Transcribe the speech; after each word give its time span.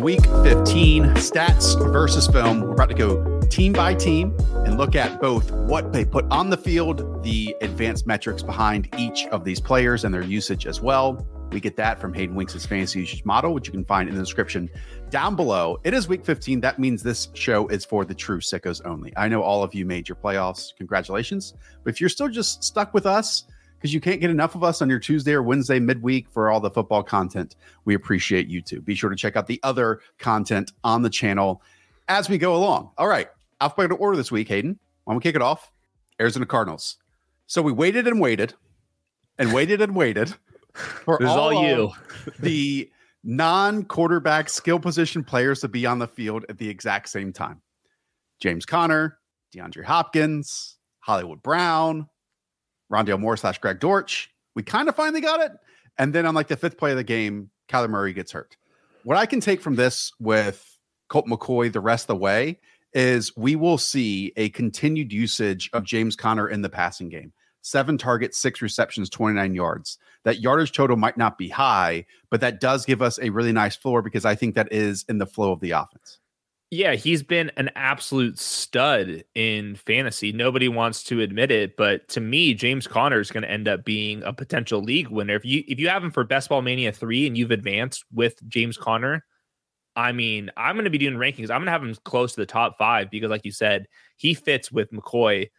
week 0.00 0.24
15 0.42 1.04
stats 1.14 1.78
versus 1.92 2.26
film. 2.26 2.62
We're 2.62 2.72
about 2.72 2.88
to 2.88 2.94
go 2.94 3.40
team 3.48 3.72
by 3.72 3.94
team 3.94 4.34
and 4.64 4.78
look 4.78 4.96
at 4.96 5.20
both 5.20 5.50
what 5.50 5.92
they 5.92 6.04
put 6.04 6.24
on 6.30 6.48
the 6.48 6.56
field, 6.56 7.22
the 7.22 7.54
advanced 7.60 8.06
metrics 8.06 8.42
behind 8.42 8.88
each 8.96 9.26
of 9.26 9.44
these 9.44 9.60
players 9.60 10.04
and 10.04 10.14
their 10.14 10.22
usage 10.22 10.66
as 10.66 10.80
well. 10.80 11.26
We 11.52 11.60
get 11.60 11.76
that 11.76 12.00
from 12.00 12.14
Hayden 12.14 12.34
Winks' 12.34 12.64
fantasy 12.64 13.00
usage 13.00 13.24
model, 13.24 13.52
which 13.52 13.66
you 13.66 13.72
can 13.72 13.84
find 13.84 14.08
in 14.08 14.14
the 14.14 14.22
description 14.22 14.70
down 15.10 15.36
below. 15.36 15.78
It 15.84 15.92
is 15.92 16.08
week 16.08 16.24
15. 16.24 16.60
That 16.60 16.78
means 16.78 17.02
this 17.02 17.28
show 17.34 17.66
is 17.68 17.84
for 17.84 18.04
the 18.04 18.14
true 18.14 18.38
sickos 18.38 18.80
only. 18.86 19.12
I 19.16 19.28
know 19.28 19.42
all 19.42 19.62
of 19.62 19.74
you 19.74 19.84
made 19.84 20.08
your 20.08 20.16
playoffs. 20.16 20.74
Congratulations. 20.76 21.54
But 21.82 21.92
if 21.92 22.00
you're 22.00 22.08
still 22.08 22.28
just 22.28 22.64
stuck 22.64 22.94
with 22.94 23.04
us, 23.04 23.44
because 23.80 23.94
you 23.94 24.00
can't 24.00 24.20
get 24.20 24.28
enough 24.28 24.54
of 24.54 24.62
us 24.62 24.82
on 24.82 24.90
your 24.90 24.98
Tuesday 24.98 25.32
or 25.32 25.42
Wednesday 25.42 25.80
midweek 25.80 26.28
for 26.28 26.50
all 26.50 26.60
the 26.60 26.70
football 26.70 27.02
content. 27.02 27.56
We 27.86 27.94
appreciate 27.94 28.46
you 28.46 28.60
too. 28.60 28.82
Be 28.82 28.94
sure 28.94 29.08
to 29.08 29.16
check 29.16 29.36
out 29.36 29.46
the 29.46 29.58
other 29.62 30.00
content 30.18 30.72
on 30.84 31.00
the 31.00 31.08
channel 31.08 31.62
as 32.08 32.28
we 32.28 32.36
go 32.36 32.54
along. 32.54 32.90
All 32.98 33.08
right, 33.08 33.28
alphabetical 33.62 33.96
order 33.98 34.18
this 34.18 34.30
week, 34.30 34.48
Hayden. 34.48 34.78
Why 35.04 35.12
don't 35.12 35.18
we 35.18 35.22
kick 35.22 35.34
it 35.34 35.42
off? 35.42 35.72
Arizona 36.20 36.44
Cardinals. 36.44 36.98
So 37.46 37.62
we 37.62 37.72
waited 37.72 38.06
and 38.06 38.20
waited 38.20 38.54
and 39.38 39.54
waited 39.54 39.80
and 39.80 39.96
waited 39.96 40.34
for 40.74 41.16
this 41.18 41.30
all, 41.30 41.56
all 41.56 41.66
you. 41.66 41.90
the 42.38 42.90
non-quarterback 43.24 44.50
skill 44.50 44.78
position 44.78 45.24
players 45.24 45.60
to 45.60 45.68
be 45.68 45.86
on 45.86 45.98
the 45.98 46.06
field 46.06 46.44
at 46.50 46.58
the 46.58 46.68
exact 46.68 47.08
same 47.08 47.32
time. 47.32 47.62
James 48.40 48.66
Conner, 48.66 49.18
DeAndre 49.54 49.84
Hopkins, 49.84 50.76
Hollywood 51.00 51.42
Brown, 51.42 52.08
Rondale 52.90 53.20
Moore 53.20 53.36
slash 53.36 53.58
Greg 53.58 53.80
Dortch. 53.80 54.30
We 54.54 54.62
kind 54.62 54.88
of 54.88 54.96
finally 54.96 55.20
got 55.20 55.40
it. 55.40 55.52
And 55.98 56.14
then 56.14 56.26
on 56.26 56.34
like 56.34 56.48
the 56.48 56.56
fifth 56.56 56.78
play 56.78 56.90
of 56.90 56.96
the 56.96 57.04
game, 57.04 57.50
Kyler 57.68 57.90
Murray 57.90 58.12
gets 58.12 58.32
hurt. 58.32 58.56
What 59.04 59.18
I 59.18 59.26
can 59.26 59.40
take 59.40 59.60
from 59.60 59.76
this 59.76 60.12
with 60.18 60.78
Colt 61.08 61.26
McCoy 61.26 61.72
the 61.72 61.80
rest 61.80 62.04
of 62.04 62.08
the 62.08 62.16
way 62.16 62.58
is 62.92 63.36
we 63.36 63.56
will 63.56 63.78
see 63.78 64.32
a 64.36 64.48
continued 64.50 65.12
usage 65.12 65.70
of 65.72 65.84
James 65.84 66.16
Conner 66.16 66.48
in 66.48 66.62
the 66.62 66.68
passing 66.68 67.08
game. 67.08 67.32
Seven 67.62 67.98
targets, 67.98 68.38
six 68.38 68.62
receptions, 68.62 69.10
29 69.10 69.54
yards. 69.54 69.98
That 70.24 70.40
yardage 70.40 70.72
total 70.72 70.96
might 70.96 71.18
not 71.18 71.36
be 71.36 71.48
high, 71.48 72.06
but 72.30 72.40
that 72.40 72.60
does 72.60 72.86
give 72.86 73.02
us 73.02 73.18
a 73.20 73.30
really 73.30 73.52
nice 73.52 73.76
floor 73.76 74.02
because 74.02 74.24
I 74.24 74.34
think 74.34 74.54
that 74.54 74.72
is 74.72 75.04
in 75.08 75.18
the 75.18 75.26
flow 75.26 75.52
of 75.52 75.60
the 75.60 75.72
offense. 75.72 76.19
Yeah, 76.72 76.94
he's 76.94 77.24
been 77.24 77.50
an 77.56 77.70
absolute 77.74 78.38
stud 78.38 79.24
in 79.34 79.74
fantasy. 79.74 80.30
Nobody 80.32 80.68
wants 80.68 81.02
to 81.04 81.20
admit 81.20 81.50
it, 81.50 81.76
but 81.76 82.06
to 82.10 82.20
me, 82.20 82.54
James 82.54 82.86
Conner 82.86 83.18
is 83.18 83.32
going 83.32 83.42
to 83.42 83.50
end 83.50 83.66
up 83.66 83.84
being 83.84 84.22
a 84.22 84.32
potential 84.32 84.80
league 84.80 85.08
winner. 85.08 85.34
If 85.34 85.44
you 85.44 85.64
if 85.66 85.80
you 85.80 85.88
have 85.88 86.04
him 86.04 86.12
for 86.12 86.22
Best 86.22 86.48
Ball 86.48 86.62
Mania 86.62 86.92
3 86.92 87.26
and 87.26 87.36
you've 87.36 87.50
advanced 87.50 88.04
with 88.12 88.36
James 88.48 88.76
Conner, 88.76 89.24
I 89.96 90.12
mean, 90.12 90.50
I'm 90.56 90.76
going 90.76 90.84
to 90.84 90.90
be 90.90 90.98
doing 90.98 91.16
rankings. 91.16 91.50
I'm 91.50 91.58
going 91.58 91.66
to 91.66 91.72
have 91.72 91.82
him 91.82 91.96
close 92.04 92.34
to 92.34 92.40
the 92.40 92.46
top 92.46 92.78
5 92.78 93.10
because 93.10 93.30
like 93.30 93.44
you 93.44 93.52
said, 93.52 93.86
he 94.16 94.34
fits 94.34 94.70
with 94.70 94.92
McCoy 94.92 95.50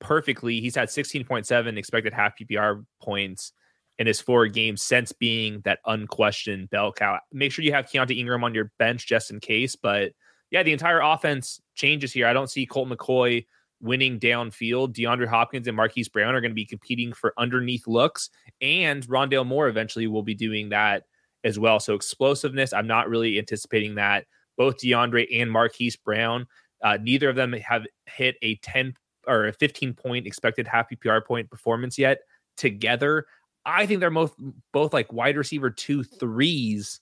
perfectly. 0.00 0.60
He's 0.60 0.76
had 0.76 0.88
16.7 0.88 1.78
expected 1.78 2.12
half 2.12 2.34
PPR 2.38 2.84
points 3.02 3.52
in 3.98 4.06
his 4.06 4.20
four 4.20 4.46
games 4.46 4.82
since 4.82 5.12
being 5.12 5.62
that 5.64 5.80
unquestioned 5.86 6.70
bell 6.70 6.92
cow. 6.92 7.18
Make 7.32 7.52
sure 7.52 7.64
you 7.64 7.72
have 7.72 7.86
Keaontay 7.86 8.16
Ingram 8.18 8.44
on 8.44 8.54
your 8.54 8.70
bench 8.78 9.06
just 9.06 9.32
in 9.32 9.40
case, 9.40 9.76
but 9.76 10.12
yeah, 10.50 10.62
the 10.62 10.72
entire 10.72 11.00
offense 11.00 11.60
changes 11.74 12.12
here. 12.12 12.26
I 12.26 12.32
don't 12.32 12.50
see 12.50 12.66
Colt 12.66 12.88
McCoy 12.88 13.46
winning 13.80 14.18
downfield. 14.18 14.94
DeAndre 14.94 15.26
Hopkins 15.26 15.68
and 15.68 15.76
Marquise 15.76 16.08
Brown 16.08 16.34
are 16.34 16.40
going 16.40 16.50
to 16.50 16.56
be 16.56 16.66
competing 16.66 17.12
for 17.12 17.32
underneath 17.38 17.86
looks, 17.86 18.30
and 18.60 19.06
Rondale 19.06 19.46
Moore 19.46 19.68
eventually 19.68 20.06
will 20.06 20.22
be 20.22 20.34
doing 20.34 20.68
that 20.70 21.04
as 21.44 21.58
well. 21.58 21.80
So 21.80 21.94
explosiveness, 21.94 22.72
I'm 22.72 22.86
not 22.86 23.08
really 23.08 23.38
anticipating 23.38 23.94
that. 23.94 24.26
Both 24.56 24.78
DeAndre 24.78 25.26
and 25.40 25.50
Marquise 25.50 25.96
Brown, 25.96 26.46
uh, 26.82 26.98
neither 27.00 27.30
of 27.30 27.36
them 27.36 27.52
have 27.52 27.86
hit 28.06 28.36
a 28.42 28.56
10 28.56 28.94
or 29.26 29.46
a 29.46 29.52
15 29.52 29.94
point 29.94 30.26
expected 30.26 30.66
half 30.66 30.90
PPR 30.90 31.24
point 31.24 31.50
performance 31.50 31.98
yet 31.98 32.18
together. 32.56 33.26
I 33.64 33.86
think 33.86 34.00
they're 34.00 34.10
both 34.10 34.34
both 34.72 34.92
like 34.92 35.12
wide 35.12 35.36
receiver 35.36 35.70
two 35.70 36.02
threes 36.02 37.00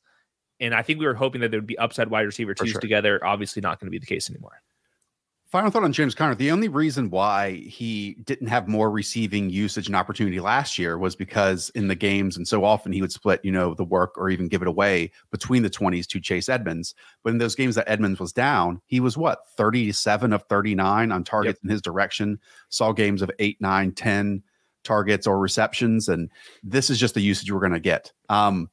and 0.60 0.74
I 0.74 0.82
think 0.82 0.98
we 0.98 1.06
were 1.06 1.14
hoping 1.14 1.40
that 1.42 1.50
there 1.50 1.60
would 1.60 1.66
be 1.66 1.78
upside 1.78 2.08
wide 2.08 2.26
receiver 2.26 2.54
twos 2.54 2.70
sure. 2.70 2.80
together. 2.80 3.24
Obviously, 3.24 3.60
not 3.60 3.80
going 3.80 3.86
to 3.86 3.90
be 3.90 3.98
the 3.98 4.06
case 4.06 4.28
anymore. 4.30 4.62
Final 5.48 5.70
thought 5.70 5.82
on 5.82 5.94
James 5.94 6.14
Conner. 6.14 6.34
The 6.34 6.50
only 6.50 6.68
reason 6.68 7.08
why 7.08 7.52
he 7.52 8.18
didn't 8.24 8.48
have 8.48 8.68
more 8.68 8.90
receiving 8.90 9.48
usage 9.48 9.86
and 9.86 9.96
opportunity 9.96 10.40
last 10.40 10.78
year 10.78 10.98
was 10.98 11.16
because 11.16 11.70
in 11.70 11.88
the 11.88 11.94
games, 11.94 12.36
and 12.36 12.46
so 12.46 12.64
often 12.64 12.92
he 12.92 13.00
would 13.00 13.12
split, 13.12 13.42
you 13.42 13.50
know, 13.50 13.72
the 13.72 13.84
work 13.84 14.18
or 14.18 14.28
even 14.28 14.48
give 14.48 14.60
it 14.60 14.68
away 14.68 15.10
between 15.30 15.62
the 15.62 15.70
20s 15.70 16.06
to 16.08 16.20
Chase 16.20 16.50
Edmonds. 16.50 16.94
But 17.24 17.30
in 17.30 17.38
those 17.38 17.54
games 17.54 17.76
that 17.76 17.88
Edmonds 17.88 18.20
was 18.20 18.30
down, 18.30 18.82
he 18.84 19.00
was 19.00 19.16
what, 19.16 19.48
37 19.56 20.34
of 20.34 20.42
39 20.50 21.10
on 21.10 21.24
targets 21.24 21.58
yep. 21.62 21.64
in 21.64 21.70
his 21.70 21.80
direction, 21.80 22.38
saw 22.68 22.92
games 22.92 23.22
of 23.22 23.30
8, 23.38 23.58
9, 23.58 23.92
10 23.92 24.42
targets 24.84 25.26
or 25.26 25.38
receptions. 25.38 26.10
And 26.10 26.30
this 26.62 26.90
is 26.90 27.00
just 27.00 27.14
the 27.14 27.22
usage 27.22 27.50
we're 27.50 27.60
going 27.60 27.72
to 27.72 27.80
get. 27.80 28.12
Um, 28.28 28.68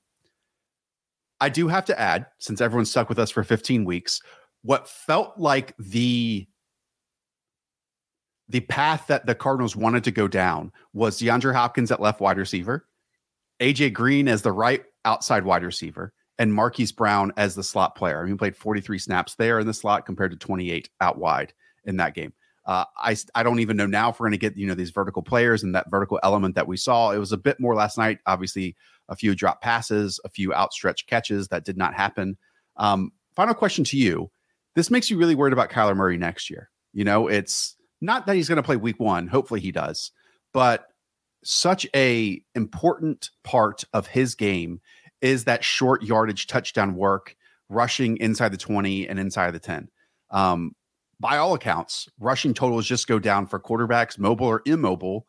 I 1.40 1.50
do 1.50 1.68
have 1.68 1.85
to 1.85 2.00
add, 2.00 2.28
since 2.40 2.62
everyone's 2.62 2.90
stuck 2.90 3.09
with 3.09 3.19
us 3.19 3.31
for 3.31 3.44
15 3.44 3.85
weeks, 3.85 4.22
what 4.62 4.88
felt 4.88 5.38
like 5.38 5.75
the 5.78 6.47
the 8.47 8.59
path 8.62 9.07
that 9.07 9.25
the 9.25 9.34
Cardinals 9.34 9.75
wanted 9.75 10.03
to 10.03 10.12
go 10.12 10.28
down 10.28 10.72
was 10.94 11.19
DeAndre 11.19 11.53
Hopkins 11.53 11.91
at 11.91 12.00
left 12.00 12.22
wide 12.22 12.38
receiver, 12.38 12.88
AJ 13.59 13.94
Green 13.94 14.28
as 14.28 14.44
the 14.44 14.51
right 14.51 14.84
outside 15.03 15.44
wide 15.44 15.63
receiver, 15.63 16.13
and 16.38 16.53
Marquise 16.53 16.91
Brown 16.91 17.31
as 17.38 17.56
the 17.56 17.63
slot 17.63 17.96
player. 17.96 18.19
I 18.19 18.23
mean, 18.23 18.34
he 18.34 18.38
played 18.38 18.56
43 18.56 19.00
snaps 19.00 19.35
there 19.35 19.59
in 19.59 19.66
the 19.66 19.73
slot 19.73 20.06
compared 20.06 20.31
to 20.31 20.38
28 20.38 20.90
out 21.02 21.17
wide 21.17 21.53
in 21.85 21.97
that 21.97 22.13
game. 22.13 22.34
Uh, 22.66 22.86
I 22.98 23.16
I 23.36 23.44
don't 23.44 23.59
even 23.59 23.78
know 23.78 23.86
now 23.86 24.09
if 24.09 24.20
we're 24.20 24.26
going 24.26 24.31
to 24.31 24.38
get 24.38 24.58
you 24.58 24.66
know 24.66 24.74
these 24.74 24.90
vertical 24.90 25.22
players 25.22 25.64
and 25.64 25.76
that 25.76 25.90
vertical 25.92 26.20
element 26.24 26.56
that 26.56 26.68
we 26.68 26.78
saw. 26.78 27.12
It 27.12 27.20
was 27.20 27.31
a 27.31 27.38
bit 27.38 27.59
more 27.59 27.76
last 27.76 27.98
night. 27.98 28.20
Obviously, 28.26 28.76
a 29.08 29.16
few 29.16 29.36
drop 29.36 29.62
passes, 29.62 30.20
a 30.26 30.30
few 30.30 30.53
outstretched 30.53 31.08
catches 31.08 31.48
that 31.50 31.64
did 31.64 31.78
not 31.78 31.94
happen. 31.94 32.38
Um, 32.78 33.12
final 33.36 33.53
question 33.53 33.84
to 33.86 33.98
you: 33.98 34.31
This 34.74 34.90
makes 34.90 35.09
you 35.09 35.18
really 35.18 35.36
worried 35.36 35.53
about 35.53 35.70
Kyler 35.70 35.96
Murray 35.96 36.18
next 36.18 36.50
year. 36.50 36.70
You 36.92 37.03
know, 37.03 37.28
it's 37.28 37.76
not 38.02 38.26
that 38.26 38.36
he's 38.36 38.50
going 38.50 38.58
to 38.58 38.64
play 38.64 38.78
Week 38.78 39.00
One. 39.00 39.28
Hopefully, 39.28 39.59
he 39.59 39.72
does, 39.72 40.12
but 40.52 40.88
such 41.44 41.86
a 41.96 42.42
important 42.56 43.30
part 43.44 43.84
of 43.94 44.08
his 44.08 44.34
game 44.34 44.82
is 45.22 45.44
that 45.46 45.64
short 45.64 46.03
yardage 46.03 46.47
touchdown 46.47 46.96
work, 46.96 47.36
rushing 47.70 48.18
inside 48.18 48.50
the 48.50 48.58
20 48.58 49.08
and 49.08 49.20
inside 49.20 49.52
the 49.52 49.59
10. 49.59 49.90
Um, 50.32 50.76
by 51.20 51.38
all 51.38 51.53
accounts, 51.53 52.09
rushing 52.20 52.53
totals 52.53 52.86
just 52.86 53.08
go 53.08 53.20
down 53.20 53.48
for 53.48 53.59
quarterbacks, 53.59 54.20
mobile 54.20 54.48
or 54.48 54.62
immobile, 54.66 55.28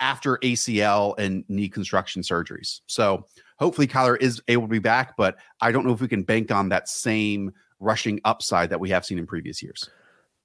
after 0.00 0.38
ACL 0.38 1.14
and 1.18 1.44
knee 1.48 1.68
construction 1.68 2.22
surgeries. 2.22 2.80
So 2.86 3.26
hopefully 3.58 3.86
Kyler 3.86 4.20
is 4.20 4.42
able 4.48 4.62
to 4.62 4.68
be 4.68 4.78
back, 4.78 5.16
but 5.16 5.36
I 5.60 5.72
don't 5.72 5.86
know 5.86 5.92
if 5.92 6.00
we 6.00 6.08
can 6.08 6.22
bank 6.22 6.50
on 6.50 6.70
that 6.70 6.88
same 6.88 7.52
rushing 7.78 8.20
upside 8.24 8.70
that 8.70 8.80
we 8.80 8.90
have 8.90 9.04
seen 9.04 9.18
in 9.18 9.26
previous 9.26 9.62
years. 9.62 9.88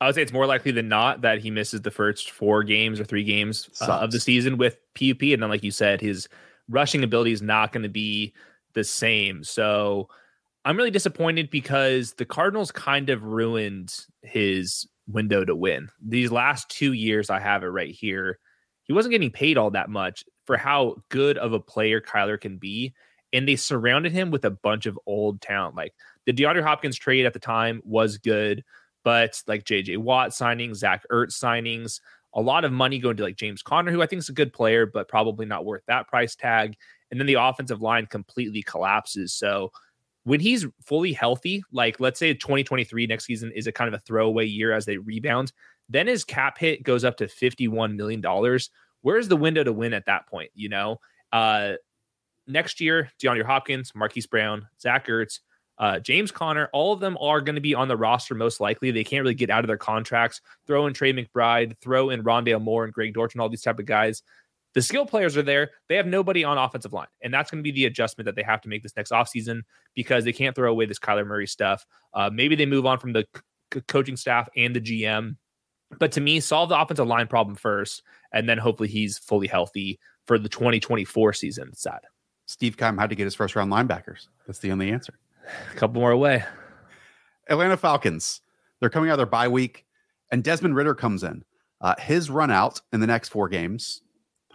I 0.01 0.07
would 0.07 0.15
say 0.15 0.21
it's 0.21 0.33
more 0.33 0.45
likely 0.45 0.71
than 0.71 0.89
not 0.89 1.21
that 1.21 1.39
he 1.39 1.49
misses 1.49 1.81
the 1.81 1.91
first 1.91 2.31
four 2.31 2.63
games 2.63 2.99
or 2.99 3.05
three 3.05 3.23
games 3.23 3.69
uh, 3.81 3.99
of 3.99 4.11
the 4.11 4.19
season 4.19 4.57
with 4.57 4.77
PUP. 4.93 5.21
And 5.21 5.41
then, 5.41 5.49
like 5.49 5.63
you 5.63 5.71
said, 5.71 6.01
his 6.01 6.27
rushing 6.67 7.03
ability 7.03 7.31
is 7.31 7.41
not 7.41 7.71
going 7.71 7.83
to 7.83 7.89
be 7.89 8.33
the 8.73 8.83
same. 8.83 9.43
So 9.43 10.09
I'm 10.65 10.77
really 10.77 10.91
disappointed 10.91 11.51
because 11.51 12.13
the 12.13 12.25
Cardinals 12.25 12.71
kind 12.71 13.11
of 13.11 13.23
ruined 13.23 13.95
his 14.23 14.87
window 15.07 15.45
to 15.45 15.55
win. 15.55 15.89
These 16.03 16.31
last 16.31 16.69
two 16.69 16.93
years, 16.93 17.29
I 17.29 17.39
have 17.39 17.61
it 17.61 17.67
right 17.67 17.93
here. 17.93 18.39
He 18.83 18.93
wasn't 18.93 19.11
getting 19.11 19.29
paid 19.29 19.59
all 19.59 19.69
that 19.71 19.91
much 19.91 20.23
for 20.45 20.57
how 20.57 20.95
good 21.09 21.37
of 21.37 21.53
a 21.53 21.59
player 21.59 22.01
Kyler 22.01 22.41
can 22.41 22.57
be. 22.57 22.95
And 23.31 23.47
they 23.47 23.55
surrounded 23.55 24.11
him 24.11 24.31
with 24.31 24.43
a 24.43 24.49
bunch 24.49 24.87
of 24.87 24.99
old 25.05 25.39
talent. 25.39 25.75
Like 25.75 25.93
the 26.25 26.33
DeAndre 26.33 26.63
Hopkins 26.63 26.97
trade 26.97 27.27
at 27.27 27.33
the 27.33 27.39
time 27.39 27.83
was 27.85 28.17
good, 28.17 28.63
but 29.03 29.39
like 29.47 29.65
JJ 29.65 29.97
Watt 29.99 30.31
signings, 30.31 30.77
Zach 30.77 31.03
Ertz 31.11 31.33
signings, 31.39 31.99
a 32.33 32.41
lot 32.41 32.65
of 32.65 32.71
money 32.71 32.97
going 32.97 33.17
to 33.17 33.23
like 33.23 33.37
James 33.37 33.61
Conner, 33.61 33.91
who 33.91 34.01
I 34.01 34.07
think 34.07 34.19
is 34.19 34.29
a 34.29 34.33
good 34.33 34.51
player, 34.51 34.87
but 34.87 35.07
probably 35.07 35.45
not 35.45 35.65
worth 35.65 35.83
that 35.87 36.07
price 36.07 36.35
tag. 36.35 36.75
And 37.11 37.19
then 37.19 37.27
the 37.27 37.35
offensive 37.35 37.81
line 37.81 38.07
completely 38.07 38.63
collapses. 38.63 39.33
So 39.33 39.71
when 40.25 40.39
he's 40.39 40.65
fully 40.83 41.13
healthy, 41.13 41.63
like 41.71 41.99
let's 41.99 42.19
say 42.19 42.33
2023 42.33 43.07
next 43.07 43.25
season 43.25 43.51
is 43.51 43.67
a 43.67 43.71
kind 43.71 43.87
of 43.87 43.93
a 43.93 44.03
throwaway 44.03 44.45
year 44.45 44.73
as 44.73 44.85
they 44.85 44.97
rebound, 44.97 45.53
then 45.87 46.07
his 46.07 46.23
cap 46.23 46.57
hit 46.57 46.83
goes 46.83 47.03
up 47.03 47.15
to 47.17 47.27
51 47.27 47.95
million 47.95 48.21
dollars. 48.21 48.71
Where's 49.01 49.27
the 49.27 49.37
window 49.37 49.63
to 49.63 49.71
win 49.71 49.93
at 49.93 50.07
that 50.07 50.27
point? 50.27 50.49
You 50.55 50.69
know, 50.69 50.99
uh, 51.31 51.73
next 52.47 52.81
year, 52.81 53.11
DeAndre 53.21 53.45
Hopkins, 53.45 53.93
Marquise 53.93 54.25
Brown, 54.25 54.67
Zach 54.81 55.05
Ertz, 55.07 55.41
uh, 55.77 55.99
James 55.99 56.31
Conner, 56.31 56.69
all 56.73 56.91
of 56.91 56.99
them 56.99 57.17
are 57.21 57.41
going 57.41 57.55
to 57.55 57.61
be 57.61 57.75
on 57.75 57.87
the 57.87 57.97
roster 57.97 58.33
most 58.33 58.59
likely. 58.59 58.89
They 58.89 59.03
can't 59.03 59.21
really 59.21 59.35
get 59.35 59.51
out 59.51 59.63
of 59.63 59.67
their 59.67 59.77
contracts. 59.77 60.41
Throw 60.65 60.87
in 60.87 60.93
Trey 60.93 61.13
McBride, 61.13 61.77
throw 61.81 62.09
in 62.09 62.23
Rondale 62.23 62.61
Moore 62.61 62.85
and 62.85 62.93
Greg 62.93 63.13
Dortch 63.13 63.35
and 63.35 63.41
all 63.41 63.49
these 63.49 63.61
type 63.61 63.77
of 63.77 63.85
guys. 63.85 64.23
The 64.75 64.81
skill 64.81 65.05
players 65.05 65.37
are 65.37 65.41
there. 65.41 65.71
They 65.87 65.95
have 65.95 66.05
nobody 66.05 66.43
on 66.43 66.57
offensive 66.57 66.93
line. 66.93 67.07
And 67.23 67.33
that's 67.33 67.49
going 67.49 67.59
to 67.59 67.63
be 67.63 67.71
the 67.71 67.85
adjustment 67.85 68.25
that 68.25 68.35
they 68.35 68.43
have 68.43 68.61
to 68.61 68.69
make 68.69 68.83
this 68.83 68.95
next 68.95 69.11
offseason 69.11 69.61
because 69.95 70.25
they 70.25 70.33
can't 70.33 70.53
throw 70.53 70.69
away 70.69 70.85
this 70.85 70.99
Kyler 70.99 71.25
Murray 71.25 71.47
stuff. 71.47 71.85
Uh, 72.13 72.29
maybe 72.31 72.55
they 72.55 72.65
move 72.65 72.85
on 72.85 72.99
from 72.99 73.13
the 73.13 73.25
c- 73.73 73.81
coaching 73.87 74.17
staff 74.17 74.49
and 74.55 74.75
the 74.75 74.81
GM. 74.81 75.37
But 75.97 76.11
to 76.13 76.21
me, 76.21 76.41
solve 76.41 76.69
the 76.69 76.79
offensive 76.79 77.07
line 77.07 77.27
problem 77.27 77.55
first, 77.55 78.03
and 78.33 78.49
then 78.49 78.57
hopefully 78.57 78.89
he's 78.89 79.17
fully 79.17 79.47
healthy 79.47 79.97
for 80.25 80.37
the 80.37 80.49
2024 80.49 81.31
season. 81.33 81.69
It's 81.69 81.81
sad. 81.81 82.01
Steve 82.45 82.75
Keim 82.75 82.97
had 82.97 83.09
to 83.09 83.15
get 83.15 83.23
his 83.23 83.35
first 83.35 83.55
round 83.55 83.71
linebackers. 83.71 84.27
That's 84.45 84.59
the 84.59 84.71
only 84.71 84.91
answer. 84.91 85.17
A 85.71 85.75
couple 85.75 86.01
more 86.01 86.11
away. 86.11 86.43
Atlanta 87.49 87.77
Falcons. 87.77 88.41
They're 88.79 88.89
coming 88.89 89.09
out 89.09 89.13
of 89.13 89.19
their 89.19 89.25
bye 89.25 89.47
week, 89.47 89.85
and 90.31 90.43
Desmond 90.43 90.75
Ridder 90.75 90.95
comes 90.95 91.23
in. 91.23 91.45
Uh, 91.79 91.95
his 91.99 92.29
run 92.29 92.51
out 92.51 92.81
in 92.91 92.99
the 92.99 93.07
next 93.07 93.29
four 93.29 93.47
games. 93.47 94.01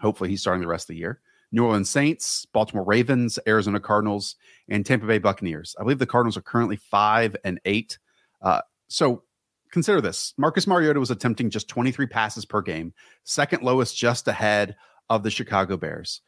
Hopefully, 0.01 0.31
he's 0.31 0.41
starting 0.41 0.63
the 0.63 0.69
rest 0.69 0.85
of 0.85 0.95
the 0.95 1.01
year. 1.01 1.21
New 1.53 1.65
Orleans 1.65 1.91
Saints, 1.91 2.47
Baltimore 2.53 2.85
Ravens, 2.85 3.39
Arizona 3.47 3.81
Cardinals, 3.81 4.37
and 4.69 4.87
Tampa 4.87 5.07
Bay 5.07 5.19
Buccaneers. 5.19 5.75
I 5.79 5.83
believe 5.83 5.99
the 5.99 6.07
Cardinals 6.07 6.37
are 6.37 6.43
currently 6.43 6.77
five 6.77 7.37
and 7.45 7.61
eight. 7.65 7.99
Uh, 8.41 8.61
so 8.89 9.25
consider 9.73 10.01
this 10.01 10.33
Marcus 10.37 10.67
Mariota 10.67 11.01
was 11.01 11.11
attempting 11.11 11.51
just 11.51 11.69
23 11.69 12.07
passes 12.07 12.45
per 12.45 12.63
game, 12.63 12.93
second 13.25 13.63
lowest 13.63 13.97
just 13.97 14.29
ahead 14.29 14.77
of 15.09 15.23
the 15.23 15.31
Chicago 15.31 15.77
Bears. 15.77 16.23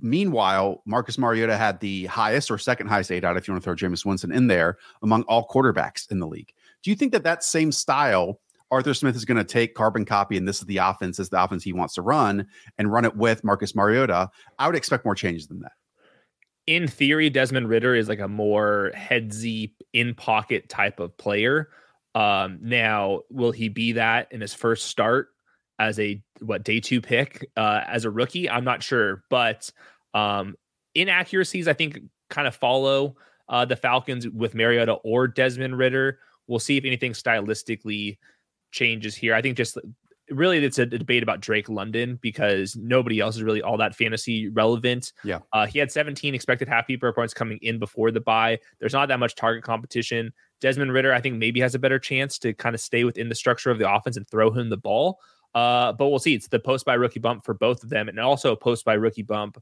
Meanwhile, 0.00 0.82
Marcus 0.86 1.18
Mariota 1.18 1.56
had 1.56 1.80
the 1.80 2.06
highest 2.06 2.50
or 2.50 2.58
second 2.58 2.86
highest 2.86 3.10
aDOT, 3.10 3.36
if 3.36 3.48
you 3.48 3.52
want 3.52 3.62
to 3.62 3.64
throw 3.64 3.74
Jameis 3.74 4.06
Winston 4.06 4.32
in 4.32 4.46
there, 4.46 4.78
among 5.02 5.24
all 5.24 5.46
quarterbacks 5.48 6.10
in 6.10 6.20
the 6.20 6.26
league. 6.26 6.52
Do 6.82 6.90
you 6.90 6.96
think 6.96 7.12
that 7.12 7.24
that 7.24 7.42
same 7.42 7.72
style 7.72 8.40
Arthur 8.72 8.94
Smith 8.94 9.14
is 9.14 9.24
going 9.24 9.36
to 9.36 9.44
take 9.44 9.74
carbon 9.74 10.04
copy 10.04 10.36
and 10.36 10.48
this 10.48 10.58
is 10.58 10.66
the 10.66 10.78
offense, 10.78 11.18
is 11.18 11.28
the 11.28 11.42
offense 11.42 11.62
he 11.62 11.72
wants 11.72 11.94
to 11.94 12.02
run 12.02 12.46
and 12.78 12.90
run 12.90 13.04
it 13.04 13.14
with 13.14 13.44
Marcus 13.44 13.74
Mariota? 13.76 14.30
I 14.58 14.66
would 14.66 14.76
expect 14.76 15.04
more 15.04 15.14
changes 15.14 15.46
than 15.46 15.60
that. 15.60 15.72
In 16.66 16.88
theory, 16.88 17.28
Desmond 17.28 17.68
Ridder 17.68 17.94
is 17.94 18.08
like 18.08 18.20
a 18.20 18.28
more 18.28 18.92
headsy, 18.94 19.74
in 19.92 20.14
pocket 20.14 20.68
type 20.68 21.00
of 21.00 21.16
player. 21.16 21.68
Um, 22.14 22.58
now, 22.62 23.20
will 23.30 23.52
he 23.52 23.68
be 23.68 23.92
that 23.92 24.28
in 24.30 24.40
his 24.40 24.54
first 24.54 24.86
start? 24.86 25.28
as 25.82 25.98
a 25.98 26.22
what 26.40 26.62
day 26.62 26.78
two 26.78 27.00
pick 27.00 27.50
uh, 27.56 27.82
as 27.86 28.04
a 28.04 28.10
rookie. 28.10 28.48
I'm 28.48 28.64
not 28.64 28.82
sure, 28.82 29.24
but 29.28 29.70
um, 30.14 30.54
inaccuracies 30.94 31.66
I 31.66 31.72
think 31.72 31.98
kind 32.30 32.46
of 32.46 32.54
follow 32.54 33.16
uh, 33.48 33.64
the 33.64 33.76
Falcons 33.76 34.28
with 34.28 34.54
Mariota 34.54 34.92
or 35.04 35.26
Desmond 35.26 35.76
Ridder. 35.76 36.20
We'll 36.46 36.60
see 36.60 36.76
if 36.76 36.84
anything 36.84 37.12
stylistically 37.12 38.18
changes 38.72 39.14
here. 39.14 39.34
I 39.34 39.42
think 39.42 39.56
just 39.56 39.78
really 40.30 40.64
it's 40.64 40.78
a 40.78 40.86
debate 40.86 41.22
about 41.22 41.40
Drake 41.40 41.68
London 41.68 42.18
because 42.20 42.76
nobody 42.76 43.20
else 43.20 43.36
is 43.36 43.42
really 43.42 43.62
all 43.62 43.76
that 43.78 43.94
fantasy 43.94 44.48
relevant. 44.48 45.12
Yeah. 45.24 45.40
Uh, 45.52 45.66
he 45.66 45.78
had 45.78 45.92
17 45.92 46.34
expected 46.34 46.68
half 46.68 46.88
PPR 46.88 47.14
points 47.14 47.34
coming 47.34 47.58
in 47.62 47.78
before 47.78 48.10
the 48.10 48.20
bye. 48.20 48.58
There's 48.80 48.92
not 48.92 49.08
that 49.08 49.18
much 49.18 49.34
target 49.34 49.62
competition. 49.62 50.32
Desmond 50.60 50.92
Ridder, 50.92 51.12
I 51.12 51.20
think 51.20 51.36
maybe 51.36 51.60
has 51.60 51.74
a 51.74 51.78
better 51.78 51.98
chance 51.98 52.38
to 52.40 52.54
kind 52.54 52.74
of 52.74 52.80
stay 52.80 53.04
within 53.04 53.28
the 53.28 53.34
structure 53.34 53.70
of 53.70 53.78
the 53.78 53.92
offense 53.92 54.16
and 54.16 54.28
throw 54.28 54.50
him 54.50 54.70
the 54.70 54.76
ball. 54.76 55.18
Uh, 55.54 55.92
but 55.92 56.08
we'll 56.08 56.18
see. 56.18 56.34
It's 56.34 56.48
the 56.48 56.58
post 56.58 56.86
bye 56.86 56.94
rookie 56.94 57.20
bump 57.20 57.44
for 57.44 57.54
both 57.54 57.82
of 57.82 57.90
them, 57.90 58.08
and 58.08 58.18
also 58.18 58.52
a 58.52 58.56
post 58.56 58.84
bye 58.84 58.94
rookie 58.94 59.22
bump 59.22 59.58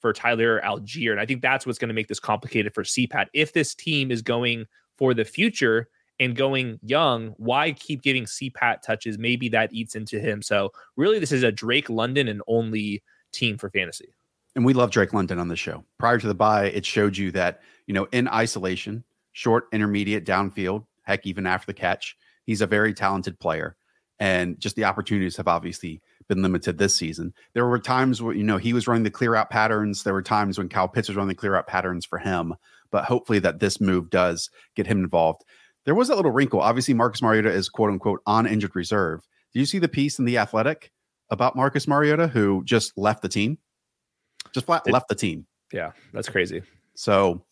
for 0.00 0.12
Tyler 0.12 0.60
Allgeier. 0.60 1.12
And 1.12 1.20
I 1.20 1.26
think 1.26 1.42
that's 1.42 1.66
what's 1.66 1.78
going 1.78 1.88
to 1.88 1.94
make 1.94 2.08
this 2.08 2.20
complicated 2.20 2.74
for 2.74 2.84
CPAT. 2.84 3.26
If 3.32 3.52
this 3.52 3.74
team 3.74 4.10
is 4.10 4.22
going 4.22 4.66
for 4.98 5.14
the 5.14 5.24
future 5.24 5.88
and 6.22 6.36
going 6.36 6.78
young, 6.82 7.34
why 7.36 7.72
keep 7.72 8.00
giving 8.00 8.24
CPAT 8.24 8.80
touches? 8.82 9.18
Maybe 9.18 9.48
that 9.48 9.72
eats 9.72 9.96
into 9.96 10.20
him. 10.20 10.40
So 10.40 10.72
really, 10.96 11.18
this 11.18 11.32
is 11.32 11.42
a 11.42 11.50
Drake 11.50 11.90
London 11.90 12.28
and 12.28 12.40
only 12.46 13.02
team 13.32 13.58
for 13.58 13.68
fantasy. 13.70 14.14
And 14.54 14.64
we 14.64 14.72
love 14.72 14.90
Drake 14.90 15.12
London 15.12 15.40
on 15.40 15.48
the 15.48 15.56
show. 15.56 15.84
Prior 15.98 16.18
to 16.18 16.26
the 16.28 16.34
bye, 16.34 16.66
it 16.66 16.86
showed 16.86 17.16
you 17.16 17.32
that, 17.32 17.60
you 17.86 17.94
know, 17.94 18.06
in 18.12 18.28
isolation, 18.28 19.02
short, 19.32 19.66
intermediate, 19.72 20.24
downfield, 20.24 20.86
heck, 21.02 21.26
even 21.26 21.44
after 21.44 21.66
the 21.66 21.74
catch, 21.74 22.16
he's 22.44 22.60
a 22.60 22.66
very 22.66 22.94
talented 22.94 23.40
player 23.40 23.76
and 24.22 24.60
just 24.60 24.76
the 24.76 24.84
opportunities 24.84 25.36
have 25.36 25.48
obviously 25.48 26.00
been 26.28 26.42
limited 26.42 26.78
this 26.78 26.94
season. 26.94 27.34
There 27.54 27.66
were 27.66 27.80
times 27.80 28.22
where 28.22 28.36
you 28.36 28.44
know 28.44 28.56
he 28.56 28.72
was 28.72 28.86
running 28.86 29.02
the 29.02 29.10
clear 29.10 29.34
out 29.34 29.50
patterns. 29.50 30.04
There 30.04 30.14
were 30.14 30.22
times 30.22 30.58
when 30.58 30.68
Kyle 30.68 30.86
Pitts 30.86 31.08
was 31.08 31.16
running 31.16 31.30
the 31.30 31.34
clear 31.34 31.56
out 31.56 31.66
patterns 31.66 32.06
for 32.06 32.18
him. 32.18 32.54
But 32.92 33.04
hopefully 33.06 33.40
that 33.40 33.58
this 33.58 33.80
move 33.80 34.10
does 34.10 34.48
get 34.76 34.86
him 34.86 34.98
involved. 34.98 35.42
There 35.84 35.94
was 35.94 36.08
that 36.08 36.16
little 36.16 36.30
wrinkle. 36.30 36.60
Obviously, 36.60 36.94
Marcus 36.94 37.22
Mariota 37.22 37.50
is 37.50 37.68
quote 37.68 37.90
unquote 37.90 38.20
on 38.26 38.46
injured 38.46 38.76
reserve. 38.76 39.26
Do 39.52 39.60
you 39.60 39.66
see 39.66 39.78
the 39.78 39.88
piece 39.88 40.18
in 40.18 40.24
the 40.24 40.38
Athletic 40.38 40.92
about 41.30 41.56
Marcus 41.56 41.88
Mariota 41.88 42.28
who 42.28 42.62
just 42.64 42.96
left 42.96 43.22
the 43.22 43.28
team? 43.28 43.58
Just 44.52 44.66
flat 44.66 44.88
left 44.90 45.08
the 45.08 45.14
team. 45.14 45.46
Yeah, 45.72 45.92
that's 46.12 46.28
crazy. 46.28 46.62
So 46.94 47.44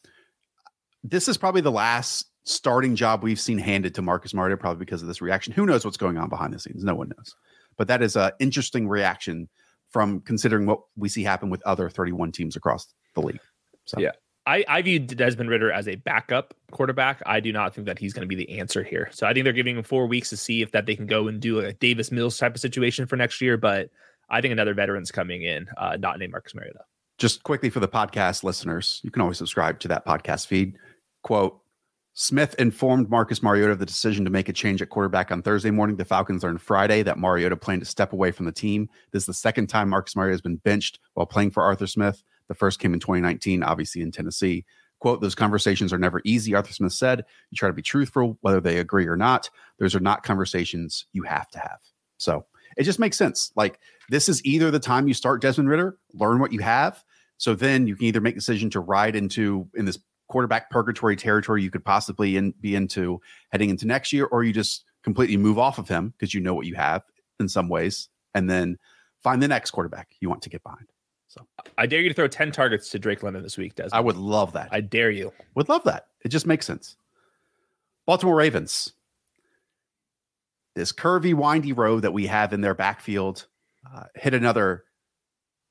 this 1.02 1.28
is 1.28 1.36
probably 1.36 1.60
the 1.60 1.70
last 1.70 2.26
starting 2.44 2.94
job 2.94 3.22
we've 3.22 3.40
seen 3.40 3.58
handed 3.58 3.94
to 3.94 4.02
Marcus 4.02 4.34
Mariota, 4.34 4.56
probably 4.56 4.78
because 4.78 5.02
of 5.02 5.08
this 5.08 5.22
reaction. 5.22 5.52
Who 5.52 5.66
knows 5.66 5.84
what's 5.84 5.96
going 5.96 6.18
on 6.18 6.28
behind 6.28 6.52
the 6.52 6.58
scenes? 6.58 6.84
No 6.84 6.94
one 6.94 7.10
knows. 7.16 7.34
But 7.76 7.88
that 7.88 8.02
is 8.02 8.16
an 8.16 8.32
interesting 8.38 8.88
reaction 8.88 9.48
from 9.88 10.20
considering 10.20 10.66
what 10.66 10.80
we 10.96 11.08
see 11.08 11.22
happen 11.22 11.50
with 11.50 11.62
other 11.62 11.88
31 11.88 12.32
teams 12.32 12.56
across 12.56 12.92
the 13.14 13.22
league. 13.22 13.40
So. 13.86 13.98
Yeah. 13.98 14.12
I, 14.50 14.64
I 14.66 14.82
view 14.82 14.98
Desmond 14.98 15.48
Ridder 15.48 15.70
as 15.70 15.86
a 15.86 15.94
backup 15.94 16.54
quarterback. 16.72 17.22
I 17.24 17.38
do 17.38 17.52
not 17.52 17.72
think 17.72 17.86
that 17.86 18.00
he's 18.00 18.12
going 18.12 18.22
to 18.22 18.26
be 18.26 18.34
the 18.34 18.58
answer 18.58 18.82
here. 18.82 19.08
So 19.12 19.24
I 19.24 19.32
think 19.32 19.44
they're 19.44 19.52
giving 19.52 19.76
him 19.76 19.84
four 19.84 20.06
weeks 20.06 20.28
to 20.30 20.36
see 20.36 20.60
if 20.60 20.72
that 20.72 20.86
they 20.86 20.96
can 20.96 21.06
go 21.06 21.28
and 21.28 21.40
do 21.40 21.60
a 21.60 21.72
Davis 21.74 22.10
Mills 22.10 22.36
type 22.36 22.56
of 22.56 22.60
situation 22.60 23.06
for 23.06 23.14
next 23.14 23.40
year. 23.40 23.56
But 23.56 23.90
I 24.28 24.40
think 24.40 24.50
another 24.50 24.74
veteran's 24.74 25.12
coming 25.12 25.44
in, 25.44 25.68
uh, 25.76 25.96
not 26.00 26.18
named 26.18 26.32
Marcus 26.32 26.52
Mariota. 26.52 26.80
Just 27.16 27.44
quickly 27.44 27.70
for 27.70 27.78
the 27.78 27.86
podcast 27.86 28.42
listeners, 28.42 29.00
you 29.04 29.12
can 29.12 29.22
always 29.22 29.38
subscribe 29.38 29.78
to 29.80 29.88
that 29.88 30.04
podcast 30.04 30.48
feed. 30.48 30.76
Quote, 31.22 31.60
Smith 32.14 32.56
informed 32.58 33.08
Marcus 33.08 33.44
Mariota 33.44 33.70
of 33.70 33.78
the 33.78 33.86
decision 33.86 34.24
to 34.24 34.32
make 34.32 34.48
a 34.48 34.52
change 34.52 34.82
at 34.82 34.90
quarterback 34.90 35.30
on 35.30 35.42
Thursday 35.42 35.70
morning. 35.70 35.94
The 35.94 36.04
Falcons 36.04 36.42
learned 36.42 36.60
Friday 36.60 37.04
that 37.04 37.18
Mariota 37.18 37.56
planned 37.56 37.82
to 37.82 37.86
step 37.86 38.12
away 38.12 38.32
from 38.32 38.46
the 38.46 38.52
team. 38.52 38.88
This 39.12 39.22
is 39.22 39.26
the 39.26 39.34
second 39.34 39.68
time 39.68 39.90
Marcus 39.90 40.16
Mariota 40.16 40.32
has 40.32 40.40
been 40.40 40.56
benched 40.56 40.98
while 41.14 41.26
playing 41.26 41.52
for 41.52 41.62
Arthur 41.62 41.86
Smith. 41.86 42.24
The 42.50 42.54
first 42.56 42.80
came 42.80 42.92
in 42.92 42.98
2019, 42.98 43.62
obviously 43.62 44.02
in 44.02 44.10
Tennessee. 44.10 44.64
Quote, 44.98 45.20
those 45.20 45.36
conversations 45.36 45.92
are 45.92 45.98
never 45.98 46.20
easy, 46.24 46.52
Arthur 46.52 46.72
Smith 46.72 46.92
said. 46.92 47.24
You 47.50 47.56
try 47.56 47.68
to 47.68 47.72
be 47.72 47.80
truthful, 47.80 48.38
whether 48.40 48.60
they 48.60 48.78
agree 48.78 49.06
or 49.06 49.16
not. 49.16 49.48
Those 49.78 49.94
are 49.94 50.00
not 50.00 50.24
conversations 50.24 51.06
you 51.12 51.22
have 51.22 51.48
to 51.50 51.60
have. 51.60 51.78
So 52.18 52.44
it 52.76 52.82
just 52.82 52.98
makes 52.98 53.16
sense. 53.16 53.52
Like, 53.54 53.78
this 54.08 54.28
is 54.28 54.44
either 54.44 54.72
the 54.72 54.80
time 54.80 55.06
you 55.06 55.14
start 55.14 55.40
Desmond 55.40 55.68
Ridder, 55.68 55.96
learn 56.12 56.40
what 56.40 56.52
you 56.52 56.58
have. 56.58 57.04
So 57.38 57.54
then 57.54 57.86
you 57.86 57.94
can 57.94 58.06
either 58.06 58.20
make 58.20 58.34
decision 58.34 58.68
to 58.70 58.80
ride 58.80 59.14
into 59.14 59.68
in 59.76 59.84
this 59.84 60.00
quarterback 60.28 60.70
purgatory 60.70 61.14
territory 61.14 61.62
you 61.62 61.70
could 61.70 61.84
possibly 61.84 62.36
in, 62.36 62.52
be 62.60 62.74
into 62.74 63.20
heading 63.52 63.70
into 63.70 63.86
next 63.86 64.12
year, 64.12 64.26
or 64.26 64.42
you 64.42 64.52
just 64.52 64.84
completely 65.04 65.36
move 65.36 65.56
off 65.56 65.78
of 65.78 65.86
him 65.86 66.14
because 66.18 66.34
you 66.34 66.40
know 66.40 66.54
what 66.54 66.66
you 66.66 66.74
have 66.74 67.04
in 67.38 67.48
some 67.48 67.68
ways, 67.68 68.08
and 68.34 68.50
then 68.50 68.76
find 69.22 69.40
the 69.40 69.46
next 69.46 69.70
quarterback 69.70 70.08
you 70.18 70.28
want 70.28 70.42
to 70.42 70.50
get 70.50 70.64
behind. 70.64 70.88
So 71.30 71.46
I 71.78 71.86
dare 71.86 72.00
you 72.00 72.08
to 72.08 72.14
throw 72.14 72.26
10 72.26 72.50
targets 72.50 72.90
to 72.90 72.98
Drake 72.98 73.22
London 73.22 73.44
this 73.44 73.56
week, 73.56 73.76
Desmond. 73.76 73.94
I 73.94 74.00
would 74.00 74.16
love 74.16 74.52
that. 74.54 74.68
I 74.72 74.80
dare 74.80 75.12
you. 75.12 75.32
Would 75.54 75.68
love 75.68 75.84
that. 75.84 76.08
It 76.24 76.30
just 76.30 76.44
makes 76.44 76.66
sense. 76.66 76.96
Baltimore 78.04 78.34
Ravens. 78.34 78.94
This 80.74 80.92
curvy, 80.92 81.32
windy 81.32 81.72
road 81.72 82.00
that 82.00 82.12
we 82.12 82.26
have 82.26 82.52
in 82.52 82.62
their 82.62 82.74
backfield 82.74 83.46
uh, 83.94 84.04
hit 84.16 84.34
another 84.34 84.82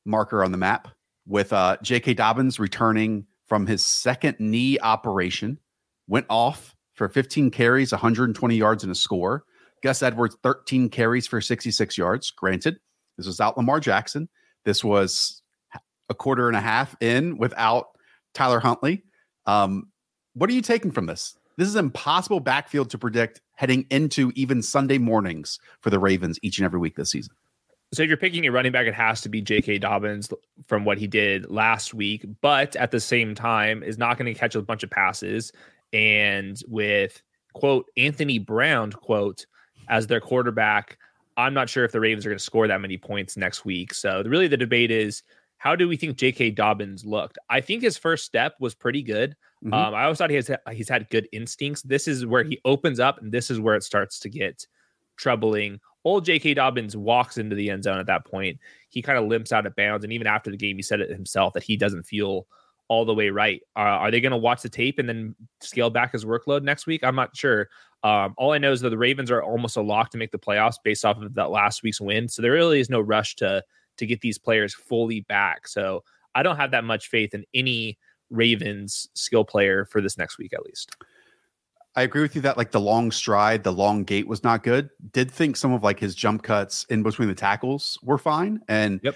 marker 0.06 0.46
on 0.46 0.54
the 0.54 0.58
map 0.58 0.88
with 1.28 1.52
uh, 1.52 1.76
J.K. 1.84 2.14
Dobbins 2.14 2.58
returning 2.58 3.26
from 3.46 3.68
his 3.68 3.84
second 3.84 4.40
knee 4.40 4.80
operation, 4.80 5.60
went 6.08 6.26
off 6.30 6.74
for 6.94 7.10
15 7.10 7.52
carries, 7.52 7.92
120 7.92 8.56
yards, 8.56 8.84
and 8.84 8.94
a 8.94 8.96
score. 8.96 9.44
Gus 9.84 10.02
Edwards, 10.02 10.38
13 10.42 10.88
carries 10.88 11.28
for 11.28 11.42
66 11.42 11.98
yards. 11.98 12.32
Granted, 12.32 12.80
this 13.18 13.28
was 13.28 13.42
out 13.42 13.58
Lamar 13.58 13.82
Jackson. 13.82 14.30
This 14.64 14.84
was 14.84 15.39
a 16.10 16.14
quarter 16.14 16.48
and 16.48 16.58
a 16.58 16.62
half 16.62 16.96
in 17.02 17.38
without 17.38 17.88
Tyler 18.34 18.60
Huntley. 18.60 19.04
Um, 19.46 19.90
what 20.34 20.50
are 20.50 20.54
you 20.54 20.62
taking 20.62 20.92
from 20.92 21.06
this? 21.06 21.38
This 21.58 21.68
is 21.68 21.76
impossible 21.76 22.40
backfield 22.40 22.90
to 22.92 22.98
predict 22.98 23.42
heading 23.56 23.86
into 23.90 24.32
even 24.36 24.62
Sunday 24.62 24.98
mornings 24.98 25.60
for 25.82 25.90
the 25.90 26.00
Ravens 26.00 26.40
each 26.42 26.58
and 26.58 26.66
every 26.66 26.80
week 26.80 26.96
this 26.96 27.12
season. 27.12 27.34
So 27.92 28.04
if 28.04 28.08
you're 28.08 28.18
picking 28.18 28.46
a 28.46 28.52
running 28.52 28.72
back, 28.72 28.86
it 28.86 28.94
has 28.94 29.20
to 29.22 29.30
be 29.30 29.42
J.K. 29.42 29.80
Dobbins 29.80 30.30
from 30.68 30.86
what 30.86 31.00
he 31.00 31.08
did 31.08 31.50
last 31.50 31.94
week, 31.94 32.24
but 32.42 32.76
at 32.76 32.92
the 32.92 33.00
same 33.00 33.34
time 33.34 33.82
is 33.82 33.98
not 33.98 34.18
going 34.18 34.32
to 34.32 34.40
catch 34.40 34.56
a 34.56 34.62
bunch 34.62 34.84
of 34.84 34.92
passes. 34.92 35.52
And 35.92 36.62
with 36.68 37.22
quote 37.54 37.88
Anthony 37.98 38.38
Brown 38.38 38.92
quote 38.92 39.46
as 39.90 40.06
their 40.06 40.22
quarterback, 40.22 41.00
I'm 41.36 41.54
not 41.54 41.68
sure 41.68 41.84
if 41.84 41.92
the 41.92 42.00
Ravens 42.00 42.26
are 42.26 42.30
going 42.30 42.38
to 42.38 42.44
score 42.44 42.68
that 42.68 42.80
many 42.80 42.98
points 42.98 43.38
next 43.38 43.66
week. 43.66 43.94
So 43.94 44.22
really, 44.26 44.48
the 44.48 44.58
debate 44.58 44.92
is 44.92 45.24
how 45.60 45.76
do 45.76 45.88
we 45.88 45.98
think 45.98 46.18
J.K. 46.18 46.52
Dobbins 46.52 47.06
looked? 47.06 47.38
I 47.50 47.60
think 47.62 47.84
his 47.84 47.98
first 47.98 48.26
step 48.26 48.56
was 48.60 48.74
pretty 48.74 49.04
good. 49.04 49.36
Mm-hmm. 49.64 49.74
Um, 49.74 49.94
I 49.94 50.04
always 50.04 50.18
thought 50.18 50.30
he 50.30 50.38
has 50.38 50.50
he's 50.72 50.90
had 50.90 51.10
good 51.10 51.28
instincts. 51.32 51.82
This 51.82 52.08
is 52.08 52.26
where 52.26 52.44
he 52.44 52.60
opens 52.64 53.00
up, 53.00 53.22
and 53.22 53.32
this 53.32 53.52
is 53.52 53.60
where 53.60 53.76
it 53.76 53.84
starts 53.84 54.20
to 54.22 54.30
get 54.30 54.66
troubling. 55.18 55.80
Old 56.06 56.24
J.K. 56.24 56.54
Dobbins 56.54 56.96
walks 56.96 57.38
into 57.38 57.58
the 57.58 57.70
end 57.70 57.84
zone 57.84 58.00
at 58.00 58.06
that 58.06 58.26
point. 58.26 58.58
He 58.90 59.02
kind 59.02 59.20
of 59.20 59.26
limps 59.26 59.52
out 59.52 59.66
of 59.66 59.76
bounds. 59.76 60.06
And 60.06 60.14
even 60.14 60.28
after 60.28 60.50
the 60.50 60.58
game, 60.58 60.78
he 60.78 60.82
said 60.82 61.02
it 61.02 61.10
himself 61.10 61.54
that 61.54 61.64
he 61.64 61.76
doesn't 61.76 62.04
feel 62.04 62.48
all 62.88 63.04
the 63.04 63.14
way 63.14 63.30
right. 63.30 63.62
Uh, 63.76 63.82
are 64.00 64.12
they 64.12 64.22
going 64.22 64.32
to 64.32 64.38
watch 64.38 64.62
the 64.62 64.70
tape 64.70 64.98
and 64.98 65.10
then 65.10 65.36
scale 65.60 65.90
back 65.90 66.14
his 66.14 66.24
workload 66.24 66.64
next 66.64 66.88
week? 66.88 67.04
I'm 67.04 67.16
not 67.16 67.36
sure. 67.36 67.70
Um, 68.02 68.34
all 68.38 68.54
I 68.54 68.60
know 68.60 68.72
is 68.72 68.80
that 68.80 68.92
the 68.92 68.98
Ravens 68.98 69.30
are 69.30 69.44
almost 69.44 69.76
a 69.76 69.82
lock 69.82 70.12
to 70.12 70.18
make 70.18 70.32
the 70.32 70.40
playoffs 70.40 70.78
based 70.82 71.04
off 71.04 71.22
of 71.22 71.34
that 71.34 71.52
last 71.52 71.84
week's 71.84 72.00
win. 72.00 72.30
So 72.30 72.42
there 72.42 72.54
really 72.54 72.80
is 72.80 72.90
no 72.90 73.02
rush 73.02 73.36
to 73.36 73.62
to 74.00 74.06
get 74.06 74.22
these 74.22 74.38
players 74.38 74.74
fully 74.74 75.22
back. 75.22 75.68
So 75.68 76.04
I 76.36 76.44
don't 76.44 76.58
have 76.58 76.72
that 76.72 76.84
much 76.84 77.08
faith 77.08 77.34
in 77.34 77.46
any 77.54 77.98
Ravens 78.30 79.08
skill 79.14 79.44
player 79.44 79.86
for 79.86 80.02
this 80.02 80.18
next 80.18 80.38
week, 80.38 80.54
at 80.54 80.64
least. 80.64 80.96
I 81.96 82.04
agree 82.04 82.22
with 82.22 82.36
you 82.36 82.42
that 82.42 82.58
like 82.58 82.72
the 82.72 82.80
long 82.80 83.12
stride, 83.12 83.64
the 83.64 83.74
long 83.74 84.04
gait 84.04 84.28
was 84.28 84.44
not 84.44 84.64
good. 84.64 84.90
Did 85.12 85.32
think 85.32 85.58
some 85.58 85.74
of 85.74 85.84
like 85.84 86.00
his 86.00 86.16
jump 86.16 86.44
cuts 86.44 86.86
in 86.90 87.04
between 87.04 87.28
the 87.28 87.36
tackles 87.36 87.98
were 88.04 88.18
fine. 88.18 88.62
And 88.68 89.00
yep. 89.04 89.16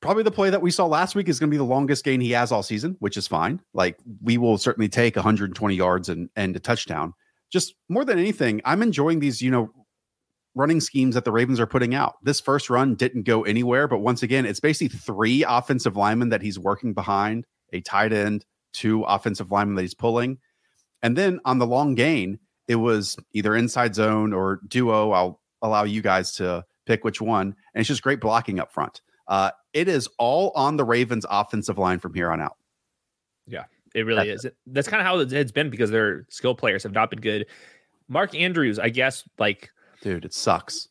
probably 0.00 0.22
the 0.22 0.30
play 0.30 0.50
that 0.50 0.62
we 0.62 0.70
saw 0.70 0.86
last 0.86 1.14
week 1.14 1.28
is 1.28 1.38
going 1.38 1.50
to 1.50 1.54
be 1.54 1.58
the 1.58 1.64
longest 1.64 2.04
gain 2.04 2.20
he 2.20 2.30
has 2.32 2.50
all 2.50 2.62
season, 2.62 2.96
which 3.00 3.16
is 3.16 3.28
fine. 3.28 3.60
Like 3.74 3.98
we 4.22 4.38
will 4.38 4.56
certainly 4.56 4.88
take 4.88 5.14
120 5.14 5.74
yards 5.74 6.08
and 6.08 6.30
and 6.36 6.56
a 6.56 6.58
touchdown. 6.58 7.12
Just 7.50 7.74
more 7.88 8.04
than 8.04 8.18
anything, 8.18 8.62
I'm 8.64 8.82
enjoying 8.82 9.20
these, 9.20 9.40
you 9.40 9.50
know, 9.50 9.70
running 10.54 10.80
schemes 10.80 11.14
that 11.14 11.24
the 11.24 11.32
Ravens 11.32 11.60
are 11.60 11.66
putting 11.66 11.94
out. 11.94 12.16
This 12.22 12.40
first 12.40 12.70
run 12.70 12.94
didn't 12.94 13.22
go 13.22 13.42
anywhere, 13.42 13.88
but 13.88 13.98
once 13.98 14.22
again, 14.22 14.46
it's 14.46 14.60
basically 14.60 14.96
three 14.96 15.44
offensive 15.44 15.96
linemen 15.96 16.28
that 16.30 16.42
he's 16.42 16.58
working 16.58 16.94
behind, 16.94 17.46
a 17.72 17.80
tight 17.80 18.12
end, 18.12 18.44
two 18.72 19.02
offensive 19.04 19.50
linemen 19.50 19.76
that 19.76 19.82
he's 19.82 19.94
pulling 19.94 20.38
and 21.04 21.18
then 21.18 21.38
on 21.44 21.58
the 21.58 21.66
long 21.66 21.94
gain, 21.94 22.38
it 22.66 22.76
was 22.76 23.18
either 23.34 23.54
inside 23.54 23.94
zone 23.94 24.32
or 24.32 24.60
duo. 24.66 25.10
I'll 25.10 25.42
allow 25.60 25.84
you 25.84 26.00
guys 26.00 26.32
to 26.36 26.64
pick 26.86 27.04
which 27.04 27.20
one. 27.20 27.48
And 27.48 27.80
it's 27.80 27.88
just 27.88 28.02
great 28.02 28.20
blocking 28.20 28.58
up 28.58 28.72
front. 28.72 29.02
Uh, 29.28 29.50
it 29.74 29.86
is 29.86 30.08
all 30.18 30.50
on 30.56 30.78
the 30.78 30.84
Ravens 30.84 31.26
offensive 31.28 31.76
line 31.76 31.98
from 31.98 32.14
here 32.14 32.32
on 32.32 32.40
out. 32.40 32.56
Yeah, 33.46 33.64
it 33.94 34.06
really 34.06 34.28
that's 34.28 34.40
is. 34.40 34.44
It. 34.46 34.56
That's 34.66 34.88
kind 34.88 35.02
of 35.02 35.06
how 35.06 35.18
it's 35.18 35.52
been 35.52 35.68
because 35.68 35.90
their 35.90 36.24
skill 36.30 36.54
players 36.54 36.82
have 36.84 36.92
not 36.92 37.10
been 37.10 37.20
good. 37.20 37.46
Mark 38.08 38.34
Andrews, 38.34 38.78
I 38.78 38.88
guess, 38.88 39.24
like, 39.38 39.68
dude, 40.04 40.24
it 40.26 40.34
sucks. 40.34 40.88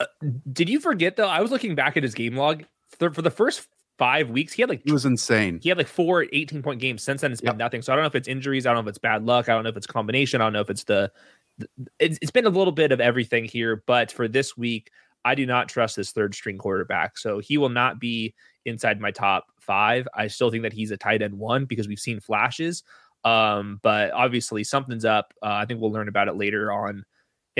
Uh, 0.00 0.06
did 0.50 0.68
you 0.68 0.80
forget 0.80 1.16
though? 1.16 1.28
I 1.28 1.40
was 1.42 1.50
looking 1.50 1.74
back 1.74 1.96
at 1.96 2.02
his 2.02 2.14
game 2.14 2.36
log 2.36 2.64
for, 2.98 3.12
for 3.12 3.20
the 3.20 3.30
first 3.30 3.68
five 3.98 4.30
weeks. 4.30 4.54
He 4.54 4.62
had 4.62 4.70
like 4.70 4.80
he 4.82 4.92
was 4.92 5.04
insane. 5.04 5.60
He 5.62 5.68
had 5.68 5.76
like 5.76 5.86
four 5.86 6.26
18 6.32 6.62
point 6.62 6.80
games. 6.80 7.02
Since 7.02 7.20
then, 7.20 7.32
it's 7.32 7.42
been 7.42 7.48
yep. 7.48 7.56
nothing. 7.58 7.82
So 7.82 7.92
I 7.92 7.96
don't 7.96 8.02
know 8.02 8.08
if 8.08 8.14
it's 8.14 8.28
injuries. 8.28 8.66
I 8.66 8.70
don't 8.70 8.82
know 8.82 8.88
if 8.88 8.92
it's 8.92 8.98
bad 8.98 9.26
luck. 9.26 9.48
I 9.48 9.52
don't 9.52 9.62
know 9.62 9.68
if 9.68 9.76
it's 9.76 9.86
combination. 9.86 10.40
I 10.40 10.44
don't 10.44 10.54
know 10.54 10.62
if 10.62 10.70
it's 10.70 10.84
the. 10.84 11.12
the 11.58 11.68
it's, 11.98 12.18
it's 12.22 12.30
been 12.30 12.46
a 12.46 12.50
little 12.50 12.72
bit 12.72 12.92
of 12.92 13.00
everything 13.00 13.44
here. 13.44 13.84
But 13.86 14.10
for 14.10 14.26
this 14.26 14.56
week, 14.56 14.90
I 15.26 15.34
do 15.34 15.44
not 15.44 15.68
trust 15.68 15.96
this 15.96 16.12
third 16.12 16.34
string 16.34 16.56
quarterback. 16.56 17.18
So 17.18 17.40
he 17.40 17.58
will 17.58 17.68
not 17.68 18.00
be 18.00 18.34
inside 18.64 19.02
my 19.02 19.10
top 19.10 19.48
five. 19.60 20.08
I 20.14 20.28
still 20.28 20.50
think 20.50 20.62
that 20.62 20.72
he's 20.72 20.92
a 20.92 20.96
tight 20.96 21.20
end 21.20 21.38
one 21.38 21.66
because 21.66 21.88
we've 21.88 21.98
seen 21.98 22.20
flashes. 22.20 22.84
Um, 23.22 23.80
but 23.82 24.12
obviously 24.12 24.64
something's 24.64 25.04
up. 25.04 25.34
Uh, 25.42 25.52
I 25.52 25.66
think 25.66 25.78
we'll 25.78 25.92
learn 25.92 26.08
about 26.08 26.28
it 26.28 26.36
later 26.36 26.72
on 26.72 27.04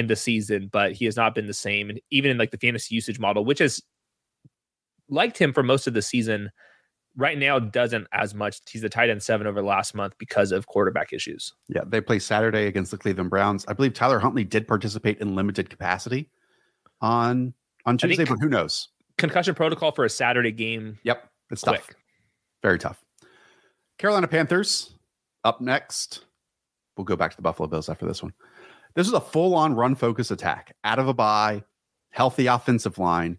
in 0.00 0.09
the 0.09 0.16
season, 0.16 0.69
but 0.73 0.92
he 0.92 1.04
has 1.04 1.16
not 1.16 1.35
been 1.37 1.47
the 1.47 1.54
same. 1.54 1.90
And 1.90 2.00
even 2.11 2.33
in 2.33 2.38
like 2.38 2.50
the 2.50 2.59
fantasy 2.59 2.97
usage 2.97 3.21
model, 3.21 3.45
which 3.45 3.61
has 3.61 3.80
liked 5.11 5.38
him 5.38 5.52
for 5.52 5.62
most 5.62 5.87
of 5.87 5.95
the 5.95 6.02
season. 6.02 6.50
Right 7.16 7.37
now, 7.37 7.59
doesn't 7.59 8.07
as 8.12 8.35
much. 8.35 8.61
He's 8.71 8.83
the 8.83 8.88
tight 8.88 9.11
end 9.11 9.23
seven 9.23 9.49
over 9.49 9.61
the 9.61 9.66
last 9.66 9.97
month 9.97 10.14
because 10.19 10.52
of 10.52 10.69
quarterback 10.69 11.12
issues. 11.12 11.52
Yeah, 11.69 11.83
they 11.85 12.00
play 12.00 12.21
Saturday 12.21 12.66
against 12.66 12.92
the 12.92 12.99
Cleveland 12.99 13.30
Browns. 13.30 13.66
I 13.66 13.73
believe 13.73 13.95
Tyler 13.95 14.21
Huntley 14.21 14.45
did 14.45 14.66
participate 14.69 15.19
in 15.19 15.35
limited 15.35 15.69
capacity 15.69 16.30
on 17.00 17.52
on 17.85 17.99
Tuesday, 17.99 18.25
but 18.25 18.38
who 18.40 18.49
knows? 18.49 18.88
Concussion 19.19 19.57
protocol 19.57 19.90
for 19.90 20.04
a 20.04 20.09
Saturday 20.09 20.52
game. 20.52 20.99
Yep, 21.02 21.28
it's 21.50 21.64
quick. 21.64 21.80
tough. 21.80 21.90
Very 22.62 22.78
tough. 22.78 23.02
Carolina 23.99 24.28
Panthers 24.28 24.95
up 25.45 25.61
next. 25.61 26.25
We'll 26.97 27.04
go 27.04 27.16
back 27.16 27.33
to 27.33 27.37
the 27.37 27.42
Buffalo 27.42 27.69
Bills 27.69 27.88
after 27.88 28.07
this 28.07 28.23
one. 28.23 28.33
This 29.00 29.07
is 29.07 29.14
a 29.14 29.21
full 29.23 29.54
on 29.54 29.73
run 29.73 29.95
focus 29.95 30.30
attack 30.30 30.76
out 30.85 30.99
of 30.99 31.09
a 31.09 31.14
bye, 31.14 31.64
healthy 32.11 32.49
offensive 32.49 32.99
line. 32.99 33.38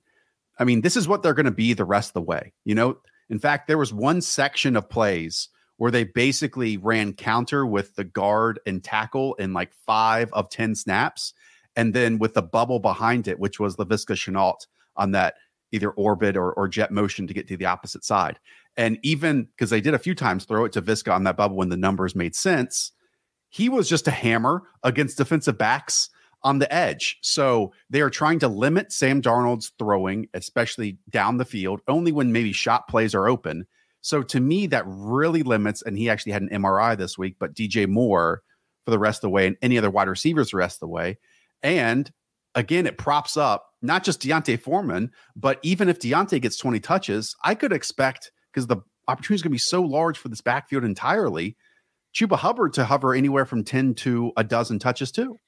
I 0.57 0.63
mean, 0.63 0.81
this 0.81 0.97
is 0.97 1.07
what 1.07 1.21
they're 1.21 1.35
going 1.35 1.45
to 1.45 1.51
be 1.51 1.73
the 1.73 1.85
rest 1.85 2.09
of 2.09 2.13
the 2.15 2.21
way. 2.23 2.53
You 2.65 2.73
know, 2.73 2.97
in 3.29 3.37
fact, 3.37 3.67
there 3.67 3.77
was 3.77 3.93
one 3.93 4.21
section 4.21 4.75
of 4.75 4.89
plays 4.89 5.49
where 5.77 5.91
they 5.91 6.03
basically 6.03 6.77
ran 6.77 7.13
counter 7.13 7.63
with 7.63 7.93
the 7.93 8.03
guard 8.03 8.59
and 8.65 8.83
tackle 8.83 9.35
in 9.35 9.53
like 9.53 9.71
five 9.85 10.33
of 10.33 10.49
10 10.49 10.73
snaps. 10.73 11.31
And 11.75 11.93
then 11.93 12.17
with 12.17 12.33
the 12.33 12.41
bubble 12.41 12.79
behind 12.79 13.27
it, 13.27 13.37
which 13.37 13.59
was 13.59 13.75
Laviska 13.75 14.15
Shenault 14.15 14.65
on 14.95 15.11
that 15.11 15.35
either 15.71 15.91
orbit 15.91 16.37
or, 16.37 16.53
or 16.53 16.69
jet 16.69 16.89
motion 16.89 17.27
to 17.27 17.35
get 17.35 17.47
to 17.49 17.55
the 17.55 17.65
opposite 17.67 18.03
side. 18.03 18.39
And 18.77 18.97
even 19.03 19.43
because 19.43 19.69
they 19.69 19.79
did 19.79 19.93
a 19.93 19.99
few 19.99 20.15
times 20.15 20.45
throw 20.45 20.65
it 20.65 20.71
to 20.71 20.81
Viska 20.81 21.13
on 21.13 21.25
that 21.25 21.37
bubble 21.37 21.57
when 21.57 21.69
the 21.69 21.77
numbers 21.77 22.15
made 22.15 22.33
sense, 22.33 22.93
he 23.51 23.69
was 23.69 23.87
just 23.87 24.07
a 24.07 24.11
hammer 24.11 24.63
against 24.83 25.17
defensive 25.17 25.57
backs 25.57 26.09
on 26.43 26.57
the 26.57 26.73
edge. 26.73 27.19
So 27.21 27.71
they 27.89 28.01
are 28.01 28.09
trying 28.09 28.39
to 28.39 28.47
limit 28.47 28.91
Sam 28.91 29.21
Darnold's 29.21 29.73
throwing, 29.77 30.27
especially 30.33 30.97
down 31.09 31.37
the 31.37 31.45
field, 31.45 31.81
only 31.87 32.11
when 32.11 32.31
maybe 32.31 32.51
shot 32.51 32.87
plays 32.87 33.13
are 33.13 33.27
open. 33.27 33.67
So 34.01 34.23
to 34.23 34.39
me, 34.39 34.65
that 34.67 34.85
really 34.87 35.43
limits. 35.43 35.83
And 35.83 35.97
he 35.97 36.09
actually 36.09 36.31
had 36.31 36.41
an 36.41 36.49
MRI 36.49 36.97
this 36.97 37.17
week, 37.17 37.35
but 37.37 37.53
DJ 37.53 37.87
Moore 37.87 38.41
for 38.85 38.91
the 38.91 38.97
rest 38.97 39.19
of 39.19 39.21
the 39.21 39.29
way 39.29 39.45
and 39.45 39.57
any 39.61 39.77
other 39.77 39.91
wide 39.91 40.07
receivers 40.07 40.51
the 40.51 40.57
rest 40.57 40.77
of 40.77 40.81
the 40.81 40.87
way. 40.87 41.19
And 41.61 42.11
again, 42.55 42.87
it 42.87 42.97
props 42.97 43.37
up 43.37 43.67
not 43.81 44.03
just 44.03 44.21
D'Onta 44.21 44.59
Foreman, 44.59 45.11
but 45.35 45.59
even 45.61 45.89
if 45.89 45.99
D'Onta 45.99 46.39
gets 46.41 46.57
20 46.57 46.79
touches, 46.79 47.35
I 47.43 47.53
could 47.53 47.73
expect 47.73 48.31
because 48.51 48.67
the 48.67 48.77
opportunity 49.07 49.35
is 49.35 49.41
going 49.43 49.51
to 49.51 49.55
be 49.55 49.59
so 49.59 49.83
large 49.83 50.17
for 50.17 50.29
this 50.29 50.41
backfield 50.41 50.83
entirely. 50.83 51.57
Chuba 52.13 52.37
Hubbard 52.37 52.73
to 52.73 52.85
hover 52.85 53.13
anywhere 53.13 53.45
from 53.45 53.63
10 53.63 53.95
to 53.95 54.31
a 54.37 54.43
dozen 54.43 54.79
touches 54.79 55.11
too. 55.11 55.39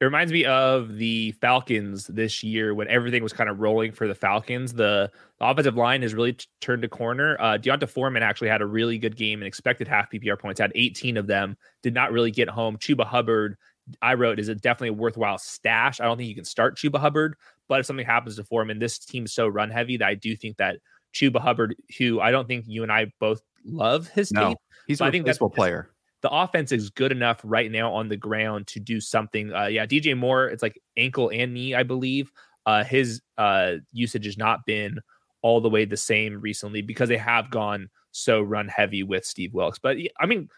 It 0.00 0.04
reminds 0.04 0.32
me 0.32 0.44
of 0.44 0.96
the 0.96 1.32
Falcons 1.32 2.06
this 2.06 2.44
year 2.44 2.72
when 2.72 2.86
everything 2.86 3.20
was 3.20 3.32
kind 3.32 3.50
of 3.50 3.58
rolling 3.58 3.90
for 3.90 4.06
the 4.06 4.14
Falcons. 4.14 4.72
The, 4.72 5.10
the 5.40 5.44
offensive 5.44 5.76
line 5.76 6.02
has 6.02 6.14
really 6.14 6.34
t- 6.34 6.46
turned 6.60 6.84
a 6.84 6.88
corner. 6.88 7.36
Uh, 7.40 7.56
D'Onta 7.56 7.88
Foreman 7.88 8.22
actually 8.22 8.48
had 8.48 8.62
a 8.62 8.66
really 8.66 8.96
good 8.98 9.16
game 9.16 9.40
and 9.40 9.46
expected 9.46 9.88
half 9.88 10.08
PPR 10.08 10.38
points, 10.38 10.60
had 10.60 10.70
18 10.76 11.16
of 11.16 11.26
them, 11.26 11.56
did 11.82 11.94
not 11.94 12.12
really 12.12 12.30
get 12.30 12.48
home. 12.48 12.76
Chuba 12.78 13.04
Hubbard, 13.04 13.56
I 14.00 14.14
wrote, 14.14 14.38
is 14.38 14.46
a 14.46 14.54
definitely 14.54 14.90
a 14.90 14.92
worthwhile 14.92 15.38
stash. 15.38 16.00
I 16.00 16.04
don't 16.04 16.16
think 16.16 16.28
you 16.28 16.34
can 16.36 16.44
start 16.44 16.76
Chuba 16.76 17.00
Hubbard, 17.00 17.34
but 17.66 17.80
if 17.80 17.86
something 17.86 18.06
happens 18.06 18.36
to 18.36 18.44
Foreman, 18.44 18.78
this 18.78 19.00
team 19.00 19.24
is 19.24 19.32
so 19.32 19.48
run 19.48 19.68
heavy 19.68 19.96
that 19.96 20.06
I 20.06 20.14
do 20.14 20.36
think 20.36 20.58
that 20.58 20.76
Chuba 21.12 21.40
Hubbard, 21.40 21.74
who 21.98 22.20
I 22.20 22.30
don't 22.30 22.46
think 22.46 22.66
you 22.68 22.84
and 22.84 22.92
I 22.92 23.10
both 23.18 23.42
love 23.64 24.06
his 24.06 24.30
no, 24.30 24.50
tape, 24.50 24.58
he's 24.86 25.00
a 25.00 25.04
I 25.04 25.10
think 25.10 25.26
that's 25.26 25.38
player 25.38 25.90
the 26.22 26.30
offense 26.30 26.72
is 26.72 26.90
good 26.90 27.12
enough 27.12 27.40
right 27.44 27.70
now 27.70 27.92
on 27.92 28.08
the 28.08 28.16
ground 28.16 28.66
to 28.68 28.80
do 28.80 29.00
something. 29.00 29.52
Uh, 29.52 29.66
yeah, 29.66 29.86
DJ 29.86 30.16
Moore, 30.16 30.46
it's 30.46 30.62
like 30.62 30.80
ankle 30.96 31.30
and 31.32 31.54
knee, 31.54 31.74
I 31.74 31.82
believe. 31.82 32.32
Uh, 32.66 32.84
his 32.84 33.22
uh, 33.38 33.74
usage 33.92 34.24
has 34.26 34.36
not 34.36 34.66
been 34.66 34.98
all 35.42 35.60
the 35.60 35.70
way 35.70 35.84
the 35.84 35.96
same 35.96 36.40
recently 36.40 36.82
because 36.82 37.08
they 37.08 37.16
have 37.16 37.50
gone 37.50 37.88
so 38.10 38.40
run 38.40 38.68
heavy 38.68 39.02
with 39.02 39.24
Steve 39.24 39.54
Wilks. 39.54 39.78
But 39.78 39.96
I 40.20 40.26
mean, 40.26 40.48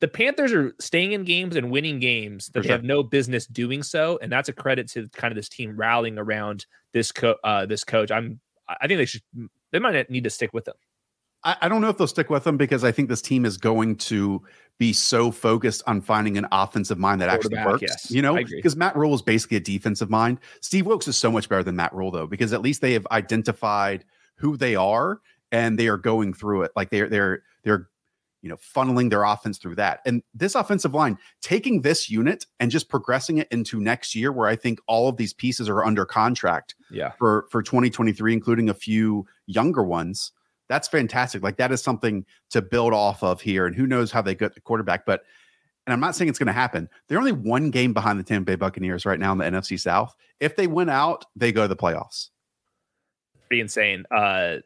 the 0.00 0.08
Panthers 0.08 0.52
are 0.52 0.74
staying 0.80 1.12
in 1.12 1.24
games 1.24 1.56
and 1.56 1.70
winning 1.70 2.00
games 2.00 2.48
that 2.48 2.64
they 2.64 2.68
have 2.68 2.84
no 2.84 3.02
business 3.02 3.46
doing 3.46 3.82
so, 3.82 4.18
and 4.20 4.30
that's 4.30 4.48
a 4.48 4.52
credit 4.52 4.90
to 4.90 5.08
kind 5.10 5.32
of 5.32 5.36
this 5.36 5.48
team 5.48 5.76
rallying 5.76 6.18
around 6.18 6.66
this 6.92 7.12
co- 7.12 7.36
uh, 7.44 7.64
this 7.64 7.84
coach. 7.84 8.10
I'm 8.10 8.40
I 8.68 8.86
think 8.86 8.98
they 8.98 9.04
should 9.06 9.22
they 9.72 9.78
might 9.78 10.10
need 10.10 10.24
to 10.24 10.30
stick 10.30 10.52
with 10.52 10.68
him. 10.68 10.74
I, 11.44 11.56
I 11.62 11.68
don't 11.68 11.80
know 11.80 11.88
if 11.88 11.98
they'll 11.98 12.06
stick 12.06 12.30
with 12.30 12.44
them 12.44 12.56
because 12.56 12.84
I 12.84 12.92
think 12.92 13.08
this 13.08 13.22
team 13.22 13.44
is 13.44 13.56
going 13.56 13.96
to 13.96 14.42
be 14.78 14.92
so 14.92 15.30
focused 15.30 15.82
on 15.86 16.00
finding 16.00 16.36
an 16.36 16.46
offensive 16.50 16.98
mind 16.98 17.20
that 17.20 17.28
actually 17.28 17.56
works. 17.64 17.82
Yes, 17.82 18.10
you 18.10 18.22
know, 18.22 18.34
because 18.34 18.76
Matt 18.76 18.96
Rhule 18.96 19.14
is 19.14 19.22
basically 19.22 19.56
a 19.56 19.60
defensive 19.60 20.10
mind. 20.10 20.38
Steve 20.60 20.86
Wilks 20.86 21.06
is 21.06 21.16
so 21.16 21.30
much 21.30 21.48
better 21.48 21.62
than 21.62 21.76
Matt 21.76 21.94
Rhule 21.94 22.10
though, 22.10 22.26
because 22.26 22.52
at 22.52 22.62
least 22.62 22.80
they 22.80 22.92
have 22.92 23.06
identified 23.10 24.04
who 24.36 24.56
they 24.56 24.74
are 24.74 25.20
and 25.52 25.78
they 25.78 25.86
are 25.86 25.96
going 25.96 26.34
through 26.34 26.62
it. 26.62 26.72
Like 26.74 26.90
they're 26.90 27.08
they're 27.08 27.42
they're 27.62 27.88
you 28.42 28.48
know 28.48 28.56
funneling 28.56 29.10
their 29.10 29.22
offense 29.22 29.58
through 29.58 29.76
that. 29.76 30.00
And 30.04 30.22
this 30.34 30.54
offensive 30.54 30.92
line, 30.92 31.18
taking 31.40 31.82
this 31.82 32.10
unit 32.10 32.44
and 32.58 32.70
just 32.70 32.88
progressing 32.88 33.38
it 33.38 33.48
into 33.50 33.80
next 33.80 34.14
year, 34.14 34.32
where 34.32 34.48
I 34.48 34.56
think 34.56 34.80
all 34.86 35.08
of 35.08 35.16
these 35.16 35.32
pieces 35.32 35.68
are 35.68 35.84
under 35.84 36.04
contract. 36.04 36.74
Yeah. 36.90 37.12
For 37.12 37.46
for 37.50 37.62
2023, 37.62 38.32
including 38.32 38.68
a 38.68 38.74
few 38.74 39.26
younger 39.46 39.84
ones 39.84 40.32
that's 40.68 40.88
fantastic. 40.88 41.42
Like 41.42 41.56
that 41.56 41.72
is 41.72 41.82
something 41.82 42.24
to 42.50 42.62
build 42.62 42.92
off 42.92 43.22
of 43.22 43.40
here. 43.40 43.66
And 43.66 43.74
who 43.74 43.86
knows 43.86 44.10
how 44.10 44.22
they 44.22 44.34
get 44.34 44.54
the 44.54 44.60
quarterback, 44.60 45.06
but 45.06 45.22
and 45.86 45.92
I'm 45.92 46.00
not 46.00 46.16
saying 46.16 46.30
it's 46.30 46.38
going 46.38 46.46
to 46.46 46.52
happen. 46.52 46.88
They're 47.08 47.18
only 47.18 47.32
one 47.32 47.70
game 47.70 47.92
behind 47.92 48.18
the 48.18 48.22
Tampa 48.22 48.52
Bay 48.52 48.54
Buccaneers 48.56 49.04
right 49.04 49.20
now 49.20 49.32
in 49.32 49.38
the 49.38 49.44
NFC 49.44 49.78
South. 49.78 50.14
If 50.40 50.56
they 50.56 50.66
win 50.66 50.88
out, 50.88 51.26
they 51.36 51.52
go 51.52 51.62
to 51.62 51.68
the 51.68 51.76
playoffs. 51.76 52.30
Pretty 53.48 53.60
insane. 53.60 54.04
Uh, 54.10 54.56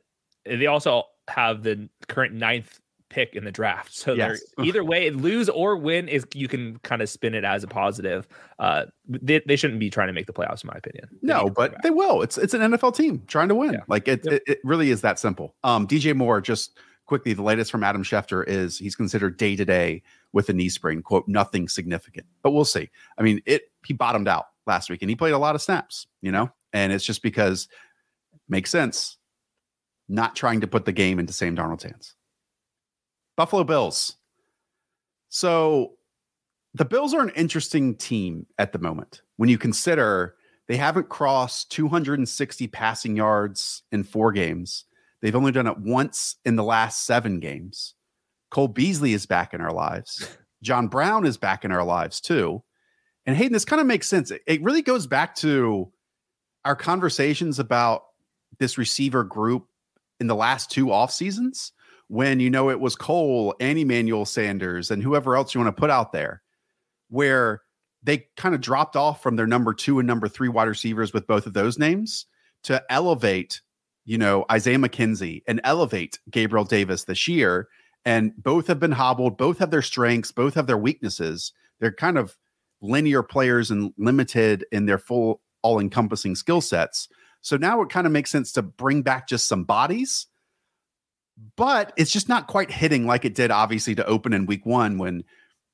they 0.45 0.67
also 0.67 1.02
have 1.28 1.64
the 1.64 1.88
current 2.07 2.35
ninth 2.35 2.81
pick 3.10 3.34
in 3.34 3.44
the 3.44 3.52
draft. 3.52 3.94
So 3.94 4.12
Yes. 4.14 4.40
either 4.62 4.84
way, 4.84 5.10
lose 5.10 5.48
or 5.48 5.76
win 5.76 6.08
is 6.08 6.26
you 6.34 6.48
can 6.48 6.78
kind 6.80 7.00
of 7.02 7.08
spin 7.08 7.34
it 7.34 7.44
as 7.44 7.64
a 7.64 7.66
positive. 7.66 8.26
Uh, 8.58 8.86
they, 9.08 9.40
they 9.46 9.56
shouldn't 9.56 9.80
be 9.80 9.90
trying 9.90 10.08
to 10.08 10.12
make 10.12 10.26
the 10.26 10.32
playoffs, 10.32 10.62
in 10.64 10.68
my 10.68 10.76
opinion. 10.76 11.08
They 11.22 11.28
No, 11.28 11.48
but 11.48 11.74
they 11.82 11.90
will. 11.90 12.22
It's 12.22 12.36
it's 12.38 12.54
an 12.54 12.60
NFL 12.60 12.94
team 12.94 13.22
trying 13.26 13.48
to 13.48 13.54
win. 13.54 13.72
Yeah. 13.74 13.80
Like 13.88 14.08
it, 14.08 14.20
Yep. 14.24 14.34
it, 14.34 14.42
it 14.46 14.58
really 14.64 14.90
is 14.90 15.00
that 15.02 15.18
simple. 15.18 15.54
Um, 15.64 15.86
DJ 15.86 16.14
Moore, 16.14 16.40
just 16.40 16.78
quickly, 17.06 17.32
the 17.32 17.42
latest 17.42 17.70
from 17.70 17.82
Adam 17.84 18.02
Schefter 18.02 18.46
is 18.46 18.78
he's 18.78 18.94
considered 18.94 19.36
day 19.38 19.56
to 19.56 19.64
day 19.64 20.02
with 20.32 20.48
a 20.50 20.52
knee 20.52 20.68
sprain. 20.68 21.00
Quote, 21.02 21.26
nothing 21.26 21.68
significant, 21.68 22.26
but 22.42 22.50
we'll 22.50 22.64
see. 22.66 22.90
I 23.16 23.22
mean, 23.22 23.40
it 23.46 23.70
he 23.86 23.94
bottomed 23.94 24.28
out 24.28 24.46
last 24.66 24.90
week 24.90 25.00
and 25.02 25.08
he 25.10 25.16
played 25.16 25.32
a 25.32 25.38
lot 25.38 25.54
of 25.54 25.62
snaps, 25.62 26.06
you 26.20 26.30
know, 26.30 26.50
and 26.74 26.92
it's 26.92 27.04
just 27.04 27.22
because 27.22 27.68
makes 28.48 28.70
sense. 28.70 29.16
Not 30.10 30.34
trying 30.36 30.60
to 30.62 30.66
put 30.66 30.84
the 30.86 30.92
game 30.92 31.18
into 31.18 31.32
Sam 31.34 31.54
Darnold's 31.56 31.84
hands. 31.84 32.14
Buffalo 33.38 33.62
Bills. 33.62 34.16
So 35.28 35.92
the 36.75 36.85
Bills 36.85 37.14
are 37.14 37.23
an 37.23 37.30
interesting 37.37 37.95
team 37.95 38.47
at 38.59 38.73
the 38.73 38.80
moment 38.80 39.23
when 39.37 39.49
you 39.49 39.57
consider 39.57 40.35
they 40.66 40.76
haven't 40.76 41.09
crossed 41.09 41.71
260 41.71 42.66
passing 42.66 43.16
yards 43.16 43.85
in 43.92 44.02
four 44.02 44.33
games. 44.33 44.87
They've 45.23 45.37
only 45.37 45.52
done 45.52 45.68
it 45.68 45.78
once 45.78 46.35
in 46.45 46.57
the 46.57 46.64
last 46.64 47.07
seven 47.07 47.38
games. 47.38 47.95
Cole 48.50 48.66
Beasley 48.66 49.12
is 49.12 49.25
back 49.25 49.54
in 49.54 49.61
our 49.61 49.73
lives. 49.73 50.37
John 50.64 50.88
Brown 50.88 51.25
is 51.25 51.37
back 51.37 51.64
in 51.64 51.71
our 51.71 51.85
lives 51.85 52.21
too. 52.21 52.64
And 53.25 53.37
Hayden, 53.37 53.52
this 53.52 53.64
kind 53.64 53.80
of 53.80 53.87
makes 53.87 54.09
sense. 54.09 54.33
It, 54.33 54.42
it 54.49 54.62
really 54.64 54.83
goes 54.83 55.07
back 55.07 55.37
to 55.37 55.92
our 56.64 56.75
conversations 56.75 57.61
about 57.61 58.02
this 58.59 58.76
receiver 58.76 59.23
group 59.23 59.68
in 60.18 60.26
the 60.26 60.35
last 60.35 60.73
two 60.73 60.90
off 60.90 61.12
seasons 61.12 61.71
when 62.08 62.40
you 62.40 62.50
know 62.50 62.70
it 62.70 62.80
was 62.80 62.96
Cole 62.96 63.54
and 63.60 63.78
Emmanuel 63.78 64.24
Sanders 64.24 64.90
and 64.90 65.02
whoever 65.02 65.36
else 65.36 65.54
you 65.54 65.60
want 65.60 65.74
to 65.74 65.80
put 65.80 65.90
out 65.90 66.12
there, 66.12 66.42
where 67.10 67.62
they 68.02 68.26
kind 68.36 68.54
of 68.54 68.60
dropped 68.60 68.96
off 68.96 69.22
from 69.22 69.36
their 69.36 69.46
number 69.46 69.74
two 69.74 69.98
and 69.98 70.06
number 70.06 70.28
three 70.28 70.48
wide 70.48 70.68
receivers 70.68 71.12
with 71.12 71.26
both 71.26 71.46
of 71.46 71.52
those 71.52 71.78
names 71.78 72.26
to 72.64 72.82
elevate, 72.90 73.60
you 74.04 74.16
know, 74.16 74.44
Isaiah 74.50 74.78
McKenzie 74.78 75.42
and 75.46 75.60
elevate 75.64 76.18
Gabriel 76.30 76.64
Davis 76.64 77.04
this 77.04 77.28
year. 77.28 77.68
And 78.04 78.32
both 78.42 78.68
have 78.68 78.80
been 78.80 78.92
hobbled, 78.92 79.36
both 79.36 79.58
have 79.58 79.70
their 79.70 79.82
strengths, 79.82 80.32
both 80.32 80.54
have 80.54 80.66
their 80.66 80.78
weaknesses. 80.78 81.52
They're 81.80 81.92
kind 81.92 82.16
of 82.16 82.36
linear 82.80 83.22
players 83.22 83.70
and 83.70 83.92
limited 83.98 84.64
in 84.72 84.86
their 84.86 84.98
full, 84.98 85.42
all 85.62 85.78
encompassing 85.78 86.36
skill 86.36 86.60
sets. 86.60 87.08
So 87.42 87.56
now 87.56 87.82
it 87.82 87.90
kind 87.90 88.06
of 88.06 88.12
makes 88.12 88.30
sense 88.30 88.52
to 88.52 88.62
bring 88.62 89.02
back 89.02 89.28
just 89.28 89.46
some 89.46 89.64
bodies 89.64 90.26
but 91.57 91.92
it's 91.97 92.11
just 92.11 92.28
not 92.28 92.47
quite 92.47 92.71
hitting 92.71 93.07
like 93.07 93.25
it 93.25 93.35
did 93.35 93.50
obviously 93.50 93.95
to 93.95 94.07
open 94.07 94.33
in 94.33 94.47
week 94.47 94.66
one 94.66 94.99
when 94.99 95.23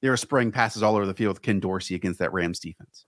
they 0.02 0.08
were 0.08 0.16
spraying 0.16 0.52
passes 0.52 0.82
all 0.82 0.96
over 0.96 1.06
the 1.06 1.14
field 1.14 1.34
with 1.36 1.42
Ken 1.42 1.60
Dorsey 1.60 1.94
against 1.94 2.18
that 2.18 2.32
Rams 2.32 2.58
defense. 2.58 3.06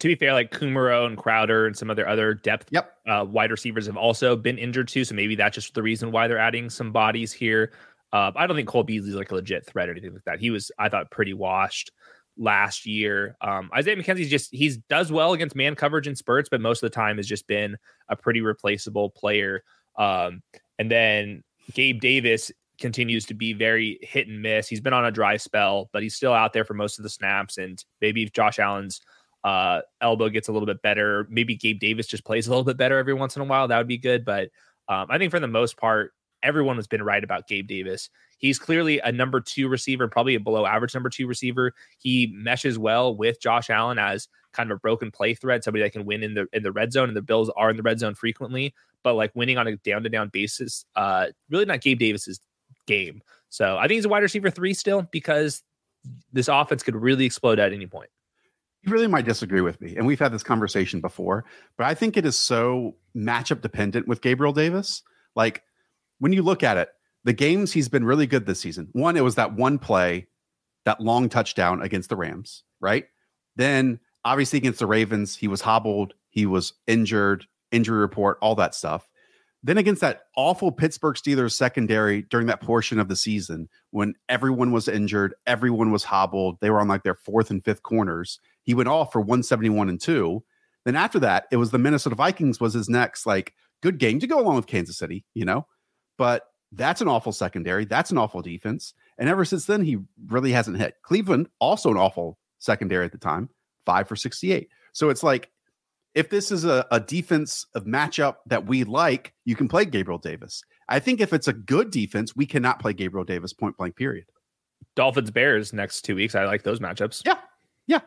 to 0.00 0.08
be 0.08 0.14
fair, 0.14 0.32
like 0.32 0.50
Kumaro 0.52 1.06
and 1.06 1.16
Crowder 1.16 1.66
and 1.66 1.76
some 1.76 1.90
other 1.90 2.06
other 2.08 2.34
depth 2.34 2.68
Yep. 2.70 2.92
uh, 3.08 3.24
wide 3.28 3.50
receivers 3.50 3.86
have 3.86 3.96
also 3.96 4.36
been 4.36 4.58
injured 4.58 4.88
too. 4.88 5.04
So 5.04 5.14
maybe 5.14 5.34
that's 5.34 5.54
just 5.56 5.74
the 5.74 5.82
reason 5.82 6.12
why 6.12 6.28
they're 6.28 6.38
adding 6.38 6.70
some 6.70 6.92
bodies 6.92 7.32
here. 7.32 7.72
Uh, 8.12 8.30
I 8.36 8.46
don't 8.46 8.54
think 8.56 8.68
Cole 8.68 8.84
Beasley's 8.84 9.14
like 9.14 9.32
a 9.32 9.34
legit 9.34 9.66
threat 9.66 9.88
or 9.88 9.92
anything 9.92 10.12
like 10.12 10.24
that. 10.26 10.38
He 10.38 10.50
was, 10.50 10.70
I 10.78 10.88
thought, 10.88 11.10
pretty 11.10 11.34
washed 11.34 11.90
last 12.38 12.86
year. 12.86 13.36
Um, 13.40 13.68
Isaiah 13.74 13.96
McKenzie's 13.96 14.30
just 14.30 14.54
he 14.54 14.76
does 14.88 15.10
well 15.10 15.32
against 15.32 15.56
man 15.56 15.74
coverage 15.74 16.06
and 16.06 16.16
spurts, 16.16 16.48
but 16.48 16.60
most 16.60 16.82
of 16.82 16.90
the 16.90 16.94
time 16.94 17.16
has 17.16 17.26
just 17.26 17.46
been 17.48 17.76
a 18.08 18.14
pretty 18.14 18.42
replaceable 18.42 19.10
player. 19.10 19.64
Um, 19.98 20.42
and 20.78 20.88
then 20.90 21.42
Gabe 21.72 22.00
Davis 22.00 22.52
continues 22.78 23.24
to 23.26 23.34
be 23.34 23.52
very 23.52 23.98
hit 24.02 24.28
and 24.28 24.42
miss. 24.42 24.68
He's 24.68 24.80
been 24.80 24.92
on 24.92 25.04
a 25.04 25.10
dry 25.10 25.36
spell, 25.36 25.88
but 25.92 26.02
he's 26.02 26.14
still 26.14 26.32
out 26.32 26.52
there 26.52 26.64
for 26.64 26.74
most 26.74 26.98
of 26.98 27.02
the 27.02 27.08
snaps. 27.08 27.58
And 27.58 27.82
maybe 28.00 28.22
if 28.22 28.32
Josh 28.32 28.58
Allen's 28.58 29.00
uh, 29.44 29.80
elbow 30.00 30.28
gets 30.28 30.48
a 30.48 30.52
little 30.52 30.66
bit 30.66 30.82
better, 30.82 31.26
maybe 31.30 31.56
Gabe 31.56 31.78
Davis 31.78 32.06
just 32.06 32.24
plays 32.24 32.46
a 32.46 32.50
little 32.50 32.64
bit 32.64 32.76
better 32.76 32.98
every 32.98 33.14
once 33.14 33.36
in 33.36 33.42
a 33.42 33.46
while, 33.46 33.68
that 33.68 33.78
would 33.78 33.88
be 33.88 33.98
good. 33.98 34.24
But 34.24 34.50
um, 34.88 35.06
I 35.08 35.18
think 35.18 35.30
for 35.30 35.40
the 35.40 35.48
most 35.48 35.76
part, 35.76 36.12
everyone 36.42 36.76
has 36.76 36.86
been 36.86 37.02
right 37.02 37.22
about 37.22 37.48
Gabe 37.48 37.66
Davis. 37.66 38.10
He's 38.38 38.58
clearly 38.58 38.98
a 39.00 39.10
number 39.10 39.40
two 39.40 39.68
receiver, 39.68 40.08
probably 40.08 40.34
a 40.34 40.40
below 40.40 40.66
average 40.66 40.94
number 40.94 41.08
two 41.08 41.26
receiver. 41.26 41.72
He 41.98 42.32
meshes 42.34 42.78
well 42.78 43.16
with 43.16 43.40
Josh 43.40 43.70
Allen 43.70 43.98
as 43.98 44.28
kind 44.56 44.70
of 44.70 44.76
a 44.76 44.80
broken 44.80 45.10
play 45.10 45.34
threat, 45.34 45.62
somebody 45.62 45.82
that 45.82 45.92
can 45.92 46.04
win 46.04 46.22
in 46.22 46.34
the 46.34 46.46
in 46.52 46.62
the 46.62 46.72
red 46.72 46.92
zone, 46.92 47.08
and 47.08 47.16
the 47.16 47.22
Bills 47.22 47.50
are 47.56 47.70
in 47.70 47.76
the 47.76 47.82
red 47.82 47.98
zone 47.98 48.14
frequently. 48.14 48.74
But 49.02 49.14
like 49.14 49.30
winning 49.34 49.58
on 49.58 49.66
a 49.66 49.76
down 49.76 50.02
to 50.02 50.08
down 50.08 50.28
basis, 50.28 50.84
uh, 50.96 51.26
really 51.50 51.64
not 51.64 51.80
Gabe 51.80 51.98
Davis's 51.98 52.40
game. 52.86 53.22
So 53.48 53.76
I 53.76 53.82
think 53.82 53.96
he's 53.96 54.04
a 54.04 54.08
wide 54.08 54.22
receiver 54.22 54.50
three 54.50 54.74
still 54.74 55.02
because 55.02 55.62
this 56.32 56.48
offense 56.48 56.82
could 56.82 56.96
really 56.96 57.24
explode 57.24 57.58
at 57.58 57.72
any 57.72 57.86
point. 57.86 58.10
You 58.82 58.92
really 58.92 59.08
might 59.08 59.24
disagree 59.24 59.60
with 59.60 59.80
me, 59.80 59.96
and 59.96 60.06
we've 60.06 60.18
had 60.18 60.32
this 60.32 60.42
conversation 60.42 61.00
before, 61.00 61.44
but 61.76 61.86
I 61.86 61.94
think 61.94 62.16
it 62.16 62.24
is 62.24 62.36
so 62.36 62.96
matchup 63.16 63.60
dependent 63.60 64.06
with 64.06 64.20
Gabriel 64.22 64.52
Davis. 64.52 65.02
Like 65.34 65.62
when 66.18 66.32
you 66.32 66.42
look 66.42 66.62
at 66.62 66.76
it, 66.76 66.88
the 67.24 67.32
games 67.32 67.72
he's 67.72 67.88
been 67.88 68.04
really 68.04 68.26
good 68.26 68.46
this 68.46 68.60
season. 68.60 68.88
One, 68.92 69.16
it 69.16 69.24
was 69.24 69.34
that 69.34 69.54
one 69.54 69.78
play, 69.78 70.28
that 70.84 71.00
long 71.00 71.28
touchdown 71.28 71.82
against 71.82 72.08
the 72.08 72.16
Rams, 72.16 72.62
right? 72.80 73.06
Then 73.56 73.98
obviously 74.26 74.56
against 74.56 74.80
the 74.80 74.86
Ravens, 74.86 75.36
he 75.36 75.46
was 75.46 75.60
hobbled, 75.60 76.12
he 76.30 76.46
was 76.46 76.72
injured, 76.88 77.46
injury 77.70 77.98
report, 77.98 78.38
all 78.42 78.56
that 78.56 78.74
stuff. 78.74 79.08
Then 79.62 79.78
against 79.78 80.00
that 80.00 80.22
awful 80.36 80.72
Pittsburgh 80.72 81.14
Steelers 81.14 81.52
secondary 81.52 82.22
during 82.22 82.48
that 82.48 82.60
portion 82.60 82.98
of 82.98 83.08
the 83.08 83.14
season 83.14 83.68
when 83.92 84.14
everyone 84.28 84.72
was 84.72 84.88
injured, 84.88 85.34
everyone 85.46 85.92
was 85.92 86.02
hobbled, 86.02 86.58
they 86.60 86.70
were 86.70 86.80
on 86.80 86.88
like 86.88 87.04
their 87.04 87.14
fourth 87.14 87.50
and 87.50 87.64
fifth 87.64 87.84
corners. 87.84 88.40
He 88.64 88.74
went 88.74 88.88
off 88.88 89.12
for 89.12 89.20
171 89.20 89.88
and 89.88 90.00
2. 90.00 90.42
Then 90.84 90.96
after 90.96 91.20
that, 91.20 91.46
it 91.52 91.56
was 91.56 91.70
the 91.70 91.78
Minnesota 91.78 92.16
Vikings 92.16 92.60
was 92.60 92.74
his 92.74 92.88
next 92.88 93.26
like 93.26 93.54
good 93.80 93.98
game 93.98 94.18
to 94.18 94.26
go 94.26 94.40
along 94.40 94.56
with 94.56 94.66
Kansas 94.66 94.98
City, 94.98 95.24
you 95.34 95.44
know. 95.44 95.66
But 96.18 96.42
that's 96.72 97.00
an 97.00 97.08
awful 97.08 97.32
secondary, 97.32 97.84
that's 97.84 98.10
an 98.10 98.18
awful 98.18 98.42
defense. 98.42 98.92
And 99.18 99.28
ever 99.28 99.44
since 99.44 99.66
then 99.66 99.84
he 99.84 99.98
really 100.26 100.50
hasn't 100.50 100.78
hit. 100.78 100.96
Cleveland 101.02 101.48
also 101.60 101.92
an 101.92 101.96
awful 101.96 102.38
secondary 102.58 103.04
at 103.04 103.12
the 103.12 103.18
time, 103.18 103.50
5 103.86 104.08
for 104.08 104.16
68. 104.16 104.68
So 104.92 105.08
it's 105.08 105.22
like 105.22 105.50
if 106.14 106.28
this 106.30 106.50
is 106.50 106.64
a, 106.64 106.86
a 106.90 107.00
defense 107.00 107.66
of 107.74 107.84
matchup 107.84 108.36
that 108.46 108.66
we 108.66 108.84
like, 108.84 109.32
you 109.44 109.54
can 109.56 109.68
play 109.68 109.84
Gabriel 109.84 110.18
Davis. 110.18 110.62
I 110.88 110.98
think 110.98 111.20
if 111.20 111.32
it's 111.32 111.48
a 111.48 111.52
good 111.52 111.90
defense, 111.90 112.34
we 112.36 112.46
cannot 112.46 112.78
play 112.78 112.92
Gabriel 112.92 113.24
Davis 113.24 113.52
point 113.52 113.76
blank, 113.76 113.96
period. 113.96 114.24
Dolphins 114.94 115.30
Bears 115.30 115.72
next 115.72 116.02
two 116.02 116.14
weeks. 116.14 116.34
I 116.34 116.44
like 116.44 116.62
those 116.62 116.80
matchups. 116.80 117.22
Yeah. 117.24 117.38
Yeah. 117.86 118.00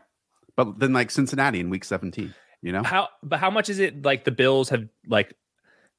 But 0.55 0.79
then 0.79 0.93
like 0.93 1.11
Cincinnati 1.11 1.59
in 1.59 1.69
week 1.69 1.83
17, 1.85 2.33
you 2.61 2.71
know? 2.71 2.83
How 2.83 3.09
but 3.23 3.39
how 3.39 3.49
much 3.49 3.69
is 3.69 3.79
it 3.79 4.03
like 4.03 4.23
the 4.23 4.31
Bills 4.31 4.69
have 4.69 4.87
like 5.07 5.35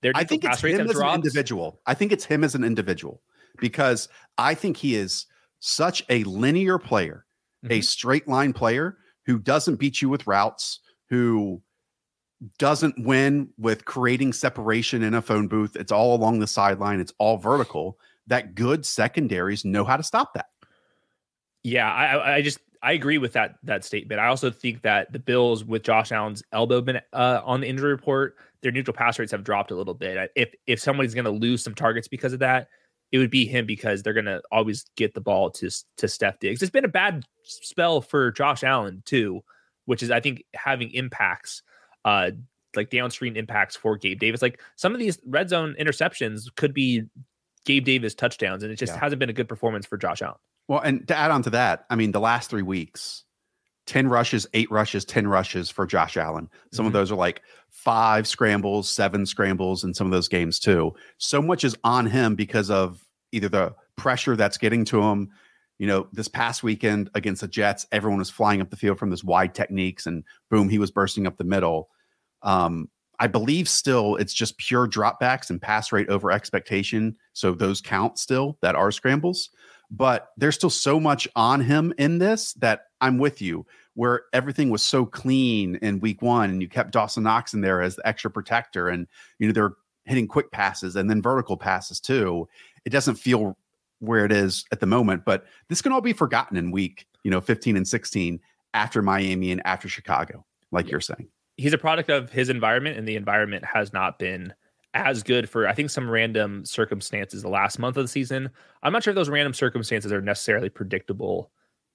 their 0.03 0.13
I 0.15 0.25
think 0.25 0.45
it's 0.45 0.61
him 0.63 0.81
as 0.89 0.97
an 0.97 1.15
individual. 1.15 1.81
I 1.87 1.95
think 1.95 2.13
it's 2.13 2.25
him 2.25 2.43
as 2.43 2.55
an 2.55 2.65
individual 2.65 3.23
because 3.59 4.09
I 4.39 4.55
think 4.55 4.77
he 4.79 4.97
is 4.97 5.27
such 5.61 6.03
a 6.09 6.25
linear 6.25 6.79
player, 6.79 7.27
a 7.65 7.79
Mhm. 7.81 7.85
straight 7.85 8.27
line 8.27 8.53
player 8.53 8.97
who 9.27 9.39
doesn't 9.39 9.77
beat 9.77 10.01
you 10.01 10.09
with 10.09 10.27
routes, 10.27 10.81
who 11.09 11.63
doesn't 12.59 13.05
win 13.05 13.51
with 13.59 13.85
creating 13.85 14.33
separation 14.33 15.03
in 15.03 15.15
a 15.15 15.23
phone 15.23 15.49
booth. 15.49 15.77
It's 15.77 15.93
all 15.93 16.15
along 16.15 16.41
the 16.41 16.47
sideline, 16.47 17.01
it's 17.01 17.13
all 17.19 17.37
vertical. 17.37 17.99
That 18.27 18.55
good 18.55 18.87
secondaries 18.87 19.65
know 19.65 19.85
how 19.85 19.97
to 19.97 20.03
stop 20.03 20.35
that. 20.35 20.47
Yeah, 21.63 21.93
I 21.93 22.37
I- 22.37 22.43
just 22.43 22.59
I 22.83 22.93
agree 22.93 23.19
with 23.19 23.35
that 23.35 23.57
that 23.65 23.85
statement. 23.85 24.21
I 24.21 24.29
also 24.29 24.51
think 24.51 24.83
that 24.83 25.13
the 25.13 25.19
Bills 25.19 25.65
with 25.65 25.83
Josh 25.83 26.13
Allen's 26.13 26.43
elbow 26.53 26.81
been 26.81 27.01
uh, 27.13 27.41
on 27.45 27.61
the 27.61 27.69
injury 27.69 27.91
report, 27.91 28.37
their 28.63 28.73
neutral 28.73 28.97
pass 28.97 29.19
rates 29.19 29.33
have 29.33 29.45
dropped 29.45 29.71
a 29.71 29.75
little 29.75 29.95
bit. 29.95 30.31
If 30.35 30.55
if 30.67 30.81
somebody's 30.81 31.15
going 31.15 31.27
to 31.27 31.31
lose 31.31 31.63
some 31.63 31.75
targets 31.75 32.09
because 32.09 32.33
of 32.33 32.39
that, 32.39 32.69
it 33.13 33.19
would 33.19 33.31
be 33.31 33.47
him 33.47 33.67
because 33.67 34.03
they're 34.03 34.13
going 34.13 34.25
to 34.27 34.41
always 34.53 34.85
get 34.97 35.15
the 35.15 35.21
ball 35.21 35.51
to 35.51 35.71
to 35.99 36.09
Steph 36.09 36.39
Diggs. 36.39 36.63
It's 36.63 36.71
been 36.71 36.85
a 36.85 36.89
bad 36.89 37.25
spell 37.43 38.01
for 38.01 38.31
Josh 38.31 38.63
Allen 38.65 39.03
too, 39.05 39.43
which 39.87 40.03
is 40.03 40.11
I 40.11 40.21
think 40.21 40.45
having 40.55 40.91
impacts 40.93 41.63
uh 42.05 42.31
like 42.77 42.89
downstream 42.91 43.37
impacts 43.37 43.75
for 43.77 43.97
Gabe 43.97 44.21
Davis. 44.21 44.41
Like 44.43 44.61
some 44.77 44.93
of 44.95 45.01
these 45.01 45.19
red 45.27 45.49
zone 45.49 45.75
interceptions 45.81 46.45
could 46.57 46.73
be 46.73 47.03
Gabe 47.67 47.85
Davis 47.85 48.15
touchdowns 48.15 48.63
and 48.63 48.71
it 48.73 48.77
just 48.77 48.95
Yeah. 48.95 49.01
hasn't 49.01 49.19
been 49.19 49.29
a 49.31 49.33
good 49.35 49.49
performance 49.49 49.87
for 49.87 49.97
Josh 49.99 50.23
Allen. 50.23 50.39
Well, 50.69 50.79
and 50.81 51.07
to 51.09 51.17
add 51.17 51.33
on 51.33 51.43
to 51.43 51.51
that, 51.51 51.85
I 51.91 51.97
mean, 51.97 52.13
the 52.13 52.21
last 52.21 52.49
three 52.49 52.63
weeks, 52.63 53.25
10 53.87 54.09
rushes, 54.09 54.47
eight 54.55 54.71
rushes, 54.71 55.05
10 55.05 55.27
rushes 55.27 55.71
for 55.71 55.87
Josh 55.87 56.17
Allen. 56.17 56.49
Some 56.73 56.87
of 56.87 56.91
Mhm. 56.91 56.95
those 56.95 57.11
are 57.13 57.17
like 57.17 57.43
five 57.71 58.27
scrambles, 58.29 58.91
seven 58.91 59.27
scrambles 59.27 59.85
in 59.85 59.95
some 59.95 60.07
of 60.07 60.13
those 60.13 60.29
games 60.29 60.59
too. 60.59 60.95
So 61.19 61.41
much 61.43 61.65
is 61.65 61.77
on 61.83 62.07
him 62.07 62.35
because 62.35 62.71
of 62.71 63.03
either 63.33 63.49
the 63.49 63.75
pressure 63.97 64.37
that's 64.37 64.59
getting 64.59 64.85
to 64.87 65.03
him. 65.03 65.31
You 65.79 65.87
know, 65.87 66.09
this 66.13 66.29
past 66.29 66.63
weekend 66.63 67.11
against 67.15 67.41
the 67.41 67.49
Jets, 67.49 67.87
everyone 67.91 68.19
was 68.19 68.31
flying 68.31 68.61
up 68.61 68.71
the 68.71 68.77
field 68.77 68.99
from 68.99 69.11
this 69.11 69.25
wide 69.25 69.55
techniques 69.55 70.07
and 70.07 70.25
boom, 70.51 70.69
he 70.69 70.79
was 70.79 70.91
bursting 70.91 71.27
up 71.27 71.37
the 71.39 71.45
middle. 71.45 71.89
Um, 72.43 72.91
I 73.19 73.27
believe 73.27 73.69
still 73.69 74.17
it's 74.17 74.33
just 74.33 74.57
pure 74.59 74.87
dropbacks 74.89 75.51
and 75.51 75.61
pass 75.61 75.93
rate 75.93 76.09
over 76.09 76.31
expectation. 76.31 77.17
So 77.33 77.53
those 77.53 77.81
count 77.81 78.19
still 78.19 78.57
that 78.63 78.75
are 78.75 78.91
scrambles. 78.91 79.51
But 79.91 80.29
there's 80.37 80.55
still 80.55 80.71
so 80.71 81.01
much 81.01 81.27
on 81.35 81.61
him 81.61 81.93
in 81.99 82.19
this 82.19 82.53
that 82.55 82.83
I'm 83.01 83.19
with 83.19 83.41
you, 83.41 83.67
where 83.95 84.25
everything 84.33 84.71
was 84.71 84.83
so 84.83 85.07
clean 85.07 85.77
in 85.77 86.01
week 86.01 86.23
one, 86.23 86.51
and 86.51 86.63
you 86.63 86.69
kept 86.69 86.93
Dawson 86.93 87.23
Knox 87.23 87.55
in 87.55 87.61
there 87.61 87.83
as 87.83 87.97
the 87.97 88.07
extra 88.07 88.31
protector, 88.31 88.89
and 88.89 89.07
you 89.39 89.47
know 89.47 89.53
they're 89.53 89.75
hitting 90.05 90.27
quick 90.27 90.51
passes 90.51 90.97
and 90.97 91.09
then 91.09 91.23
vertical 91.23 91.57
passes 91.57 92.01
too. 92.01 92.49
It 92.85 92.91
doesn't 92.91 93.17
feel 93.17 93.57
where 94.01 94.25
it 94.25 94.33
is 94.33 94.65
at 94.73 94.81
the 94.81 94.87
moment, 94.87 95.25
but 95.25 95.45
this 95.69 95.83
can 95.83 95.93
all 95.93 96.01
be 96.01 96.15
forgotten 96.15 96.57
in 96.57 96.71
week, 96.71 97.07
you 97.23 97.31
know, 97.31 97.41
15 97.41 97.77
and 97.77 97.87
16 97.87 98.41
after 98.73 99.03
Miami 99.03 99.53
and 99.53 99.61
after 99.67 99.89
Chicago, 99.89 100.45
like 100.73 100.87
yeah. 100.87 100.93
you're 100.93 101.01
saying 101.01 101.29
he's 101.61 101.73
a 101.75 101.79
product 101.79 102.11
of 102.11 102.31
his 102.31 102.49
environment, 102.49 102.99
and 102.99 103.07
the 103.07 103.17
environment 103.17 103.65
has 103.65 103.93
not 103.93 104.19
been 104.19 104.53
as 104.95 105.23
good 105.23 105.49
for 105.49 105.69
I 105.69 105.75
think 105.75 105.91
some 105.91 106.11
random 106.11 106.65
circumstances 106.65 107.43
the 107.43 107.49
last 107.49 107.79
month 107.79 107.97
of 107.97 108.05
the 108.05 108.09
season. 108.09 108.51
I'm 108.83 108.93
not 108.93 109.05
sure 109.05 109.13
if 109.13 109.15
those 109.15 109.29
random 109.29 109.55
circumstances 109.55 110.13
are 110.13 110.23
necessarily 110.23 110.69
predictable 110.69 111.51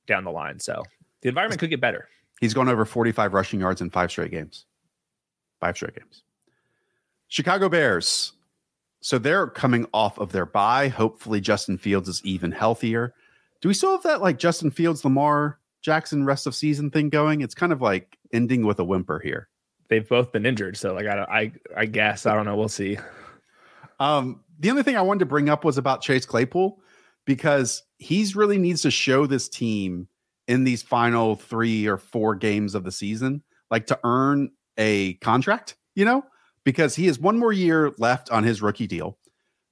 down 0.07 0.23
the 0.23 0.31
line. 0.31 0.59
So 0.59 0.83
the 1.25 1.29
environment 1.29 1.59
could 1.59 1.71
get 1.71 1.81
better. 1.81 2.07
He's 2.39 2.53
gone 2.53 2.69
over 2.69 2.85
45 2.85 3.33
rushing 3.33 3.59
yards 3.59 3.81
in 3.81 3.89
five 3.89 4.11
straight 4.11 4.29
games. 4.29 4.67
Five 5.59 5.75
straight 5.75 5.95
games. 5.95 6.21
Chicago 7.29 7.67
Bears. 7.67 8.33
So 9.01 9.17
they're 9.17 9.47
coming 9.47 9.87
off 9.91 10.19
of 10.19 10.31
their 10.31 10.45
bye. 10.45 10.89
Hopefully, 10.89 11.41
Justin 11.41 11.79
Fields 11.79 12.07
is 12.07 12.21
even 12.23 12.51
healthier. 12.51 13.15
Do 13.59 13.67
we 13.67 13.73
still 13.73 13.93
have 13.93 14.03
that 14.03 14.21
like 14.21 14.37
Justin 14.37 14.69
Fields, 14.69 15.03
Lamar 15.03 15.57
Jackson 15.81 16.25
rest 16.25 16.45
of 16.45 16.53
season 16.53 16.91
thing 16.91 17.09
going? 17.09 17.41
It's 17.41 17.55
kind 17.55 17.71
of 17.71 17.81
like 17.81 18.19
ending 18.31 18.63
with 18.63 18.77
a 18.77 18.83
whimper 18.83 19.19
here 19.19 19.49
they've 19.87 20.07
both 20.07 20.31
been 20.31 20.45
injured. 20.45 20.77
So 20.77 20.93
like 20.93 21.07
I 21.07 21.23
I 21.23 21.51
I 21.81 21.85
guess 21.85 22.27
I 22.27 22.35
don't 22.35 22.45
know. 22.45 22.55
We'll 22.55 22.69
see. 22.69 22.97
Um, 23.99 24.43
the 24.59 24.69
only 24.69 24.83
thing 24.83 24.97
I 24.97 25.01
wanted 25.01 25.19
to 25.19 25.25
bring 25.25 25.49
up 25.49 25.63
was 25.63 25.77
about 25.77 26.01
Chase 26.01 26.25
Claypool 26.25 26.79
because 27.25 27.83
he's 27.97 28.35
really 28.35 28.57
needs 28.57 28.81
to 28.83 28.91
show 28.91 29.25
this 29.25 29.47
team 29.47 30.07
in 30.47 30.63
these 30.63 30.83
final 30.83 31.35
three 31.35 31.87
or 31.87 31.97
four 31.97 32.35
games 32.35 32.75
of 32.75 32.83
the 32.83 32.91
season, 32.91 33.43
like 33.71 33.87
to 33.87 33.99
earn 34.03 34.51
a 34.77 35.13
contract, 35.15 35.75
you 35.95 36.05
know, 36.05 36.23
because 36.63 36.95
he 36.95 37.07
has 37.07 37.19
one 37.19 37.37
more 37.37 37.53
year 37.53 37.93
left 37.97 38.29
on 38.29 38.43
his 38.43 38.61
rookie 38.61 38.87
deal. 38.87 39.17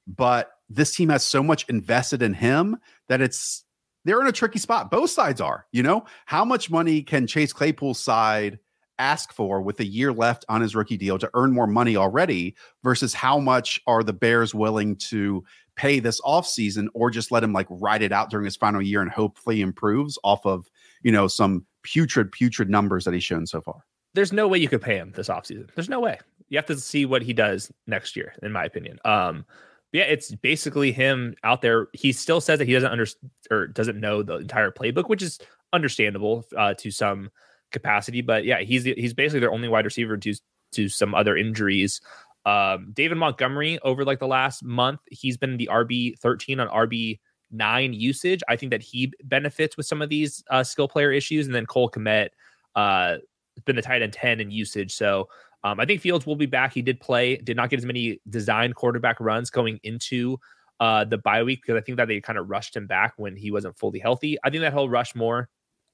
But 0.08 0.52
this 0.70 0.96
team 0.96 1.10
has 1.10 1.24
so 1.24 1.44
much 1.44 1.68
invested 1.70 2.22
in 2.22 2.34
him 2.34 2.78
that 3.08 3.22
it's 3.22 3.64
they're 4.06 4.22
in 4.22 4.28
a 4.28 4.34
tricky 4.34 4.60
spot. 4.60 4.92
Both 4.92 5.12
sides 5.12 5.40
are, 5.40 5.66
you 5.72 5.84
know, 5.84 6.06
how 6.26 6.44
much 6.44 6.70
money 6.70 7.02
can 7.02 7.28
Chase 7.28 7.54
Claypool's 7.54 8.00
side 8.00 8.60
ask 9.00 9.34
for 9.34 9.62
with 9.62 9.80
a 9.80 9.86
year 9.86 10.12
left 10.14 10.46
on 10.50 10.62
his 10.62 10.76
rookie 10.76 10.98
deal 10.98 11.18
to 11.18 11.30
earn 11.34 11.52
more 11.52 11.68
money 11.68 11.96
already 11.96 12.56
versus 12.84 13.14
how 13.14 13.40
much 13.40 13.80
are 13.88 14.04
the 14.04 14.14
Bears 14.14 14.54
willing 14.54 14.96
to 14.96 15.44
pay 15.76 16.00
this 16.00 16.22
offseason 16.22 16.88
or 16.94 17.10
just 17.10 17.32
let 17.32 17.44
him 17.44 17.54
like 17.54 17.68
ride 17.70 18.02
it 18.02 18.12
out 18.12 18.30
during 18.30 18.46
his 18.46 18.56
final 18.56 18.82
year 18.82 19.02
and 19.02 19.12
hopefully 19.12 19.62
improves 19.62 20.18
off 20.24 20.46
of, 20.46 20.70
you 21.02 21.12
know, 21.12 21.28
some 21.28 21.66
putrid, 21.84 22.32
putrid 22.32 22.70
numbers 22.70 23.06
that 23.06 23.14
he's 23.14 23.24
shown 23.24 23.46
so 23.48 23.62
far. 23.62 23.84
There's 24.14 24.32
no 24.32 24.48
way 24.48 24.60
you 24.60 24.70
could 24.70 24.82
pay 24.82 24.98
him 24.98 25.12
this 25.16 25.30
offseason. 25.30 25.74
There's 25.74 25.90
no 25.90 26.00
way. 26.00 26.20
You 26.50 26.58
have 26.58 26.68
to 26.68 26.78
see 26.78 27.06
what 27.06 27.24
he 27.24 27.34
does 27.34 27.72
next 27.88 28.16
year, 28.16 28.34
in 28.44 28.52
my 28.52 28.64
opinion. 28.64 29.00
Um, 29.06 29.46
yeah, 29.92 30.04
it's 30.04 30.32
basically 30.36 30.92
him 30.92 31.36
out 31.44 31.62
there. 31.62 31.88
He 31.94 32.12
still 32.12 32.42
says 32.42 32.60
that 32.60 32.68
he 32.68 32.74
doesn't 32.74 32.92
understand 32.92 33.32
or 33.50 33.68
doesn't 33.68 34.00
know 34.00 34.22
the 34.24 34.38
entire 34.38 34.72
playbook, 34.72 35.10
which 35.10 35.22
is 35.22 35.40
understandable 35.72 36.46
uh, 36.58 36.74
to 36.76 36.92
some 36.92 37.30
capacity. 37.74 38.22
But 38.22 38.46
yeah, 38.46 38.60
he's 38.62 38.84
he's 38.84 39.14
basically 39.14 39.42
their 39.42 39.52
only 39.52 39.68
wide 39.68 39.86
receiver 39.86 40.18
to 40.18 40.34
to 40.74 40.90
some 40.90 41.14
other 41.14 41.36
injuries. 41.36 42.00
Um, 42.46 42.92
David 42.94 43.18
Montgomery 43.18 43.80
over 43.84 44.06
like 44.06 44.20
the 44.20 44.28
last 44.28 44.64
month, 44.64 45.00
he's 45.10 45.38
been 45.38 45.58
the 45.58 45.70
RB 45.72 46.18
thirteen 46.20 46.60
on 46.60 46.70
RB 46.70 47.20
nine 47.52 47.94
usage. 47.94 48.42
I 48.48 48.56
think 48.56 48.72
that 48.72 48.82
he 48.82 49.12
benefits 49.24 49.78
with 49.78 49.86
some 49.86 50.02
of 50.02 50.10
these 50.10 50.44
uh, 50.50 50.64
skill 50.64 50.88
player 50.88 51.12
issues, 51.12 51.46
and 51.46 51.56
then 51.56 51.66
Cole 51.66 51.90
Kmet 51.90 52.30
uh, 52.76 53.18
been 53.66 53.76
the 53.76 53.82
tight 53.82 54.02
end 54.02 54.14
ten 54.14 54.40
in 54.40 54.52
usage. 54.52 54.94
So 54.94 55.28
um, 55.64 55.80
I 55.80 55.86
think 55.86 56.02
Fields 56.02 56.26
will 56.26 56.36
be 56.36 56.46
back. 56.46 56.74
He 56.74 56.82
did 56.82 57.00
play, 57.00 57.38
did 57.38 57.56
not 57.56 57.70
get 57.70 57.80
as 57.80 57.86
many 57.86 58.20
design 58.30 58.74
quarterback 58.74 59.20
runs 59.20 59.50
going 59.50 59.80
into 59.84 60.38
uh, 60.80 61.06
the 61.06 61.18
bye 61.18 61.44
week 61.44 61.62
because 61.62 61.78
I 61.78 61.82
think 61.82 61.98
that 61.98 62.08
they 62.08 62.20
kind 62.20 62.38
of 62.38 62.50
rushed 62.50 62.76
him 62.76 62.88
back 62.88 63.14
when 63.18 63.38
he 63.38 63.52
wasn't 63.52 63.78
fully 63.78 64.00
healthy. 64.00 64.38
I 64.44 64.50
think 64.50 64.62
that 64.62 64.74
he'll 64.74 64.90
rush 64.90 65.16
more 65.16 65.50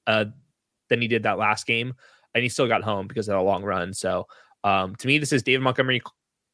uh, 0.06 0.24
than 0.90 1.00
he 1.00 1.08
did 1.08 1.22
that 1.22 1.38
last 1.38 1.66
game, 1.66 1.94
and 2.34 2.42
he 2.42 2.48
still 2.50 2.68
got 2.68 2.82
home 2.82 3.06
because 3.06 3.28
of 3.28 3.38
a 3.38 3.42
long 3.42 3.64
run. 3.64 3.94
So 3.94 4.26
um, 4.62 4.94
to 4.96 5.06
me, 5.06 5.18
this 5.18 5.32
is 5.32 5.42
David 5.42 5.62
Montgomery, 5.62 6.02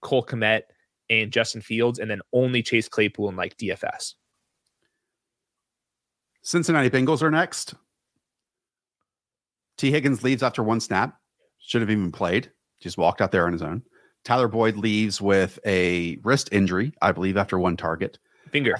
Cole 0.03 0.25
Kmet, 0.25 0.63
and 1.11 1.33
Justin 1.33 1.61
Fields, 1.61 1.99
and 1.99 2.11
then 2.11 2.21
only 2.33 2.63
Chase 2.63 2.89
Claypool 2.89 3.29
and 3.29 3.37
like 3.37 3.57
DFS. 3.57 4.15
Cincinnati 6.43 6.91
Bengals 6.91 7.23
are 7.23 7.31
next. 7.31 7.75
Tee 9.77 9.91
Higgins 9.91 10.23
leaves 10.23 10.43
after 10.43 10.63
one 10.63 10.81
snap. 10.81 11.19
Should 11.59 11.81
have 11.81 11.91
even 11.91 12.13
played. 12.13 12.51
Just 12.81 12.99
walked 12.99 13.21
out 13.21 13.33
there 13.33 13.47
on 13.47 13.53
his 13.53 13.63
own. 13.63 13.83
Tyler 14.25 14.49
Boyd 14.49 14.77
leaves 14.77 15.21
with 15.21 15.59
a 15.65 16.19
wrist 16.25 16.49
injury, 16.53 16.93
I 17.03 17.13
believe, 17.13 17.37
after 17.37 17.59
one 17.59 17.77
target. 17.77 18.19
Finger. 18.51 18.77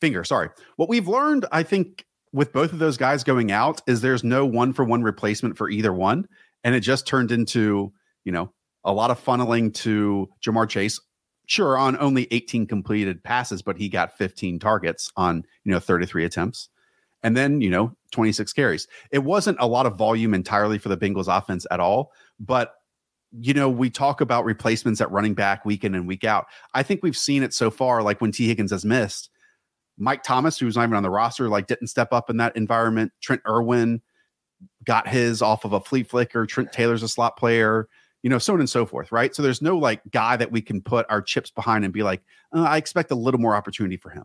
Finger, 0.00 0.24
sorry. 0.24 0.50
What 0.76 0.88
we've 0.88 1.08
learned, 1.08 1.46
I 1.52 1.62
think, 1.62 2.04
with 2.32 2.52
both 2.52 2.72
of 2.72 2.78
those 2.78 2.96
guys 2.96 3.24
going 3.24 3.50
out 3.50 3.80
is 3.86 4.00
there's 4.00 4.24
no 4.24 4.44
one 4.44 4.72
for 4.72 4.84
one 4.84 5.02
replacement 5.02 5.56
for 5.56 5.68
either 5.68 5.92
one. 5.92 6.26
And 6.64 6.74
it 6.74 6.80
just 6.80 7.06
turned 7.06 7.32
into, 7.32 7.92
you 8.24 8.32
know, 8.32 8.52
a 8.84 8.92
lot 8.92 9.10
of 9.10 9.22
funneling 9.22 9.72
to 9.74 10.28
Ja'Marr 10.44 10.68
Chase. 10.68 11.00
Sure, 11.46 11.78
on 11.78 11.96
only 11.98 12.28
18 12.30 12.66
completed 12.66 13.24
passes, 13.24 13.62
but 13.62 13.78
he 13.78 13.88
got 13.88 14.18
15 14.18 14.58
targets 14.58 15.10
on, 15.16 15.44
you 15.64 15.72
know, 15.72 15.80
33 15.80 16.24
attempts. 16.24 16.68
And 17.22 17.36
then, 17.36 17.60
you 17.62 17.70
know, 17.70 17.96
26 18.12 18.52
carries. 18.52 18.86
It 19.10 19.20
wasn't 19.20 19.58
a 19.60 19.66
lot 19.66 19.86
of 19.86 19.96
volume 19.96 20.34
entirely 20.34 20.78
for 20.78 20.88
the 20.90 20.96
Bengals 20.96 21.34
offense 21.34 21.66
at 21.70 21.80
all. 21.80 22.12
But, 22.38 22.74
you 23.32 23.54
know, 23.54 23.68
we 23.70 23.88
talk 23.88 24.20
about 24.20 24.44
replacements 24.44 25.00
at 25.00 25.10
running 25.10 25.34
back 25.34 25.64
week 25.64 25.84
in 25.84 25.94
and 25.94 26.06
week 26.06 26.24
out. 26.24 26.46
I 26.74 26.82
think 26.82 27.02
we've 27.02 27.16
seen 27.16 27.42
it 27.42 27.54
so 27.54 27.70
far, 27.70 28.02
like 28.02 28.20
when 28.20 28.30
Tee 28.30 28.46
Higgins 28.46 28.70
has 28.70 28.84
missed 28.84 29.30
Mike 29.98 30.22
Thomas, 30.22 30.58
who's 30.58 30.76
not 30.76 30.84
even 30.84 30.94
on 30.94 31.02
the 31.02 31.10
roster, 31.10 31.48
like 31.48 31.66
didn't 31.66 31.88
step 31.88 32.12
up 32.12 32.30
in 32.30 32.36
that 32.38 32.56
environment. 32.56 33.12
Trent 33.20 33.42
Irwin 33.46 34.00
got 34.84 35.08
his 35.08 35.42
off 35.42 35.64
of 35.64 35.72
a 35.72 35.80
flea 35.80 36.02
flicker. 36.02 36.46
Trent 36.46 36.72
Taylor's 36.72 37.02
a 37.02 37.08
slot 37.08 37.36
player, 37.36 37.88
you 38.22 38.30
know, 38.30 38.38
so 38.38 38.54
on 38.54 38.60
and 38.60 38.70
so 38.70 38.86
forth, 38.86 39.12
right? 39.12 39.34
So 39.34 39.42
there's 39.42 39.62
no 39.62 39.76
like 39.76 40.00
guy 40.10 40.36
that 40.36 40.50
we 40.50 40.62
can 40.62 40.80
put 40.80 41.06
our 41.08 41.20
chips 41.20 41.50
behind 41.50 41.84
and 41.84 41.92
be 41.92 42.02
like, 42.02 42.22
uh, 42.54 42.62
I 42.62 42.76
expect 42.76 43.10
a 43.10 43.16
little 43.16 43.40
more 43.40 43.54
opportunity 43.54 43.96
for 43.96 44.10
him. 44.10 44.24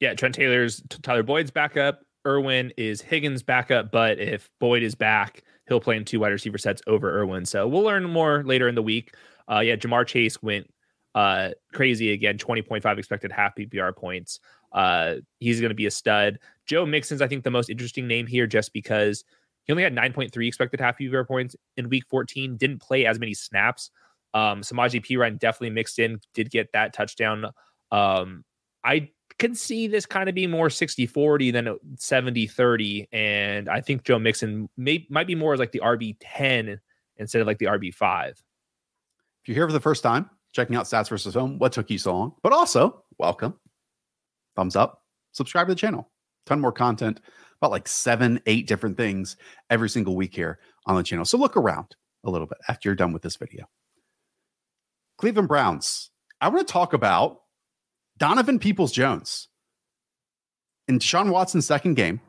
Yeah, 0.00 0.14
Trent 0.14 0.34
Taylor's 0.34 0.82
Tyler 1.02 1.22
Boyd's 1.22 1.50
backup. 1.50 2.00
Irwin 2.26 2.72
is 2.76 3.00
Higgins' 3.00 3.42
backup, 3.42 3.92
but 3.92 4.18
if 4.18 4.50
Boyd 4.58 4.82
is 4.82 4.94
back, 4.94 5.44
he'll 5.68 5.80
play 5.80 5.96
in 5.96 6.04
two 6.04 6.20
wide 6.20 6.32
receiver 6.32 6.58
sets 6.58 6.82
over 6.86 7.18
Irwin. 7.18 7.46
So 7.46 7.68
we'll 7.68 7.82
learn 7.82 8.04
more 8.04 8.42
later 8.44 8.68
in 8.68 8.74
the 8.74 8.82
week. 8.82 9.14
Uh, 9.50 9.60
yeah, 9.60 9.76
Ja'Marr 9.76 10.06
Chase 10.06 10.42
went 10.42 10.68
uh, 11.14 11.50
crazy 11.72 12.12
again, 12.12 12.36
20.5 12.36 12.98
expected 12.98 13.32
half 13.32 13.54
PPR 13.56 13.96
points. 13.96 14.40
Uh, 14.76 15.16
he's 15.40 15.58
going 15.58 15.70
to 15.70 15.74
be 15.74 15.86
a 15.86 15.90
stud. 15.90 16.38
Joe 16.66 16.84
Mixon's, 16.84 17.22
I 17.22 17.26
think, 17.26 17.42
the 17.42 17.50
most 17.50 17.70
interesting 17.70 18.06
name 18.06 18.26
here 18.26 18.46
just 18.46 18.74
because 18.74 19.24
he 19.64 19.72
only 19.72 19.82
had 19.82 19.96
9.3 19.96 20.46
expected 20.46 20.80
half 20.80 20.98
PPR 20.98 21.26
points 21.26 21.56
in 21.78 21.88
week 21.88 22.04
14, 22.08 22.56
didn't 22.56 22.80
play 22.80 23.06
as 23.06 23.18
many 23.18 23.32
snaps. 23.32 23.90
Um, 24.34 24.60
Samaje 24.60 25.04
Perine 25.04 25.38
definitely 25.38 25.70
mixed 25.70 25.98
in, 25.98 26.20
did 26.34 26.50
get 26.50 26.70
that 26.74 26.92
touchdown. 26.92 27.46
Um, 27.90 28.44
I 28.84 29.10
can 29.38 29.54
see 29.54 29.86
this 29.86 30.04
kind 30.04 30.28
of 30.28 30.34
being 30.34 30.50
more 30.50 30.68
60 30.68 31.06
40 31.06 31.50
than 31.52 31.78
70 31.96 32.46
30. 32.46 33.08
And 33.12 33.70
I 33.70 33.80
think 33.80 34.04
Joe 34.04 34.18
Mixon 34.18 34.68
may, 34.76 35.06
might 35.08 35.26
be 35.26 35.34
more 35.34 35.56
like 35.56 35.72
the 35.72 35.80
RB 35.80 36.16
10 36.20 36.78
instead 37.16 37.40
of 37.40 37.46
like 37.46 37.58
the 37.58 37.66
RB 37.66 37.94
5. 37.94 38.30
If 38.30 39.48
you're 39.48 39.54
here 39.54 39.66
for 39.66 39.72
the 39.72 39.80
first 39.80 40.02
time, 40.02 40.28
checking 40.52 40.76
out 40.76 40.84
Stats 40.84 41.08
versus 41.08 41.32
Film, 41.32 41.58
what 41.58 41.72
took 41.72 41.90
you 41.90 41.98
so 41.98 42.14
long? 42.14 42.34
But 42.42 42.52
also, 42.52 43.04
welcome 43.18 43.58
thumbs 44.56 44.76
up, 44.76 45.02
subscribe 45.32 45.68
to 45.68 45.74
the 45.74 45.80
channel. 45.80 46.10
Ton 46.46 46.60
more 46.60 46.72
content, 46.72 47.20
about 47.60 47.70
like 47.70 47.88
seven, 47.88 48.40
eight 48.46 48.66
different 48.66 48.96
things 48.96 49.36
every 49.70 49.88
single 49.88 50.16
week 50.16 50.34
here 50.34 50.58
on 50.86 50.96
the 50.96 51.02
channel. 51.02 51.24
So 51.24 51.38
look 51.38 51.56
around 51.56 51.96
a 52.24 52.30
little 52.30 52.46
bit 52.46 52.58
after 52.68 52.88
you're 52.88 52.96
done 52.96 53.12
with 53.12 53.22
this 53.22 53.36
video. 53.36 53.66
Cleveland 55.18 55.48
Browns. 55.48 56.10
I 56.40 56.48
want 56.48 56.66
to 56.66 56.72
talk 56.72 56.92
about 56.92 57.42
Donovan 58.18 58.58
Peoples 58.58 58.92
Jones. 58.92 59.48
In 60.88 61.00
Sean 61.00 61.30
Watson's 61.30 61.66
second 61.66 61.94
game, 61.94 62.20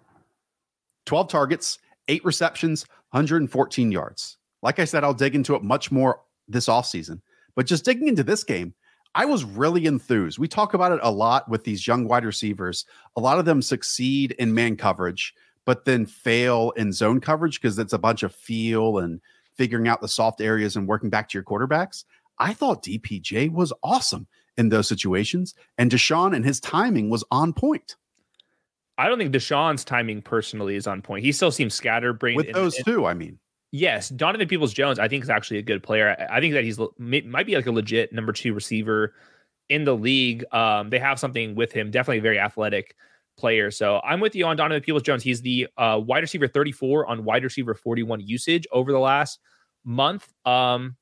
12 1.05 1.27
targets, 1.29 1.77
eight 2.07 2.23
receptions, 2.25 2.85
114 3.11 3.91
yards. 3.91 4.37
Like 4.63 4.79
I 4.79 4.85
said, 4.85 5.03
I'll 5.03 5.13
dig 5.13 5.35
into 5.35 5.55
it 5.55 5.63
much 5.63 5.91
more 5.91 6.21
this 6.47 6.67
offseason. 6.67 7.21
But 7.55 7.67
just 7.67 7.85
digging 7.85 8.07
into 8.07 8.23
this 8.23 8.43
game, 8.43 8.73
I 9.17 9.25
was 9.25 9.43
really 9.43 9.87
enthused. 9.87 10.37
We 10.37 10.47
talk 10.47 10.75
about 10.75 10.91
it 10.91 10.99
a 11.01 11.09
lot 11.09 11.49
with 11.49 11.63
these 11.63 11.87
young 11.87 12.07
wide 12.07 12.23
receivers. 12.23 12.85
A 13.15 13.19
lot 13.19 13.39
of 13.39 13.45
them 13.45 13.63
succeed 13.63 14.33
in 14.33 14.53
man 14.53 14.77
coverage, 14.77 15.33
but 15.65 15.85
then 15.85 16.05
fail 16.05 16.69
in 16.77 16.93
zone 16.93 17.19
coverage 17.19 17.59
because 17.59 17.79
it's 17.79 17.93
a 17.93 17.97
bunch 17.97 18.21
of 18.21 18.31
feel 18.31 18.99
and 18.99 19.19
figuring 19.55 19.87
out 19.87 20.01
the 20.01 20.07
soft 20.07 20.39
areas 20.39 20.75
and 20.75 20.87
working 20.87 21.09
back 21.09 21.29
to 21.29 21.33
your 21.35 21.43
quarterbacks. 21.43 22.05
I 22.37 22.53
thought 22.53 22.83
DPJ 22.83 23.51
was 23.51 23.73
awesome 23.81 24.27
in 24.55 24.69
those 24.69 24.87
situations, 24.87 25.55
and 25.79 25.89
Deshaun 25.89 26.35
and 26.35 26.45
his 26.45 26.59
timing 26.59 27.09
was 27.09 27.23
on 27.31 27.53
point. 27.53 27.95
I 28.99 29.09
don't 29.09 29.17
think 29.17 29.33
Deshaun's 29.33 29.83
timing 29.83 30.21
personally 30.21 30.75
is 30.75 30.85
on 30.85 31.01
point. 31.01 31.25
He 31.25 31.31
still 31.31 31.51
seems 31.51 31.73
scatterbrained 31.73 32.37
with 32.37 32.53
those 32.53 32.75
two. 32.83 33.07
I 33.07 33.15
mean, 33.15 33.39
yes, 33.71 34.09
Donovan 34.09 34.47
Peoples 34.47 34.73
Jones. 34.73 34.99
I 34.99 35.07
think 35.07 35.23
is 35.23 35.29
actually 35.29 35.57
a 35.57 35.63
good 35.63 35.83
player. 35.83 36.27
I 36.29 36.39
think 36.39 36.53
that 36.53 36.63
he's 36.63 36.79
might 36.97 37.45
be 37.45 37.55
like 37.55 37.67
a 37.67 37.71
legit 37.71 38.13
number 38.13 38.31
two 38.31 38.53
receiver 38.53 39.13
in 39.69 39.83
the 39.83 39.95
league. 39.95 40.45
Um, 40.53 40.89
they 40.89 40.99
have 40.99 41.19
something 41.19 41.55
with 41.55 41.71
him. 41.71 41.91
Definitely 41.91 42.19
a 42.19 42.21
very 42.21 42.39
athletic 42.39 42.95
player. 43.37 43.71
So 43.71 44.01
I'm 44.03 44.19
with 44.19 44.35
you 44.35 44.45
on 44.45 44.57
Donovan 44.57 44.81
Peoples 44.81 45.03
Jones. 45.03 45.23
He's 45.23 45.41
the 45.41 45.67
uh, 45.77 46.01
wide 46.03 46.23
receiver 46.23 46.47
34 46.47 47.05
on 47.05 47.23
wide 47.23 47.43
receiver 47.43 47.73
41 47.73 48.21
usage 48.21 48.65
over 48.71 48.91
the 48.91 48.99
last 48.99 49.39
month. 49.85 50.27
Um, 50.45 50.95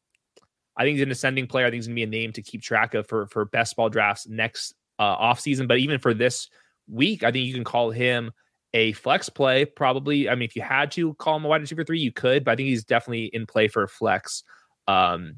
I 0.77 0.83
think 0.83 0.95
he's 0.95 1.03
an 1.03 1.11
ascending 1.11 1.47
player. 1.47 1.65
I 1.65 1.69
think 1.69 1.79
he's 1.79 1.87
going 1.87 1.95
to 1.95 1.99
be 1.99 2.03
a 2.03 2.07
name 2.07 2.33
to 2.33 2.41
keep 2.41 2.61
track 2.61 2.93
of 2.93 3.07
for 3.07 3.27
for 3.27 3.45
best 3.45 3.75
ball 3.75 3.89
drafts 3.89 4.27
next 4.27 4.73
uh, 4.99 5.17
offseason. 5.17 5.67
But 5.67 5.79
even 5.79 5.99
for 5.99 6.13
this 6.13 6.49
week, 6.87 7.23
I 7.23 7.31
think 7.31 7.47
you 7.47 7.53
can 7.53 7.63
call 7.63 7.91
him 7.91 8.31
a 8.75 8.91
flex 8.91 9.29
play. 9.29 9.65
Probably, 9.65 10.29
I 10.29 10.35
mean, 10.35 10.43
if 10.43 10.55
you 10.55 10.61
had 10.61 10.91
to 10.91 11.15
call 11.15 11.37
him 11.37 11.45
a 11.45 11.47
wide 11.47 11.61
receiver 11.61 11.83
three, 11.83 11.99
you 11.99 12.11
could. 12.11 12.43
But 12.43 12.51
I 12.51 12.55
think 12.57 12.67
he's 12.67 12.83
definitely 12.83 13.25
in 13.27 13.47
play 13.47 13.69
for 13.69 13.87
flex. 13.87 14.43
Um, 14.87 15.37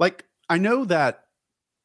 like 0.00 0.24
I 0.48 0.58
know 0.58 0.86
that 0.86 1.26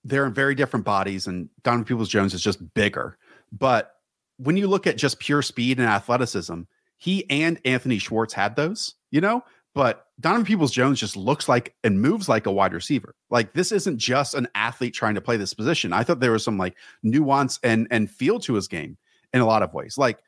they're 0.06 0.26
in 0.26 0.34
very 0.34 0.56
different 0.56 0.86
bodies, 0.86 1.28
and 1.28 1.50
Donovan 1.64 1.86
Peoples 1.86 2.10
Jones 2.10 2.34
is 2.34 2.42
just 2.42 2.74
bigger. 2.74 3.18
But 3.52 3.92
when 4.38 4.58
you 4.58 4.68
look 4.68 4.88
at 4.88 4.98
just 4.98 5.20
pure 5.20 5.42
speed 5.42 5.78
and 5.78 5.88
athleticism, 5.88 6.62
he 6.98 7.30
and 7.30 7.60
Anthony 7.66 8.00
Schwartz 8.00 8.34
had 8.34 8.56
those. 8.56 8.96
You 9.12 9.20
know, 9.20 9.44
but 9.74 10.08
Donovan 10.22 10.46
Peoples 10.46 10.72
Jones 10.72 11.02
just 11.02 11.18
looks 11.18 11.50
like 11.50 11.76
and 11.84 12.02
moves 12.02 12.30
like 12.30 12.46
a 12.46 12.52
wide 12.52 12.74
receiver. 12.74 13.14
Like 13.30 13.52
this 13.54 13.74
isn't 13.74 13.98
just 13.98 14.34
an 14.34 14.48
athlete 14.56 14.94
trying 14.94 15.16
to 15.16 15.22
play 15.22 15.36
this 15.36 15.54
position. 15.54 15.92
I 15.92 16.04
thought 16.04 16.22
there 16.22 16.32
was 16.32 16.46
some 16.46 16.58
like 16.58 16.78
nuance 17.04 17.60
and 17.62 17.88
and 17.92 18.10
feel 18.10 18.40
to 18.40 18.54
his 18.54 18.70
game 18.70 18.98
in 19.34 19.42
a 19.42 19.46
lot 19.46 19.62
of 19.62 19.74
ways. 19.74 19.98
Like 19.98 20.20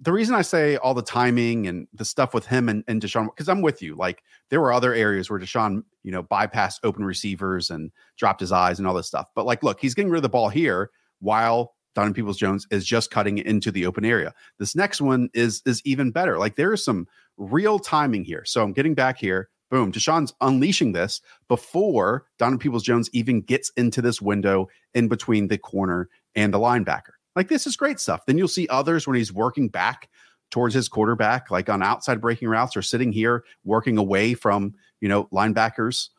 the 0.00 0.12
reason 0.12 0.34
I 0.34 0.42
say 0.42 0.76
all 0.76 0.94
the 0.94 1.02
timing 1.02 1.66
and 1.66 1.86
the 1.92 2.04
stuff 2.04 2.34
with 2.34 2.46
him 2.46 2.68
and, 2.68 2.84
and 2.88 3.00
Deshaun, 3.00 3.26
because 3.26 3.48
I'm 3.48 3.62
with 3.62 3.80
you. 3.80 3.94
Like 3.94 4.22
there 4.50 4.60
were 4.60 4.72
other 4.72 4.92
areas 4.92 5.30
where 5.30 5.38
Deshaun, 5.38 5.84
you 6.02 6.10
know, 6.10 6.22
bypassed 6.22 6.80
open 6.82 7.04
receivers 7.04 7.70
and 7.70 7.90
dropped 8.16 8.40
his 8.40 8.52
eyes 8.52 8.78
and 8.78 8.88
all 8.88 8.94
this 8.94 9.06
stuff. 9.06 9.28
But 9.34 9.46
like, 9.46 9.62
look, 9.62 9.80
he's 9.80 9.94
getting 9.94 10.10
rid 10.10 10.18
of 10.18 10.22
the 10.22 10.28
ball 10.28 10.48
here 10.48 10.90
while 11.20 11.74
Donovan 11.94 12.14
Peoples 12.14 12.36
Jones 12.36 12.66
is 12.70 12.84
just 12.84 13.10
cutting 13.10 13.38
into 13.38 13.70
the 13.70 13.86
open 13.86 14.04
area. 14.04 14.34
This 14.58 14.74
next 14.74 15.00
one 15.00 15.30
is 15.32 15.62
is 15.64 15.80
even 15.84 16.10
better. 16.10 16.38
Like 16.38 16.56
there 16.56 16.72
is 16.72 16.84
some 16.84 17.06
real 17.36 17.78
timing 17.78 18.24
here. 18.24 18.44
So 18.44 18.62
I'm 18.62 18.72
getting 18.72 18.94
back 18.94 19.18
here. 19.18 19.48
Boom. 19.70 19.92
Deshaun's 19.92 20.34
unleashing 20.40 20.92
this 20.92 21.20
before 21.48 22.26
Donovan 22.38 22.58
Peoples 22.58 22.82
Jones 22.82 23.08
even 23.12 23.40
gets 23.40 23.70
into 23.76 24.02
this 24.02 24.20
window 24.20 24.68
in 24.92 25.08
between 25.08 25.48
the 25.48 25.58
corner 25.58 26.08
and 26.34 26.52
the 26.52 26.58
linebacker. 26.58 27.14
Like 27.36 27.48
this 27.48 27.66
is 27.66 27.76
great 27.76 28.00
stuff. 28.00 28.26
Then 28.26 28.38
you'll 28.38 28.48
see 28.48 28.68
others 28.68 29.06
when 29.06 29.16
he's 29.16 29.32
working 29.32 29.68
back 29.68 30.08
towards 30.50 30.74
his 30.74 30.88
quarterback, 30.88 31.50
like 31.50 31.68
on 31.68 31.82
outside 31.82 32.20
breaking 32.20 32.48
routes 32.48 32.76
or 32.76 32.82
sitting 32.82 33.12
here 33.12 33.44
working 33.64 33.98
away 33.98 34.34
from, 34.34 34.74
you 35.00 35.08
know, 35.08 35.24
linebackers 35.32 36.10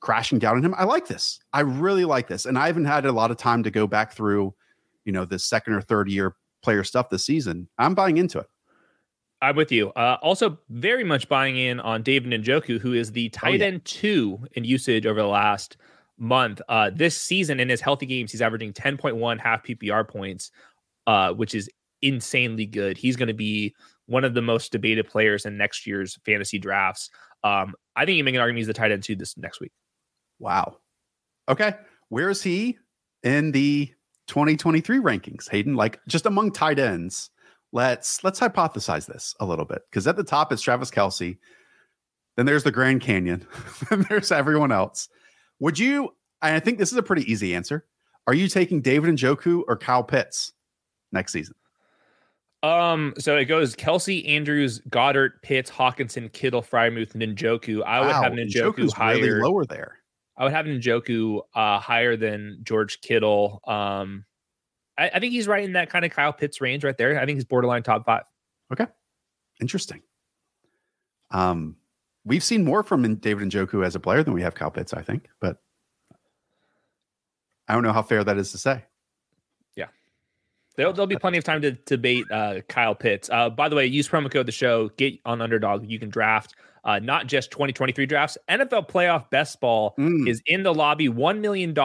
crashing 0.00 0.38
down 0.38 0.56
on 0.56 0.64
him. 0.64 0.74
I 0.76 0.84
like 0.84 1.06
this. 1.08 1.40
I 1.52 1.60
really 1.60 2.04
like 2.04 2.28
this. 2.28 2.46
And 2.46 2.58
I 2.58 2.66
haven't 2.66 2.84
had 2.84 3.06
a 3.06 3.12
lot 3.12 3.30
of 3.30 3.36
time 3.36 3.62
to 3.62 3.70
go 3.70 3.86
back 3.86 4.12
through, 4.12 4.54
you 5.04 5.12
know, 5.12 5.24
the 5.24 5.38
second 5.38 5.74
or 5.74 5.80
third 5.80 6.08
year 6.08 6.36
player 6.62 6.84
stuff 6.84 7.08
this 7.10 7.24
season. 7.24 7.68
I'm 7.78 7.94
buying 7.94 8.18
into 8.18 8.38
it. 8.38 8.46
I'm 9.40 9.56
with 9.56 9.72
you. 9.72 9.90
Uh, 9.90 10.18
also, 10.22 10.56
very 10.68 11.02
much 11.02 11.28
buying 11.28 11.56
in 11.56 11.80
on 11.80 12.02
David 12.04 12.30
Njoku, 12.44 12.78
who 12.78 12.92
is 12.92 13.10
the 13.10 13.28
tight 13.30 13.60
oh, 13.60 13.64
yeah. 13.64 13.72
end 13.72 13.84
two 13.84 14.38
in 14.52 14.62
usage 14.62 15.04
over 15.04 15.20
the 15.20 15.26
last 15.26 15.76
month. 16.18 16.60
Uh, 16.68 16.90
this 16.94 17.20
season, 17.20 17.60
in 17.60 17.68
his 17.68 17.80
healthy 17.80 18.06
games, 18.06 18.32
he's 18.32 18.42
averaging 18.42 18.72
10.1 18.72 19.38
half 19.38 19.64
PPR 19.64 20.06
points, 20.08 20.50
uh, 21.06 21.32
which 21.32 21.54
is 21.54 21.70
insanely 22.00 22.66
good. 22.66 22.96
He's 22.96 23.16
going 23.16 23.28
to 23.28 23.34
be 23.34 23.74
one 24.06 24.24
of 24.24 24.34
the 24.34 24.42
most 24.42 24.72
debated 24.72 25.08
players 25.08 25.46
in 25.46 25.56
next 25.56 25.86
year's 25.86 26.18
fantasy 26.24 26.58
drafts. 26.58 27.10
Um, 27.44 27.74
I 27.96 28.04
think 28.04 28.16
you 28.16 28.24
make 28.24 28.34
an 28.34 28.40
argument 28.40 28.58
he's 28.58 28.66
the 28.66 28.72
tight 28.72 28.92
end 28.92 29.02
two 29.02 29.16
this 29.16 29.36
next 29.36 29.60
week. 29.60 29.72
Wow. 30.38 30.78
Okay. 31.48 31.74
Where 32.08 32.30
is 32.30 32.42
he 32.42 32.78
in 33.22 33.52
the 33.52 33.92
2023 34.28 34.98
rankings, 34.98 35.48
Hayden? 35.50 35.74
Like 35.74 36.00
just 36.06 36.26
among 36.26 36.52
tight 36.52 36.78
ends 36.78 37.30
let's 37.72 38.22
let's 38.22 38.38
hypothesize 38.38 39.06
this 39.06 39.34
a 39.40 39.46
little 39.46 39.64
bit 39.64 39.82
because 39.90 40.06
at 40.06 40.16
the 40.16 40.24
top 40.24 40.52
is 40.52 40.60
Travis 40.60 40.90
Kelce. 40.90 41.38
then 42.36 42.46
there's 42.46 42.64
the 42.64 42.70
Grand 42.70 43.00
Canyon, 43.00 43.46
then 43.90 44.06
there's 44.08 44.30
everyone 44.30 44.72
else. 44.72 45.08
Would 45.62 45.78
you? 45.78 46.12
I 46.42 46.58
think 46.58 46.78
this 46.78 46.90
is 46.90 46.98
a 46.98 47.04
pretty 47.04 47.30
easy 47.30 47.54
answer. 47.54 47.86
Are 48.26 48.34
you 48.34 48.48
taking 48.48 48.80
David 48.80 49.08
and 49.10 49.16
Njoku 49.16 49.62
or 49.68 49.76
Kyle 49.76 50.02
Pitts 50.02 50.52
next 51.12 51.30
season? 51.30 51.54
Um, 52.64 53.14
so 53.16 53.36
it 53.36 53.44
goes 53.44 53.76
Kelce, 53.76 54.28
Andrews, 54.28 54.80
Goedert, 54.90 55.40
Pitts, 55.42 55.70
Hockenson, 55.70 56.32
Kittle, 56.32 56.62
Freiermuth, 56.62 57.12
Njoku. 57.12 57.84
I 57.84 58.00
wow, 58.00 58.06
would 58.06 58.14
have 58.14 58.32
Njoku 58.32 58.72
Njoku's 58.72 58.92
higher 58.92 59.20
really 59.20 59.40
lower 59.40 59.64
there. 59.64 59.98
I 60.36 60.42
would 60.42 60.52
have 60.52 60.66
Njoku 60.66 61.38
uh, 61.54 61.78
higher 61.78 62.16
than 62.16 62.58
George 62.64 63.00
Kittle. 63.00 63.60
Um, 63.64 64.24
I, 64.98 65.10
I, 65.10 65.20
think 65.20 65.32
he's 65.32 65.46
right 65.46 65.62
in 65.62 65.74
that 65.74 65.90
kind 65.90 66.04
of 66.04 66.10
Kyle 66.10 66.32
Pitts 66.32 66.60
range 66.60 66.82
right 66.82 66.98
there. 66.98 67.20
I 67.20 67.24
think 67.24 67.36
he's 67.36 67.44
borderline 67.44 67.84
top 67.84 68.04
five. 68.04 68.22
Okay. 68.72 68.86
Interesting. 69.60 70.02
Um, 71.30 71.76
we've 72.24 72.44
seen 72.44 72.64
more 72.64 72.82
from 72.82 73.14
David 73.16 73.50
Njoku 73.50 73.84
as 73.84 73.94
a 73.94 74.00
player 74.00 74.22
than 74.22 74.34
we 74.34 74.42
have 74.42 74.54
Kyle 74.54 74.70
Pitts, 74.70 74.92
I 74.92 75.02
think, 75.02 75.28
but 75.40 75.58
I 77.68 77.74
don't 77.74 77.82
know 77.82 77.92
how 77.92 78.02
fair 78.02 78.22
that 78.24 78.36
is 78.38 78.52
to 78.52 78.58
say. 78.58 78.84
Yeah. 79.76 79.86
There'll, 80.76 80.92
there'll 80.92 81.06
be 81.06 81.16
plenty 81.16 81.38
of 81.38 81.44
time 81.44 81.62
to 81.62 81.72
debate 81.72 82.24
uh, 82.30 82.60
Kyle 82.68 82.94
Pitts. 82.94 83.30
Uh, 83.30 83.50
by 83.50 83.68
the 83.68 83.76
way, 83.76 83.86
use 83.86 84.08
promo 84.08 84.30
code 84.30 84.46
the 84.46 84.52
show, 84.52 84.88
get 84.90 85.14
on 85.24 85.40
underdog. 85.40 85.88
You 85.88 85.98
can 85.98 86.10
draft 86.10 86.54
uh, 86.84 86.98
not 86.98 87.26
just 87.26 87.50
2023 87.50 88.06
drafts. 88.06 88.36
NFL 88.48 88.88
playoff 88.88 89.30
best 89.30 89.60
ball 89.60 89.94
mm. 89.98 90.28
is 90.28 90.42
in 90.46 90.62
the 90.62 90.74
lobby, 90.74 91.08
$1 91.08 91.40
million. 91.40 91.76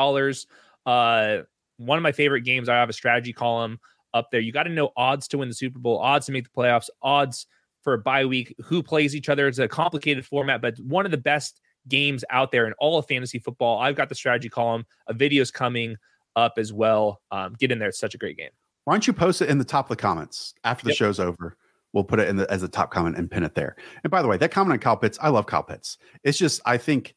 Uh, 0.85 1.43
one 1.77 1.97
of 1.97 2.01
my 2.01 2.11
favorite 2.11 2.41
games. 2.41 2.69
I 2.69 2.75
have 2.75 2.89
a 2.89 2.93
strategy 2.93 3.33
column 3.33 3.79
up 4.13 4.31
there. 4.31 4.41
You 4.41 4.51
got 4.51 4.63
to 4.63 4.69
know 4.69 4.91
odds 4.97 5.27
to 5.29 5.37
win 5.37 5.47
the 5.47 5.53
Super 5.53 5.79
Bowl, 5.79 5.99
odds 5.99 6.25
to 6.25 6.31
make 6.31 6.45
the 6.45 6.49
playoffs, 6.49 6.89
odds 7.01 7.45
for 7.87 7.93
a 7.93 7.97
bye 7.97 8.25
week, 8.25 8.53
who 8.65 8.83
plays 8.83 9.15
each 9.15 9.29
other. 9.29 9.47
It's 9.47 9.59
a 9.59 9.67
complicated 9.69 10.25
format, 10.25 10.61
but 10.61 10.77
one 10.79 11.05
of 11.05 11.11
the 11.11 11.17
best 11.17 11.61
games 11.87 12.25
out 12.29 12.51
there 12.51 12.67
in 12.67 12.73
all 12.79 12.97
of 12.97 13.07
fantasy 13.07 13.39
football. 13.39 13.79
I've 13.79 13.95
got 13.95 14.09
the 14.09 14.15
strategy 14.15 14.49
column. 14.49 14.85
A 15.07 15.13
video's 15.13 15.51
coming 15.51 15.95
up 16.35 16.55
as 16.57 16.73
well. 16.73 17.21
Um, 17.31 17.55
get 17.57 17.71
in 17.71 17.79
there. 17.79 17.87
It's 17.87 17.97
such 17.97 18.13
a 18.13 18.17
great 18.17 18.35
game. 18.35 18.49
Why 18.83 18.93
don't 18.93 19.07
you 19.07 19.13
post 19.13 19.41
it 19.41 19.49
in 19.49 19.57
the 19.57 19.63
top 19.63 19.85
of 19.85 19.97
the 19.97 20.01
comments 20.01 20.53
after 20.65 20.83
the 20.83 20.89
yep. 20.89 20.97
show's 20.97 21.17
over? 21.17 21.55
We'll 21.93 22.03
put 22.03 22.19
it 22.19 22.27
in 22.27 22.35
the, 22.35 22.51
as 22.51 22.63
a 22.63 22.67
top 22.67 22.91
comment 22.91 23.17
and 23.17 23.31
pin 23.31 23.43
it 23.43 23.55
there. 23.55 23.77
And 24.03 24.11
by 24.11 24.21
the 24.21 24.27
way, 24.27 24.35
that 24.35 24.51
comment 24.51 24.73
on 24.73 24.79
Kyle 24.79 24.97
Pitts, 24.97 25.17
I 25.21 25.29
love 25.29 25.45
Kyle 25.45 25.63
Pitts. 25.63 25.97
It's 26.25 26.37
just 26.37 26.59
I 26.65 26.77
think 26.77 27.15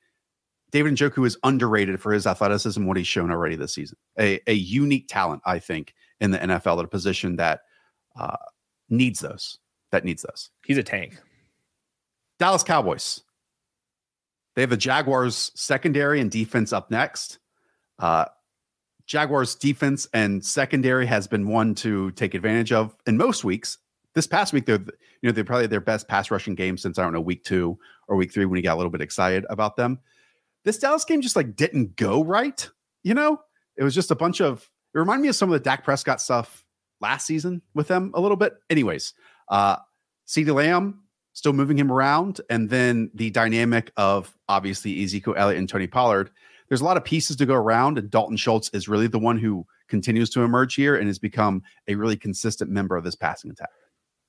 David 0.71 0.95
Njoku 0.95 1.27
is 1.27 1.37
underrated 1.43 2.01
for 2.01 2.13
his 2.13 2.29
athleticism, 2.29 2.85
what 2.85 2.97
he's 2.97 3.09
shown 3.09 3.33
already 3.33 3.57
this 3.57 3.75
season. 3.75 3.99
A, 4.21 4.41
a 4.47 4.55
unique 4.55 5.09
talent, 5.09 5.43
I 5.45 5.59
think, 5.59 5.95
in 6.21 6.31
the 6.31 6.39
NFL 6.39 6.79
at 6.79 6.85
a 6.85 6.89
position 6.89 7.37
that 7.37 7.63
uh, 8.17 8.37
needs 8.89 9.21
those. 9.21 9.59
That 9.93 10.05
needs 10.05 10.23
those. 10.23 10.51
He's 10.65 10.79
a 10.79 10.83
tank. 10.83 11.19
Dallas 12.39 12.63
Cowboys. 12.63 13.23
They 14.55 14.63
have 14.63 14.71
the 14.71 14.77
Jaguars 14.77 15.53
secondary 15.55 16.21
and 16.21 16.31
defense 16.31 16.73
up 16.73 16.91
next. 16.91 17.39
Uh, 17.99 18.27
Jaguars 19.07 19.55
defense 19.55 20.09
and 20.15 20.45
secondary 20.45 21.07
has 21.07 21.27
been 21.27 21.49
one 21.49 21.75
to 21.77 22.11
take 22.13 22.35
advantage 22.35 22.73
of 22.73 22.97
in 23.07 23.17
most 23.17 23.45
weeks. 23.45 23.79
This 24.15 24.27
past 24.27 24.53
week, 24.53 24.67
they're 24.67 24.79
you 24.79 25.29
know 25.29 25.33
they're 25.33 25.45
probably 25.45 25.67
their 25.67 25.81
best 25.81 26.09
pass 26.09 26.31
rushing 26.31 26.55
game 26.55 26.77
since 26.77 26.99
I 26.99 27.03
don't 27.03 27.13
know 27.13 27.21
week 27.21 27.45
two 27.45 27.79
or 28.09 28.17
week 28.17 28.33
three 28.33 28.45
when 28.45 28.57
you 28.57 28.63
got 28.63 28.75
a 28.75 28.77
little 28.77 28.91
bit 28.91 29.01
excited 29.01 29.47
about 29.51 29.77
them 29.77 30.01
this 30.65 30.79
Dallas 30.79 31.05
game 31.05 31.21
just 31.21 31.37
like 31.37 31.57
didn't 31.57 31.97
go 31.97 32.23
right. 32.25 32.69
You 33.03 33.15
know, 33.15 33.41
it 33.77 33.85
was 33.85 33.95
just 33.95 34.11
a 34.11 34.15
bunch 34.15 34.41
of. 34.41 34.69
It 34.95 34.99
reminded 34.99 35.23
me 35.23 35.29
of 35.29 35.37
some 35.37 35.49
of 35.49 35.53
the 35.53 35.65
Dak 35.65 35.85
Prescott 35.85 36.21
stuff 36.21 36.65
last 37.01 37.27
season 37.27 37.63
with 37.75 37.89
them 37.89 38.11
a 38.15 38.21
little 38.21 38.37
bit. 38.37 38.55
Anyways, 38.69 39.15
uh, 39.51 39.77
CeeDee 40.27 40.55
Lamb 40.55 41.03
still 41.33 41.53
moving 41.53 41.79
him 41.79 41.93
around, 41.93 42.41
and 42.51 42.71
then 42.71 43.11
the 43.15 43.31
dynamic 43.31 43.93
of 43.97 44.37
obviously 44.49 45.03
Ezekiel 45.03 45.35
Elliott 45.37 45.59
and 45.59 45.69
Tony 45.69 45.87
Pollard. 45.87 46.31
There's 46.69 46.81
a 46.81 46.85
lot 46.85 46.97
of 46.97 47.05
pieces 47.05 47.37
to 47.37 47.47
go 47.47 47.55
around, 47.55 47.99
and 47.99 48.11
Dalton 48.11 48.37
Schultz 48.37 48.71
is 48.73 48.89
really 48.89 49.09
the 49.09 49.19
one 49.19 49.39
who 49.39 49.67
continues 49.89 50.31
to 50.31 50.43
emerge 50.43 50.75
here 50.75 50.97
and 50.97 51.09
has 51.09 51.19
become 51.19 51.63
a 51.89 51.97
really 51.97 52.17
consistent 52.17 52.71
member 52.71 52.97
of 52.97 53.05
this 53.05 53.17
passing 53.17 53.51
attack. 53.51 53.71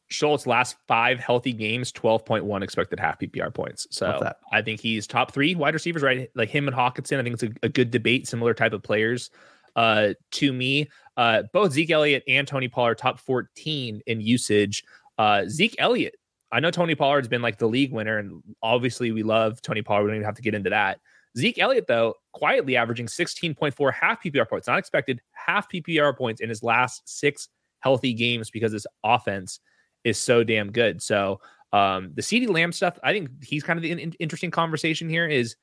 Schultz 0.07 0.45
last 0.45 0.75
five 0.87 1.19
healthy 1.19 1.53
games, 1.53 1.91
12.1 1.91 2.63
expected 2.63 2.99
half 2.99 3.19
PPR 3.19 3.53
points. 3.53 3.87
So 3.91 4.33
I 4.51 4.61
think 4.61 4.81
he's 4.81 5.07
top 5.07 5.31
three 5.31 5.55
wide 5.55 5.73
receivers, 5.73 6.01
right? 6.01 6.29
Like 6.35 6.49
him 6.49 6.67
and 6.67 6.75
Hockenson. 6.75 7.19
I 7.19 7.23
think 7.23 7.35
it's 7.35 7.43
a, 7.43 7.51
a 7.63 7.69
good 7.69 7.91
debate, 7.91 8.27
similar 8.27 8.53
type 8.53 8.73
of 8.73 8.83
players. 8.83 9.29
Uh, 9.75 10.09
to 10.31 10.51
me, 10.51 10.89
uh, 11.15 11.43
both 11.53 11.71
Zeke 11.71 11.91
Elliott 11.91 12.23
and 12.27 12.45
Tony 12.45 12.67
Pollard 12.67 12.97
top 12.97 13.19
14 13.19 14.01
in 14.05 14.19
usage. 14.21 14.83
Uh, 15.21 15.47
Zeke 15.47 15.75
Elliott, 15.77 16.15
I 16.51 16.59
know 16.59 16.71
Tony 16.71 16.95
Pollard's 16.95 17.27
been 17.27 17.43
like 17.43 17.59
the 17.59 17.67
league 17.67 17.91
winner, 17.91 18.17
and 18.17 18.41
obviously 18.63 19.11
we 19.11 19.21
love 19.21 19.61
Tony 19.61 19.83
Pollard. 19.83 20.05
We 20.05 20.09
don't 20.09 20.15
even 20.15 20.25
have 20.25 20.35
to 20.35 20.41
get 20.41 20.55
into 20.55 20.71
that. 20.71 20.97
Zeke 21.37 21.59
Elliott, 21.59 21.85
though, 21.87 22.15
quietly 22.33 22.75
averaging 22.75 23.05
16.4 23.05 23.93
half 23.93 24.23
PPR 24.23 24.49
points, 24.49 24.67
not 24.67 24.79
expected, 24.79 25.21
half 25.33 25.71
PPR 25.71 26.17
points 26.17 26.41
in 26.41 26.49
his 26.49 26.63
last 26.63 27.03
six 27.05 27.49
healthy 27.81 28.13
games 28.13 28.49
because 28.49 28.71
his 28.71 28.87
offense 29.03 29.59
is 30.03 30.17
so 30.17 30.43
damn 30.43 30.71
good. 30.71 31.03
So 31.03 31.39
um, 31.71 32.13
the 32.15 32.23
CeeDee 32.23 32.49
Lamb 32.49 32.71
stuff, 32.71 32.97
I 33.03 33.13
think 33.13 33.43
he's 33.43 33.61
kind 33.61 33.77
of 33.77 33.83
the 33.83 33.91
in- 33.91 34.15
interesting 34.19 34.49
conversation 34.49 35.07
here 35.07 35.27
is 35.27 35.55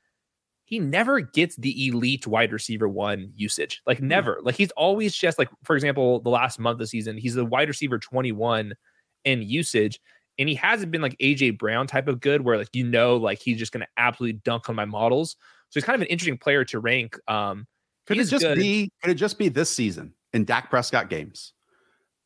he 0.67 0.79
never 0.79 1.19
gets 1.19 1.57
the 1.57 1.89
elite 1.89 2.29
wide 2.29 2.53
receiver 2.53 2.89
one 2.89 3.33
usage. 3.35 3.83
Like 3.89 3.99
hmm. 3.99 4.07
never. 4.07 4.39
Like 4.41 4.55
he's 4.55 4.71
always 4.77 5.17
just 5.17 5.37
like, 5.37 5.49
for 5.65 5.75
example, 5.75 6.21
the 6.21 6.31
last 6.31 6.61
month 6.61 6.77
of 6.77 6.79
the 6.79 6.87
season, 6.87 7.19
he's 7.19 7.35
the 7.35 7.45
wide 7.45 7.67
receiver 7.67 7.99
21 7.99 8.75
in 9.29 9.43
usage. 9.43 10.01
And 10.39 10.49
he 10.49 10.55
hasn't 10.55 10.93
been 10.93 11.03
like 11.03 11.17
AJ 11.19 11.59
Brown 11.59 11.87
type 11.87 12.09
of 12.09 12.21
good 12.21 12.43
where 12.43 12.57
like 12.57 12.69
you 12.73 12.85
know 12.85 13.17
like 13.17 13.41
he's 13.41 13.59
just 13.59 13.73
gonna 13.73 13.89
absolutely 13.97 14.41
dunk 14.45 14.69
on 14.69 14.77
my 14.77 14.85
models. 14.85 15.37
So 15.71 15.81
he's 15.81 15.85
kind 15.85 15.97
of 15.97 16.03
an 16.03 16.09
interesting 16.09 16.39
player 16.39 16.65
to 16.67 16.81
rank. 16.81 17.19
Um 17.29 17.67
could 18.07 18.19
it 18.19 18.25
just 18.25 18.45
good. 18.45 18.57
be 18.57 18.91
could 19.03 19.11
it 19.11 19.17
just 19.17 19.39
be 19.39 19.49
this 19.49 19.71
season 19.71 20.15
in 20.33 20.45
Dak 20.45 20.71
Prescott 20.71 21.11
games? 21.11 21.53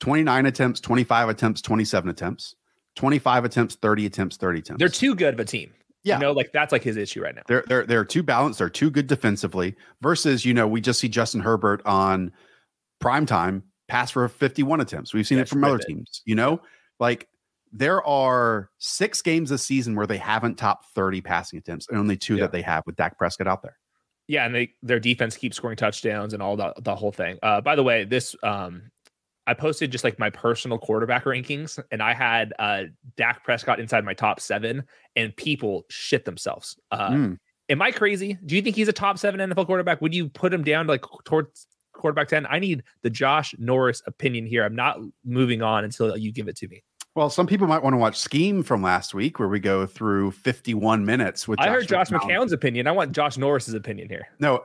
29 0.00 0.46
attempts, 0.46 0.80
25 0.80 1.28
attempts, 1.28 1.62
27 1.62 2.10
attempts, 2.10 2.56
25 2.96 3.44
attempts, 3.44 3.74
30 3.76 4.06
attempts, 4.06 4.36
30 4.36 4.58
attempts. 4.58 4.78
They're 4.78 4.88
too 4.88 5.14
good 5.14 5.34
of 5.34 5.40
a 5.40 5.44
team. 5.44 5.72
Yeah. 6.04 6.16
You 6.16 6.22
know, 6.22 6.32
like 6.32 6.52
that's 6.52 6.72
like 6.72 6.82
his 6.82 6.96
issue 6.96 7.22
right 7.22 7.34
now. 7.34 7.42
They're 7.46 7.64
they're 7.68 7.86
they're 7.86 8.04
too 8.04 8.22
balanced, 8.22 8.58
they're 8.58 8.68
too 8.68 8.90
good 8.90 9.06
defensively 9.06 9.76
versus, 10.00 10.44
you 10.44 10.52
know, 10.52 10.66
we 10.66 10.80
just 10.80 11.00
see 11.00 11.08
Justin 11.08 11.40
Herbert 11.40 11.80
on 11.86 12.32
prime 13.00 13.26
time 13.26 13.62
pass 13.88 14.10
for 14.10 14.26
51 14.28 14.80
attempts. 14.80 15.14
We've 15.14 15.26
seen 15.26 15.38
yeah, 15.38 15.42
it 15.42 15.48
from 15.48 15.64
other 15.64 15.78
teams, 15.78 16.22
you 16.24 16.34
know? 16.34 16.60
Like 17.02 17.28
there 17.72 18.06
are 18.06 18.70
six 18.78 19.20
games 19.20 19.50
this 19.50 19.64
season 19.64 19.96
where 19.96 20.06
they 20.06 20.18
haven't 20.18 20.56
topped 20.56 20.86
30 20.94 21.20
passing 21.20 21.58
attempts 21.58 21.88
and 21.88 21.98
only 21.98 22.16
two 22.16 22.36
yeah. 22.36 22.42
that 22.42 22.52
they 22.52 22.62
have 22.62 22.84
with 22.86 22.96
Dak 22.96 23.18
Prescott 23.18 23.48
out 23.48 23.62
there. 23.62 23.76
Yeah, 24.28 24.46
and 24.46 24.54
they 24.54 24.74
their 24.82 25.00
defense 25.00 25.36
keeps 25.36 25.56
scoring 25.56 25.76
touchdowns 25.76 26.32
and 26.32 26.40
all 26.40 26.56
the 26.56 26.72
the 26.78 26.94
whole 26.94 27.10
thing. 27.10 27.38
Uh 27.42 27.60
by 27.60 27.74
the 27.74 27.82
way, 27.82 28.04
this 28.04 28.36
um 28.44 28.92
I 29.46 29.54
posted 29.54 29.90
just 29.90 30.04
like 30.04 30.18
my 30.18 30.30
personal 30.30 30.78
quarterback 30.78 31.24
rankings, 31.24 31.78
and 31.90 32.00
I 32.00 32.14
had 32.14 32.54
uh, 32.58 32.84
Dak 33.16 33.42
Prescott 33.42 33.80
inside 33.80 34.04
my 34.04 34.14
top 34.14 34.38
seven, 34.38 34.84
and 35.16 35.34
people 35.36 35.84
shit 35.90 36.24
themselves. 36.24 36.78
Uh, 36.92 37.10
mm. 37.10 37.38
Am 37.68 37.82
I 37.82 37.90
crazy? 37.90 38.38
Do 38.46 38.54
you 38.54 38.62
think 38.62 38.76
he's 38.76 38.86
a 38.88 38.92
top 38.92 39.18
seven 39.18 39.40
NFL 39.40 39.66
quarterback? 39.66 40.00
Would 40.00 40.14
you 40.14 40.28
put 40.28 40.54
him 40.54 40.62
down 40.62 40.86
to 40.86 40.92
like 40.92 41.04
towards 41.24 41.66
quarterback 41.92 42.28
10? 42.28 42.46
I 42.46 42.58
need 42.60 42.84
the 43.02 43.10
Josh 43.10 43.54
Norris 43.58 44.02
opinion 44.06 44.46
here. 44.46 44.64
I'm 44.64 44.76
not 44.76 44.98
moving 45.24 45.62
on 45.62 45.84
until 45.84 46.16
you 46.16 46.32
give 46.32 46.48
it 46.48 46.56
to 46.58 46.68
me. 46.68 46.84
Well, 47.14 47.28
some 47.28 47.46
people 47.46 47.66
might 47.66 47.82
want 47.82 47.92
to 47.92 47.98
watch 47.98 48.18
Scheme 48.18 48.62
from 48.62 48.82
last 48.82 49.12
week, 49.12 49.38
where 49.38 49.48
we 49.48 49.60
go 49.60 49.84
through 49.84 50.30
51 50.30 51.04
minutes 51.04 51.46
with. 51.46 51.60
I 51.60 51.66
Josh 51.66 51.72
heard 51.72 51.88
Josh 51.88 52.08
McCown. 52.08 52.20
McCown's 52.20 52.52
opinion. 52.52 52.86
I 52.86 52.92
want 52.92 53.12
Josh 53.12 53.36
Norris's 53.36 53.74
opinion 53.74 54.08
here. 54.08 54.28
No, 54.38 54.64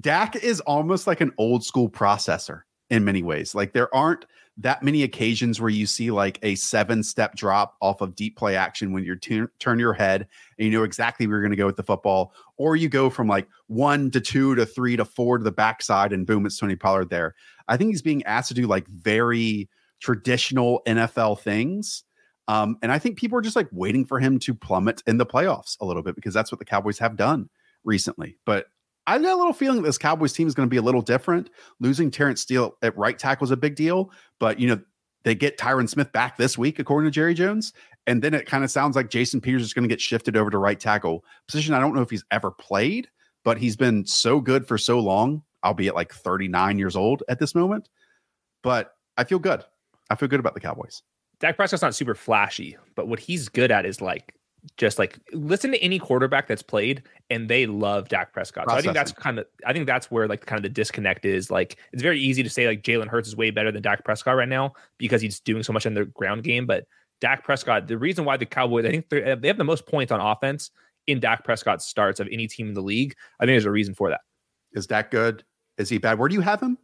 Dak 0.00 0.36
is 0.36 0.60
almost 0.60 1.06
like 1.06 1.22
an 1.22 1.32
old 1.38 1.64
school 1.64 1.88
processor 1.88 2.62
in 2.90 3.04
many 3.04 3.22
ways. 3.22 3.54
Like 3.54 3.72
there 3.72 3.92
aren't 3.94 4.26
that 4.58 4.82
many 4.82 5.02
occasions 5.02 5.60
where 5.60 5.70
you 5.70 5.86
see 5.86 6.10
like 6.10 6.38
a 6.42 6.54
seven 6.54 7.02
step 7.02 7.34
drop 7.34 7.76
off 7.80 8.00
of 8.00 8.14
deep 8.14 8.36
play 8.36 8.56
action 8.56 8.92
when 8.92 9.04
you 9.04 9.16
t- 9.16 9.42
turn 9.58 9.78
your 9.78 9.92
head 9.92 10.26
and 10.58 10.66
you 10.66 10.72
know 10.72 10.84
exactly 10.84 11.26
where 11.26 11.36
you're 11.36 11.42
going 11.42 11.50
to 11.50 11.56
go 11.56 11.66
with 11.66 11.76
the 11.76 11.82
football, 11.82 12.32
or 12.58 12.76
you 12.76 12.88
go 12.88 13.08
from 13.08 13.26
like 13.26 13.48
one 13.68 14.10
to 14.10 14.20
two 14.20 14.54
to 14.54 14.66
three 14.66 14.96
to 14.96 15.04
four 15.04 15.38
to 15.38 15.44
the 15.44 15.52
backside 15.52 16.12
and 16.12 16.26
boom, 16.26 16.44
it's 16.44 16.58
Tony 16.58 16.76
Pollard 16.76 17.08
there. 17.08 17.34
I 17.68 17.78
think 17.78 17.90
he's 17.90 18.02
being 18.02 18.22
asked 18.24 18.48
to 18.48 18.54
do 18.54 18.66
like 18.66 18.86
very 18.88 19.68
traditional 20.00 20.82
NFL 20.86 21.40
things. 21.40 22.04
Um, 22.48 22.76
and 22.82 22.92
I 22.92 22.98
think 22.98 23.18
people 23.18 23.38
are 23.38 23.42
just 23.42 23.56
like 23.56 23.68
waiting 23.72 24.04
for 24.04 24.20
him 24.20 24.38
to 24.40 24.54
plummet 24.54 25.02
in 25.06 25.16
the 25.16 25.26
playoffs 25.26 25.76
a 25.80 25.84
little 25.84 26.02
bit 26.02 26.14
because 26.14 26.32
that's 26.32 26.52
what 26.52 26.58
the 26.58 26.64
Cowboys 26.64 26.98
have 26.98 27.16
done 27.16 27.48
recently. 27.84 28.38
But 28.44 28.66
I 29.06 29.18
got 29.18 29.34
a 29.34 29.36
little 29.36 29.52
feeling 29.52 29.82
this 29.82 29.98
Cowboys 29.98 30.32
team 30.32 30.46
is 30.46 30.54
going 30.54 30.68
to 30.68 30.70
be 30.70 30.78
a 30.78 30.82
little 30.82 31.02
different. 31.02 31.50
Losing 31.80 32.10
Terence 32.10 32.40
Steele 32.40 32.76
at 32.82 32.96
right 32.96 33.18
tackle 33.18 33.44
is 33.44 33.50
a 33.50 33.56
big 33.56 33.76
deal, 33.76 34.10
but 34.38 34.58
you 34.60 34.68
know 34.68 34.80
they 35.24 35.34
get 35.34 35.58
Tyron 35.58 35.88
Smith 35.88 36.12
back 36.12 36.36
this 36.36 36.56
week, 36.56 36.78
according 36.78 37.08
to 37.08 37.14
Jerry 37.14 37.34
Jones, 37.34 37.72
and 38.06 38.22
then 38.22 38.32
it 38.32 38.46
kind 38.46 38.62
of 38.62 38.70
sounds 38.70 38.94
like 38.94 39.10
Jason 39.10 39.40
Peters 39.40 39.62
is 39.62 39.74
going 39.74 39.82
to 39.82 39.88
get 39.88 40.00
shifted 40.00 40.36
over 40.36 40.50
to 40.50 40.58
right 40.58 40.78
tackle 40.78 41.24
position. 41.48 41.74
I 41.74 41.80
don't 41.80 41.94
know 41.94 42.02
if 42.02 42.10
he's 42.10 42.24
ever 42.30 42.52
played, 42.52 43.08
but 43.44 43.58
he's 43.58 43.76
been 43.76 44.06
so 44.06 44.40
good 44.40 44.68
for 44.68 44.78
so 44.78 45.00
long, 45.00 45.42
albeit 45.64 45.96
like 45.96 46.12
39 46.12 46.78
years 46.78 46.94
old 46.94 47.24
at 47.28 47.40
this 47.40 47.54
moment. 47.56 47.88
But 48.62 48.92
I 49.16 49.24
feel 49.24 49.40
good. 49.40 49.64
I 50.10 50.14
feel 50.14 50.28
good 50.28 50.40
about 50.40 50.54
the 50.54 50.60
Cowboys. 50.60 51.02
Dak 51.40 51.56
Prescott's 51.56 51.82
not 51.82 51.94
super 51.94 52.14
flashy, 52.14 52.76
but 52.94 53.08
what 53.08 53.20
he's 53.20 53.48
good 53.48 53.70
at 53.70 53.84
is 53.84 54.00
like 54.00 54.34
just 54.76 54.98
like 54.98 55.18
listen 55.32 55.70
to 55.70 55.78
any 55.78 55.98
quarterback 55.98 56.48
that's 56.48 56.62
played 56.62 57.02
and 57.30 57.48
they 57.48 57.66
love 57.66 58.08
Dak 58.08 58.32
Prescott. 58.32 58.68
So 58.68 58.74
I 58.74 58.80
think 58.80 58.94
that's 58.94 59.12
kind 59.12 59.38
of 59.38 59.46
I 59.66 59.72
think 59.72 59.86
that's 59.86 60.10
where 60.10 60.26
like 60.26 60.44
kind 60.46 60.58
of 60.58 60.62
the 60.62 60.68
disconnect 60.68 61.24
is. 61.24 61.50
Like 61.50 61.76
it's 61.92 62.02
very 62.02 62.20
easy 62.20 62.42
to 62.42 62.50
say 62.50 62.66
like 62.66 62.82
Jalen 62.82 63.08
Hurts 63.08 63.28
is 63.28 63.36
way 63.36 63.50
better 63.50 63.70
than 63.70 63.82
Dak 63.82 64.04
Prescott 64.04 64.36
right 64.36 64.48
now 64.48 64.72
because 64.98 65.22
he's 65.22 65.40
doing 65.40 65.62
so 65.62 65.72
much 65.72 65.86
in 65.86 65.94
the 65.94 66.06
ground 66.06 66.42
game. 66.42 66.66
But 66.66 66.84
Dak 67.20 67.44
Prescott, 67.44 67.86
the 67.86 67.98
reason 67.98 68.24
why 68.24 68.36
the 68.36 68.46
Cowboys, 68.46 68.84
I 68.84 68.90
think 68.90 69.06
uh, 69.12 69.36
they 69.36 69.48
have 69.48 69.58
the 69.58 69.64
most 69.64 69.86
points 69.86 70.12
on 70.12 70.20
offense 70.20 70.70
in 71.06 71.20
Dak 71.20 71.44
Prescott 71.44 71.82
starts 71.82 72.20
of 72.20 72.28
any 72.30 72.46
team 72.46 72.68
in 72.68 72.74
the 72.74 72.82
league. 72.82 73.14
I 73.40 73.44
think 73.44 73.54
there's 73.54 73.64
a 73.64 73.70
reason 73.70 73.94
for 73.94 74.10
that. 74.10 74.20
Is 74.72 74.86
Dak 74.86 75.10
good? 75.10 75.44
Is 75.78 75.88
he 75.88 75.98
bad? 75.98 76.18
Where 76.18 76.28
do 76.28 76.34
you 76.34 76.40
have 76.40 76.60
him? 76.60 76.78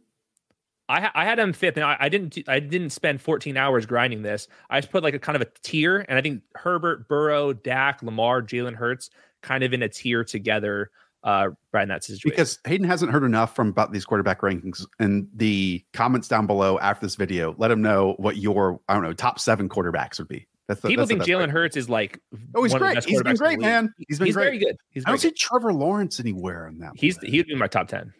I, 0.89 1.09
I 1.13 1.25
had 1.25 1.39
him 1.39 1.53
fifth, 1.53 1.77
and 1.77 1.85
I, 1.85 1.97
I, 1.99 2.09
didn't 2.09 2.37
I 2.47 2.59
didn't 2.59 2.89
spend 2.89 3.21
14 3.21 3.55
hours 3.55 3.85
grinding 3.85 4.21
this. 4.21 4.47
I 4.69 4.81
just 4.81 4.91
put 4.91 5.03
like 5.03 5.13
a 5.13 5.19
kind 5.19 5.35
of 5.35 5.41
a 5.41 5.47
tier, 5.63 6.05
and 6.09 6.17
I 6.17 6.21
think 6.21 6.43
Herbert, 6.55 7.07
Burrow, 7.07 7.53
Dak, 7.53 8.03
Lamar, 8.03 8.41
Jalen 8.41 8.75
Hurts, 8.75 9.09
kind 9.41 9.63
of 9.63 9.73
in 9.73 9.81
a 9.81 9.89
tier 9.89 10.23
together. 10.23 10.91
Uh, 11.23 11.51
right 11.71 11.83
in 11.83 11.87
that 11.87 12.03
situation. 12.03 12.31
Because 12.31 12.59
Hayden 12.67 12.85
hasn't 12.85 13.09
heard 13.09 13.23
enough 13.23 13.55
from 13.55 13.69
about 13.69 13.93
these 13.93 14.03
quarterback 14.03 14.41
rankings, 14.41 14.85
and 14.99 15.25
the 15.33 15.81
comments 15.93 16.27
down 16.27 16.47
below 16.47 16.77
after 16.79 17.05
this 17.05 17.15
video, 17.15 17.55
let 17.57 17.71
him 17.71 17.81
know 17.81 18.15
what 18.17 18.35
your 18.35 18.81
I 18.89 18.93
don't 18.93 19.03
know 19.03 19.13
top 19.13 19.39
seven 19.39 19.69
quarterbacks 19.69 20.19
would 20.19 20.27
be. 20.27 20.45
That's 20.67 20.81
the, 20.81 20.89
People 20.89 21.05
that's 21.05 21.17
think 21.17 21.23
Jalen 21.23 21.49
Hurts 21.49 21.77
is 21.77 21.89
like 21.89 22.19
oh 22.55 22.63
he's 22.63 22.73
great 22.73 23.01
he's 23.05 23.21
been 23.21 23.37
great 23.37 23.61
man 23.61 23.93
he's 24.09 24.19
been 24.19 24.25
he's 24.25 24.35
great. 24.35 24.43
very 24.43 24.57
good 24.57 24.75
he's 24.89 25.05
I 25.05 25.11
don't 25.11 25.17
see 25.17 25.31
Trevor 25.31 25.71
Lawrence 25.71 26.19
anywhere 26.19 26.67
in 26.67 26.79
that. 26.79 26.91
He's 26.95 27.17
he 27.19 27.37
would 27.37 27.47
be 27.47 27.55
my 27.55 27.67
top 27.67 27.87
ten. 27.87 28.13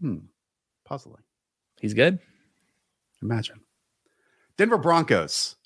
Hmm, 0.00 0.18
puzzling. 0.84 1.23
He's 1.84 1.92
good. 1.92 2.18
Imagine. 3.20 3.60
Denver 4.56 4.78
Broncos. 4.78 5.56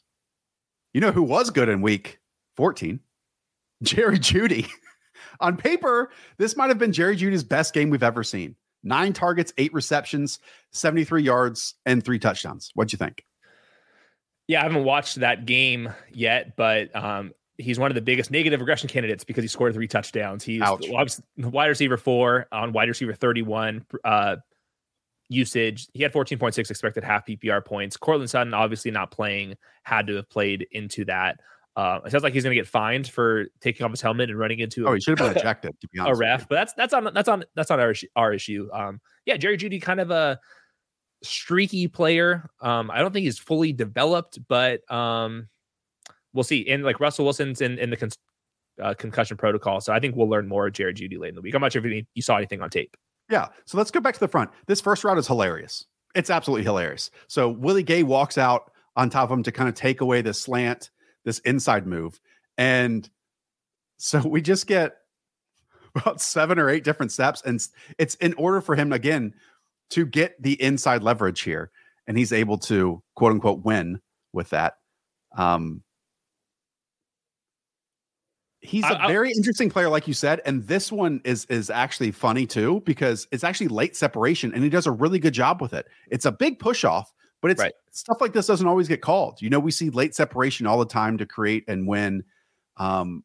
You 0.92 1.00
know 1.00 1.12
who 1.12 1.22
was 1.22 1.50
good 1.50 1.68
in 1.68 1.80
week 1.80 2.18
14? 2.56 2.98
Jerry 3.84 4.18
Jeudy. 4.18 4.68
On 5.40 5.56
paper, 5.56 6.10
this 6.36 6.56
might 6.56 6.70
have 6.70 6.78
been 6.78 6.92
Jerry 6.92 7.16
Jeudy's 7.16 7.44
best 7.44 7.72
game 7.72 7.88
we've 7.88 8.02
ever 8.02 8.24
seen. 8.24 8.56
Nine 8.82 9.12
targets, 9.12 9.52
eight 9.58 9.72
receptions, 9.72 10.40
73 10.72 11.22
yards, 11.22 11.76
and 11.86 12.04
three 12.04 12.18
touchdowns. 12.18 12.72
What'd 12.74 12.92
you 12.92 12.96
think? 12.96 13.22
Yeah, 14.48 14.58
I 14.58 14.64
haven't 14.64 14.82
watched 14.82 15.20
that 15.20 15.46
game 15.46 15.94
yet, 16.10 16.56
but 16.56 16.96
um, 16.96 17.30
he's 17.58 17.78
one 17.78 17.92
of 17.92 17.94
the 17.94 18.00
biggest 18.00 18.32
negative 18.32 18.58
regression 18.58 18.88
candidates 18.88 19.22
because 19.22 19.44
he 19.44 19.48
scored 19.48 19.72
three 19.72 19.86
touchdowns. 19.86 20.42
He's 20.42 20.62
Ouch. 20.62 20.84
wide 21.36 21.66
receiver 21.68 21.96
four 21.96 22.48
on 22.50 22.72
wide 22.72 22.88
receiver 22.88 23.14
31, 23.14 23.86
uh, 24.02 24.36
usage. 25.28 25.88
He 25.92 26.02
had 26.02 26.12
14.6 26.12 26.70
expected 26.70 27.04
half 27.04 27.26
PPR 27.26 27.64
points. 27.64 27.96
Courtland 27.96 28.30
Sutton, 28.30 28.54
obviously 28.54 28.90
not 28.90 29.10
playing, 29.10 29.54
had 29.82 30.06
to 30.06 30.16
have 30.16 30.28
played 30.28 30.66
into 30.72 31.04
that. 31.06 31.40
Uh, 31.76 32.00
it 32.04 32.10
sounds 32.10 32.24
like 32.24 32.32
he's 32.32 32.42
going 32.42 32.54
to 32.54 32.60
get 32.60 32.66
fined 32.66 33.06
for 33.08 33.46
taking 33.60 33.84
off 33.84 33.92
his 33.92 34.00
helmet 34.00 34.30
and 34.30 34.38
running 34.38 34.58
into. 34.58 34.86
Oh, 34.86 34.94
he 34.94 35.00
should 35.00 35.16
have 35.16 35.28
been 35.28 35.38
ejected. 35.38 35.80
To 35.80 35.88
be 35.88 35.98
honest, 36.00 36.20
a 36.20 36.20
ref, 36.20 36.48
but 36.48 36.56
that's 36.56 36.72
that's 36.72 36.92
on 36.92 37.08
that's 37.14 37.28
on 37.28 37.44
that's 37.54 37.70
on 37.70 37.78
our 37.78 37.94
our 38.16 38.32
issue. 38.32 38.68
Um, 38.72 39.00
yeah, 39.26 39.36
Jerry 39.36 39.56
Jeudy, 39.56 39.80
kind 39.80 40.00
of 40.00 40.10
a 40.10 40.40
streaky 41.22 41.86
player. 41.86 42.50
Um, 42.60 42.90
I 42.90 42.98
don't 42.98 43.12
think 43.12 43.24
he's 43.24 43.38
fully 43.38 43.72
developed, 43.72 44.40
but 44.48 44.80
um, 44.92 45.48
we'll 46.32 46.42
see. 46.42 46.68
And 46.68 46.82
like 46.82 46.98
Russell 46.98 47.24
Wilson's 47.24 47.60
in 47.60 47.78
in 47.78 47.90
the 47.90 47.96
con- 47.96 48.10
uh, 48.82 48.94
concussion 48.94 49.36
protocol, 49.36 49.80
so 49.80 49.92
I 49.92 50.00
think 50.00 50.16
we'll 50.16 50.28
learn 50.28 50.48
more 50.48 50.66
of 50.66 50.72
Jerry 50.72 50.94
Jeudy 50.94 51.16
late 51.16 51.28
in 51.28 51.36
the 51.36 51.42
week. 51.42 51.54
I'm 51.54 51.60
not 51.60 51.72
sure 51.72 51.86
if 51.86 52.06
you 52.12 52.22
saw 52.22 52.38
anything 52.38 52.60
on 52.60 52.70
tape. 52.70 52.96
Yeah. 53.30 53.48
So 53.64 53.76
let's 53.76 53.90
go 53.90 54.00
back 54.00 54.14
to 54.14 54.20
the 54.20 54.28
front. 54.28 54.50
This 54.66 54.80
first 54.80 55.04
route 55.04 55.18
is 55.18 55.26
hilarious. 55.26 55.84
It's 56.14 56.30
absolutely 56.30 56.64
hilarious. 56.64 57.10
So 57.26 57.48
Willie 57.48 57.82
Gay 57.82 58.02
walks 58.02 58.38
out 58.38 58.72
on 58.96 59.10
top 59.10 59.30
of 59.30 59.36
him 59.36 59.42
to 59.44 59.52
kind 59.52 59.68
of 59.68 59.74
take 59.74 60.00
away 60.00 60.22
this 60.22 60.40
slant, 60.40 60.90
this 61.24 61.38
inside 61.40 61.86
move. 61.86 62.20
And 62.56 63.08
so 63.98 64.20
we 64.26 64.40
just 64.40 64.66
get 64.66 64.96
about 65.94 66.20
seven 66.20 66.58
or 66.58 66.68
eight 66.68 66.84
different 66.84 67.12
steps. 67.12 67.42
And 67.44 67.60
it's 67.98 68.14
in 68.16 68.34
order 68.34 68.60
for 68.60 68.74
him, 68.76 68.92
again, 68.92 69.34
to 69.90 70.06
get 70.06 70.40
the 70.42 70.60
inside 70.60 71.02
leverage 71.02 71.40
here. 71.40 71.70
And 72.06 72.16
he's 72.16 72.32
able 72.32 72.58
to 72.58 73.02
quote 73.14 73.32
unquote 73.32 73.64
win 73.64 74.00
with 74.32 74.50
that. 74.50 74.74
Um, 75.36 75.82
he's 78.60 78.84
a 78.84 79.02
I, 79.02 79.06
very 79.06 79.30
interesting 79.32 79.70
player, 79.70 79.88
like 79.88 80.08
you 80.08 80.14
said, 80.14 80.40
and 80.44 80.66
this 80.66 80.90
one 80.90 81.20
is 81.24 81.44
is 81.46 81.70
actually 81.70 82.10
funny 82.10 82.46
too 82.46 82.82
because 82.84 83.26
it's 83.30 83.44
actually 83.44 83.68
late 83.68 83.96
separation, 83.96 84.52
and 84.54 84.62
he 84.62 84.70
does 84.70 84.86
a 84.86 84.90
really 84.90 85.18
good 85.18 85.34
job 85.34 85.60
with 85.60 85.72
it. 85.72 85.86
It's 86.10 86.24
a 86.24 86.32
big 86.32 86.58
push 86.58 86.84
off, 86.84 87.12
but 87.40 87.50
it's 87.50 87.60
right. 87.60 87.72
stuff 87.90 88.20
like 88.20 88.32
this 88.32 88.46
doesn't 88.46 88.66
always 88.66 88.88
get 88.88 89.00
called. 89.00 89.40
You 89.40 89.50
know, 89.50 89.60
we 89.60 89.70
see 89.70 89.90
late 89.90 90.14
separation 90.14 90.66
all 90.66 90.78
the 90.78 90.86
time 90.86 91.18
to 91.18 91.26
create 91.26 91.64
and 91.68 91.86
win 91.86 92.24
um, 92.76 93.24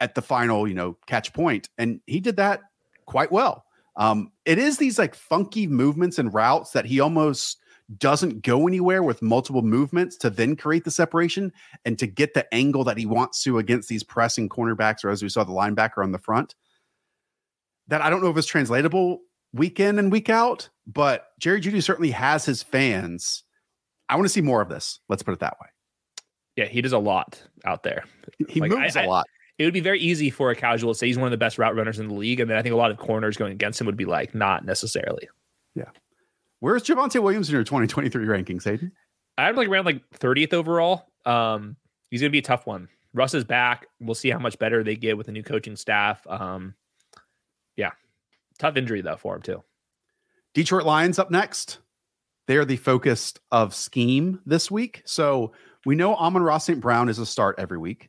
at 0.00 0.14
the 0.14 0.22
final, 0.22 0.66
you 0.66 0.74
know, 0.74 0.96
catch 1.06 1.32
point, 1.32 1.68
and 1.78 2.00
he 2.06 2.20
did 2.20 2.36
that 2.36 2.60
quite 3.06 3.30
well. 3.30 3.64
Um, 3.96 4.32
it 4.44 4.58
is 4.58 4.76
these 4.76 4.98
like 4.98 5.14
funky 5.14 5.66
movements 5.66 6.18
and 6.18 6.34
routes 6.34 6.72
that 6.72 6.84
he 6.84 6.98
almost 6.98 7.58
doesn't 7.98 8.42
go 8.42 8.66
anywhere 8.66 9.02
with 9.02 9.22
multiple 9.22 9.62
movements 9.62 10.16
to 10.16 10.30
then 10.30 10.56
create 10.56 10.84
the 10.84 10.90
separation 10.90 11.52
and 11.84 11.98
to 11.98 12.06
get 12.06 12.34
the 12.34 12.52
angle 12.54 12.84
that 12.84 12.96
he 12.96 13.06
wants 13.06 13.42
to 13.42 13.58
against 13.58 13.88
these 13.88 14.02
pressing 14.02 14.48
cornerbacks 14.48 15.04
or 15.04 15.10
as 15.10 15.22
we 15.22 15.28
saw 15.28 15.44
the 15.44 15.52
linebacker 15.52 16.02
on 16.02 16.12
the 16.12 16.18
front. 16.18 16.54
That 17.88 18.00
I 18.00 18.08
don't 18.08 18.22
know 18.22 18.30
if 18.30 18.36
it's 18.36 18.46
translatable 18.46 19.20
week 19.52 19.78
in 19.78 19.98
and 19.98 20.10
week 20.10 20.30
out, 20.30 20.68
but 20.86 21.28
Jerry 21.38 21.60
Jeudy 21.60 21.82
certainly 21.82 22.10
has 22.10 22.44
his 22.44 22.62
fans. 22.62 23.44
I 24.08 24.16
want 24.16 24.24
to 24.24 24.32
see 24.32 24.40
more 24.40 24.62
of 24.62 24.68
this. 24.68 25.00
Let's 25.08 25.22
put 25.22 25.32
it 25.32 25.40
that 25.40 25.56
way. 25.60 25.68
Yeah, 26.56 26.66
he 26.66 26.80
does 26.80 26.92
a 26.92 26.98
lot 26.98 27.42
out 27.64 27.82
there. 27.82 28.04
He 28.48 28.60
like, 28.60 28.70
moves 28.70 28.96
I, 28.96 29.02
a 29.02 29.08
lot. 29.08 29.26
I, 29.28 29.32
it 29.58 29.64
would 29.64 29.74
be 29.74 29.80
very 29.80 30.00
easy 30.00 30.30
for 30.30 30.50
a 30.50 30.56
casual 30.56 30.92
to 30.92 30.98
say 30.98 31.06
he's 31.06 31.18
one 31.18 31.26
of 31.26 31.30
the 31.30 31.36
best 31.36 31.58
route 31.58 31.76
runners 31.76 31.98
in 31.98 32.08
the 32.08 32.14
league, 32.14 32.40
and 32.40 32.50
then 32.50 32.56
I 32.56 32.62
think 32.62 32.72
a 32.72 32.76
lot 32.76 32.90
of 32.90 32.96
corners 32.96 33.36
going 33.36 33.52
against 33.52 33.80
him 33.80 33.86
would 33.86 33.96
be 33.96 34.04
like, 34.04 34.34
not 34.34 34.64
necessarily. 34.64 35.28
Yeah. 35.74 35.90
Where's 36.64 36.82
Javonte 36.82 37.22
Williams 37.22 37.50
in 37.50 37.52
your 37.52 37.62
2023 37.62 38.24
rankings, 38.24 38.64
Hayden? 38.64 38.90
I 39.36 39.44
have 39.44 39.56
like 39.58 39.68
around 39.68 39.84
like 39.84 40.00
30th 40.18 40.54
overall. 40.54 41.04
Um, 41.26 41.76
he's 42.10 42.22
gonna 42.22 42.30
be 42.30 42.38
a 42.38 42.42
tough 42.42 42.66
one. 42.66 42.88
Russ 43.12 43.34
is 43.34 43.44
back. 43.44 43.86
We'll 44.00 44.14
see 44.14 44.30
how 44.30 44.38
much 44.38 44.58
better 44.58 44.82
they 44.82 44.96
get 44.96 45.18
with 45.18 45.26
the 45.26 45.32
new 45.32 45.42
coaching 45.42 45.76
staff. 45.76 46.26
Um, 46.26 46.74
yeah, 47.76 47.90
tough 48.58 48.78
injury 48.78 49.02
though 49.02 49.18
for 49.18 49.36
him 49.36 49.42
too. 49.42 49.62
Detroit 50.54 50.86
Lions 50.86 51.18
up 51.18 51.30
next. 51.30 51.80
They 52.46 52.56
are 52.56 52.64
the 52.64 52.78
focus 52.78 53.34
of 53.52 53.74
scheme 53.74 54.40
this 54.46 54.70
week. 54.70 55.02
So 55.04 55.52
we 55.84 55.94
know 55.94 56.14
Amon-Ra 56.14 56.56
St. 56.56 56.80
Brown 56.80 57.10
is 57.10 57.18
a 57.18 57.26
start 57.26 57.56
every 57.58 57.76
week. 57.76 58.08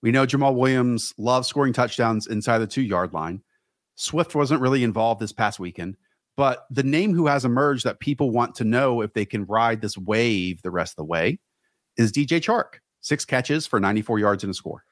We 0.00 0.10
know 0.10 0.24
Jamaal 0.24 0.54
Williams 0.54 1.12
loves 1.18 1.48
scoring 1.48 1.74
touchdowns 1.74 2.28
inside 2.28 2.60
the 2.60 2.66
two 2.66 2.80
yard 2.80 3.12
line. 3.12 3.42
Swift 3.96 4.34
wasn't 4.34 4.62
really 4.62 4.84
involved 4.84 5.20
this 5.20 5.32
past 5.32 5.60
weekend, 5.60 5.98
but 6.40 6.64
the 6.70 6.82
name 6.82 7.12
who 7.12 7.26
has 7.26 7.44
emerged 7.44 7.84
that 7.84 8.00
people 8.00 8.30
want 8.30 8.54
to 8.54 8.64
know 8.64 9.02
if 9.02 9.12
they 9.12 9.26
can 9.26 9.44
ride 9.44 9.82
this 9.82 9.98
wave 9.98 10.62
the 10.62 10.70
rest 10.70 10.92
of 10.92 10.96
the 10.96 11.04
way 11.04 11.38
is 11.98 12.10
DJ 12.10 12.40
Chark. 12.40 12.80
Six 13.02 13.26
catches 13.26 13.66
for 13.66 13.78
94 13.78 14.18
yards 14.20 14.42
and 14.42 14.50
a 14.50 14.54
score. 14.54 14.82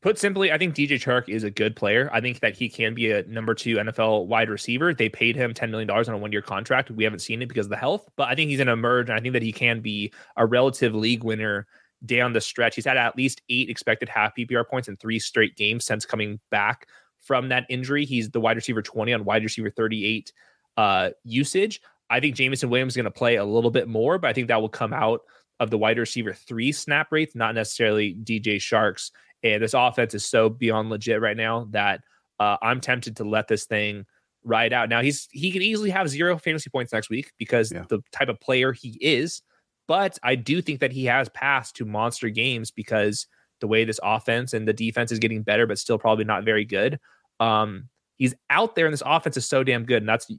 Put 0.00 0.16
simply, 0.16 0.52
I 0.52 0.58
think 0.58 0.76
DJ 0.76 0.90
Chark 0.90 1.28
is 1.28 1.42
a 1.42 1.50
good 1.50 1.74
player. 1.74 2.08
I 2.12 2.20
think 2.20 2.38
that 2.38 2.54
he 2.54 2.68
can 2.68 2.94
be 2.94 3.10
a 3.10 3.24
number 3.24 3.52
two 3.52 3.78
NFL 3.78 4.26
wide 4.26 4.48
receiver. 4.48 4.94
They 4.94 5.08
paid 5.08 5.34
him 5.34 5.52
$10 5.52 5.70
million 5.70 5.90
on 5.90 6.08
a 6.08 6.18
one 6.18 6.30
year 6.30 6.40
contract. 6.40 6.92
We 6.92 7.02
haven't 7.02 7.18
seen 7.18 7.42
it 7.42 7.46
because 7.46 7.66
of 7.66 7.70
the 7.70 7.76
health, 7.76 8.08
but 8.14 8.28
I 8.28 8.36
think 8.36 8.50
he's 8.50 8.58
going 8.58 8.68
to 8.68 8.72
emerge. 8.72 9.08
And 9.08 9.18
I 9.18 9.20
think 9.20 9.32
that 9.32 9.42
he 9.42 9.50
can 9.50 9.80
be 9.80 10.12
a 10.36 10.46
relative 10.46 10.94
league 10.94 11.24
winner 11.24 11.66
down 12.04 12.32
the 12.32 12.40
stretch. 12.40 12.76
He's 12.76 12.84
had 12.84 12.96
at 12.96 13.16
least 13.16 13.42
eight 13.48 13.70
expected 13.70 14.08
half 14.08 14.36
PPR 14.36 14.68
points 14.68 14.86
in 14.86 14.96
three 14.98 15.18
straight 15.18 15.56
games 15.56 15.84
since 15.84 16.06
coming 16.06 16.38
back 16.52 16.86
from 17.18 17.48
that 17.48 17.66
injury. 17.68 18.04
He's 18.04 18.30
the 18.30 18.40
wide 18.40 18.54
receiver 18.54 18.82
20 18.82 19.12
on 19.14 19.24
wide 19.24 19.42
receiver 19.42 19.68
38 19.68 20.32
uh, 20.76 21.10
usage. 21.24 21.80
I 22.08 22.20
think 22.20 22.36
Jameson 22.36 22.70
Williams 22.70 22.92
is 22.92 22.96
going 22.96 23.04
to 23.04 23.10
play 23.10 23.36
a 23.36 23.44
little 23.44 23.70
bit 23.70 23.88
more, 23.88 24.18
but 24.18 24.28
I 24.28 24.32
think 24.32 24.48
that 24.48 24.60
will 24.60 24.68
come 24.68 24.92
out 24.92 25.22
of 25.58 25.70
the 25.70 25.78
wide 25.78 25.98
receiver 25.98 26.32
three 26.32 26.72
snap 26.72 27.08
rates, 27.10 27.34
not 27.34 27.54
necessarily 27.54 28.14
DJ 28.14 28.56
Chark's. 28.56 29.10
And 29.42 29.62
this 29.62 29.74
offense 29.74 30.14
is 30.14 30.24
so 30.24 30.48
beyond 30.48 30.90
legit 30.90 31.20
right 31.20 31.36
now 31.36 31.66
that 31.70 32.00
uh, 32.38 32.56
I'm 32.62 32.80
tempted 32.80 33.16
to 33.16 33.24
let 33.24 33.48
this 33.48 33.64
thing 33.64 34.04
ride 34.44 34.72
out. 34.72 34.88
Now 34.88 35.02
he's 35.02 35.28
he 35.32 35.50
can 35.50 35.62
easily 35.62 35.90
have 35.90 36.08
zero 36.08 36.38
fantasy 36.38 36.70
points 36.70 36.92
next 36.92 37.10
week 37.10 37.32
because 37.38 37.72
yeah. 37.72 37.84
the 37.88 38.00
type 38.12 38.28
of 38.28 38.40
player 38.40 38.72
he 38.72 38.96
is. 39.00 39.42
But 39.88 40.18
I 40.22 40.34
do 40.34 40.60
think 40.62 40.80
that 40.80 40.92
he 40.92 41.04
has 41.06 41.28
passed 41.28 41.76
to 41.76 41.84
monster 41.84 42.28
games 42.28 42.70
because 42.70 43.26
the 43.60 43.66
way 43.66 43.84
this 43.84 44.00
offense 44.02 44.52
and 44.52 44.66
the 44.66 44.72
defense 44.72 45.12
is 45.12 45.18
getting 45.18 45.42
better, 45.42 45.66
but 45.66 45.78
still 45.78 45.98
probably 45.98 46.24
not 46.24 46.44
very 46.44 46.64
good. 46.64 46.98
Um, 47.40 47.88
he's 48.16 48.34
out 48.50 48.74
there, 48.74 48.86
and 48.86 48.92
this 48.92 49.02
offense 49.04 49.36
is 49.36 49.46
so 49.46 49.62
damn 49.62 49.84
good, 49.84 50.02
and 50.02 50.08
that's 50.08 50.30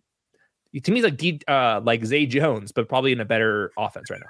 to 0.81 0.91
me 0.91 0.97
he's 0.97 1.03
like 1.03 1.17
D, 1.17 1.39
uh, 1.47 1.81
like 1.83 2.05
Zay 2.05 2.25
Jones, 2.25 2.71
but 2.71 2.87
probably 2.89 3.11
in 3.11 3.19
a 3.19 3.25
better 3.25 3.71
offense 3.77 4.09
right 4.09 4.19
now. 4.19 4.27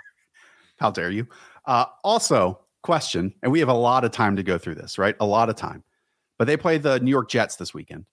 How 0.80 0.92
dare 0.92 1.10
you? 1.10 1.28
Uh, 1.66 1.86
also, 2.04 2.60
question, 2.84 3.34
and 3.44 3.52
we 3.52 3.60
have 3.60 3.70
a 3.70 3.74
lot 3.74 4.06
of 4.06 4.12
time 4.12 4.36
to 4.36 4.44
go 4.44 4.58
through 4.58 4.76
this, 4.76 4.98
right? 4.98 5.16
A 5.20 5.26
lot 5.26 5.50
of 5.50 5.56
time. 5.56 5.84
But 6.38 6.46
they 6.46 6.56
play 6.56 6.78
the 6.78 7.00
New 7.00 7.12
York 7.12 7.30
Jets 7.30 7.56
this 7.56 7.74
weekend. 7.74 8.06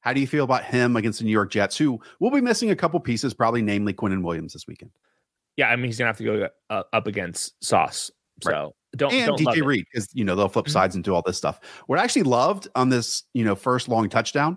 How 0.00 0.12
do 0.12 0.20
you 0.20 0.26
feel 0.26 0.44
about 0.44 0.64
him 0.64 0.96
against 0.96 1.18
the 1.18 1.24
New 1.24 1.32
York 1.32 1.50
Jets, 1.50 1.76
who 1.76 2.00
will 2.20 2.30
be 2.30 2.40
missing 2.40 2.70
a 2.70 2.76
couple 2.76 2.98
pieces, 3.00 3.34
probably 3.34 3.62
namely 3.62 3.92
Quinnen 3.92 4.22
Williams 4.22 4.52
this 4.52 4.66
weekend? 4.66 4.90
Yeah, 5.56 5.68
I 5.68 5.76
mean 5.76 5.86
he's 5.86 5.98
gonna 5.98 6.08
have 6.08 6.18
to 6.18 6.24
go 6.24 6.48
uh, 6.70 6.82
up 6.92 7.06
against 7.06 7.62
Sauce. 7.62 8.10
So 8.42 8.50
right. 8.50 8.72
don't 8.96 9.12
and 9.12 9.36
don't 9.36 9.54
DJ 9.54 9.64
Reed 9.64 9.84
because 9.92 10.08
you 10.14 10.24
know 10.24 10.34
they'll 10.34 10.48
flip 10.48 10.66
mm-hmm. 10.66 10.72
sides 10.72 10.94
and 10.94 11.04
do 11.04 11.14
all 11.14 11.22
this 11.22 11.36
stuff. 11.36 11.60
What 11.86 11.98
I 11.98 12.04
actually 12.04 12.22
loved 12.22 12.68
on 12.74 12.88
this 12.88 13.24
you 13.34 13.44
know 13.44 13.54
first 13.54 13.88
long 13.88 14.08
touchdown 14.08 14.56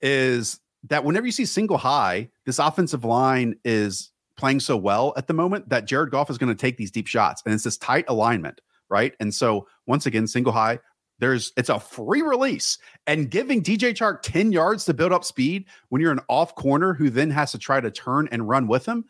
is 0.00 0.60
that 0.84 1.04
whenever 1.04 1.26
you 1.26 1.32
see 1.32 1.44
single 1.44 1.78
high, 1.78 2.30
this 2.46 2.58
offensive 2.58 3.04
line 3.04 3.54
is 3.64 4.10
playing 4.36 4.60
so 4.60 4.76
well 4.76 5.12
at 5.16 5.26
the 5.26 5.34
moment 5.34 5.68
that 5.68 5.86
Jared 5.86 6.10
Goff 6.10 6.30
is 6.30 6.38
going 6.38 6.54
to 6.54 6.60
take 6.60 6.76
these 6.76 6.90
deep 6.90 7.06
shots, 7.06 7.42
and 7.44 7.54
it's 7.54 7.64
this 7.64 7.76
tight 7.76 8.04
alignment, 8.08 8.60
right? 8.88 9.14
And 9.20 9.32
so 9.32 9.68
once 9.86 10.06
again, 10.06 10.26
single 10.26 10.52
high. 10.52 10.78
There's 11.18 11.52
it's 11.56 11.68
a 11.68 11.78
free 11.78 12.22
release 12.22 12.78
and 13.06 13.30
giving 13.30 13.62
DJ 13.62 13.92
Chark 13.94 14.22
10 14.22 14.50
yards 14.50 14.84
to 14.86 14.94
build 14.94 15.12
up 15.12 15.24
speed 15.24 15.66
when 15.88 16.02
you're 16.02 16.10
an 16.10 16.20
off 16.28 16.56
corner 16.56 16.94
who 16.94 17.10
then 17.10 17.30
has 17.30 17.52
to 17.52 17.58
try 17.58 17.80
to 17.80 17.92
turn 17.92 18.28
and 18.32 18.48
run 18.48 18.66
with 18.66 18.86
him 18.86 19.04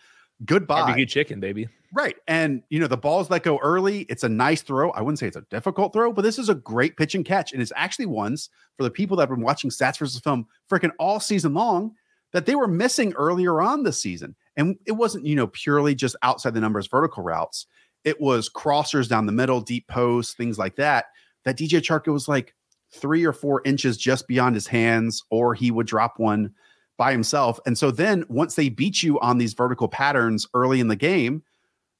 goodbye. 0.45 0.81
Barbecue 0.81 1.07
chicken, 1.07 1.41
baby. 1.41 1.69
Right. 1.95 2.17
And, 2.27 2.63
you 2.71 2.81
know, 2.81 2.87
the 2.87 2.97
balls 2.97 3.29
that 3.29 3.43
go 3.43 3.59
early, 3.59 4.03
it's 4.09 4.25
a 4.25 4.29
nice 4.29 4.63
throw. 4.63 4.91
I 4.93 5.03
wouldn't 5.03 5.19
say 5.19 5.27
it's 5.27 5.37
a 5.37 5.45
difficult 5.51 5.93
throw, 5.93 6.13
but 6.13 6.23
this 6.23 6.39
is 6.39 6.49
a 6.49 6.55
great 6.55 6.97
pitch 6.97 7.15
and 7.15 7.25
catch. 7.25 7.53
And 7.53 7.61
it's 7.61 7.73
actually 7.77 8.07
ones 8.07 8.49
for 8.77 8.83
the 8.83 8.91
people 8.91 9.17
that 9.17 9.29
have 9.29 9.37
been 9.37 9.45
watching 9.45 9.69
stats 9.69 9.99
versus 9.99 10.19
film 10.21 10.47
freaking 10.71 10.93
all 10.99 11.21
season 11.21 11.53
long 11.53 11.95
that 12.33 12.47
they 12.47 12.55
were 12.55 12.69
missing 12.69 13.13
earlier 13.13 13.61
on 13.61 13.83
this 13.83 14.01
season. 14.01 14.35
And 14.57 14.79
it 14.87 14.93
wasn't, 14.93 15.27
you 15.27 15.37
know, 15.37 15.49
purely 15.49 15.95
just 15.95 16.17
outside 16.23 16.55
the 16.55 16.61
numbers 16.61 16.87
vertical 16.87 17.23
routes. 17.23 17.67
It 18.05 18.21
was 18.21 18.49
crossers 18.49 19.09
down 19.09 19.27
the 19.27 19.33
middle, 19.33 19.61
deep 19.61 19.87
posts, 19.87 20.35
things 20.35 20.59
like 20.59 20.77
that. 20.77 21.07
That 21.45 21.59
DJ 21.59 21.81
Chark 21.81 22.11
was 22.11 22.27
like 22.27 22.55
three 22.91 23.25
or 23.25 23.33
four 23.33 23.63
inches 23.65 23.97
just 23.97 24.27
beyond 24.29 24.55
his 24.55 24.67
hands, 24.67 25.23
or 25.31 25.55
he 25.55 25.71
would 25.71 25.87
drop 25.87 26.19
one 26.19 26.55
by 26.97 27.13
himself. 27.13 27.59
And 27.67 27.77
so 27.77 27.91
then 27.91 28.25
once 28.29 28.55
they 28.55 28.69
beat 28.69 29.03
you 29.03 29.19
on 29.21 29.39
these 29.39 29.55
vertical 29.55 29.89
patterns 29.89 30.47
early 30.55 30.81
in 30.81 30.89
the 30.89 30.97
game, 30.97 31.43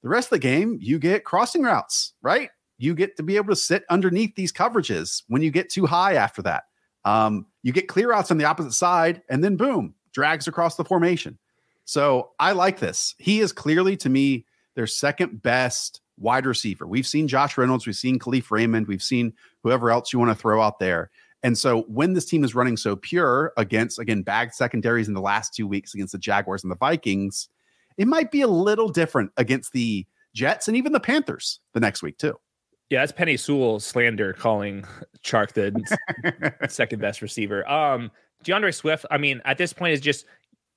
the 0.03 0.09
rest 0.09 0.27
of 0.27 0.31
the 0.31 0.39
game, 0.39 0.79
you 0.81 0.99
get 0.99 1.25
crossing 1.25 1.63
routes, 1.63 2.13
right? 2.23 2.51
You 2.79 2.95
get 2.95 3.17
to 3.17 3.23
be 3.23 3.37
able 3.37 3.49
to 3.49 3.57
sit 3.57 3.85
underneath 3.91 4.35
these 4.35 4.53
coverages 4.53 5.23
when 5.29 5.43
you 5.43 5.51
get 5.51 5.71
too 5.71 5.87
high 5.87 6.15
after 6.15 6.43
that. 6.43 6.65
Um, 7.05 7.47
you 7.63 7.73
get 7.73 7.89
clear 7.89 8.13
outs 8.13 8.31
on 8.31 8.39
the 8.39 8.45
opposite 8.45 8.73
side, 8.73 9.23
and 9.29 9.43
then 9.43 9.57
boom, 9.57 9.95
drags 10.13 10.49
across 10.49 10.77
the 10.77 10.85
formation. 10.85 11.39
So 11.85 12.31
I 12.39 12.53
like 12.53 12.79
this. 12.79 13.15
He 13.19 13.41
is 13.41 13.53
clearly, 13.53 13.97
to 13.99 14.09
me, 14.09 14.47
their 14.75 14.87
second 14.87 15.43
best 15.43 16.01
wide 16.19 16.47
receiver. 16.47 16.87
We've 16.87 17.07
seen 17.07 17.29
Josh 17.29 17.57
Reynolds, 17.57 17.87
we've 17.87 17.97
seen 17.97 18.19
Kalif 18.19 18.51
Raymond, 18.51 18.87
we've 18.87 19.03
seen 19.03 19.33
whoever 19.63 19.91
else 19.91 20.13
you 20.13 20.19
want 20.19 20.31
to 20.31 20.35
throw 20.35 20.63
out 20.63 20.79
there. 20.79 21.11
And 21.43 21.59
so 21.59 21.83
when 21.83 22.13
this 22.13 22.25
team 22.25 22.45
is 22.45 22.55
running 22.55 22.77
so 22.77 22.95
pure 22.95 23.53
against, 23.57 23.99
again, 23.99 24.23
bagged 24.23 24.55
secondaries 24.55 25.09
in 25.09 25.15
the 25.15 25.21
last 25.21 25.55
two 25.55 25.67
weeks 25.67 25.95
against 25.95 26.13
the 26.13 26.19
Jaguars 26.19 26.63
and 26.63 26.71
the 26.71 26.77
Vikings, 26.77 27.49
it 27.97 28.07
might 28.07 28.31
be 28.31 28.43
a 28.43 28.49
little 28.49 28.89
different 28.89 29.33
against 29.37 29.73
the 29.73 30.07
Jets 30.35 30.69
and 30.69 30.77
even 30.77 30.93
the 30.93 31.01
Panthers 31.01 31.61
the 31.75 31.81
next 31.81 32.03
week, 32.03 32.17
too. 32.19 32.39
Yeah, 32.91 33.01
that's 33.01 33.13
Penei 33.13 33.41
Sewell 33.41 33.81
slander 33.81 34.35
calling 34.35 34.85
Chark 35.25 35.53
the 35.53 36.69
second 36.69 37.01
best 37.01 37.23
receiver. 37.23 37.69
Um, 37.69 38.11
D'Andre 38.45 38.71
Swift, 38.71 39.07
I 39.11 39.19
mean, 39.19 39.41
at 39.45 39.57
this 39.57 39.73
point 39.73 39.95
is 39.95 40.01
just 40.01 40.27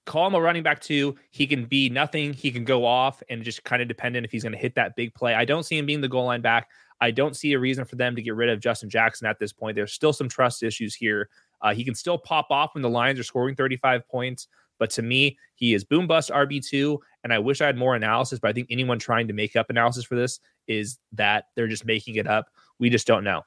call 0.06 0.28
him 0.28 0.36
a 0.36 0.40
running 0.40 0.64
back 0.64 0.80
too. 0.80 1.16
He 1.32 1.48
can 1.48 1.66
be 1.66 1.90
nothing. 1.90 2.34
He 2.34 2.52
can 2.52 2.64
go 2.64 2.86
off 2.86 3.22
and 3.30 3.44
just 3.44 3.64
kind 3.64 3.82
of 3.82 3.88
dependent 3.88 4.26
if 4.26 4.32
he's 4.32 4.44
going 4.44 4.54
to 4.54 4.60
hit 4.60 4.76
that 4.76 4.96
big 4.96 5.14
play. 5.14 5.34
I 5.34 5.46
don't 5.46 5.64
see 5.64 5.78
him 5.78 5.86
being 5.86 6.02
the 6.02 6.08
goal 6.08 6.26
line 6.26 6.42
back. 6.42 6.70
I 7.02 7.12
don't 7.12 7.36
see 7.36 7.54
a 7.54 7.60
reason 7.60 7.86
for 7.86 7.96
them 7.96 8.16
to 8.16 8.22
get 8.22 8.36
rid 8.36 8.50
of 8.50 8.60
Justin 8.60 8.90
Jackson 8.90 9.28
at 9.28 9.40
this 9.40 9.52
point. 9.52 9.76
There's 9.76 9.94
still 9.94 10.14
some 10.14 10.30
trust 10.30 10.64
issues 10.64 10.96
here. 10.96 11.30
Uh, 11.62 11.74
he 11.74 11.84
can 11.84 11.96
still 11.96 12.18
pop 12.18 12.48
off 12.50 12.74
when 12.74 12.82
the 12.82 12.90
Lions 12.90 13.20
are 13.20 13.24
scoring 13.24 13.56
35 13.56 14.08
points. 14.08 14.48
But 14.78 14.90
to 14.92 15.02
me, 15.02 15.38
he 15.56 15.74
is 15.74 15.84
boom 15.84 16.08
bust 16.08 16.30
RB2. 16.30 16.98
And 17.24 17.34
I 17.34 17.40
wish 17.40 17.62
I 17.62 17.66
had 17.66 17.78
more 17.78 17.96
analysis, 17.96 18.40
but 18.40 18.50
I 18.50 18.54
think 18.54 18.68
anyone 18.70 19.00
trying 19.00 19.28
to 19.28 19.34
make 19.34 19.56
up 19.56 19.70
analysis 19.70 20.06
for 20.06 20.16
this 20.16 20.40
is 20.68 21.00
that 21.14 21.46
they're 21.56 21.68
just 21.68 21.86
making 21.86 22.16
it 22.16 22.28
up. 22.28 22.48
We 22.80 22.90
just 22.90 23.08
don't 23.08 23.24
know. 23.24 23.44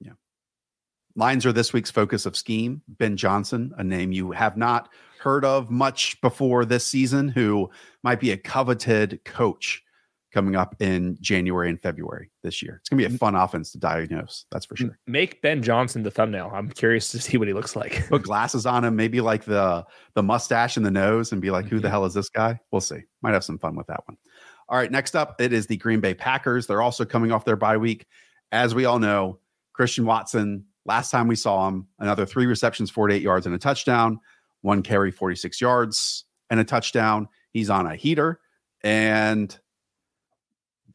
Yeah. 0.00 0.12
Lions 1.16 1.44
are 1.46 1.52
this 1.52 1.72
week's 1.72 1.90
focus 1.90 2.26
of 2.26 2.36
scheme. 2.36 2.82
Ben 2.88 3.16
Johnson, 3.16 3.72
a 3.76 3.84
name 3.84 4.12
you 4.12 4.32
have 4.32 4.56
not 4.56 4.88
heard 5.20 5.44
of 5.44 5.70
much 5.70 6.20
before 6.20 6.64
this 6.64 6.86
season, 6.86 7.28
who 7.28 7.70
might 8.02 8.20
be 8.20 8.30
a 8.30 8.36
coveted 8.36 9.20
coach 9.24 9.83
coming 10.34 10.56
up 10.56 10.74
in 10.80 11.16
January 11.20 11.70
and 11.70 11.80
February 11.80 12.30
this 12.42 12.60
year. 12.60 12.78
It's 12.80 12.88
going 12.88 13.02
to 13.02 13.08
be 13.08 13.14
a 13.14 13.18
fun 13.18 13.34
offense 13.34 13.72
to 13.72 13.78
diagnose. 13.78 14.44
That's 14.50 14.66
for 14.66 14.76
sure. 14.76 14.98
Make 15.06 15.40
Ben 15.40 15.62
Johnson 15.62 16.02
the 16.02 16.10
thumbnail. 16.10 16.50
I'm 16.52 16.68
curious 16.68 17.10
to 17.12 17.20
see 17.20 17.38
what 17.38 17.48
he 17.48 17.54
looks 17.54 17.76
like. 17.76 18.06
Put 18.08 18.22
glasses 18.22 18.66
on 18.66 18.84
him, 18.84 18.96
maybe 18.96 19.20
like 19.20 19.44
the 19.44 19.86
the 20.14 20.22
mustache 20.22 20.76
and 20.76 20.84
the 20.84 20.90
nose, 20.90 21.32
and 21.32 21.40
be 21.40 21.50
like, 21.50 21.66
"Who 21.66 21.76
the 21.76 21.86
mm-hmm. 21.86 21.92
hell 21.92 22.04
is 22.04 22.14
this 22.14 22.28
guy?" 22.28 22.60
We'll 22.70 22.80
see. 22.80 23.00
Might 23.22 23.32
have 23.32 23.44
some 23.44 23.58
fun 23.58 23.76
with 23.76 23.86
that 23.86 24.02
one. 24.06 24.18
All 24.68 24.76
right, 24.76 24.90
next 24.90 25.14
up, 25.14 25.40
it 25.40 25.52
is 25.52 25.66
the 25.66 25.76
Green 25.76 26.00
Bay 26.00 26.14
Packers. 26.14 26.66
They're 26.66 26.82
also 26.82 27.04
coming 27.04 27.32
off 27.32 27.44
their 27.44 27.56
bye 27.56 27.76
week. 27.76 28.06
As 28.50 28.74
we 28.74 28.84
all 28.84 28.98
know, 28.98 29.38
Christian 29.72 30.06
Watson 30.06 30.64
Last 30.86 31.10
time 31.10 31.28
we 31.28 31.36
saw 31.36 31.68
him, 31.68 31.88
another 31.98 32.26
three 32.26 32.46
receptions, 32.46 32.90
48 32.90 33.22
yards, 33.22 33.46
and 33.46 33.54
a 33.54 33.58
touchdown, 33.58 34.20
one 34.60 34.82
carry, 34.82 35.10
46 35.10 35.60
yards, 35.60 36.24
and 36.50 36.60
a 36.60 36.64
touchdown. 36.64 37.28
He's 37.52 37.70
on 37.70 37.86
a 37.86 37.96
heater. 37.96 38.40
And 38.82 39.56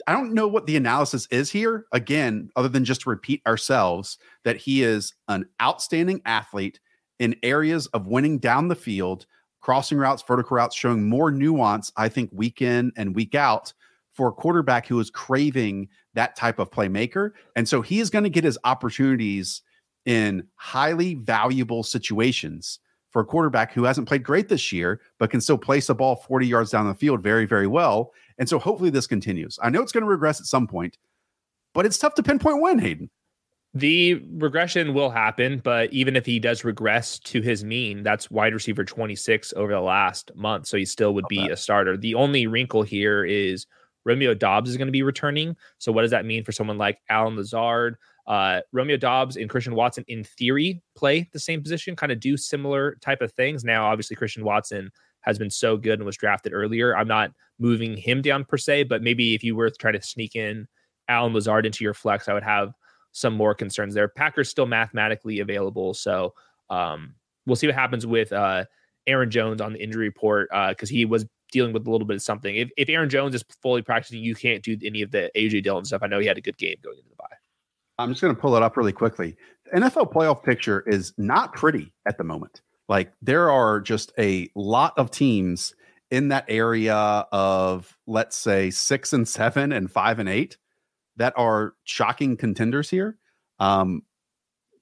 I 0.10 0.14
don't 0.14 0.34
know 0.34 0.48
what 0.48 0.66
the 0.66 0.76
analysis 0.76 1.28
is 1.30 1.52
here, 1.52 1.86
again, 1.92 2.50
other 2.56 2.68
than 2.68 2.84
just 2.84 3.02
to 3.02 3.12
repeat 3.12 3.44
ourselves 3.46 4.18
that 4.44 4.58
he 4.58 4.82
is 4.82 5.14
an 5.28 5.46
outstanding 5.62 6.20
athlete 6.26 6.80
in 7.20 7.36
areas 7.44 7.86
of 7.88 8.08
winning 8.08 8.40
down 8.40 8.70
the 8.70 8.76
field, 8.76 9.28
crossing 9.62 10.00
routes, 10.00 10.24
vertical 10.28 10.58
routes, 10.58 10.76
showing 10.76 11.08
more 11.08 11.30
nuance, 11.30 11.92
I 11.96 12.10
think, 12.10 12.32
week 12.34 12.60
in 12.60 12.92
and 12.98 13.16
week 13.16 13.36
out 13.36 13.72
for 14.14 14.30
a 14.30 14.32
quarterback 14.32 14.88
who 14.88 15.00
is 15.00 15.12
craving 15.12 15.90
that 16.16 16.36
type 16.36 16.58
of 16.58 16.72
playmaker. 16.72 17.34
And 17.56 17.70
so 17.70 17.84
he 17.84 18.00
is 18.00 18.10
going 18.10 18.24
to 18.24 18.32
get 18.32 18.44
his 18.44 18.58
opportunities 18.64 19.62
in 20.08 20.48
highly 20.56 21.14
valuable 21.14 21.84
situations 21.84 22.80
for 23.12 23.22
a 23.22 23.26
quarterback 23.26 23.74
who 23.74 23.84
hasn't 23.84 24.08
played 24.08 24.24
great 24.24 24.50
this 24.50 24.72
year, 24.72 25.02
but 25.18 25.32
can 25.32 25.42
still 25.42 25.58
place 25.58 25.90
a 25.90 25.96
ball 25.96 26.16
40 26.16 26.48
yards 26.48 26.72
down 26.72 26.88
the 26.88 26.94
field 26.94 27.22
very, 27.22 27.46
very 27.46 27.68
well. 27.68 28.12
And 28.38 28.48
so 28.48 28.60
hopefully 28.60 28.90
this 28.90 29.08
continues. 29.08 29.58
I 29.62 29.70
know 29.70 29.82
it's 29.82 29.92
going 29.92 30.04
to 30.04 30.10
regress 30.10 30.40
at 30.40 30.46
some 30.46 30.68
point, 30.68 30.98
but 31.74 31.86
it's 31.86 31.98
tough 31.98 32.14
to 32.16 32.24
pinpoint 32.24 32.62
when, 32.62 32.80
Hayden. 32.80 33.10
The 33.76 34.16
regression 34.32 34.96
will 34.96 35.12
happen, 35.12 35.62
but 35.64 35.94
even 35.94 36.16
if 36.16 36.26
he 36.26 36.40
does 36.40 36.64
regress 36.64 37.20
to 37.20 37.42
his 37.42 37.64
mean, 37.64 38.02
that's 38.02 38.32
wide 38.32 38.54
receiver 38.54 38.84
26 38.84 39.54
over 39.56 39.72
the 39.72 39.80
last 39.80 40.32
month. 40.36 40.66
So 40.66 40.78
he 40.78 40.86
still 40.86 41.14
would 41.14 41.28
be 41.28 41.50
a 41.50 41.58
starter. 41.58 41.96
The 41.96 42.16
only 42.16 42.48
wrinkle 42.48 42.82
here 42.82 43.24
is 43.24 43.68
Romeo 44.06 44.34
Doubs 44.34 44.72
is 44.72 44.78
going 44.78 44.88
to 44.88 44.92
be 44.92 45.04
returning. 45.04 45.56
So 45.78 45.92
what 45.92 46.02
does 46.02 46.12
that 46.12 46.26
mean 46.26 46.44
for 46.44 46.52
someone 46.52 46.80
like 46.80 47.00
Allen 47.10 47.36
Lazard? 47.36 47.98
Uh, 48.30 48.62
Romeo 48.72 48.96
Doubs 48.96 49.38
and 49.38 49.50
Christian 49.50 49.74
Watson, 49.74 50.06
in 50.08 50.24
theory, 50.24 50.84
play 50.96 51.28
the 51.34 51.40
same 51.40 51.64
position, 51.64 51.96
kind 51.96 52.12
of 52.12 52.20
do 52.20 52.38
similar 52.38 52.96
type 53.02 53.22
of 53.22 53.32
things. 53.34 53.64
Now, 53.64 53.88
obviously, 53.88 54.16
Christian 54.16 54.46
Watson 54.46 54.92
has 55.22 55.40
been 55.40 55.50
so 55.50 55.76
good 55.76 56.00
and 56.00 56.06
was 56.06 56.16
drafted 56.16 56.54
earlier. 56.54 56.96
I'm 56.96 57.08
not 57.08 57.32
moving 57.58 57.98
him 57.98 58.22
down 58.22 58.46
per 58.46 58.58
se, 58.58 58.84
but 58.84 59.02
maybe 59.02 59.34
if 59.34 59.44
you 59.44 59.56
were 59.56 59.72
trying 59.72 59.96
to 59.96 60.02
sneak 60.02 60.36
in 60.36 60.68
Allen 61.08 61.34
Lazard 61.34 61.66
into 61.66 61.84
your 61.84 61.96
flex, 61.96 62.30
I 62.30 62.34
would 62.34 62.44
have 62.44 62.74
some 63.14 63.34
more 63.34 63.56
concerns 63.56 63.96
there. 63.96 64.08
Packers 64.08 64.48
still 64.48 64.68
mathematically 64.68 65.40
available, 65.40 65.96
so 65.96 66.36
um, 66.70 67.16
we'll 67.48 67.56
see 67.56 67.66
what 67.66 67.76
happens 67.76 68.06
with 68.06 68.32
uh, 68.32 68.66
Aaron 69.08 69.32
Jones 69.32 69.60
on 69.60 69.74
the 69.74 69.82
injury 69.82 70.06
report 70.06 70.50
because 70.70 70.92
uh, 70.92 70.94
he 70.94 71.06
was 71.06 71.26
dealing 71.52 71.74
with 71.74 71.88
a 71.88 71.92
little 71.92 72.06
bit 72.06 72.18
of 72.18 72.22
something. 72.22 72.56
If, 72.56 72.70
if 72.78 72.90
Aaron 72.90 73.10
Jones 73.10 73.34
is 73.34 73.44
fully 73.64 73.82
practicing, 73.82 74.24
you 74.24 74.36
can't 74.36 74.64
do 74.64 74.78
any 74.84 75.02
of 75.02 75.10
the 75.10 75.32
AJ 75.36 75.64
Dillon 75.64 75.84
stuff. 75.84 76.04
I 76.04 76.08
know 76.08 76.20
he 76.20 76.28
had 76.28 76.38
a 76.38 76.42
good 76.42 76.60
game 76.60 76.76
going 76.84 76.98
into 76.98 77.10
the 77.10 77.16
bye. 77.16 77.39
I'm 78.00 78.10
just 78.12 78.22
going 78.22 78.34
to 78.34 78.42
pull 78.42 78.56
it 78.56 78.64
up 78.64 78.78
really 78.78 78.94
quickly. 78.94 79.36
The 79.66 79.82
NFL 79.82 80.14
playoff 80.14 80.42
picture 80.42 80.84
is 80.88 81.14
not 81.18 81.54
pretty 81.54 81.92
at 82.08 82.18
the 82.18 82.24
moment. 82.24 82.62
Like 82.88 83.12
there 83.22 83.52
are 83.52 83.82
just 83.82 84.14
a 84.18 84.50
lot 84.56 84.94
of 84.98 85.12
teams 85.12 85.76
in 86.10 86.30
that 86.30 86.46
area 86.48 86.96
of 86.96 87.96
let's 88.08 88.36
say 88.38 88.72
six 88.72 89.12
and 89.14 89.28
seven 89.28 89.74
and 89.74 89.92
five 89.92 90.18
and 90.18 90.30
eight 90.30 90.58
that 91.18 91.34
are 91.36 91.76
shocking 91.84 92.38
contenders 92.38 92.90
here. 92.90 93.18
Um, 93.60 94.04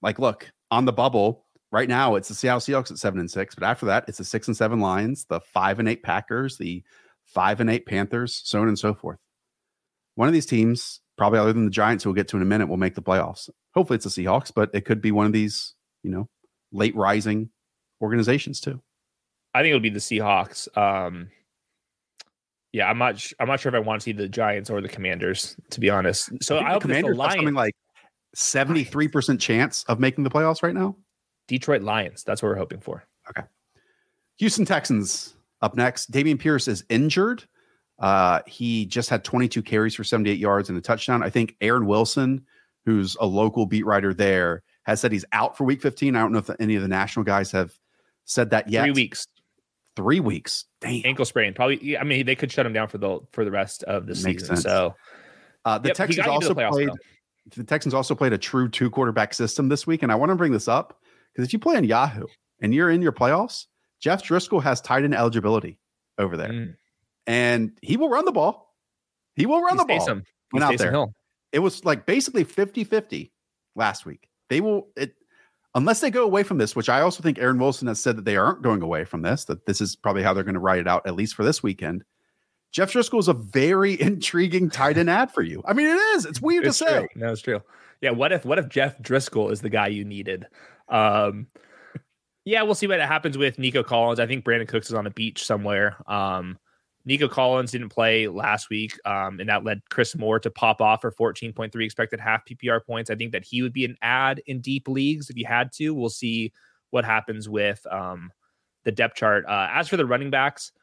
like, 0.04 0.20
look 0.20 0.52
on 0.70 0.86
the 0.86 0.94
bubble 0.94 1.46
right 1.72 1.90
now, 1.90 2.16
it's 2.16 2.30
the 2.30 2.36
Seattle 2.36 2.60
Seahawks 2.60 2.92
at 2.92 3.00
seven 3.00 3.20
and 3.20 3.30
six, 3.30 3.56
but 3.56 3.64
after 3.64 3.88
that, 3.88 4.06
it's 4.08 4.20
the 4.20 4.24
six 4.24 4.48
and 4.48 4.56
seven 4.56 4.80
Lions, 4.80 5.26
the 5.26 5.42
five 5.42 5.80
and 5.80 5.90
eight 5.90 6.04
Packers, 6.04 6.58
the 6.58 6.84
five 7.26 7.60
and 7.60 7.70
eight 7.70 7.88
Panthers, 7.88 8.42
so 8.46 8.62
on 8.62 8.68
and 8.68 8.78
so 8.78 8.94
forth. 8.94 9.18
One 10.14 10.28
of 10.28 10.34
these 10.36 10.46
teams 10.46 11.02
probably 11.18 11.40
other 11.40 11.54
than 11.54 11.66
the 11.66 11.72
Giants, 11.72 12.04
who 12.04 12.10
we'll 12.10 12.16
get 12.16 12.28
to 12.30 12.38
in 12.38 12.42
a 12.42 12.46
minute, 12.46 12.68
will 12.68 12.78
make 12.78 12.96
the 12.96 13.02
playoffs. 13.02 13.50
Hopefully, 13.74 13.96
it's 13.96 14.14
the 14.14 14.24
Seahawks, 14.24 14.52
but 14.54 14.70
it 14.74 14.86
could 14.86 15.02
be 15.02 15.12
one 15.12 15.26
of 15.26 15.34
these, 15.34 15.74
you 16.04 16.12
know, 16.12 16.30
late 16.72 16.96
rising 16.96 17.50
organizations 18.02 18.60
too. 18.60 18.82
I 19.54 19.62
think 19.62 19.70
it'll 19.70 19.80
be 19.80 19.90
the 19.90 20.00
Seahawks. 20.00 20.68
Um, 20.78 21.30
yeah, 22.74 22.90
I'm 22.90 22.98
not. 22.98 23.26
I'm 23.40 23.48
not 23.48 23.60
sure 23.60 23.70
if 23.70 23.76
I 23.76 23.80
want 23.80 24.02
to 24.02 24.04
see 24.04 24.12
the 24.12 24.28
Giants 24.28 24.70
or 24.70 24.82
the 24.82 24.90
Commanders, 24.90 25.56
to 25.72 25.80
be 25.80 25.90
honest. 25.90 26.30
So 26.42 26.58
I, 26.58 26.68
I 26.68 26.72
hope 26.74 26.84
the 26.84 26.90
Commanders 26.90 27.18
have 27.20 27.32
something 27.32 27.54
like 27.54 27.74
73 28.36 29.08
percent 29.08 29.42
chance 29.42 29.84
of 29.86 30.00
making 30.00 30.24
the 30.24 30.30
playoffs 30.30 30.62
right 30.62 30.76
now. 30.76 30.96
Detroit 31.48 31.82
Lions. 31.82 32.24
That's 32.24 32.42
what 32.44 32.50
we're 32.50 32.56
hoping 32.56 32.82
for. 32.82 33.04
Okay. 33.30 33.48
Houston 34.38 34.66
Texans 34.66 35.36
up 35.62 35.76
next. 35.76 36.12
Dameon 36.12 36.40
Pierce 36.40 36.68
is 36.68 36.84
injured. 36.90 37.44
Uh, 38.00 38.42
he 38.46 38.86
just 38.86 39.10
had 39.10 39.24
22 39.24 39.62
carries 39.62 39.96
for 39.96 40.04
78 40.04 40.38
yards 40.38 40.70
and 40.70 40.78
a 40.78 40.82
touchdown. 40.82 41.24
I 41.24 41.30
think 41.30 41.56
Aaron 41.62 41.86
Wilson, 41.86 42.46
who's 42.86 43.18
a 43.20 43.26
local 43.26 43.66
beat 43.66 43.86
writer 43.86 44.14
there, 44.14 44.64
has 44.84 45.02
said 45.02 45.12
he's 45.12 45.26
out 45.32 45.58
for 45.58 45.64
week 45.64 45.82
15. 45.82 46.16
I 46.16 46.20
don't 46.20 46.32
know 46.32 46.40
if 46.40 46.50
any 46.60 46.76
of 46.76 46.82
the 46.82 46.88
national 46.88 47.26
guys 47.26 47.52
have 47.52 47.74
said 48.26 48.52
that 48.52 48.70
yet. 48.70 48.84
Three 48.84 48.92
weeks. 48.92 49.28
Three 49.96 50.20
weeks. 50.20 50.66
Damn. 50.80 51.02
Ankle 51.06 51.26
sprain. 51.26 51.54
Probably. 51.54 51.98
I 51.98 52.04
mean, 52.04 52.26
they 52.26 52.36
could 52.36 52.52
shut 52.52 52.66
him 52.66 52.74
down 52.74 52.88
for 52.88 53.00
the 53.00 53.20
for 53.32 53.44
the 53.44 53.52
rest 53.52 53.84
of 53.84 54.06
the 54.06 54.14
Makes 54.14 54.44
season. 54.44 54.58
Sense. 54.58 54.62
So 54.62 54.96
uh, 55.66 55.80
the 55.80 55.90
yep, 55.90 55.98
Texans 55.98 56.28
also 56.28 56.54
the 56.54 56.70
played. 56.70 56.90
Though. 56.90 56.96
The 57.56 57.64
Texans 57.64 57.96
also 57.96 58.14
played 58.14 58.34
a 58.34 58.38
true 58.38 58.70
two 58.70 58.92
quarterback 58.92 59.34
system 59.34 59.70
this 59.70 59.88
week, 59.88 60.04
and 60.04 60.12
I 60.12 60.16
want 60.16 60.30
to 60.30 60.36
bring 60.36 60.52
this 60.52 60.68
up 60.68 61.00
because 61.34 61.48
if 61.48 61.54
you 61.54 61.58
play 61.58 61.78
on 61.78 61.84
Yahoo 61.84 62.28
and 62.62 62.76
you're 62.76 62.92
in 62.92 63.02
your 63.02 63.12
playoffs, 63.12 63.66
Jeff 64.00 64.22
Driskel 64.22 64.62
has 64.62 64.82
tight 64.82 65.04
end 65.04 65.16
eligibility 65.16 65.80
over 66.20 66.38
there. 66.38 66.50
Mm 66.50 66.76
and 67.28 67.78
he 67.82 67.98
will 67.98 68.10
run 68.10 68.26
the 68.26 68.32
ball. 68.32 68.74
He 69.36 69.46
will 69.46 69.62
run 69.62 69.78
He's 69.78 69.86
the 69.86 69.94
ball. 69.94 70.22
Went 70.54 70.64
out 70.64 70.78
there. 70.78 70.92
Hill. 70.92 71.14
It 71.52 71.60
was 71.60 71.86
like 71.86 72.06
basically 72.06 72.44
50 72.44 72.84
50 72.84 73.32
last 73.76 74.06
week. 74.06 74.28
They 74.50 74.62
will, 74.62 74.88
it, 74.96 75.14
unless 75.76 76.00
they 76.00 76.10
go 76.10 76.24
away 76.24 76.44
from 76.44 76.58
this, 76.58 76.76
which 76.76 76.90
I 76.90 77.02
also 77.02 77.22
think 77.22 77.38
Aaron 77.38 77.60
Wilson 77.60 77.88
has 77.88 78.02
said 78.02 78.18
that 78.18 78.26
they 78.26 78.38
aren't 78.38 78.62
going 78.62 78.82
away 78.82 79.04
from 79.04 79.22
this, 79.22 79.46
that 79.46 79.66
this 79.66 79.82
is 79.82 79.96
probably 79.96 80.24
how 80.24 80.34
they're 80.34 80.44
going 80.44 80.56
to 80.56 80.60
write 80.60 80.80
it 80.80 80.88
out, 80.88 81.06
at 81.06 81.16
least 81.16 81.36
for 81.36 81.44
this 81.44 81.62
weekend. 81.62 82.04
Jeff 82.72 82.92
Driskel 82.92 83.20
is 83.20 83.28
a 83.28 83.34
very 83.34 84.00
intriguing 84.02 84.70
tight 84.70 84.98
end 84.98 85.10
ad 85.10 85.32
for 85.32 85.42
you. 85.42 85.62
I 85.66 85.74
mean, 85.74 85.88
it 85.88 86.00
is. 86.16 86.26
It's 86.26 86.42
weird 86.42 86.66
it's 86.66 86.80
to 86.80 86.86
true. 86.86 86.94
say. 86.94 87.08
No, 87.16 87.32
it's 87.32 87.42
true. 87.42 87.62
Yeah. 88.02 88.12
What 88.12 88.32
if, 88.32 88.46
what 88.46 88.60
if 88.60 88.70
Jeff 88.70 88.98
Driskel 89.00 89.52
is 89.52 89.62
the 89.62 89.70
guy 89.70 89.88
you 89.88 90.06
needed? 90.06 90.48
Um, 90.90 91.48
yeah, 92.46 92.62
we'll 92.62 92.76
see 92.76 92.88
what 92.88 93.00
happens 93.02 93.38
with 93.38 93.60
Nico 93.60 93.84
Collins. 93.84 94.20
I 94.20 94.28
think 94.28 94.46
Brandin 94.46 94.68
Cooks 94.68 94.88
is 94.88 94.94
on 94.94 95.06
a 95.06 95.12
beach 95.12 95.46
somewhere. 95.46 95.98
Um, 96.10 96.58
Nico 97.08 97.30
Collins 97.30 97.72
didn't 97.72 97.88
play 97.88 98.28
last 98.28 98.70
week, 98.70 99.00
um, 99.06 99.40
and 99.40 99.48
that 99.48 99.64
led 99.64 99.82
Chris 99.90 100.14
Moore 100.14 100.42
to 100.42 100.52
pop 100.52 100.82
off 100.82 101.00
for 101.00 101.12
14.3 101.12 101.74
expected 101.82 102.20
half 102.20 102.44
PPR 102.46 102.86
points. 102.86 103.10
I 103.10 103.16
think 103.16 103.32
that 103.32 103.46
he 103.46 103.62
would 103.62 103.72
be 103.72 103.86
an 103.86 103.96
ad 104.02 104.42
in 104.46 104.60
deep 104.60 104.90
leagues 104.90 105.30
if 105.30 105.38
you 105.38 105.46
had 105.46 105.72
to. 105.74 105.94
We'll 105.94 106.10
see 106.10 106.52
what 106.90 107.06
happens 107.06 107.48
with 107.48 107.86
um, 107.90 108.30
the 108.84 108.92
depth 108.92 109.16
chart. 109.16 109.46
Uh, 109.48 109.70
as 109.72 109.88
for 109.88 109.96
the 109.96 110.06
running 110.06 110.30
backs, 110.30 110.74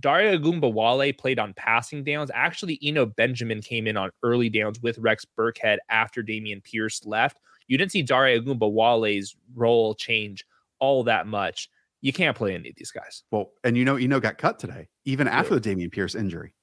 Dare 0.00 0.38
Ogunbowale 0.38 1.18
played 1.18 1.38
on 1.38 1.52
passing 1.52 2.02
downs. 2.02 2.30
Actually, 2.32 2.78
Eno 2.82 3.04
Benjamin 3.04 3.60
came 3.60 3.86
in 3.86 3.98
on 3.98 4.10
early 4.22 4.48
downs 4.48 4.80
with 4.80 4.96
Rex 4.96 5.26
Burkhead 5.38 5.76
after 5.90 6.22
Dameon 6.22 6.64
Pierce 6.64 7.04
left. 7.04 7.38
You 7.68 7.76
didn't 7.76 7.92
see 7.92 8.02
Dare 8.02 8.40
Ogunbowale's 8.40 9.36
role 9.54 9.94
change 9.94 10.46
all 10.78 11.04
that 11.04 11.26
much 11.26 11.68
you 12.04 12.12
can't 12.12 12.36
play 12.36 12.54
any 12.54 12.68
of 12.68 12.74
these 12.76 12.90
guys. 12.90 13.22
Well, 13.30 13.52
and 13.64 13.78
you 13.78 13.84
know, 13.86 13.96
Eno 13.96 14.20
got 14.20 14.36
cut 14.36 14.58
today, 14.58 14.88
even 15.04 15.26
Who? 15.26 15.32
after 15.32 15.58
the 15.58 15.60
Dameon 15.60 15.92
Pierce 15.92 16.14
injury. 16.14 16.54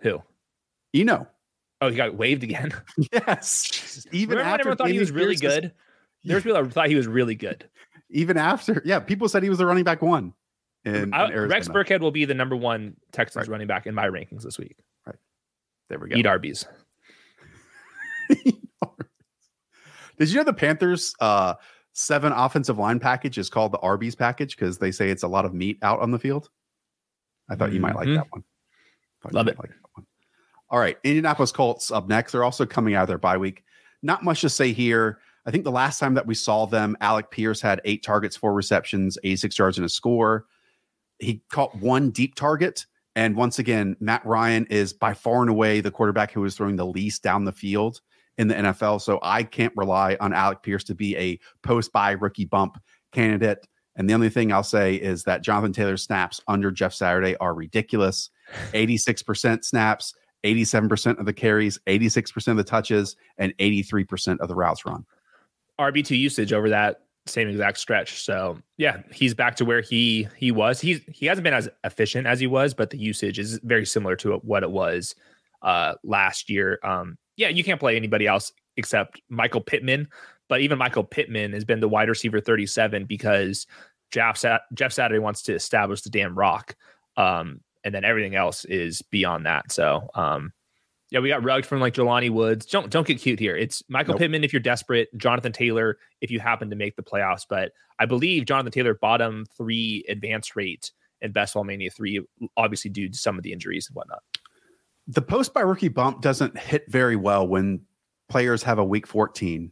Who? 0.00 0.22
Eno. 0.94 1.26
Oh, 1.80 1.90
he 1.90 1.96
got 1.96 2.14
waived 2.14 2.42
again. 2.42 2.72
yes. 3.12 4.06
Even 4.12 4.38
Remember 4.38 4.50
after 4.50 4.60
everyone 4.60 4.76
thought 4.76 4.90
he 4.90 4.98
was 4.98 5.10
really 5.10 5.36
Pierce 5.36 5.40
good. 5.40 5.72
There's 6.24 6.42
people 6.42 6.62
that 6.62 6.72
thought 6.72 6.88
he 6.88 6.94
was 6.94 7.06
really 7.06 7.34
good. 7.34 7.68
Even 8.10 8.36
after, 8.36 8.82
yeah, 8.84 8.98
people 8.98 9.28
said 9.28 9.42
he 9.42 9.48
was 9.48 9.58
the 9.58 9.66
running 9.66 9.84
back 9.84 10.02
one. 10.02 10.34
In, 10.84 11.14
I, 11.14 11.26
in 11.26 11.48
Rex 11.48 11.68
Burkhead 11.68 12.00
will 12.00 12.10
be 12.10 12.24
the 12.24 12.34
number 12.34 12.56
one 12.56 12.96
Texans 13.12 13.46
right. 13.46 13.52
running 13.52 13.66
back 13.66 13.86
in 13.86 13.94
my 13.94 14.06
rankings 14.06 14.42
this 14.42 14.58
week. 14.58 14.76
Right. 15.06 15.16
There 15.88 15.98
we 15.98 16.08
go. 16.08 16.16
Eat 16.16 16.26
Arby's. 16.26 16.66
Did 20.20 20.30
you 20.30 20.36
know 20.36 20.44
the 20.44 20.52
Panthers 20.52 21.14
uh, 21.20 21.54
seven 21.92 22.32
offensive 22.32 22.78
line 22.78 23.00
package 23.00 23.38
is 23.38 23.48
called 23.48 23.72
the 23.72 23.78
Arby's 23.78 24.14
package 24.14 24.56
because 24.56 24.78
they 24.78 24.90
say 24.90 25.10
it's 25.10 25.22
a 25.22 25.28
lot 25.28 25.44
of 25.44 25.54
meat 25.54 25.78
out 25.82 26.00
on 26.00 26.10
the 26.10 26.18
field. 26.18 26.50
I 27.50 27.56
thought 27.56 27.66
mm-hmm. 27.66 27.74
you 27.74 27.80
might 27.80 27.96
like 27.96 28.06
mm-hmm. 28.06 28.16
that 28.16 28.26
one. 28.30 28.44
Love 29.32 29.48
it. 29.48 29.58
Like 29.58 29.70
one. 29.94 30.06
All 30.70 30.78
right, 30.78 30.96
Indianapolis 31.04 31.52
Colts 31.52 31.90
up 31.90 32.08
next. 32.08 32.32
They're 32.32 32.44
also 32.44 32.64
coming 32.64 32.94
out 32.94 33.02
of 33.02 33.08
their 33.08 33.18
bye 33.18 33.36
week. 33.36 33.64
Not 34.02 34.24
much 34.24 34.40
to 34.42 34.48
say 34.48 34.72
here. 34.72 35.18
I 35.46 35.50
think 35.50 35.64
the 35.64 35.70
last 35.70 35.98
time 35.98 36.14
that 36.14 36.26
we 36.26 36.34
saw 36.34 36.66
them, 36.66 36.96
Alec 37.00 37.30
Pierce 37.30 37.60
had 37.60 37.80
eight 37.84 38.02
targets, 38.02 38.36
four 38.36 38.54
receptions, 38.54 39.18
86 39.24 39.58
yards, 39.58 39.78
and 39.78 39.84
a 39.84 39.88
score. 39.88 40.46
He 41.18 41.42
caught 41.50 41.74
one 41.76 42.10
deep 42.10 42.34
target. 42.34 42.86
And 43.16 43.34
once 43.36 43.58
again, 43.58 43.96
Matt 44.00 44.24
Ryan 44.24 44.66
is 44.66 44.92
by 44.92 45.14
far 45.14 45.40
and 45.40 45.50
away 45.50 45.80
the 45.80 45.90
quarterback 45.90 46.30
who 46.30 46.44
is 46.44 46.54
throwing 46.54 46.76
the 46.76 46.86
least 46.86 47.22
down 47.22 47.44
the 47.44 47.52
field 47.52 48.00
in 48.38 48.48
the 48.48 48.54
NFL. 48.54 49.00
So 49.00 49.18
I 49.22 49.42
can't 49.42 49.72
rely 49.76 50.16
on 50.20 50.32
Alec 50.32 50.62
Pierce 50.62 50.84
to 50.84 50.94
be 50.94 51.16
a 51.16 51.38
post 51.62 51.92
bye 51.92 52.12
rookie 52.12 52.44
bump 52.44 52.80
candidate. 53.12 53.66
And 53.96 54.08
the 54.08 54.14
only 54.14 54.30
thing 54.30 54.52
I'll 54.52 54.62
say 54.62 54.94
is 54.94 55.24
that 55.24 55.42
Jonathan 55.42 55.72
Taylor 55.72 55.96
snaps 55.96 56.40
under 56.48 56.70
Jeff 56.70 56.94
Saturday 56.94 57.36
are 57.36 57.54
ridiculous. 57.54 58.30
86% 58.72 59.64
snaps, 59.64 60.14
87% 60.44 61.18
of 61.18 61.26
the 61.26 61.32
carries, 61.32 61.78
86% 61.86 62.48
of 62.48 62.56
the 62.56 62.64
touches, 62.64 63.16
and 63.38 63.56
83% 63.58 64.38
of 64.40 64.48
the 64.48 64.54
routes 64.54 64.84
run. 64.86 65.04
RB 65.80 66.04
two 66.04 66.16
usage 66.16 66.52
over 66.52 66.68
that 66.68 67.02
same 67.26 67.48
exact 67.48 67.78
stretch. 67.78 68.22
So 68.22 68.58
yeah, 68.76 69.02
he's 69.12 69.34
back 69.34 69.56
to 69.56 69.64
where 69.64 69.80
he 69.80 70.28
he 70.36 70.50
was. 70.52 70.80
He's 70.80 71.00
he 71.08 71.26
hasn't 71.26 71.44
been 71.44 71.54
as 71.54 71.68
efficient 71.84 72.26
as 72.26 72.40
he 72.40 72.46
was, 72.46 72.74
but 72.74 72.90
the 72.90 72.98
usage 72.98 73.38
is 73.38 73.58
very 73.62 73.86
similar 73.86 74.16
to 74.16 74.34
what 74.42 74.62
it 74.62 74.70
was 74.70 75.14
uh 75.62 75.94
last 76.04 76.50
year. 76.50 76.78
Um 76.82 77.16
yeah, 77.36 77.48
you 77.48 77.64
can't 77.64 77.80
play 77.80 77.96
anybody 77.96 78.26
else 78.26 78.52
except 78.76 79.20
Michael 79.28 79.60
Pittman, 79.60 80.08
but 80.50 80.60
even 80.60 80.76
Michael 80.76 81.04
Pittman 81.04 81.52
has 81.52 81.64
been 81.64 81.78
the 81.80 81.88
wide 81.88 82.08
receiver 82.08 82.40
37 82.40 83.04
because 83.04 83.66
Jeff 84.10 84.36
Sat- 84.36 84.62
Jeff 84.74 84.92
Saturday 84.92 85.20
wants 85.20 85.42
to 85.42 85.54
establish 85.54 86.02
the 86.02 86.10
damn 86.10 86.36
rock. 86.36 86.74
Um 87.16 87.60
and 87.82 87.94
then 87.94 88.04
everything 88.04 88.34
else 88.34 88.66
is 88.66 89.00
beyond 89.00 89.46
that. 89.46 89.72
So 89.72 90.10
um 90.14 90.52
yeah, 91.10 91.20
we 91.20 91.28
got 91.28 91.42
rugged 91.42 91.66
from 91.66 91.80
like 91.80 91.94
Jelani 91.94 92.30
Woods. 92.30 92.66
Don't 92.66 92.90
don't 92.90 93.06
get 93.06 93.20
cute 93.20 93.38
here. 93.38 93.56
It's 93.56 93.82
Michael 93.88 94.14
nope. 94.14 94.18
Pittman 94.18 94.44
if 94.44 94.52
you're 94.52 94.60
desperate, 94.60 95.08
Jonathan 95.16 95.52
Taylor 95.52 95.98
if 96.20 96.30
you 96.32 96.40
happen 96.40 96.68
to 96.68 96.76
make 96.76 96.96
the 96.96 97.02
playoffs. 97.02 97.46
But 97.48 97.70
I 98.00 98.06
believe 98.06 98.44
Jonathan 98.44 98.72
Taylor 98.72 98.94
bottom 98.94 99.46
three 99.56 100.04
advance 100.08 100.56
rate 100.56 100.90
in 101.20 101.30
Best 101.30 101.54
Ball 101.54 101.62
Mania 101.62 101.90
three, 101.90 102.20
obviously 102.56 102.90
due 102.90 103.08
to 103.08 103.16
some 103.16 103.38
of 103.38 103.44
the 103.44 103.52
injuries 103.52 103.86
and 103.88 103.94
whatnot. 103.94 104.22
The 105.06 105.22
post 105.22 105.54
bye 105.54 105.60
rookie 105.60 105.88
bump 105.88 106.22
doesn't 106.22 106.58
hit 106.58 106.84
very 106.88 107.16
well 107.16 107.46
when 107.46 107.82
players 108.28 108.64
have 108.64 108.78
a 108.78 108.84
week 108.84 109.06
14 109.06 109.70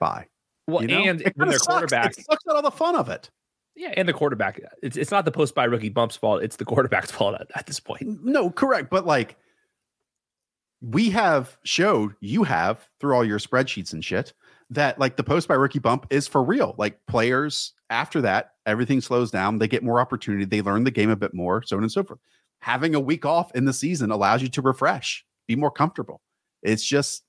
bye. 0.00 0.26
Well, 0.66 0.82
you 0.82 0.88
know? 0.88 1.02
and 1.04 1.32
when 1.36 1.48
their 1.48 1.58
quarterback 1.58 2.18
it 2.18 2.24
sucks 2.24 2.44
out 2.48 2.56
all 2.56 2.62
the 2.62 2.70
fun 2.70 2.96
of 2.96 3.08
it. 3.08 3.30
Yeah, 3.76 3.94
and 3.96 4.08
the 4.08 4.12
quarterback. 4.12 4.60
It's 4.82 4.96
it's 4.96 5.10
not 5.10 5.24
the 5.24 5.30
post 5.30 5.54
bye 5.54 5.64
rookie 5.64 5.88
bump's 5.88 6.16
fault. 6.16 6.42
It's 6.42 6.56
the 6.56 6.64
quarterback's 6.64 7.10
fault 7.12 7.36
at, 7.40 7.48
at 7.54 7.66
this 7.66 7.80
point. 7.80 8.24
No, 8.24 8.50
correct. 8.50 8.90
But 8.90 9.06
like 9.06 9.36
we 10.82 11.10
have 11.10 11.58
showed 11.64 12.14
you 12.20 12.42
have 12.44 12.88
through 13.00 13.14
all 13.14 13.24
your 13.24 13.38
spreadsheets 13.38 13.92
and 13.92 14.04
shit 14.04 14.32
that 14.70 14.98
like 14.98 15.16
the 15.16 15.24
post 15.24 15.48
bye 15.48 15.54
rookie 15.54 15.78
bump 15.78 16.06
is 16.10 16.26
for 16.26 16.42
real. 16.42 16.74
Like 16.78 17.04
players 17.06 17.74
after 17.90 18.20
that, 18.22 18.52
everything 18.66 19.00
slows 19.00 19.30
down. 19.30 19.58
They 19.58 19.68
get 19.68 19.82
more 19.82 20.00
opportunity. 20.00 20.44
They 20.44 20.62
learn 20.62 20.84
the 20.84 20.90
game 20.90 21.10
a 21.10 21.16
bit 21.16 21.34
more, 21.34 21.62
so 21.62 21.76
on 21.76 21.82
and 21.82 21.92
so 21.92 22.04
forth. 22.04 22.20
Having 22.60 22.94
a 22.94 23.00
week 23.00 23.26
off 23.26 23.54
in 23.54 23.64
the 23.64 23.72
season 23.72 24.10
allows 24.10 24.42
you 24.42 24.48
to 24.48 24.62
refresh, 24.62 25.24
be 25.48 25.56
more 25.56 25.70
comfortable. 25.70 26.20
It's 26.62 26.84
just 26.84 27.24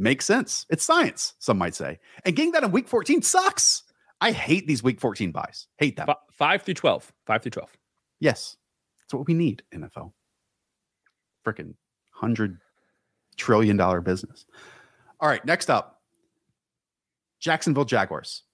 makes 0.00 0.24
sense. 0.24 0.66
It's 0.70 0.84
science, 0.84 1.34
some 1.38 1.58
might 1.58 1.74
say. 1.74 1.98
And 2.24 2.34
getting 2.34 2.52
that 2.52 2.64
in 2.64 2.72
week 2.72 2.88
14 2.88 3.22
sucks. 3.22 3.84
I 4.20 4.32
hate 4.32 4.66
these 4.66 4.82
week 4.82 5.00
14 5.00 5.32
byes. 5.32 5.66
Hate 5.78 5.96
them. 5.96 6.08
Five 6.32 6.62
through 6.62 6.74
12. 6.74 7.12
Five 7.26 7.42
through 7.42 7.50
12. 7.50 7.70
Yes. 8.18 8.56
That's 9.10 9.18
what 9.18 9.26
we 9.26 9.34
need, 9.34 9.62
NFL. 9.74 10.12
Freaking 11.44 11.74
hundred 12.12 12.58
trillion 13.36 13.76
dollar 13.76 14.00
business. 14.00 14.46
All 15.18 15.28
right, 15.28 15.44
next 15.44 15.68
up, 15.68 16.00
Jacksonville 17.40 17.84
Jaguars. 17.84 18.44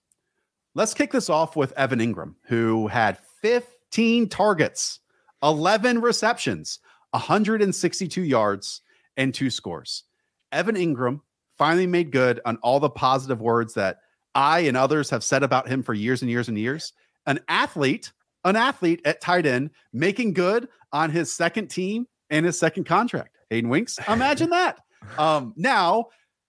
Let's 0.74 0.94
kick 0.94 1.12
this 1.12 1.28
off 1.28 1.56
with 1.56 1.72
Evan 1.72 1.98
Engram, 1.98 2.34
who 2.46 2.86
had 2.86 3.18
15 3.42 4.28
targets, 4.28 5.00
11 5.42 6.00
receptions, 6.00 6.78
162 7.10 8.22
yards, 8.22 8.82
and 9.16 9.34
two 9.34 9.50
scores. 9.50 10.04
Evan 10.52 10.76
Engram 10.76 11.20
finally 11.58 11.86
made 11.86 12.10
good 12.10 12.40
on 12.44 12.56
all 12.58 12.80
the 12.80 12.90
positive 12.90 13.40
words 13.40 13.74
that 13.74 13.98
I 14.34 14.60
and 14.60 14.76
others 14.76 15.10
have 15.10 15.24
said 15.24 15.42
about 15.42 15.68
him 15.68 15.82
for 15.82 15.94
years 15.94 16.22
and 16.22 16.30
years 16.30 16.48
and 16.48 16.58
years. 16.58 16.92
An 17.26 17.40
athlete, 17.48 18.12
an 18.44 18.56
athlete 18.56 19.00
at 19.04 19.20
tight 19.20 19.46
end, 19.46 19.70
making 19.92 20.34
good 20.34 20.68
on 20.92 21.10
his 21.10 21.32
second 21.32 21.68
team 21.68 22.06
and 22.30 22.44
his 22.46 22.58
second 22.58 22.84
contract. 22.84 23.36
Hayden 23.50 23.70
Winks. 23.70 23.98
Imagine 24.08 24.50
that. 24.50 24.80
Um, 25.18 25.54
now 25.56 26.06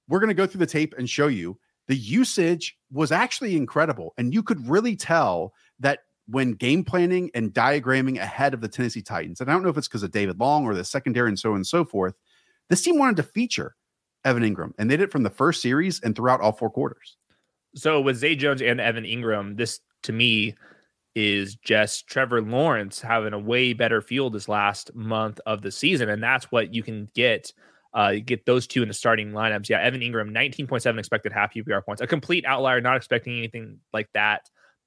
we're 0.08 0.20
going 0.20 0.30
to 0.30 0.34
go 0.34 0.48
through 0.48 0.60
the 0.60 0.66
tape 0.66 0.96
and 0.98 1.08
show 1.08 1.28
you 1.28 1.60
the 1.88 1.96
usage 1.96 2.76
was 2.92 3.12
actually 3.12 3.56
incredible. 3.56 4.14
And 4.18 4.34
you 4.34 4.42
could 4.42 4.68
really 4.68 4.96
tell 4.96 5.54
that 5.80 6.00
when 6.28 6.54
game 6.54 6.84
planning 6.84 7.30
and 7.34 7.54
diagramming 7.54 8.18
ahead 8.18 8.54
of 8.54 8.62
the 8.62 8.68
Tennessee 8.68 9.02
Titans, 9.02 9.40
and 9.40 9.50
I 9.50 9.54
don't 9.54 9.64
know 9.64 9.70
if 9.70 9.78
it's 9.78 9.88
because 9.88 10.02
of 10.02 10.12
David 10.12 10.40
Long 10.40 10.66
or 10.66 10.74
the 10.74 10.84
secondary 10.84 11.30
and 11.30 11.38
so 11.38 11.52
on 11.52 11.58
and 11.58 11.68
so 11.68 11.86
forth, 11.86 12.16
this 12.70 12.82
team 12.82 12.98
wanted 12.98 13.18
to 13.18 13.24
feature 13.24 13.76
Evan 14.28 14.44
Engram, 14.44 14.74
and 14.78 14.92
they 14.92 14.98
did 14.98 15.06
it 15.06 15.12
from 15.12 15.24
the 15.24 15.30
first 15.30 15.62
series 15.62 16.02
and 16.04 16.16
throughout 16.16 16.42
all 16.42 16.52
four 16.52 16.70
quarters. 16.70 17.16
So 17.76 18.02
with 18.02 18.18
Zay 18.18 18.36
Jones 18.36 18.62
and 18.62 18.82
Evan 18.82 19.06
Engram, 19.06 19.56
this 19.56 19.80
to 20.04 20.12
me 20.12 20.56
is 21.16 21.56
just 21.56 22.08
Trevor 22.08 22.42
Lawrence 22.42 23.00
having 23.00 23.34
a 23.34 23.40
way 23.40 23.72
better 23.72 24.02
field 24.02 24.34
this 24.34 24.50
last 24.50 24.94
month 24.94 25.40
of 25.46 25.62
the 25.62 25.72
season. 25.72 26.10
And 26.10 26.22
that's 26.22 26.52
what 26.52 26.74
you 26.74 26.84
can 26.84 27.10
get. 27.16 27.52
Uh, 27.94 28.16
get 28.24 28.46
those 28.46 28.68
two 28.68 28.84
in 28.84 28.88
the 28.88 28.94
starting 28.94 29.32
lineups. 29.32 29.70
Yeah, 29.70 29.80
Evan 29.80 30.02
Engram, 30.02 30.30
19.7 30.30 31.00
expected 31.00 31.32
half 31.32 31.54
UPR 31.56 31.84
points. 31.84 32.02
A 32.02 32.06
complete 32.06 32.46
outlier, 32.46 32.82
not 32.82 32.98
expecting 32.98 33.38
anything 33.38 33.80
like 33.94 34.10
that. 34.14 34.42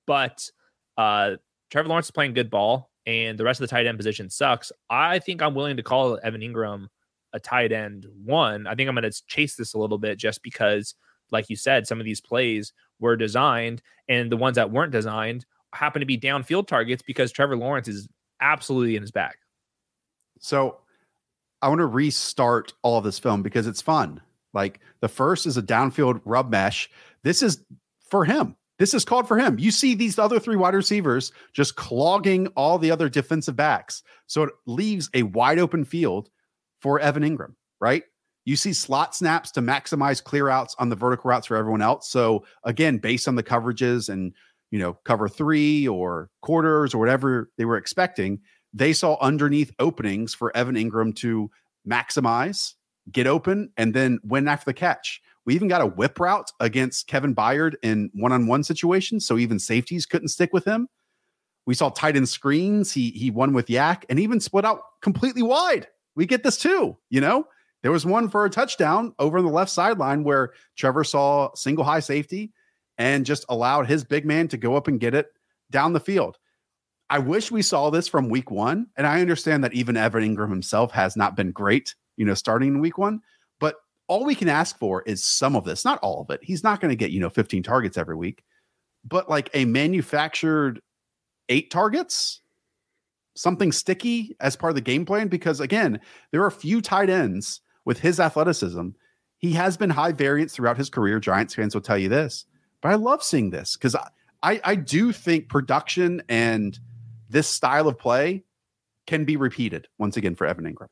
But 0.07 0.49
uh, 0.97 1.37
Trevor 1.71 1.89
Lawrence 1.89 2.07
is 2.07 2.13
playing 2.13 2.35
good 2.35 2.51
ball, 2.51 2.91
and 3.07 3.37
the 3.37 3.43
rest 3.43 3.61
of 3.61 3.69
the 3.69 3.75
tight 3.75 3.87
end 3.87 3.99
position 3.99 4.31
sucks. 4.31 4.71
I 4.89 5.19
think 5.19 5.43
I'm 5.43 5.55
willing 5.55 5.79
to 5.79 5.83
call 5.83 6.21
Evan 6.23 6.43
Engram 6.43 6.87
a 7.33 7.41
tight 7.41 7.73
end 7.73 8.07
one. 8.25 8.67
I 8.67 8.75
think 8.75 8.89
I'm 8.89 8.95
going 8.95 9.11
to 9.11 9.27
chase 9.27 9.57
this 9.57 9.75
a 9.75 9.79
little 9.79 9.99
bit 9.99 10.19
just 10.19 10.43
because, 10.43 10.95
like 11.31 11.49
you 11.49 11.57
said, 11.57 11.87
some 11.87 12.01
of 12.01 12.07
these 12.07 12.21
plays 12.21 12.73
were 12.99 13.17
designed, 13.17 13.83
and 14.09 14.31
the 14.31 14.37
ones 14.37 14.57
that 14.57 14.71
weren't 14.71 14.93
designed 14.93 15.47
happen 15.73 16.01
to 16.01 16.07
be 16.07 16.19
downfield 16.19 16.67
targets 16.67 17.03
because 17.03 17.33
Trevor 17.33 17.57
Lawrence 17.57 17.89
is 17.89 18.09
absolutely 18.41 18.97
in 18.97 19.03
his 19.03 19.13
bag. 19.13 19.35
So 20.41 20.79
I 21.63 21.69
want 21.69 21.81
to 21.81 21.87
restart 21.87 22.73
all 22.83 22.99
of 22.99 23.05
this 23.05 23.19
film 23.19 23.43
because 23.43 23.67
it's 23.67 23.83
fun. 23.83 24.21
Like 24.53 24.81
the 25.01 25.09
first 25.09 25.47
is 25.47 25.57
a 25.57 25.63
downfield 25.63 26.21
rub 26.25 26.51
mesh. 26.51 26.91
This 27.23 27.43
is 27.43 27.63
for 28.11 28.25
him. 28.25 28.57
This 28.79 28.95
is 28.95 29.05
called 29.05 29.29
for 29.29 29.39
him. 29.39 29.59
You 29.59 29.71
see 29.71 29.95
these 29.95 30.19
other 30.19 30.41
three 30.41 30.57
wide 30.57 30.75
receivers 30.75 31.33
just 31.53 31.77
clogging 31.77 32.47
all 32.49 32.79
the 32.79 32.91
other 32.91 33.11
defensive 33.11 33.55
backs. 33.55 34.03
So 34.27 34.45
it 34.45 34.51
leaves 34.67 35.11
a 35.13 35.23
wide 35.23 35.59
open 35.59 35.85
field 35.85 36.31
for 36.81 37.01
Evan 37.01 37.23
Engram, 37.23 37.55
right? 37.81 38.03
You 38.45 38.57
see 38.57 38.73
slot 38.73 39.15
snaps 39.15 39.51
to 39.53 39.61
maximize 39.61 40.23
clear 40.23 40.49
outs 40.49 40.75
on 40.79 40.89
the 40.89 40.97
vertical 40.97 41.29
routes 41.29 41.47
for 41.47 41.57
everyone 41.57 41.83
else. 41.83 42.11
So 42.11 42.45
again, 42.65 42.99
based 42.99 43.29
on 43.29 43.35
the 43.35 43.43
coverages 43.43 44.09
and 44.09 44.33
you 44.71 44.79
know, 44.79 44.95
cover 45.05 45.29
three 45.29 45.87
or 45.89 46.31
quarters 46.43 46.95
or 46.95 46.99
whatever 46.99 47.51
they 47.59 47.65
were 47.65 47.77
expecting, 47.77 48.41
they 48.73 48.93
saw 48.93 49.17
underneath 49.21 49.73
openings 49.79 50.35
for 50.35 50.57
Evan 50.57 50.77
Engram 50.77 51.15
to 51.17 51.51
maximize, 51.89 52.75
get 53.11 53.27
open, 53.27 53.71
and 53.77 53.95
then 53.95 54.21
win 54.23 54.47
after 54.47 54.67
the 54.67 54.75
catch. 54.75 55.21
We 55.45 55.55
even 55.55 55.69
got 55.69 55.81
a 55.81 55.87
whip 55.87 56.21
route 56.21 56.51
against 56.61 57.09
Kevin 57.09 57.35
Byard 57.35 57.75
in 57.83 58.11
one 58.15 58.33
on 58.33 58.47
one 58.47 58.63
situations. 58.63 59.27
So 59.27 59.39
even 59.39 59.59
safeties 59.59 60.07
couldn't 60.07 60.29
stick 60.29 60.53
with 60.53 60.65
him. 60.65 60.89
We 61.67 61.75
saw 61.75 61.89
tight 61.89 62.17
end 62.17 62.29
screens. 62.29 62.93
He 62.93 63.11
he 63.11 63.31
won 63.31 63.53
with 63.53 63.67
YAC 63.67 64.05
and 64.09 64.21
even 64.21 64.39
split 64.41 64.65
out 64.65 64.81
completely 65.03 65.43
wide. 65.43 65.89
We 66.17 66.27
get 66.27 66.43
this 66.43 66.57
too, 66.57 66.97
you 67.09 67.21
know? 67.21 67.47
There 67.83 67.93
was 67.93 68.05
one 68.05 68.29
for 68.29 68.45
a 68.45 68.51
touchdown 68.51 69.15
over 69.19 69.39
on 69.39 69.45
the 69.45 69.51
left 69.51 69.71
sideline 69.71 70.23
where 70.23 70.53
Trevor 70.77 71.05
saw 71.05 71.55
single 71.55 71.85
high 71.85 72.01
safety 72.01 72.53
and 72.99 73.25
just 73.25 73.47
allowed 73.49 73.87
his 73.87 74.05
big 74.05 74.27
man 74.27 74.49
to 74.49 74.59
go 74.59 74.77
up 74.77 74.87
and 74.87 75.01
get 75.01 75.15
it 75.15 75.29
down 75.71 75.95
the 75.95 76.01
field. 76.01 76.37
I 77.09 77.19
wish 77.19 77.51
we 77.51 77.63
saw 77.63 77.91
this 77.91 78.07
from 78.07 78.29
week 78.29 78.51
one. 78.51 78.87
And 78.97 79.07
I 79.07 79.21
understand 79.21 79.65
that 79.65 79.73
even 79.73 79.97
Evan 79.97 80.23
Engram 80.23 80.51
himself 80.51 80.93
has 80.93 81.17
not 81.17 81.37
been 81.37 81.51
great, 81.51 81.95
you 82.17 82.25
know, 82.25 82.35
starting 82.35 82.69
in 82.69 82.81
week 82.81 82.99
one. 82.99 83.21
But 83.59 83.77
all 84.07 84.25
we 84.25 84.35
can 84.35 84.49
ask 84.49 84.79
for 84.79 85.03
is 85.03 85.25
some 85.25 85.57
of 85.57 85.65
this, 85.65 85.85
not 85.85 85.99
all 86.03 86.23
of 86.23 86.31
it. 86.31 86.41
He's 86.43 86.63
not 86.63 86.81
going 86.81 86.91
to 86.91 86.97
get, 86.97 87.11
you 87.11 87.21
know, 87.21 87.31
15 87.31 87.63
targets 87.63 87.99
every 87.99 88.17
week, 88.17 88.45
but 89.05 89.29
like 89.29 89.51
a 89.55 89.65
manufactured 89.65 90.81
eight 91.49 91.71
targets, 91.71 92.43
something 93.41 93.73
sticky 93.73 94.37
as 94.41 94.57
part 94.57 94.71
of 94.71 94.75
the 94.75 94.81
game 94.81 95.05
plan. 95.05 95.29
Because 95.29 95.61
again, 95.61 96.01
there 96.31 96.43
are 96.43 96.49
a 96.49 96.53
few 96.53 96.81
tight 96.81 97.11
ends 97.11 97.61
with 97.85 98.01
his 98.01 98.21
athleticism. 98.21 98.91
He 99.39 99.53
has 99.53 99.77
been 99.77 99.91
high 99.91 100.13
variance 100.13 100.55
throughout 100.55 100.77
his 100.77 100.91
career. 100.91 101.19
Giants 101.19 101.55
fans 101.55 101.75
will 101.75 101.81
tell 101.81 101.99
you 101.99 102.09
this. 102.09 102.45
But 102.83 102.93
I 102.93 102.95
love 102.97 103.23
seeing 103.23 103.51
this 103.51 103.77
because 103.77 103.95
I, 103.95 104.09
I, 104.43 104.61
I 104.65 104.75
do 104.75 105.13
think 105.13 105.49
production 105.49 106.23
and 106.29 106.79
this 107.29 107.49
style 107.49 107.89
of 107.89 107.99
play 107.99 108.45
can 109.07 109.25
be 109.25 109.37
repeated 109.37 109.89
once 109.99 110.17
again 110.17 110.35
for 110.35 110.47
Evan 110.47 110.65
Engram. 110.65 110.89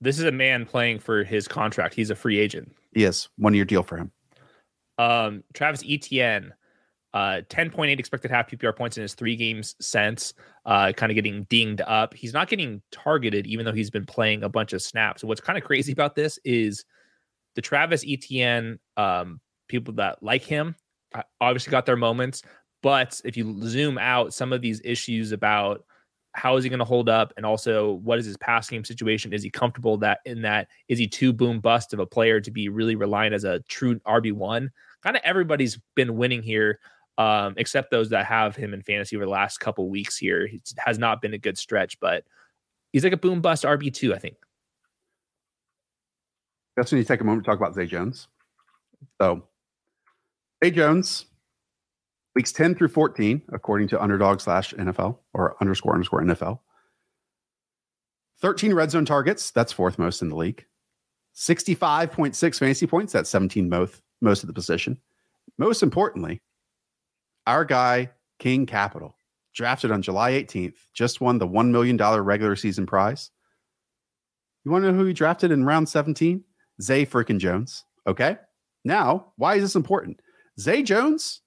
This 0.00 0.18
is 0.18 0.24
a 0.24 0.32
man 0.32 0.66
playing 0.66 0.98
for 0.98 1.24
his 1.24 1.46
contract. 1.46 1.94
He's 1.94 2.10
a 2.10 2.14
free 2.14 2.38
agent. 2.38 2.72
Yes, 2.94 3.28
one 3.36 3.54
year 3.54 3.64
deal 3.64 3.82
for 3.82 3.96
him. 3.96 4.10
Um, 4.98 5.44
Travis 5.54 5.82
Etienne, 5.88 6.52
uh, 7.14 7.42
10.8 7.48 7.98
expected 7.98 8.30
half 8.30 8.50
PPR 8.50 8.74
points 8.74 8.96
in 8.96 9.02
his 9.02 9.14
three 9.14 9.36
games 9.36 9.74
since, 9.80 10.34
uh, 10.64 10.92
kind 10.92 11.12
of 11.12 11.14
getting 11.14 11.44
dinged 11.44 11.82
up. 11.82 12.14
He's 12.14 12.32
not 12.32 12.48
getting 12.48 12.82
targeted, 12.90 13.46
even 13.46 13.66
though 13.66 13.72
he's 13.72 13.90
been 13.90 14.06
playing 14.06 14.42
a 14.42 14.48
bunch 14.48 14.72
of 14.72 14.82
snaps. 14.82 15.20
So 15.20 15.28
What's 15.28 15.40
kind 15.40 15.58
of 15.58 15.64
crazy 15.64 15.92
about 15.92 16.14
this 16.14 16.38
is 16.44 16.84
the 17.54 17.62
Travis 17.62 18.04
Etienne 18.06 18.78
um, 18.96 19.40
people 19.68 19.94
that 19.94 20.22
like 20.22 20.42
him 20.42 20.74
obviously 21.40 21.70
got 21.70 21.84
their 21.84 21.96
moments, 21.96 22.42
but 22.82 23.20
if 23.24 23.36
you 23.36 23.60
zoom 23.66 23.98
out, 23.98 24.32
some 24.32 24.52
of 24.52 24.62
these 24.62 24.80
issues 24.82 25.32
about 25.32 25.84
how 26.34 26.56
is 26.56 26.64
he 26.64 26.70
going 26.70 26.78
to 26.78 26.84
hold 26.86 27.10
up, 27.10 27.34
and 27.36 27.44
also 27.44 27.92
what 27.92 28.18
is 28.18 28.24
his 28.24 28.38
pass 28.38 28.70
game 28.70 28.86
situation? 28.86 29.34
Is 29.34 29.42
he 29.42 29.50
comfortable 29.50 29.98
that 29.98 30.20
in 30.24 30.40
that? 30.42 30.68
Is 30.88 30.98
he 30.98 31.06
too 31.06 31.34
boom 31.34 31.60
bust 31.60 31.92
of 31.92 31.98
a 31.98 32.06
player 32.06 32.40
to 32.40 32.50
be 32.50 32.70
really 32.70 32.94
reliant 32.94 33.34
as 33.34 33.44
a 33.44 33.60
true 33.68 33.98
RB 34.00 34.32
one? 34.32 34.70
kind 35.02 35.16
of 35.16 35.22
everybody's 35.24 35.78
been 35.94 36.16
winning 36.16 36.42
here, 36.42 36.78
um, 37.18 37.54
except 37.56 37.90
those 37.90 38.10
that 38.10 38.26
have 38.26 38.56
him 38.56 38.74
in 38.74 38.82
fantasy 38.82 39.16
over 39.16 39.24
the 39.24 39.30
last 39.30 39.58
couple 39.58 39.88
weeks 39.88 40.16
here. 40.16 40.44
It 40.44 40.72
has 40.78 40.98
not 40.98 41.20
been 41.20 41.34
a 41.34 41.38
good 41.38 41.58
stretch, 41.58 42.00
but 42.00 42.24
he's 42.92 43.04
like 43.04 43.12
a 43.12 43.18
boom 43.18 43.40
bust 43.40 43.64
RB 43.64 43.92
two, 43.92 44.14
I 44.14 44.18
think. 44.18 44.36
That's 46.76 46.90
when 46.90 46.98
you 46.98 47.04
take 47.04 47.20
a 47.20 47.24
moment 47.24 47.44
to 47.44 47.50
talk 47.50 47.58
about 47.58 47.74
Zay 47.74 47.86
Jones. 47.86 48.28
So, 49.20 49.44
Zay 50.64 50.70
Jones, 50.70 51.26
weeks 52.34 52.52
10 52.52 52.74
through 52.74 52.88
14, 52.88 53.42
according 53.52 53.88
to 53.88 54.02
underdog 54.02 54.40
slash 54.40 54.72
NFL 54.74 55.18
or 55.34 55.56
underscore 55.60 55.92
underscore 55.92 56.22
NFL. 56.22 56.60
13 58.40 58.74
red 58.74 58.90
zone 58.90 59.04
targets. 59.04 59.50
That's 59.50 59.72
fourth 59.72 59.98
most 59.98 60.22
in 60.22 60.28
the 60.28 60.36
league. 60.36 60.64
65.6 61.36 62.58
fantasy 62.58 62.86
points. 62.86 63.12
That's 63.12 63.30
17 63.30 63.68
most, 63.68 64.02
most 64.20 64.42
of 64.42 64.46
the 64.46 64.52
position. 64.52 64.98
Most 65.58 65.82
importantly, 65.82 66.40
our 67.46 67.64
guy, 67.64 68.10
King 68.38 68.66
Capital, 68.66 69.16
drafted 69.54 69.90
on 69.90 70.02
July 70.02 70.32
18th, 70.32 70.76
just 70.94 71.20
won 71.20 71.38
the 71.38 71.48
$1 71.48 71.70
million 71.70 71.96
regular 71.96 72.56
season 72.56 72.86
prize. 72.86 73.30
You 74.64 74.70
want 74.70 74.84
to 74.84 74.92
know 74.92 74.98
who 74.98 75.04
he 75.04 75.12
drafted 75.12 75.50
in 75.50 75.64
round 75.64 75.88
17? 75.88 76.44
Zay 76.80 77.04
freaking 77.04 77.38
Jones. 77.38 77.84
Okay. 78.06 78.36
Now, 78.84 79.32
why 79.36 79.56
is 79.56 79.62
this 79.62 79.76
important? 79.76 80.20
Zay 80.58 80.82
Jones 80.82 81.40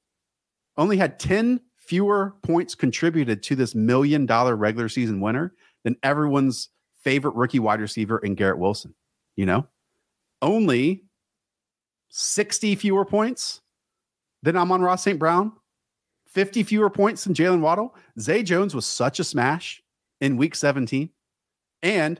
only 0.77 0.97
had 0.97 1.19
10 1.19 1.61
fewer 1.77 2.35
points 2.41 2.75
contributed 2.75 3.43
to 3.43 3.55
this 3.55 3.75
million 3.75 4.25
dollar 4.25 4.55
regular 4.55 4.89
season 4.89 5.21
winner 5.21 5.53
than 5.83 5.95
everyone's 6.03 6.69
favorite 7.03 7.35
rookie 7.35 7.59
wide 7.59 7.79
receiver 7.79 8.17
in 8.19 8.35
Garrett 8.35 8.57
Wilson. 8.57 8.95
You 9.35 9.45
know, 9.45 9.67
only 10.41 11.03
60 12.09 12.75
fewer 12.75 13.05
points 13.05 13.61
than 14.41 14.55
Amon-Ra 14.55 14.95
St. 14.95 15.19
Brown, 15.19 15.53
50 16.35 16.63
fewer 16.63 16.89
points 16.89 17.23
than 17.23 17.33
Jaylen 17.33 17.61
Waddle. 17.61 17.95
Zay 18.19 18.43
Jones 18.43 18.75
was 18.75 18.85
such 18.85 19.19
a 19.21 19.23
smash 19.23 19.81
in 20.19 20.35
week 20.35 20.53
17. 20.53 21.09
And 21.81 22.19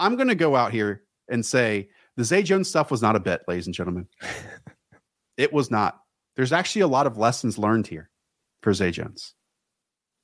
I'm 0.00 0.16
going 0.16 0.28
to 0.28 0.34
go 0.34 0.56
out 0.56 0.72
here 0.72 1.04
and 1.30 1.46
say 1.46 1.88
the 2.16 2.24
Zay 2.24 2.42
Jones 2.42 2.68
stuff 2.68 2.90
was 2.90 3.00
not 3.00 3.14
a 3.14 3.20
bet, 3.20 3.42
ladies 3.46 3.66
and 3.66 3.74
gentlemen. 3.74 4.08
it 5.36 5.52
was 5.52 5.70
not. 5.70 6.00
There's 6.34 6.52
actually 6.52 6.82
a 6.82 6.88
lot 6.88 7.06
of 7.06 7.16
lessons 7.16 7.56
learned 7.56 7.86
here 7.86 8.10
for 8.62 8.74
Zay 8.74 8.90
Jones. 8.90 9.34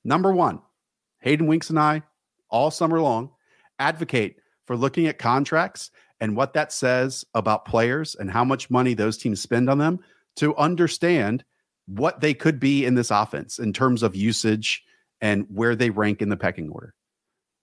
Number 0.05 0.33
one, 0.33 0.61
Hayden 1.21 1.47
Winks 1.47 1.71
and 1.71 1.79
I, 1.79 2.03
all 2.51 2.73
summer 2.73 3.01
long, 3.01 3.31
advocate 3.79 4.37
for 4.67 4.77
looking 4.77 5.07
at 5.07 5.19
contracts 5.19 5.93
and 6.19 6.35
what 6.35 6.55
that 6.55 6.73
says 6.73 7.25
about 7.35 7.67
players 7.67 8.17
and 8.17 8.29
how 8.29 8.45
much 8.45 8.69
money 8.69 8.95
those 8.95 9.17
teams 9.17 9.41
spend 9.41 9.71
on 9.71 9.79
them 9.79 10.01
to 10.37 10.57
understand 10.57 11.45
what 11.91 12.21
they 12.21 12.35
could 12.35 12.61
be 12.61 12.85
in 12.85 12.95
this 12.95 13.11
offense 13.11 13.59
in 13.59 13.73
terms 13.73 14.03
of 14.03 14.15
usage 14.15 14.85
and 15.21 15.47
where 15.53 15.75
they 15.75 15.91
rank 15.91 16.23
in 16.23 16.29
the 16.29 16.37
pecking 16.37 16.71
order. 16.71 16.95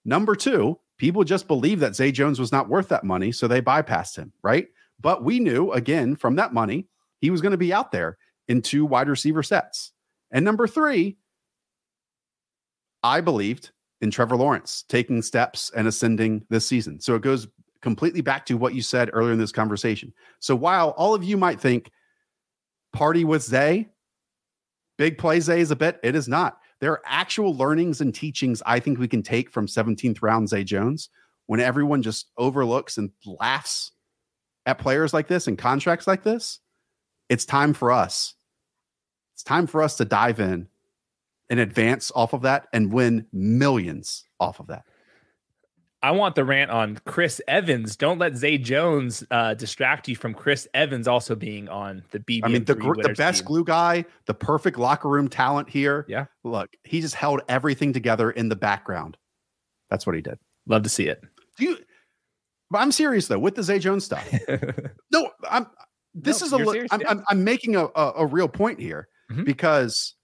Number 0.04 0.36
two, 0.36 0.78
people 0.98 1.24
just 1.24 1.48
believe 1.48 1.80
that 1.80 1.96
Zay 1.96 2.12
Jones 2.12 2.38
was 2.38 2.52
not 2.52 2.68
worth 2.68 2.88
that 2.88 3.04
money, 3.04 3.32
so 3.32 3.48
they 3.48 3.60
bypassed 3.60 4.16
him, 4.16 4.32
right? 4.42 4.68
But 5.00 5.24
we 5.24 5.40
knew 5.40 5.72
again 5.72 6.16
from 6.16 6.36
that 6.36 6.52
money, 6.52 6.86
he 7.20 7.30
was 7.30 7.40
going 7.40 7.52
to 7.52 7.58
be 7.58 7.72
out 7.72 7.90
there 7.90 8.18
in 8.48 8.62
two 8.62 8.84
wide 8.84 9.08
receiver 9.08 9.42
sets. 9.42 9.92
And 10.30 10.44
number 10.44 10.66
three, 10.66 11.16
I 13.02 13.20
believed 13.20 13.70
in 14.00 14.10
Trevor 14.10 14.36
Lawrence 14.36 14.84
taking 14.88 15.22
steps 15.22 15.70
and 15.76 15.88
ascending 15.88 16.44
this 16.50 16.66
season. 16.66 17.00
So 17.00 17.14
it 17.14 17.22
goes 17.22 17.48
completely 17.80 18.20
back 18.20 18.46
to 18.46 18.56
what 18.56 18.74
you 18.74 18.82
said 18.82 19.10
earlier 19.12 19.32
in 19.32 19.38
this 19.38 19.52
conversation. 19.52 20.12
So 20.40 20.54
while 20.54 20.90
all 20.90 21.14
of 21.14 21.24
you 21.24 21.36
might 21.36 21.60
think 21.60 21.90
party 22.92 23.24
with 23.24 23.42
Zay, 23.42 23.88
big 24.98 25.16
plays 25.16 25.44
Zay 25.44 25.60
is 25.60 25.70
a 25.70 25.76
bit, 25.76 25.98
it 26.02 26.14
is 26.14 26.28
not. 26.28 26.58
There 26.80 26.92
are 26.92 27.02
actual 27.06 27.56
learnings 27.56 28.00
and 28.00 28.14
teachings 28.14 28.62
I 28.66 28.80
think 28.80 28.98
we 28.98 29.08
can 29.08 29.22
take 29.22 29.50
from 29.50 29.66
17th 29.66 30.18
round 30.20 30.48
Zay 30.48 30.64
Jones 30.64 31.08
when 31.46 31.60
everyone 31.60 32.02
just 32.02 32.26
overlooks 32.36 32.98
and 32.98 33.10
laughs 33.24 33.92
at 34.66 34.78
players 34.78 35.14
like 35.14 35.28
this 35.28 35.46
and 35.46 35.56
contracts 35.56 36.06
like 36.06 36.22
this. 36.22 36.60
It's 37.28 37.44
time 37.46 37.72
for 37.72 37.90
us. 37.90 38.34
It's 39.34 39.42
time 39.42 39.66
for 39.66 39.82
us 39.82 39.96
to 39.96 40.04
dive 40.04 40.40
in 40.40 40.68
and 41.48 41.60
advance 41.60 42.12
off 42.14 42.32
of 42.32 42.42
that 42.42 42.66
and 42.72 42.92
win 42.92 43.26
millions 43.32 44.24
off 44.38 44.60
of 44.60 44.66
that. 44.66 44.84
I 46.00 46.12
want 46.12 46.36
the 46.36 46.44
rant 46.44 46.70
on 46.70 46.98
Chris 47.06 47.40
Evans. 47.48 47.96
Don't 47.96 48.18
let 48.18 48.36
Zay 48.36 48.56
Jones 48.56 49.24
uh, 49.32 49.54
distract 49.54 50.06
you 50.06 50.14
from 50.14 50.32
Chris 50.32 50.68
Evans 50.72 51.08
also 51.08 51.34
being 51.34 51.68
on 51.68 52.04
the 52.12 52.20
BB. 52.20 52.40
I 52.44 52.48
mean, 52.48 52.64
the, 52.64 52.74
the 52.74 53.14
best 53.16 53.40
team. 53.40 53.46
glue 53.46 53.64
guy, 53.64 54.04
the 54.26 54.34
perfect 54.34 54.78
locker 54.78 55.08
room 55.08 55.28
talent 55.28 55.68
here. 55.68 56.06
Yeah. 56.08 56.26
Look, 56.44 56.70
he 56.84 57.00
just 57.00 57.16
held 57.16 57.40
everything 57.48 57.92
together 57.92 58.30
in 58.30 58.48
the 58.48 58.56
background. 58.56 59.16
That's 59.90 60.06
what 60.06 60.14
he 60.14 60.22
did. 60.22 60.38
Love 60.66 60.84
to 60.84 60.88
see 60.88 61.08
it. 61.08 61.20
Do 61.56 61.64
you? 61.64 61.78
But 62.70 62.78
I'm 62.78 62.92
serious 62.92 63.26
though 63.26 63.38
with 63.38 63.56
the 63.56 63.62
Zay 63.64 63.80
Jones 63.80 64.04
stuff. 64.04 64.28
no, 65.12 65.30
I'm. 65.50 65.66
This 66.14 66.40
no, 66.40 66.46
is 66.46 66.52
a. 66.52 66.58
Serious, 66.58 66.88
I'm, 66.92 67.00
yeah. 67.00 67.10
I'm, 67.10 67.24
I'm 67.28 67.44
making 67.44 67.74
a, 67.74 67.86
a, 67.86 68.12
a 68.18 68.26
real 68.26 68.48
point 68.48 68.78
here 68.78 69.08
mm-hmm. 69.32 69.44
because 69.44 70.14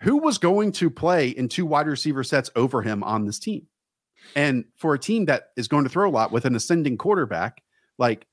who 0.00 0.16
was 0.16 0.38
going 0.38 0.72
to 0.72 0.88
play 0.88 1.28
in 1.28 1.48
two 1.48 1.66
wide 1.66 1.88
receiver 1.88 2.24
sets 2.24 2.50
over 2.56 2.80
him 2.80 3.02
on 3.02 3.26
this 3.26 3.38
team? 3.38 3.66
And 4.36 4.64
for 4.76 4.94
a 4.94 4.98
team 4.98 5.26
that 5.26 5.50
is 5.56 5.68
going 5.68 5.84
to 5.84 5.90
throw 5.90 6.08
a 6.08 6.10
lot 6.10 6.32
with 6.32 6.44
an 6.44 6.56
ascending 6.56 6.98
quarterback, 6.98 7.62
like 7.98 8.26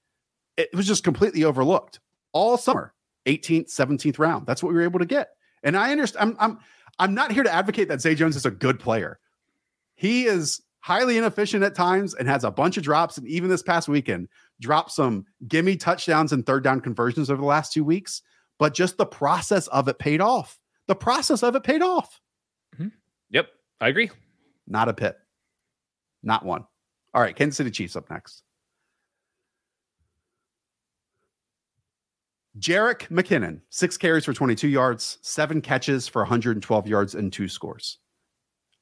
it 0.57 0.69
was 0.73 0.87
just 0.87 1.03
completely 1.03 1.43
overlooked 1.43 1.99
all 2.33 2.57
summer, 2.57 2.93
18th, 3.25 3.73
17th 3.73 4.19
round. 4.19 4.47
That's 4.47 4.63
what 4.63 4.69
we 4.69 4.75
were 4.75 4.83
able 4.83 4.99
to 4.99 5.05
get. 5.05 5.29
And 5.63 5.77
I 5.77 5.91
understand. 5.91 6.37
I'm 6.39 6.51
I'm 6.51 6.59
I'm 6.99 7.13
not 7.13 7.31
here 7.31 7.43
to 7.43 7.53
advocate 7.53 7.87
that 7.87 8.01
Zay 8.01 8.15
Jones 8.15 8.35
is 8.35 8.45
a 8.45 8.51
good 8.51 8.79
player. 8.79 9.19
He 9.95 10.25
is 10.25 10.61
highly 10.79 11.17
inefficient 11.17 11.63
at 11.63 11.75
times 11.75 12.13
and 12.15 12.27
has 12.27 12.43
a 12.43 12.51
bunch 12.51 12.77
of 12.77 12.83
drops. 12.83 13.17
And 13.17 13.27
even 13.27 13.49
this 13.49 13.63
past 13.63 13.87
weekend, 13.87 14.27
dropped 14.59 14.91
some 14.91 15.25
gimme 15.47 15.77
touchdowns 15.77 16.33
and 16.33 16.45
third 16.45 16.63
down 16.63 16.81
conversions 16.81 17.29
over 17.29 17.39
the 17.39 17.47
last 17.47 17.71
two 17.71 17.83
weeks. 17.83 18.21
But 18.57 18.73
just 18.73 18.97
the 18.97 19.05
process 19.05 19.67
of 19.67 19.87
it 19.87 19.99
paid 19.99 20.21
off. 20.21 20.59
The 20.87 20.95
process 20.95 21.43
of 21.43 21.55
it 21.55 21.63
paid 21.63 21.81
off. 21.81 22.19
Mm-hmm. 22.75 22.89
Yep, 23.29 23.47
I 23.79 23.87
agree. 23.87 24.09
Not 24.67 24.89
a 24.89 24.93
pit. 24.93 25.17
Not 26.23 26.45
one. 26.45 26.65
All 27.13 27.21
right, 27.21 27.35
Kansas 27.35 27.57
City 27.57 27.71
Chiefs 27.71 27.95
up 27.95 28.09
next. 28.09 28.43
Jerick 32.59 33.07
McKinnon, 33.07 33.61
six 33.69 33.97
carries 33.97 34.25
for 34.25 34.33
22 34.33 34.67
yards, 34.67 35.17
seven 35.21 35.61
catches 35.61 36.07
for 36.07 36.21
112 36.21 36.87
yards, 36.87 37.15
and 37.15 37.31
two 37.31 37.47
scores. 37.47 37.97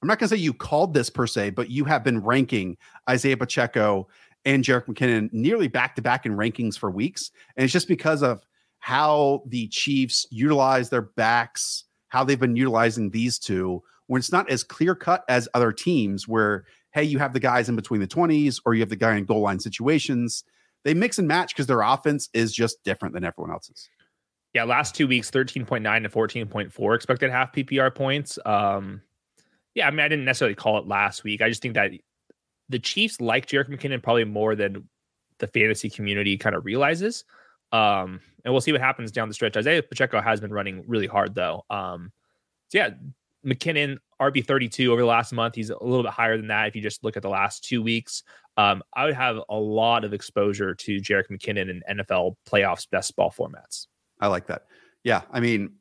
I'm 0.01 0.07
not 0.07 0.17
going 0.17 0.29
to 0.29 0.35
say 0.35 0.41
you 0.41 0.53
called 0.53 0.93
this 0.93 1.09
per 1.09 1.27
se, 1.27 1.51
but 1.51 1.69
you 1.69 1.85
have 1.85 2.03
been 2.03 2.23
ranking 2.23 2.77
Isiah 3.11 3.37
Pacheco 3.37 4.07
and 4.45 4.63
Jerick 4.63 4.85
McKinnon 4.85 5.31
nearly 5.33 5.67
back 5.67 5.95
to 5.95 6.01
back 6.01 6.25
in 6.25 6.35
rankings 6.35 6.79
for 6.79 6.89
weeks. 6.89 7.31
And 7.55 7.63
it's 7.63 7.73
just 7.73 7.87
because 7.87 8.23
of 8.23 8.45
how 8.79 9.43
the 9.45 9.67
Chiefs 9.67 10.25
utilize 10.31 10.89
their 10.89 11.01
backs, 11.01 11.83
how 12.07 12.23
they've 12.23 12.39
been 12.39 12.55
utilizing 12.55 13.09
these 13.09 13.37
two, 13.37 13.83
when 14.07 14.19
it's 14.19 14.31
not 14.31 14.49
as 14.49 14.63
clear 14.63 14.95
cut 14.95 15.23
as 15.27 15.49
other 15.53 15.71
teams 15.71 16.27
where 16.27 16.65
hey, 16.91 17.03
you 17.03 17.19
have 17.19 17.33
the 17.33 17.39
guys 17.39 17.69
in 17.69 17.75
between 17.75 18.01
the 18.01 18.07
20s 18.07 18.59
or 18.65 18.73
you 18.73 18.81
have 18.81 18.89
the 18.89 18.95
guy 18.95 19.15
in 19.15 19.25
goal 19.25 19.41
line 19.41 19.59
situations. 19.59 20.43
They 20.83 20.93
mix 20.93 21.19
and 21.19 21.27
match 21.27 21.53
because 21.53 21.67
their 21.67 21.81
offense 21.81 22.29
is 22.33 22.53
just 22.53 22.83
different 22.83 23.13
than 23.13 23.23
everyone 23.23 23.51
else's. 23.51 23.89
Yeah, 24.53 24.63
last 24.63 24.95
two 24.95 25.07
weeks, 25.07 25.29
13.9 25.29 26.03
to 26.03 26.09
14.4 26.09 26.95
expected 26.95 27.29
half 27.29 27.53
PPR 27.53 27.93
points. 27.93 28.39
Um, 28.45 29.01
yeah, 29.75 29.87
I 29.87 29.91
mean, 29.91 29.99
I 29.99 30.07
didn't 30.07 30.25
necessarily 30.25 30.55
call 30.55 30.79
it 30.79 30.87
last 30.87 31.23
week. 31.23 31.41
I 31.41 31.49
just 31.49 31.61
think 31.61 31.75
that 31.75 31.91
the 32.69 32.79
Chiefs 32.79 33.21
like 33.21 33.45
Jerick 33.45 33.69
McKinnon 33.69 34.01
probably 34.01 34.25
more 34.25 34.55
than 34.55 34.89
the 35.37 35.47
fantasy 35.47 35.89
community 35.89 36.37
kind 36.37 36.55
of 36.55 36.65
realizes. 36.65 37.25
Um, 37.71 38.21
and 38.43 38.53
we'll 38.53 38.61
see 38.61 38.71
what 38.71 38.81
happens 38.81 39.11
down 39.11 39.27
the 39.27 39.33
stretch. 39.33 39.55
Isiah 39.55 39.83
Pacheco 39.83 40.21
has 40.21 40.39
been 40.39 40.51
running 40.51 40.83
really 40.87 41.07
hard 41.07 41.35
though. 41.35 41.65
Um, 41.69 42.11
so 42.69 42.79
yeah, 42.79 42.89
McKinnon 43.45 43.97
RB 44.21 44.45
32 44.45 44.91
over 44.91 45.01
the 45.01 45.07
last 45.07 45.31
month. 45.31 45.55
He's 45.55 45.69
a 45.69 45.83
little 45.83 46.03
bit 46.03 46.11
higher 46.11 46.37
than 46.37 46.47
that 46.47 46.67
if 46.67 46.75
you 46.75 46.81
just 46.81 47.03
look 47.03 47.17
at 47.17 47.23
the 47.23 47.29
last 47.29 47.63
two 47.63 47.81
weeks. 47.81 48.23
Um, 48.57 48.83
I 48.93 49.05
would 49.05 49.15
have 49.15 49.39
a 49.49 49.55
lot 49.55 50.03
of 50.03 50.13
exposure 50.13 50.75
to 50.75 50.97
Jerick 50.97 51.29
McKinnon 51.31 51.69
in 51.69 51.97
NFL 51.97 52.35
playoffs 52.47 52.89
best 52.89 53.15
ball 53.15 53.31
formats. 53.31 53.87
I 54.19 54.27
like 54.27 54.47
that. 54.47 54.63
Yeah. 55.03 55.21
I 55.31 55.39
mean, 55.39 55.71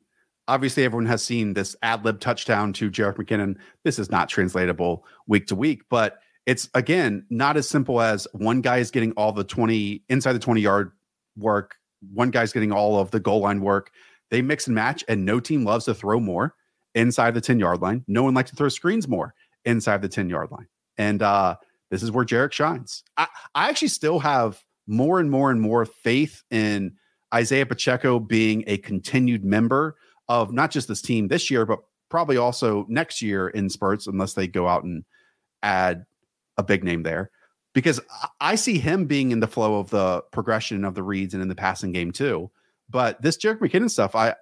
obviously 0.47 0.85
everyone 0.85 1.05
has 1.07 1.21
seen 1.21 1.53
this 1.53 1.75
ad 1.81 2.05
lib 2.05 2.19
touchdown 2.19 2.71
to 2.73 2.89
Jerick 2.89 3.17
McKinnon. 3.17 3.57
This 3.83 3.99
is 3.99 4.09
not 4.09 4.29
translatable 4.29 5.05
week 5.27 5.47
to 5.47 5.55
week, 5.55 5.83
but 5.89 6.19
it's 6.45 6.69
again 6.73 7.25
not 7.29 7.57
as 7.57 7.69
simple 7.69 8.01
as 8.01 8.27
one 8.33 8.61
guy 8.61 8.77
is 8.77 8.91
getting 8.91 9.11
all 9.11 9.31
the 9.31 9.43
20 9.43 10.03
inside 10.09 10.33
the 10.33 10.39
20 10.39 10.61
yard 10.61 10.91
work, 11.37 11.75
one 12.13 12.31
guy's 12.31 12.53
getting 12.53 12.71
all 12.71 12.99
of 12.99 13.11
the 13.11 13.19
goal 13.19 13.41
line 13.41 13.61
work. 13.61 13.91
They 14.31 14.41
mix 14.41 14.67
and 14.67 14.75
match, 14.75 15.03
and 15.07 15.25
no 15.25 15.39
team 15.39 15.65
loves 15.65 15.85
to 15.85 15.93
throw 15.93 16.19
more 16.19 16.55
inside 16.95 17.33
the 17.33 17.41
10 17.41 17.59
yard 17.59 17.81
line. 17.81 18.03
No 18.07 18.23
one 18.23 18.33
likes 18.33 18.49
to 18.49 18.55
throw 18.55 18.69
screens 18.69 19.07
more 19.07 19.33
inside 19.65 20.01
the 20.01 20.09
10 20.09 20.29
yard 20.29 20.51
line. 20.51 20.67
And 20.97 21.21
uh, 21.21 21.55
this 21.89 22.03
is 22.03 22.11
where 22.11 22.25
Jerick 22.25 22.51
shines. 22.51 23.03
I, 23.17 23.27
I 23.55 23.69
actually 23.69 23.89
still 23.89 24.19
have 24.19 24.61
more 24.87 25.19
and 25.19 25.29
more 25.29 25.51
and 25.51 25.61
more 25.61 25.85
faith 25.85 26.43
in 26.49 26.93
Isiah 27.37 27.65
Pacheco 27.65 28.19
being 28.19 28.63
a 28.67 28.77
continued 28.77 29.45
member 29.45 29.95
of 30.27 30.51
not 30.51 30.71
just 30.71 30.87
this 30.87 31.01
team 31.01 31.27
this 31.27 31.49
year, 31.49 31.65
but 31.65 31.79
probably 32.09 32.37
also 32.37 32.85
next 32.89 33.21
year 33.21 33.49
in 33.49 33.69
spurts, 33.69 34.07
unless 34.07 34.33
they 34.33 34.47
go 34.47 34.67
out 34.67 34.83
and 34.83 35.03
add 35.61 36.05
a 36.57 36.63
big 36.63 36.83
name 36.83 37.03
there. 37.03 37.31
Because 37.73 37.99
I 38.41 38.55
see 38.55 38.79
him 38.79 39.05
being 39.05 39.31
in 39.31 39.39
the 39.39 39.47
flow 39.47 39.79
of 39.79 39.91
the 39.91 40.23
progression 40.31 40.83
of 40.83 40.95
the 40.95 41.03
reads 41.03 41.33
and 41.33 41.43
in 41.43 41.49
the 41.49 41.55
passing 41.55 41.91
game 41.91 42.11
too. 42.11 42.49
But 42.89 43.21
this 43.21 43.37
Jerick 43.37 43.59
McKinnon 43.59 43.91
stuff, 43.91 44.15
I 44.15 44.35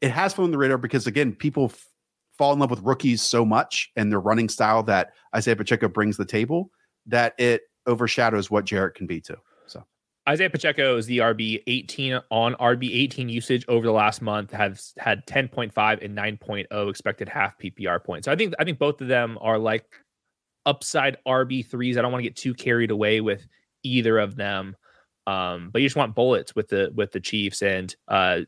it 0.00 0.10
has 0.10 0.34
flown 0.34 0.50
the 0.50 0.58
radar 0.58 0.78
because 0.78 1.06
again, 1.06 1.34
people 1.34 1.66
f- 1.66 1.86
fall 2.36 2.52
in 2.52 2.58
love 2.58 2.70
with 2.70 2.80
rookies 2.80 3.22
so 3.22 3.44
much 3.44 3.90
and 3.96 4.10
their 4.10 4.20
running 4.20 4.48
style 4.48 4.82
that 4.84 5.12
Isiah 5.36 5.56
Pacheco 5.56 5.88
brings 5.88 6.16
the 6.16 6.24
table 6.24 6.70
that 7.06 7.34
it 7.38 7.62
overshadows 7.86 8.50
what 8.50 8.66
Jerick 8.66 8.94
can 8.94 9.06
be 9.06 9.20
too. 9.20 9.36
So 9.66 9.84
Isiah 10.30 10.50
Pacheco 10.50 10.96
is 10.96 11.06
the 11.06 11.18
RB 11.18 11.62
18 11.66 12.20
on 12.30 12.54
RB 12.54 12.90
18 12.92 13.28
usage 13.28 13.64
over 13.68 13.86
the 13.86 13.92
last 13.92 14.20
month 14.20 14.52
has 14.52 14.92
had 14.98 15.26
10.5 15.26 16.04
and 16.04 16.16
9.0 16.16 16.90
expected 16.90 17.28
half 17.28 17.58
PPR 17.58 18.02
points. 18.02 18.26
So 18.26 18.32
I 18.32 18.36
think 18.36 18.54
I 18.58 18.64
think 18.64 18.78
both 18.78 19.00
of 19.00 19.08
them 19.08 19.38
are 19.40 19.58
like 19.58 19.84
upside 20.66 21.16
RB 21.26 21.64
threes. 21.66 21.96
I 21.96 22.02
don't 22.02 22.12
want 22.12 22.22
to 22.22 22.28
get 22.28 22.36
too 22.36 22.54
carried 22.54 22.90
away 22.90 23.20
with 23.20 23.46
either 23.82 24.18
of 24.18 24.36
them. 24.36 24.76
Um, 25.28 25.70
but 25.72 25.80
you 25.80 25.86
just 25.86 25.96
want 25.96 26.14
bullets 26.14 26.54
with 26.54 26.68
the 26.68 26.90
with 26.94 27.12
the 27.12 27.20
Chiefs 27.20 27.62
and 27.62 27.94
uh 28.08 28.40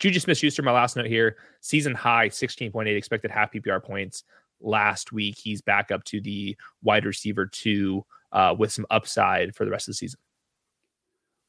Juju 0.00 0.18
Smith 0.18 0.38
Schuster, 0.38 0.62
my 0.62 0.72
last 0.72 0.96
note 0.96 1.06
here, 1.06 1.36
season 1.60 1.94
high 1.94 2.30
16.8 2.30 2.96
expected 2.96 3.30
half 3.30 3.52
PPR 3.52 3.82
points 3.84 4.24
last 4.60 5.12
week. 5.12 5.38
He's 5.38 5.60
back 5.60 5.90
up 5.90 6.02
to 6.04 6.20
the 6.22 6.56
wide 6.82 7.04
receiver 7.04 7.46
two 7.46 8.04
uh, 8.32 8.54
with 8.58 8.72
some 8.72 8.86
upside 8.90 9.54
for 9.54 9.66
the 9.66 9.70
rest 9.70 9.88
of 9.88 9.92
the 9.92 9.96
season. 9.96 10.18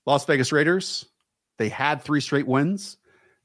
Las 0.06 0.26
Vegas 0.26 0.52
Raiders, 0.52 1.06
they 1.58 1.70
had 1.70 2.02
three 2.02 2.20
straight 2.20 2.48
wins. 2.48 2.98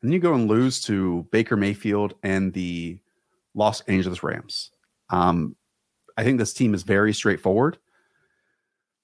And 0.02 0.10
then 0.10 0.12
you 0.12 0.18
go 0.18 0.34
and 0.34 0.48
lose 0.48 0.82
to 0.82 1.26
Baker 1.30 1.56
Mayfield 1.56 2.14
and 2.22 2.52
the 2.52 2.98
Los 3.54 3.82
Angeles 3.82 4.22
Rams. 4.22 4.70
Um, 5.10 5.54
I 6.16 6.24
think 6.24 6.38
this 6.38 6.52
team 6.52 6.74
is 6.74 6.82
very 6.82 7.12
straightforward. 7.12 7.78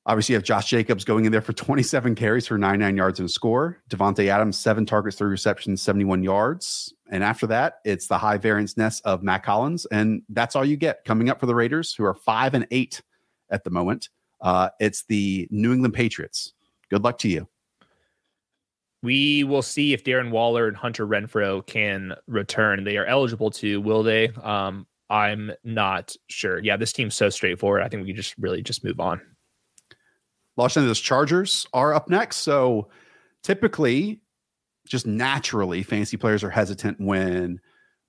Obviously, 0.05 0.33
you 0.33 0.37
have 0.37 0.43
Josh 0.43 0.69
Jacobs 0.69 1.05
going 1.05 1.27
in 1.27 1.33
there 1.33 1.41
for 1.41 1.53
27 1.53 2.17
carries 2.17 2.47
for 2.47 2.59
99 2.59 2.97
yards 2.97 3.21
and 3.21 3.29
a 3.29 3.33
score. 3.33 3.79
Davante 3.89 4.27
Adams, 4.27 4.59
seven 4.59 4.85
targets, 4.85 5.17
three 5.17 5.31
receptions, 5.31 5.81
71 5.81 6.25
yards. 6.25 6.93
And 7.11 7.23
after 7.23 7.47
that, 7.49 7.75
it's 7.85 8.09
the 8.09 8.19
high 8.19 8.37
variance 8.37 8.77
nest 8.77 9.03
of 9.05 9.23
Mack 9.23 9.47
Hollins. 9.47 9.87
And 9.87 10.23
that's 10.29 10.57
all 10.57 10.65
you 10.65 10.77
get 10.77 11.05
coming 11.05 11.31
up 11.31 11.39
for 11.39 11.47
the 11.47 11.55
Raiders, 11.55 11.95
who 11.95 12.05
are 12.05 12.15
five 12.15 12.55
and 12.55 12.67
eight 12.73 13.01
at 13.51 13.63
the 13.63 13.71
moment. 13.71 14.09
Uh, 14.41 14.71
it's 14.81 15.05
the 15.05 15.47
New 15.53 15.73
England 15.73 15.95
Patriots. 15.95 16.53
Good 16.91 17.05
luck 17.05 17.19
to 17.19 17.29
you. 17.29 17.47
We 19.05 19.45
will 19.45 19.63
see 19.63 19.93
if 19.93 20.05
Darren 20.05 20.31
Waller 20.31 20.69
and 20.69 20.77
Hunter 20.77 21.07
Renfrow 21.07 21.65
can 21.65 22.15
return. 22.27 22.83
They 22.83 22.97
are 22.97 23.07
eligible 23.07 23.51
to. 23.53 23.81
Will 23.81 24.03
they? 24.03 24.29
Um, 24.43 24.87
I'm 25.11 25.53
not 25.65 26.17
sure. 26.29 26.59
Yeah, 26.61 26.77
this 26.77 26.93
team's 26.93 27.15
so 27.15 27.29
straightforward. 27.29 27.83
I 27.83 27.89
think 27.89 28.03
we 28.03 28.09
can 28.09 28.17
just 28.17 28.35
really 28.39 28.63
just 28.63 28.85
move 28.85 28.99
on. 28.99 29.21
Los 30.57 30.77
Angeles 30.77 31.01
Chargers 31.01 31.67
are 31.73 31.95
up 31.95 32.09
next. 32.09 32.39
So 32.39 32.89
typically, 33.43 34.21
just 34.87 35.07
naturally, 35.07 35.83
fantasy 35.83 36.17
players 36.17 36.45
are 36.45 36.51
hesitant 36.51 37.01
when 37.01 37.61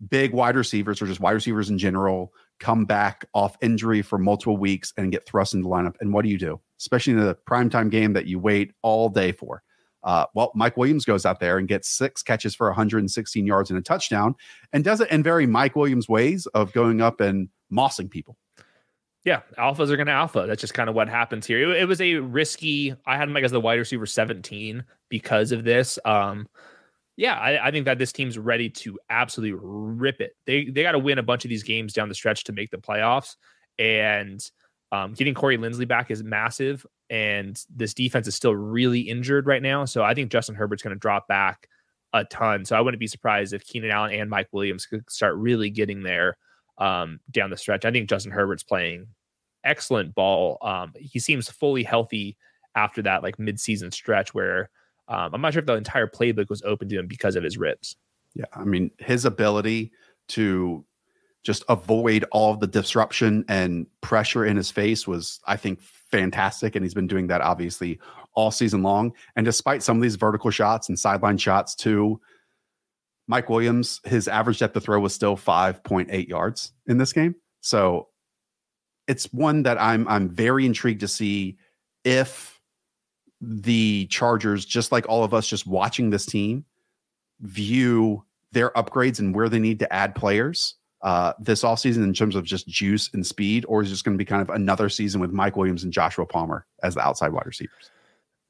big 0.10 0.34
wide 0.34 0.56
receivers 0.56 1.02
or 1.02 1.06
just 1.06 1.20
wide 1.20 1.32
receivers 1.32 1.70
in 1.70 1.78
general 1.78 2.34
come 2.60 2.86
back 2.86 3.26
off 3.34 3.58
injury 3.62 4.02
for 4.02 4.18
multiple 4.18 4.58
weeks 4.58 4.94
and 4.98 5.12
get 5.12 5.26
thrust 5.26 5.54
into 5.54 5.64
the 5.64 5.70
lineup. 5.70 5.96
And 6.00 6.14
what 6.14 6.24
do 6.24 6.30
you 6.30 6.38
do? 6.38 6.60
Especially 6.80 7.14
in 7.14 7.20
the 7.20 7.38
primetime 7.50 7.89
game 7.89 8.14
that 8.14 8.26
you 8.26 8.39
wait 8.39 8.74
all 8.82 9.10
day 9.10 9.32
for. 9.32 9.64
Uh, 10.04 10.26
well, 10.36 10.52
Mike 10.54 10.76
Williams 10.76 11.06
goes 11.06 11.26
out 11.26 11.39
there 11.39 11.58
and 11.58 11.68
gets 11.68 11.88
six 11.88 12.22
catches 12.22 12.54
for 12.54 12.68
116 12.68 13.46
yards 13.46 13.70
and 13.70 13.80
a 13.80 13.82
touchdown 13.82 14.36
and 14.74 14.84
does 14.84 15.00
it 15.00 15.10
in 15.10 15.24
very 15.24 15.48
Mike 15.48 15.76
Williams 15.76 16.10
ways 16.10 16.46
of 16.48 16.74
going 16.74 17.00
up 17.00 17.22
and 17.22 17.48
mossing 17.72 18.10
people. 18.10 18.38
Yeah, 19.26 19.42
alphas 19.58 19.90
are 19.90 19.96
going 19.96 20.08
to 20.08 20.14
alpha. 20.14 20.46
That's 20.48 20.60
just 20.60 20.74
kind 20.74 20.90
of 20.90 20.96
what 20.96 21.08
happens 21.08 21.46
here. 21.46 21.72
It, 21.72 21.84
it, 21.84 21.86
was 21.86 22.02
a 22.02 22.16
risky. 22.16 22.94
I 23.06 23.16
had 23.16 23.30
him 23.30 23.34
like 23.34 23.46
as 23.46 23.52
the 23.52 23.62
wide 23.62 23.80
receiver 23.80 24.06
17 24.06 24.84
because 25.10 25.54
of 25.54 25.64
this. 25.64 25.98
Um, 26.04 26.48
yeah, 27.16 27.36
I, 27.36 27.68
I, 27.68 27.72
think 27.72 27.86
that 27.86 28.00
this 28.00 28.12
team's 28.12 28.38
ready 28.38 28.70
to 28.70 29.00
absolutely 29.10 29.58
rip 29.62 30.20
it. 30.20 30.36
They 30.46 30.66
they 30.66 30.82
got 30.82 30.94
to 30.94 31.00
win 31.00 31.20
a 31.20 31.24
bunch 31.24 31.46
of 31.46 31.50
these 31.50 31.64
games 31.64 31.94
down 31.94 32.10
the 32.10 32.16
stretch 32.16 32.44
to 32.46 32.54
make 32.54 32.72
the 32.72 32.78
playoffs, 32.78 33.36
and 33.78 34.44
um, 34.92 35.14
getting 35.14 35.36
Corey 35.36 35.58
Linsley 35.58 35.88
back 35.88 36.12
is 36.12 36.24
massive. 36.24 36.86
And 37.10 37.62
this 37.74 37.94
defense 37.94 38.28
is 38.28 38.36
still 38.36 38.56
really 38.56 39.02
injured 39.02 39.46
right 39.46 39.62
now, 39.62 39.86
so 39.86 40.04
I 40.04 40.16
think 40.16 40.32
Justin 40.32 40.56
Herbert's 40.56 40.82
going 40.82 40.96
to 40.96 41.00
drop 41.00 41.28
back 41.28 41.70
a 42.14 42.26
ton. 42.26 42.66
So 42.66 42.76
I 42.76 42.82
wouldn't 42.82 43.00
be 43.00 43.08
surprised 43.08 43.54
if 43.54 43.66
Keenan 43.66 43.92
Allen 43.92 44.14
and 44.14 44.30
Mike 44.30 44.50
Williams 44.52 44.86
could 44.88 45.08
start 45.10 45.36
really 45.36 45.70
getting 45.70 46.02
there 46.02 46.38
um, 46.78 47.20
down 47.32 47.50
the 47.50 47.58
stretch. 47.58 47.86
I 47.86 47.92
think 47.92 48.10
Justin 48.10 48.32
Herbert's 48.32 48.64
playing 48.64 49.08
excellent 49.64 50.14
ball. 50.16 50.58
Um, 50.62 50.94
he 51.00 51.20
seems 51.20 51.50
fully 51.50 51.84
healthy 51.84 52.38
after 52.76 53.02
that 53.04 53.24
like 53.24 53.38
mid-season 53.40 53.92
stretch 53.92 54.34
where 54.34 54.70
um, 55.08 55.34
I'm 55.34 55.42
not 55.42 55.54
sure 55.54 55.60
if 55.60 55.66
the 55.66 55.76
entire 55.76 56.08
playbook 56.08 56.50
was 56.50 56.62
open 56.64 56.90
to 56.90 57.00
him 57.00 57.08
because 57.08 57.36
of 57.36 57.44
his 57.44 57.58
ribs. 57.58 57.96
Yeah, 58.34 58.46
I 58.54 58.64
mean 58.64 58.92
his 59.00 59.26
ability 59.26 59.92
to 60.30 60.84
just 61.44 61.64
avoid 61.68 62.26
all 62.32 62.56
the 62.56 62.68
disruption 62.68 63.44
and 63.50 63.86
pressure 64.02 64.46
in 64.46 64.56
his 64.56 64.72
face 64.72 65.06
was, 65.06 65.42
I 65.46 65.58
think, 65.58 65.82
fantastic, 65.82 66.76
and 66.76 66.86
he's 66.86 66.94
been 66.94 67.08
doing 67.08 67.28
that 67.28 67.42
obviously 67.42 68.00
all 68.34 68.50
season 68.50 68.82
long. 68.82 69.12
And 69.36 69.46
despite 69.46 69.84
some 69.84 69.98
of 69.98 70.04
these 70.04 70.16
vertical 70.16 70.50
shots 70.50 70.90
and 70.90 70.98
sideline 70.98 71.38
shots 71.38 71.76
too, 71.76 72.20
Mike 73.28 73.50
Williams, 73.50 74.02
his 74.04 74.28
average 74.28 74.60
depth 74.60 74.76
of 74.76 74.84
throw 74.84 75.00
was 75.00 75.14
still 75.14 75.38
5.8 75.38 76.28
yards 76.28 76.74
in 76.88 76.98
this 76.98 77.14
game. 77.14 77.36
So 77.62 78.10
it's 79.08 79.32
one 79.34 79.64
that 79.64 79.80
I'm 79.82 80.08
I'm 80.08 80.30
very 80.30 80.66
intrigued 80.66 81.02
to 81.02 81.08
see 81.08 81.58
if 82.04 82.60
the 83.42 84.08
Chargers, 84.08 84.66
just 84.66 84.92
like 84.92 85.08
all 85.10 85.24
of 85.24 85.34
us 85.34 85.48
just 85.48 85.68
watching 85.68 86.10
this 86.10 86.26
team, 86.26 86.66
view 87.42 88.24
their 88.52 88.70
upgrades 88.72 89.20
and 89.20 89.36
where 89.36 89.50
they 89.50 89.60
need 89.60 89.80
to 89.80 89.94
add 89.94 90.16
players 90.16 90.76
uh, 91.02 91.34
this 91.38 91.64
all 91.64 91.76
season 91.76 92.04
in 92.04 92.14
terms 92.14 92.36
of 92.36 92.46
just 92.46 92.68
juice 92.68 93.10
and 93.14 93.26
speed, 93.26 93.66
or 93.68 93.82
is 93.82 93.90
just 93.90 94.06
going 94.06 94.16
to 94.16 94.18
be 94.18 94.26
kind 94.26 94.42
of 94.42 94.50
another 94.50 94.88
season 94.88 95.20
with 95.20 95.32
Mike 95.32 95.58
Williams 95.58 95.84
and 95.84 95.92
Joshua 95.92 96.26
Palmer 96.26 96.66
as 96.82 96.96
the 96.96 97.02
outside 97.02 97.34
wide 97.34 97.46
receivers? 97.46 97.92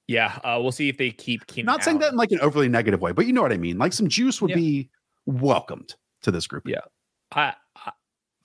Yeah, 0.08 0.40
uh, 0.44 0.60
we'll 0.62 0.72
see 0.72 0.90
if 0.90 0.98
they 0.98 1.12
keep 1.12 1.48
Keenan. 1.48 1.66
Not 1.66 1.84
saying 1.84 2.00
that 2.00 2.12
in 2.12 2.18
like 2.18 2.32
an 2.32 2.40
overly 2.42 2.68
negative 2.68 3.02
way, 3.02 3.14
but 3.14 3.26
you 3.26 3.34
know 3.34 3.42
what 3.42 3.54
I 3.54 3.58
mean. 3.58 3.78
Like 3.78 3.94
some 3.94 4.08
juice 4.10 4.42
would 4.42 4.50
yeah. 4.50 4.56
be 4.58 4.90
welcomed 5.26 5.96
to 6.24 6.32
this 6.32 6.46
group. 6.46 6.68
Yeah, 6.68 6.82
I, 7.32 7.54
I, 7.76 7.92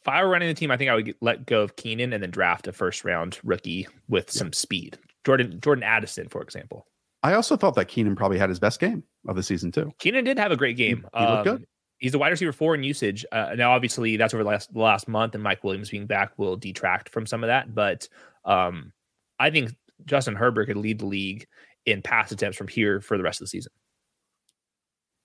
if 0.01 0.09
I 0.09 0.23
were 0.23 0.31
running 0.31 0.49
the 0.49 0.55
team, 0.55 0.71
I 0.71 0.77
think 0.77 0.91
I 0.91 0.95
would 0.95 1.05
get, 1.07 1.17
let 1.21 1.47
go 1.47 1.63
of 1.63 1.77
Keenan 1.77 2.13
and 2.13 2.23
then 2.23 2.31
draft 2.31 2.69
a 2.69 2.73
first 2.73 3.05
round 3.05 3.39
rookie 3.43 3.89
with 4.09 4.27
yeah. 4.29 4.39
some 4.39 4.53
speed. 4.53 4.99
Jordan 5.25 5.59
Jordan 5.61 5.83
Addison, 5.83 6.29
for 6.29 6.43
example. 6.43 6.87
I 7.23 7.35
also 7.35 7.57
thought 7.57 7.75
that 7.75 7.89
Keenan 7.89 8.15
probably 8.15 8.39
had 8.39 8.49
his 8.49 8.61
best 8.61 8.79
game 8.79 9.03
of 9.27 9.35
the 9.35 9.43
season 9.43 9.73
too. 9.73 9.93
Keenan 9.99 10.25
did 10.25 10.39
have 10.39 10.53
a 10.53 10.57
great 10.57 10.77
game. 10.77 11.05
He, 11.15 11.21
he 11.21 11.27
looked 11.27 11.49
um, 11.49 11.57
good. 11.57 11.65
He's 11.99 12.15
a 12.15 12.19
wide 12.19 12.29
receiver 12.29 12.53
four 12.53 12.77
in 12.77 12.85
usage. 12.85 13.27
Uh, 13.33 13.55
now, 13.57 13.73
obviously, 13.73 14.17
that's 14.17 14.33
over 14.33 14.45
the 14.45 14.49
last 14.49 14.73
the 14.73 14.79
last 14.79 15.09
month, 15.09 15.35
and 15.35 15.43
Mike 15.43 15.65
Williams 15.65 15.91
being 15.91 16.07
back 16.07 16.39
will 16.39 16.57
detract 16.57 17.09
from 17.09 17.27
some 17.27 17.43
of 17.43 17.49
that. 17.49 17.75
But 17.75 18.09
um, 18.45 18.93
I 19.41 19.51
think 19.51 19.73
Justin 20.05 20.35
Herbert 20.35 20.67
could 20.67 20.77
lead 20.77 21.01
the 21.01 21.07
league 21.07 21.47
in 21.87 22.03
pass 22.03 22.33
attempts 22.33 22.57
from 22.57 22.69
here 22.69 23.01
for 23.01 23.17
the 23.17 23.23
rest 23.23 23.41
of 23.41 23.47
the 23.47 23.51
season. 23.51 23.73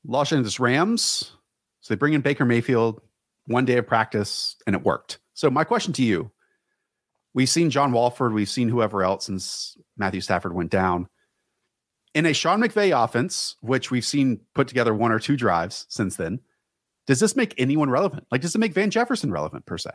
Los 0.05 0.31
Angeles 0.31 0.59
Rams. 0.59 1.31
So 1.81 1.93
they 1.93 1.97
bring 1.97 2.13
in 2.13 2.21
Baker 2.21 2.45
Mayfield 2.45 3.01
one 3.45 3.65
day 3.65 3.77
of 3.77 3.87
practice, 3.87 4.55
and 4.65 4.75
it 4.75 4.83
worked. 4.83 5.19
So 5.33 5.49
my 5.49 5.63
question 5.63 5.93
to 5.93 6.03
you: 6.03 6.31
We've 7.33 7.49
seen 7.49 7.69
John 7.69 7.91
Wolford, 7.91 8.33
we've 8.33 8.49
seen 8.49 8.69
whoever 8.69 9.03
else 9.03 9.25
since 9.25 9.77
Matthew 9.97 10.21
Stafford 10.21 10.53
went 10.53 10.71
down. 10.71 11.07
In 12.13 12.25
a 12.25 12.33
Sean 12.33 12.61
McVay 12.61 13.03
offense, 13.03 13.55
which 13.61 13.89
we've 13.89 14.05
seen 14.05 14.39
put 14.53 14.67
together 14.67 14.93
one 14.93 15.11
or 15.11 15.19
two 15.19 15.35
drives 15.35 15.85
since 15.89 16.15
then, 16.15 16.39
does 17.07 17.19
this 17.19 17.35
make 17.35 17.55
anyone 17.57 17.89
relevant? 17.89 18.27
Like, 18.31 18.41
does 18.41 18.53
it 18.55 18.59
make 18.59 18.73
Van 18.73 18.91
Jefferson 18.91 19.31
relevant 19.31 19.65
per 19.65 19.77
se? 19.77 19.89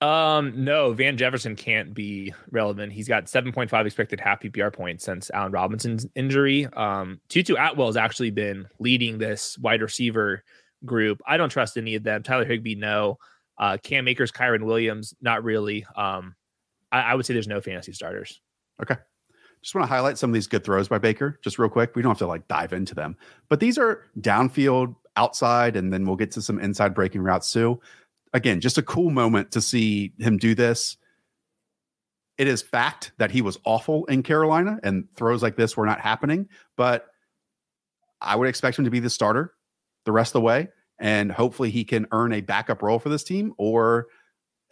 Um, 0.00 0.64
no, 0.64 0.94
Van 0.94 1.16
Jefferson 1.16 1.56
can't 1.56 1.92
be 1.92 2.32
relevant. 2.50 2.92
He's 2.92 3.08
got 3.08 3.26
7.5 3.26 3.84
expected 3.84 4.18
half 4.18 4.40
PPR 4.40 4.72
points 4.72 5.04
since 5.04 5.30
Allen 5.30 5.52
Robinson's 5.52 6.06
injury. 6.14 6.66
Um, 6.66 7.20
Tutu 7.28 7.54
Atwell 7.54 7.88
has 7.88 7.98
actually 7.98 8.30
been 8.30 8.66
leading 8.78 9.18
this 9.18 9.58
wide 9.58 9.82
receiver 9.82 10.42
group. 10.86 11.20
I 11.26 11.36
don't 11.36 11.50
trust 11.50 11.76
any 11.76 11.96
of 11.96 12.02
them. 12.02 12.22
Tyler 12.22 12.46
Higbee, 12.46 12.76
no. 12.76 13.18
Uh, 13.58 13.76
Cam 13.82 14.08
Akers, 14.08 14.32
Kyren 14.32 14.64
Williams, 14.64 15.14
not 15.20 15.44
really. 15.44 15.84
Um, 15.94 16.34
I, 16.90 17.00
I 17.00 17.14
would 17.14 17.26
say 17.26 17.34
there's 17.34 17.46
no 17.46 17.60
fantasy 17.60 17.92
starters. 17.92 18.40
Okay. 18.82 18.96
Just 19.62 19.74
want 19.74 19.86
to 19.86 19.94
highlight 19.94 20.16
some 20.16 20.30
of 20.30 20.34
these 20.34 20.46
good 20.46 20.64
throws 20.64 20.88
by 20.88 20.96
Baker, 20.96 21.38
just 21.44 21.58
real 21.58 21.68
quick. 21.68 21.94
We 21.94 22.00
don't 22.00 22.12
have 22.12 22.18
to 22.18 22.26
like 22.26 22.48
dive 22.48 22.72
into 22.72 22.94
them, 22.94 23.16
but 23.50 23.60
these 23.60 23.76
are 23.76 24.06
downfield, 24.18 24.96
outside, 25.16 25.76
and 25.76 25.92
then 25.92 26.06
we'll 26.06 26.16
get 26.16 26.30
to 26.32 26.42
some 26.42 26.58
inside 26.58 26.94
breaking 26.94 27.20
routes 27.20 27.52
too. 27.52 27.78
Again, 28.32 28.60
just 28.60 28.78
a 28.78 28.82
cool 28.82 29.10
moment 29.10 29.52
to 29.52 29.60
see 29.60 30.12
him 30.18 30.38
do 30.38 30.54
this. 30.54 30.96
It 32.38 32.46
is 32.46 32.62
fact 32.62 33.12
that 33.18 33.30
he 33.30 33.42
was 33.42 33.58
awful 33.64 34.06
in 34.06 34.22
Carolina 34.22 34.78
and 34.82 35.08
throws 35.16 35.42
like 35.42 35.56
this 35.56 35.76
were 35.76 35.86
not 35.86 36.00
happening, 36.00 36.48
but 36.76 37.06
I 38.20 38.36
would 38.36 38.48
expect 38.48 38.78
him 38.78 38.84
to 38.84 38.90
be 38.90 39.00
the 39.00 39.10
starter 39.10 39.54
the 40.04 40.12
rest 40.12 40.30
of 40.30 40.34
the 40.34 40.40
way. 40.42 40.68
And 40.98 41.32
hopefully 41.32 41.70
he 41.70 41.84
can 41.84 42.06
earn 42.12 42.32
a 42.32 42.40
backup 42.40 42.82
role 42.82 42.98
for 42.98 43.08
this 43.08 43.24
team 43.24 43.54
or 43.58 44.06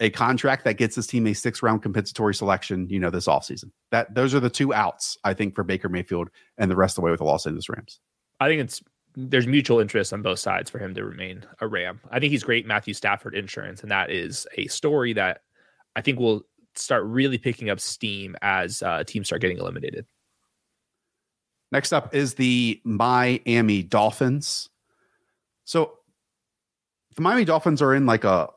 a 0.00 0.10
contract 0.10 0.64
that 0.64 0.74
gets 0.74 0.94
his 0.94 1.06
team 1.06 1.26
a 1.26 1.32
six 1.32 1.62
round 1.62 1.82
compensatory 1.82 2.34
selection, 2.34 2.88
you 2.88 3.00
know, 3.00 3.10
this 3.10 3.26
offseason. 3.26 3.70
That 3.90 4.14
those 4.14 4.34
are 4.34 4.40
the 4.40 4.50
two 4.50 4.72
outs, 4.72 5.16
I 5.24 5.34
think, 5.34 5.54
for 5.54 5.64
Baker 5.64 5.88
Mayfield 5.88 6.28
and 6.56 6.70
the 6.70 6.76
rest 6.76 6.92
of 6.92 7.02
the 7.02 7.06
way 7.06 7.10
with 7.10 7.18
the 7.18 7.24
Los 7.24 7.46
Angeles 7.46 7.68
Rams. 7.68 8.00
I 8.40 8.48
think 8.48 8.60
it's 8.60 8.82
there's 9.20 9.48
mutual 9.48 9.80
interest 9.80 10.12
on 10.12 10.22
both 10.22 10.38
sides 10.38 10.70
for 10.70 10.78
him 10.78 10.94
to 10.94 11.04
remain 11.04 11.44
a 11.60 11.66
Ram. 11.66 12.00
I 12.08 12.20
think 12.20 12.30
he's 12.30 12.44
great 12.44 12.66
Matthew 12.66 12.94
Stafford 12.94 13.34
insurance, 13.34 13.82
and 13.82 13.90
that 13.90 14.12
is 14.12 14.46
a 14.56 14.68
story 14.68 15.12
that 15.14 15.42
I 15.96 16.02
think 16.02 16.20
will 16.20 16.42
start 16.76 17.02
really 17.04 17.36
picking 17.36 17.68
up 17.68 17.80
steam 17.80 18.36
as 18.42 18.80
uh, 18.80 19.02
teams 19.02 19.26
start 19.26 19.40
getting 19.40 19.58
eliminated. 19.58 20.06
Next 21.72 21.92
up 21.92 22.14
is 22.14 22.34
the 22.34 22.80
Miami 22.84 23.82
Dolphins. 23.82 24.68
So 25.64 25.94
the 27.16 27.22
Miami 27.22 27.44
Dolphins 27.44 27.82
are 27.82 27.94
in 27.96 28.06
like 28.06 28.22
a 28.22 28.48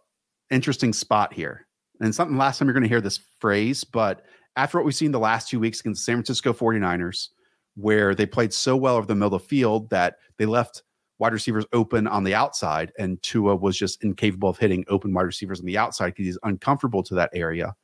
interesting 0.52 0.94
spot 0.94 1.34
here. 1.34 1.66
And 2.00 2.14
something 2.14 2.38
last 2.38 2.60
time 2.60 2.68
you're 2.68 2.74
going 2.74 2.84
to 2.84 2.90
hear 2.90 3.02
this 3.02 3.20
phrase, 3.40 3.84
but 3.84 4.24
after 4.56 4.78
what 4.78 4.86
we've 4.86 4.96
seen 4.96 5.12
the 5.12 5.20
last 5.20 5.50
two 5.50 5.60
weeks 5.60 5.80
against 5.80 6.02
the 6.02 6.04
San 6.04 6.18
Francisco 6.18 6.54
49ers, 6.54 7.30
where 7.76 8.14
they 8.14 8.26
played 8.26 8.54
so 8.54 8.76
well 8.76 8.96
over 8.96 9.08
the 9.08 9.16
middle 9.16 9.36
of 9.36 9.42
the 9.42 9.48
field 9.48 9.90
that 9.90 10.18
they 10.38 10.46
left 10.46 10.84
wide 11.22 11.34
receivers 11.34 11.66
open 11.72 12.08
on 12.08 12.24
the 12.24 12.34
outside, 12.34 12.92
and 12.98 13.22
Tua 13.22 13.56
was 13.56 13.78
just 13.78 14.04
incapable 14.04 14.50
of 14.50 14.58
hitting 14.58 14.84
open 14.90 15.14
wide 15.14 15.22
receivers 15.22 15.60
on 15.60 15.68
the 15.68 15.78
outside 15.78 16.08
because 16.08 16.26
he's 16.26 16.40
uncomfortable 16.44 17.04
to 17.04 17.16
that 17.16 17.30
area. 17.34 17.76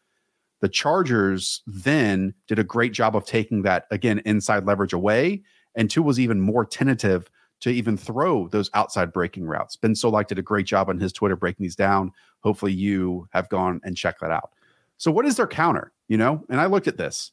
The 0.59 0.69
Chargers 0.69 1.61
then 1.67 2.33
did 2.47 2.57
a 2.57 2.63
great 2.63 2.93
job 2.93 3.15
of 3.15 3.25
taking 3.25 3.61
that 3.61 3.85
again 3.91 4.19
inside 4.25 4.65
leverage 4.65 4.93
away, 4.93 5.43
and 5.75 5.89
Tua 5.89 6.03
was 6.03 6.19
even 6.19 6.41
more 6.41 6.65
tentative 6.65 7.29
to 7.59 7.69
even 7.69 7.95
throw 7.95 8.47
those 8.47 8.69
outside 8.73 9.13
breaking 9.13 9.45
routes. 9.45 9.75
Ben 9.75 9.93
Solak 9.93 10.27
did 10.27 10.39
a 10.39 10.43
great 10.43 10.65
job 10.65 10.89
on 10.89 10.99
his 10.99 11.13
Twitter 11.13 11.35
breaking 11.35 11.63
these 11.63 11.75
down. 11.75 12.11
Hopefully, 12.41 12.73
you 12.73 13.27
have 13.31 13.49
gone 13.49 13.79
and 13.83 13.95
checked 13.95 14.21
that 14.21 14.31
out. 14.31 14.51
So, 14.97 15.11
what 15.11 15.25
is 15.25 15.37
their 15.37 15.47
counter? 15.47 15.91
You 16.07 16.17
know, 16.17 16.43
and 16.49 16.59
I 16.59 16.65
looked 16.65 16.87
at 16.87 16.97
this. 16.97 17.31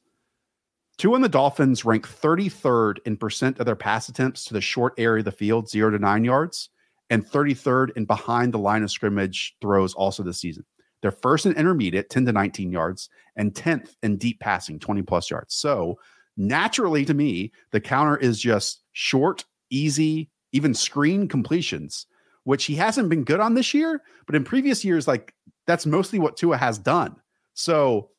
Tua 0.97 1.16
and 1.16 1.24
the 1.24 1.28
Dolphins 1.28 1.84
rank 1.84 2.09
33rd 2.09 2.99
in 3.05 3.16
percent 3.16 3.59
of 3.59 3.66
their 3.66 3.76
pass 3.76 4.09
attempts 4.09 4.45
to 4.45 4.55
the 4.55 4.61
short 4.61 4.95
area 4.97 5.20
of 5.20 5.24
the 5.24 5.32
field, 5.32 5.68
zero 5.68 5.90
to 5.90 5.99
nine 5.99 6.24
yards, 6.24 6.70
and 7.11 7.26
33rd 7.26 7.97
in 7.97 8.05
behind 8.05 8.55
the 8.55 8.59
line 8.59 8.82
of 8.82 8.90
scrimmage 8.90 9.57
throws 9.61 9.95
also 9.95 10.22
this 10.22 10.40
season. 10.40 10.64
They're 11.03 11.11
first 11.11 11.47
in 11.47 11.53
intermediate, 11.53 12.09
10 12.11 12.26
to 12.26 12.32
19 12.32 12.70
yards, 12.70 13.11
and 13.36 13.53
10th 13.53 13.95
in 14.03 14.16
deep 14.16 14.40
passing, 14.40 14.78
20 14.78 15.03
plus 15.03 15.30
yards. 15.30 15.55
So, 15.55 15.99
naturally 16.36 17.05
to 17.05 17.12
me, 17.12 17.53
the 17.72 17.80
counter 17.80 18.16
is 18.16 18.40
just 18.40 18.82
short, 18.92 19.45
easy, 19.70 20.30
even 20.53 20.72
screen 20.72 21.28
completions, 21.28 22.07
which 22.45 22.64
he 22.64 22.76
hasn't 22.76 23.11
been 23.11 23.24
good 23.24 23.40
on 23.40 23.55
this 23.55 23.74
year. 23.74 24.01
But 24.26 24.36
in 24.36 24.45
previous 24.45 24.84
years, 24.84 25.07
like 25.07 25.34
that's 25.66 25.84
mostly 25.84 26.18
what 26.18 26.36
Tua 26.36 26.57
has 26.57 26.78
done. 26.78 27.16
So, 27.53 28.11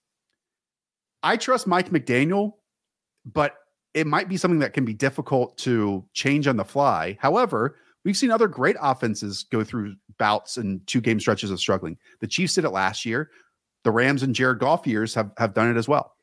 I 1.23 1.37
trust 1.37 1.65
Mike 1.65 1.89
McDaniel 1.89 2.51
but 3.25 3.55
it 3.93 4.05
might 4.05 4.27
be 4.29 4.37
something 4.37 4.59
that 4.59 4.73
can 4.73 4.85
be 4.85 4.93
difficult 4.93 5.57
to 5.59 6.05
change 6.13 6.47
on 6.47 6.57
the 6.57 6.65
fly. 6.65 7.17
However, 7.19 7.77
we've 8.03 8.17
seen 8.17 8.31
other 8.31 8.47
great 8.47 8.75
offenses 8.81 9.45
go 9.51 9.63
through 9.63 9.95
bouts 10.17 10.57
and 10.57 10.85
two 10.85 11.01
game 11.01 11.19
stretches 11.19 11.49
of 11.49 11.59
struggling. 11.59 11.97
The 12.19 12.27
Chiefs 12.27 12.55
did 12.55 12.65
it 12.65 12.69
last 12.71 13.05
year. 13.05 13.31
The 13.83 13.91
Rams 13.91 14.23
and 14.23 14.35
Jared 14.35 14.59
Goff 14.59 14.85
years 14.85 15.13
have, 15.15 15.31
have 15.37 15.53
done 15.53 15.69
it 15.69 15.77
as 15.77 15.87
well. 15.87 16.15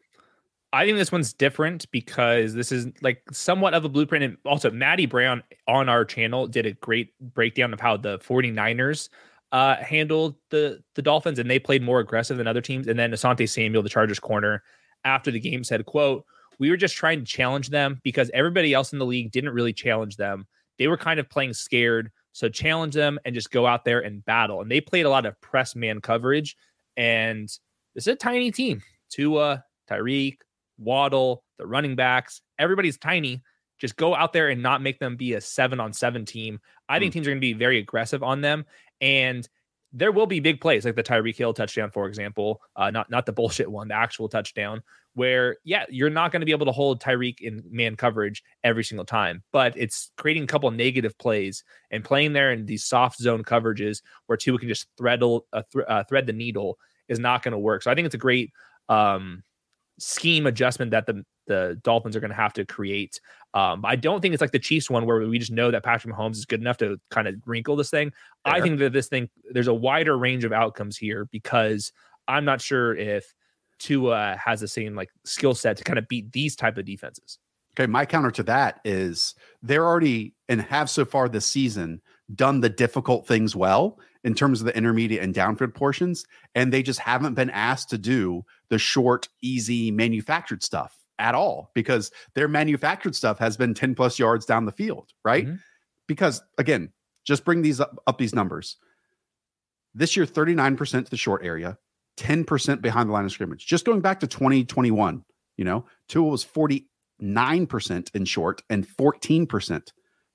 I 0.75 0.87
think 0.87 0.97
this 0.97 1.13
one's 1.13 1.33
different 1.35 1.91
because 1.91 2.55
this 2.55 2.73
is 2.73 2.89
like 3.03 3.23
somewhat 3.31 3.75
of 3.75 3.85
a 3.85 3.89
blueprint. 3.89 4.25
And 4.25 4.37
also, 4.47 4.71
Maddie 4.71 5.07
Brown 5.07 5.43
on 5.69 5.89
our 5.89 6.05
channel 6.05 6.47
did 6.47 6.65
a 6.65 6.73
great 6.73 7.13
breakdown 7.21 7.75
of 7.75 7.81
how 7.81 7.99
the 7.99 8.19
49ers 8.21 9.11
uh, 9.53 9.77
handled 9.77 10.35
the, 10.51 10.83
the 10.95 11.03
Dolphins 11.03 11.39
and 11.39 11.51
they 11.51 11.59
played 11.59 11.83
more 11.83 12.01
aggressive 12.01 12.39
than 12.39 12.47
other 12.47 12.63
teams. 12.63 12.87
And 12.87 12.99
then 12.99 13.13
Asante 13.13 13.49
Samuel, 13.49 13.83
the 13.83 13.91
Chargers 13.91 14.19
corner, 14.19 14.63
after 15.05 15.31
the 15.31 15.41
game 15.41 15.63
said, 15.63 15.85
quote, 15.85 16.25
we 16.59 16.71
were 16.71 16.77
just 16.77 16.97
trying 16.97 17.21
to 17.21 17.25
challenge 17.25 17.69
them 17.69 18.01
because 18.03 18.31
everybody 18.33 18.73
else 18.75 18.93
in 18.93 18.99
the 18.99 19.07
league 19.07 19.33
didn't 19.33 19.51
really 19.51 19.73
challenge 19.73 20.17
them. 20.17 20.47
They 20.79 20.89
were 20.89 20.97
kind 20.97 21.21
of 21.21 21.29
playing 21.29 21.55
scared. 21.55 22.11
So 22.33 22.49
challenge 22.49 22.95
them 22.95 23.19
and 23.25 23.35
just 23.35 23.51
go 23.51 23.67
out 23.67 23.85
there 23.85 24.01
and 24.01 24.25
battle. 24.25 24.63
And 24.63 24.71
they 24.71 24.81
played 24.81 25.07
a 25.07 25.11
lot 25.11 25.27
of 25.27 25.39
press 25.41 25.77
man 25.77 26.01
coverage. 26.01 26.57
And 26.97 27.49
this 27.95 28.07
is 28.07 28.09
a 28.09 28.17
tiny 28.17 28.51
team. 28.51 28.83
Tua, 29.11 29.65
Tyreek, 29.91 30.39
Waddle, 30.79 31.45
the 31.59 31.67
running 31.67 31.95
backs, 31.95 32.41
everybody's 32.59 32.97
tiny. 32.97 33.43
Just 33.79 33.97
go 33.97 34.15
out 34.15 34.33
there 34.33 34.49
and 34.49 34.63
not 34.63 34.81
make 34.81 34.99
them 34.99 35.17
be 35.17 35.35
a 35.35 35.41
seven 35.41 35.81
on 35.81 35.93
seven 35.93 36.25
team. 36.25 36.61
I 36.89 36.99
think 36.99 37.13
hmm. 37.13 37.15
teams 37.15 37.27
are 37.27 37.31
going 37.31 37.39
to 37.39 37.41
be 37.41 37.53
very 37.53 37.79
aggressive 37.79 38.23
on 38.23 38.41
them. 38.41 38.65
And 39.01 39.47
there 39.93 40.13
will 40.13 40.27
be 40.27 40.41
big 40.41 40.61
plays 40.61 40.85
like 40.85 40.97
the 40.97 41.03
Tyreek 41.03 41.37
Hill 41.37 41.53
touchdown, 41.53 41.91
for 41.91 42.07
example, 42.07 42.63
uh, 42.77 42.91
not 42.91 43.11
not 43.11 43.27
the 43.27 43.33
bullshit 43.33 43.71
one, 43.71 43.89
the 43.89 43.95
actual 43.95 44.29
touchdown 44.29 44.83
where 45.15 45.57
yeah, 45.65 45.85
you're 45.89 46.11
not 46.11 46.33
going 46.33 46.41
to 46.41 46.47
be 46.47 46.53
able 46.53 46.67
to 46.67 46.73
hold 46.73 47.01
Tyreek 47.01 47.41
in 47.41 47.63
man 47.71 47.97
coverage 47.97 48.43
every 48.65 48.85
single 48.85 49.05
time, 49.05 49.43
but 49.53 49.75
it's 49.77 50.11
creating 50.17 50.45
a 50.45 50.47
couple 50.47 50.71
negative 50.71 51.17
plays 51.19 51.65
and 51.91 52.05
playing 52.05 52.33
there 52.33 52.53
in 52.53 52.67
these 52.67 52.85
soft 52.85 53.19
zone 53.19 53.45
coverages 53.45 54.03
where 54.27 54.37
Tua 54.37 54.59
can 54.59 54.69
just 54.69 54.87
thread 54.97 55.23
uh, 55.23 55.41
th- 55.73 55.85
uh, 55.87 56.05
thread 56.05 56.27
the 56.27 56.33
needle 56.33 56.79
is 57.09 57.19
not 57.19 57.43
going 57.43 57.53
to 57.53 57.59
work. 57.59 57.83
So 57.83 57.91
I 57.91 57.95
think 57.95 58.07
it's 58.07 58.15
a 58.15 58.19
great 58.19 58.53
um, 58.89 59.43
scheme 59.99 60.47
adjustment 60.47 60.93
that 60.93 61.07
the 61.07 61.25
the 61.47 61.79
Dolphins 61.83 62.15
are 62.15 62.21
going 62.21 62.31
to 62.31 62.37
have 62.37 62.53
to 62.55 62.65
create. 62.65 63.21
Um, 63.53 63.85
I 63.85 63.97
don't 63.97 64.21
think 64.21 64.33
it's 64.33 64.41
like 64.41 64.53
the 64.53 64.59
Chiefs 64.59 64.89
one 64.89 65.07
where 65.07 65.21
we 65.27 65.39
just 65.39 65.51
know 65.51 65.71
that 65.71 65.83
Patrick 65.83 66.15
Mahomes 66.15 66.37
is 66.37 66.47
good 66.47 66.61
enough 66.61 66.79
to 66.79 66.99
kind 67.11 67.27
of 67.27 67.35
wrinkle 67.47 67.77
this 67.77 67.91
thing. 67.91 68.13
Fair. 68.45 68.55
I 68.55 68.61
think 68.61 68.79
that 68.79 68.93
this 68.93 69.09
thing 69.09 69.29
there's 69.51 69.69
a 69.69 69.75
wider 69.75 70.17
range 70.17 70.45
of 70.45 70.53
outcomes 70.53 70.97
here 70.97 71.27
because 71.27 71.93
I'm 72.29 72.45
not 72.45 72.61
sure 72.61 72.95
if 72.95 73.35
Tua 73.83 74.39
has 74.43 74.61
the 74.61 74.69
same 74.69 74.95
like 74.95 75.11
skill 75.25 75.55
set 75.55 75.77
to 75.77 75.85
kind 75.85 75.99
of 75.99 76.09
beat 76.09 76.33
these 76.33 76.55
type 76.55 76.79
of 76.79 76.85
defenses. 76.85 77.39
Okay, 77.75 77.91
my 77.91 78.05
counter 78.05 78.31
to 78.33 78.43
that 78.45 78.81
is 78.85 79.35
they're 79.63 79.85
already 79.87 80.35
and 80.49 80.61
have 80.63 80.91
so 80.91 81.05
far 81.05 81.29
this 81.29 81.47
season 81.47 82.01
done 82.35 82.61
the 82.61 82.69
difficult 82.69 83.27
things 83.27 83.57
well 83.57 83.99
in 84.25 84.35
terms 84.35 84.61
of 84.61 84.67
the 84.67 84.77
intermediate 84.77 85.23
and 85.23 85.35
downfield 85.35 85.75
portions, 85.75 86.25
and 86.55 86.73
they 86.73 86.83
just 86.83 87.01
haven't 87.01 87.35
been 87.35 87.51
asked 87.51 87.91
to 87.91 87.99
do 87.99 88.45
the 88.69 88.79
short, 88.79 89.29
easy, 89.43 89.91
manufactured 89.91 90.63
stuff 90.63 90.97
at 91.19 91.35
all 91.35 91.71
because 91.75 92.11
their 92.35 92.49
manufactured 92.49 93.17
stuff 93.17 93.39
has 93.39 93.57
been 93.57 93.75
10 93.75 93.95
plus 93.95 94.19
yards 94.19 94.47
down 94.47 94.65
the 94.65 94.73
field, 94.73 95.11
right? 95.25 95.47
Mm-hmm. 95.47 95.57
Because 96.07 96.43
again, 96.59 96.93
just 97.25 97.45
bring 97.45 97.63
these 97.63 97.81
up, 97.81 98.01
up 98.07 98.19
these 98.19 98.35
numbers. 98.35 98.77
This 99.95 100.17
year, 100.17 100.27
39% 100.27 101.05
to 101.05 101.11
the 101.11 101.17
short 101.17 101.45
area, 101.45 101.79
10% 102.19 102.83
behind 102.83 103.09
the 103.09 103.13
line 103.13 103.25
of 103.25 103.33
scrimmage. 103.33 103.67
Just 103.67 103.85
going 103.85 104.01
back 104.01 104.21
to 104.21 104.27
2021, 104.27 105.25
you 105.57 105.65
know, 105.65 105.85
Tua 106.09 106.29
was 106.29 106.45
49% 106.45 108.15
in 108.15 108.25
short 108.25 108.63
and 108.71 108.87
14% 108.87 109.93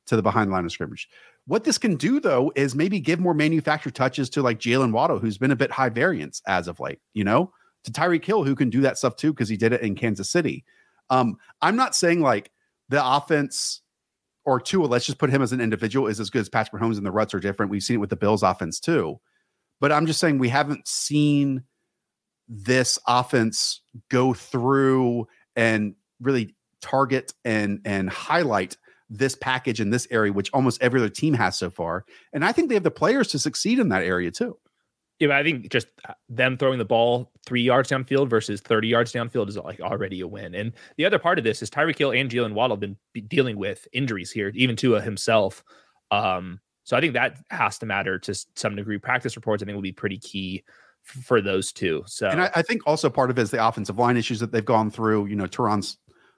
to 0.07 0.15
the 0.15 0.21
behind 0.21 0.49
the 0.49 0.53
line 0.53 0.65
of 0.65 0.71
scrimmage. 0.71 1.07
What 1.45 1.63
this 1.63 1.77
can 1.77 1.95
do 1.95 2.19
though 2.19 2.51
is 2.55 2.75
maybe 2.75 2.99
give 2.99 3.19
more 3.19 3.33
manufactured 3.33 3.95
touches 3.95 4.29
to 4.31 4.41
like 4.41 4.59
Jaylen 4.59 4.91
Waddle, 4.91 5.19
who's 5.19 5.37
been 5.37 5.51
a 5.51 5.55
bit 5.55 5.71
high 5.71 5.89
variance 5.89 6.41
as 6.47 6.67
of 6.67 6.79
late, 6.79 6.99
you 7.13 7.23
know, 7.23 7.51
to 7.85 7.91
Tyreek 7.91 8.25
Hill, 8.25 8.43
who 8.43 8.55
can 8.55 8.69
do 8.69 8.81
that 8.81 8.97
stuff 8.97 9.15
too, 9.15 9.31
because 9.31 9.49
he 9.49 9.57
did 9.57 9.73
it 9.73 9.81
in 9.81 9.95
Kansas 9.95 10.29
City. 10.29 10.65
Um, 11.09 11.37
I'm 11.61 11.77
not 11.77 11.95
saying 11.95 12.21
like 12.21 12.51
the 12.89 13.05
offense 13.05 13.81
or 14.45 14.59
Tua, 14.59 14.87
let's 14.87 15.05
just 15.05 15.19
put 15.19 15.29
him 15.29 15.41
as 15.41 15.51
an 15.51 15.61
individual, 15.61 16.07
is 16.07 16.19
as 16.19 16.29
good 16.29 16.39
as 16.39 16.49
Patrick 16.49 16.81
Mahomes 16.81 16.97
and 16.97 17.05
the 17.05 17.11
ruts 17.11 17.33
are 17.33 17.39
different. 17.39 17.69
We've 17.69 17.83
seen 17.83 17.95
it 17.95 17.99
with 17.99 18.09
the 18.09 18.15
Bills 18.15 18.43
offense 18.43 18.79
too. 18.79 19.19
But 19.79 19.91
I'm 19.91 20.05
just 20.05 20.19
saying 20.19 20.39
we 20.39 20.49
haven't 20.49 20.87
seen 20.87 21.63
this 22.47 22.97
offense 23.07 23.81
go 24.09 24.33
through 24.33 25.27
and 25.55 25.95
really 26.21 26.55
target 26.81 27.33
and 27.43 27.81
and 27.85 28.09
highlight 28.09 28.77
this 29.09 29.35
package 29.35 29.79
in 29.79 29.89
this 29.89 30.07
area, 30.11 30.33
which 30.33 30.49
almost 30.53 30.81
every 30.81 30.99
other 30.99 31.09
team 31.09 31.33
has 31.33 31.57
so 31.57 31.69
far. 31.69 32.05
And 32.33 32.43
I 32.43 32.51
think 32.51 32.69
they 32.69 32.75
have 32.75 32.83
the 32.83 32.91
players 32.91 33.29
to 33.29 33.39
succeed 33.39 33.79
in 33.79 33.89
that 33.89 34.03
area 34.03 34.31
too. 34.31 34.57
Yeah, 35.19 35.35
I 35.35 35.41
think 35.43 35.71
just 35.71 35.87
uh, 36.07 36.13
them 36.29 36.57
throwing 36.57 36.77
the 36.77 36.85
ball 36.85 37.31
three 37.45 37.63
yards 37.63 37.89
downfield 37.89 38.29
versus 38.29 38.61
30 38.61 38.87
yards 38.87 39.11
downfield 39.11 39.49
is 39.49 39.57
like 39.57 39.79
already 39.79 40.21
a 40.21 40.27
win. 40.27 40.53
And 40.53 40.73
the 40.97 41.05
other 41.05 41.17
part 41.17 41.39
of 41.39 41.43
this 41.43 41.63
is 41.63 41.71
Tyreek 41.71 41.97
Hill 41.97 42.11
and 42.11 42.29
Jaylen 42.29 42.53
Waddle 42.53 42.75
have 42.75 42.81
been 42.81 42.97
dealing 43.27 43.57
with 43.57 43.87
injuries 43.93 44.31
here, 44.31 44.51
even 44.53 44.75
Tua 44.75 45.01
himself. 45.01 45.63
Um, 46.11 46.59
so 46.87 46.95
I 46.95 47.01
think 47.01 47.15
that 47.15 47.35
has 47.49 47.77
to 47.79 47.85
matter 47.85 48.17
to 48.17 48.33
some 48.55 48.77
degree. 48.77 48.97
Practice 48.97 49.35
reports, 49.35 49.61
I 49.61 49.65
think, 49.65 49.75
will 49.75 49.81
be 49.81 49.91
pretty 49.91 50.17
key 50.17 50.63
f- 51.05 51.21
for 51.25 51.41
those 51.41 51.73
two. 51.73 52.01
So, 52.07 52.29
and 52.29 52.41
I, 52.41 52.49
I, 52.55 52.61
think 52.61 52.81
also 52.85 53.09
part 53.09 53.29
of 53.29 53.37
it 53.37 53.41
is 53.41 53.51
the 53.51 53.67
offensive 53.67 53.97
line 53.97 54.15
issues 54.15 54.39
that 54.39 54.53
they've 54.53 54.63
gone 54.63 54.89
through. 54.89 55.25
You 55.25 55.35
know, 55.35 55.47
Terron's 55.47 55.97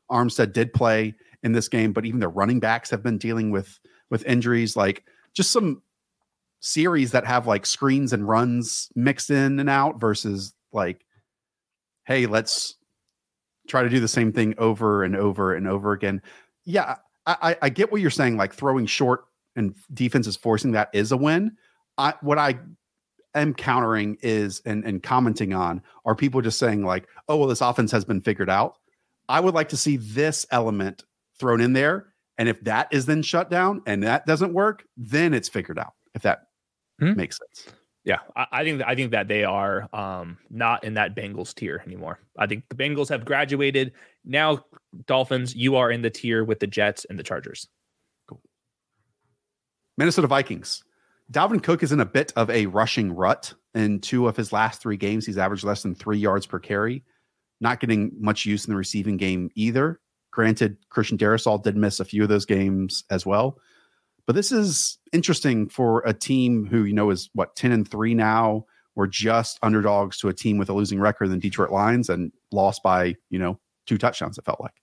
Armstead 0.10 0.52
did 0.52 0.74
play 0.74 1.14
in 1.44 1.52
this 1.52 1.68
game, 1.68 1.94
but 1.94 2.04
even 2.04 2.20
the 2.20 2.28
running 2.28 2.60
backs 2.60 2.90
have 2.90 3.04
been 3.04 3.20
dealing 3.20 3.52
with 3.52 3.80
with 4.10 4.26
injuries. 4.26 4.76
Like 4.76 5.04
just 5.36 5.52
some 5.52 5.84
series 6.62 7.12
that 7.12 7.28
have 7.28 7.46
like 7.46 7.68
screens 7.68 8.12
and 8.12 8.28
runs 8.28 8.90
mixed 8.96 9.30
in 9.30 9.60
and 9.60 9.70
out 9.70 10.02
versus 10.02 10.56
like, 10.72 11.06
hey, 12.06 12.26
let's 12.26 12.74
try 13.68 13.84
to 13.84 13.90
do 13.90 14.00
the 14.00 14.08
same 14.08 14.34
thing 14.34 14.56
over 14.58 15.04
and 15.04 15.16
over 15.16 15.54
and 15.54 15.68
over 15.68 15.92
again. 15.92 16.24
Yeah, 16.66 16.96
I, 17.28 17.56
I 17.62 17.70
get 17.70 17.92
what 17.92 18.02
you're 18.02 18.10
saying. 18.10 18.36
Like 18.36 18.56
throwing 18.56 18.88
short 18.88 19.26
and 19.56 19.76
defense 19.94 20.28
is 20.28 20.36
forcing 20.36 20.72
that 20.72 20.90
is 20.94 21.12
a 21.12 21.18
win. 21.18 21.52
I 21.98 22.14
what 22.22 22.38
I 22.38 22.60
am 23.36 23.54
countering 23.54 24.18
is 24.22 24.62
and 24.66 24.84
and 24.86 25.04
commenting 25.04 25.54
on 25.54 25.82
are 26.06 26.16
people 26.16 26.42
just 26.42 26.60
saying 26.60 26.84
like, 26.84 27.08
oh 27.28 27.38
well, 27.38 27.48
this 27.48 27.62
offense 27.62 27.92
has 27.92 28.06
been 28.06 28.22
figured 28.22 28.50
out. 28.50 28.78
I 29.28 29.40
would 29.40 29.54
like 29.54 29.70
to 29.70 29.78
see 29.78 29.98
this 29.98 30.46
element 30.52 31.04
thrown 31.40 31.62
in 31.62 31.74
there, 31.74 32.14
and 32.38 32.50
if 32.50 32.62
that 32.64 32.88
is 32.92 33.06
then 33.06 33.22
shut 33.22 33.50
down 33.50 33.82
and 33.86 34.04
that 34.04 34.26
doesn't 34.26 34.54
work, 34.54 34.84
then 34.98 35.34
it's 35.34 35.50
figured 35.50 35.80
out. 35.80 35.94
If 36.16 36.24
that 36.24 36.44
hmm? 37.00 37.14
makes 37.16 37.38
sense. 37.38 37.76
Yeah, 38.06 38.20
I, 38.36 38.46
I, 38.52 38.64
think 38.64 38.82
I 38.86 38.96
think 38.96 39.12
that 39.12 39.28
they 39.28 39.44
are 39.44 39.88
um, 39.94 40.38
not 40.50 40.84
in 40.84 40.96
that 40.96 41.16
Bengals 41.16 41.54
tier 41.54 41.84
anymore. 41.86 42.20
I 42.38 42.48
think 42.48 42.64
the 42.70 42.76
Bengals 42.76 43.10
have 43.10 43.26
graduated. 43.26 43.92
Now, 44.26 44.66
Dolphins, 45.06 45.54
you 45.56 45.76
are 45.76 45.92
in 45.92 46.02
the 46.02 46.10
tier 46.10 46.44
with 46.44 46.60
the 46.60 46.68
Jets 46.68 47.06
and 47.10 47.20
the 47.20 47.24
Chargers. 47.24 47.68
Minnesota 50.00 50.28
Vikings. 50.28 50.86
Dalvin 51.30 51.62
Cook 51.62 51.84
is 51.84 51.92
in 51.92 52.00
a 52.00 52.06
bit 52.06 52.32
of 52.38 52.50
a 52.50 52.68
rushing 52.68 53.12
rut. 53.12 53.54
In 53.76 54.00
two 54.00 54.30
of 54.30 54.38
his 54.38 54.54
last 54.54 54.82
three 54.82 54.96
games, 54.96 55.26
he's 55.26 55.38
averaged 55.38 55.66
less 55.66 55.84
than 55.84 55.94
three 55.94 56.18
yards 56.18 56.46
per 56.46 56.58
carry. 56.58 57.04
Not 57.60 57.82
getting 57.82 58.14
much 58.18 58.46
use 58.46 58.64
in 58.64 58.72
the 58.72 58.78
receiving 58.78 59.18
game 59.18 59.52
either. 59.56 60.00
Granted, 60.32 60.78
Christian 60.88 61.18
Darrisaw 61.18 61.62
did 61.62 61.76
miss 61.76 62.00
a 62.00 62.06
few 62.06 62.24
of 62.24 62.30
those 62.30 62.46
games 62.46 63.04
as 63.10 63.26
well. 63.26 63.60
But 64.26 64.38
this 64.38 64.54
is 64.54 65.00
interesting 65.12 65.68
for 65.68 66.02
a 66.06 66.14
team 66.14 66.66
who, 66.66 66.86
you 66.86 66.94
know, 66.94 67.10
is 67.10 67.30
what, 67.34 67.58
10 67.58 67.74
and 67.74 67.86
3 67.86 68.14
now. 68.14 68.66
We're 68.96 69.08
just 69.08 69.60
underdogs 69.62 70.18
to 70.20 70.30
a 70.30 70.34
team 70.34 70.58
with 70.58 70.70
a 70.70 70.74
losing 70.74 71.02
record 71.02 71.30
than 71.30 71.40
Detroit 71.40 71.72
Lions 71.72 72.08
and 72.08 72.32
lost 72.54 72.84
by, 72.84 73.16
you 73.30 73.40
know, 73.40 73.60
two 73.86 73.98
touchdowns, 73.98 74.38
it 74.38 74.46
felt 74.46 74.62
like. 74.62 74.82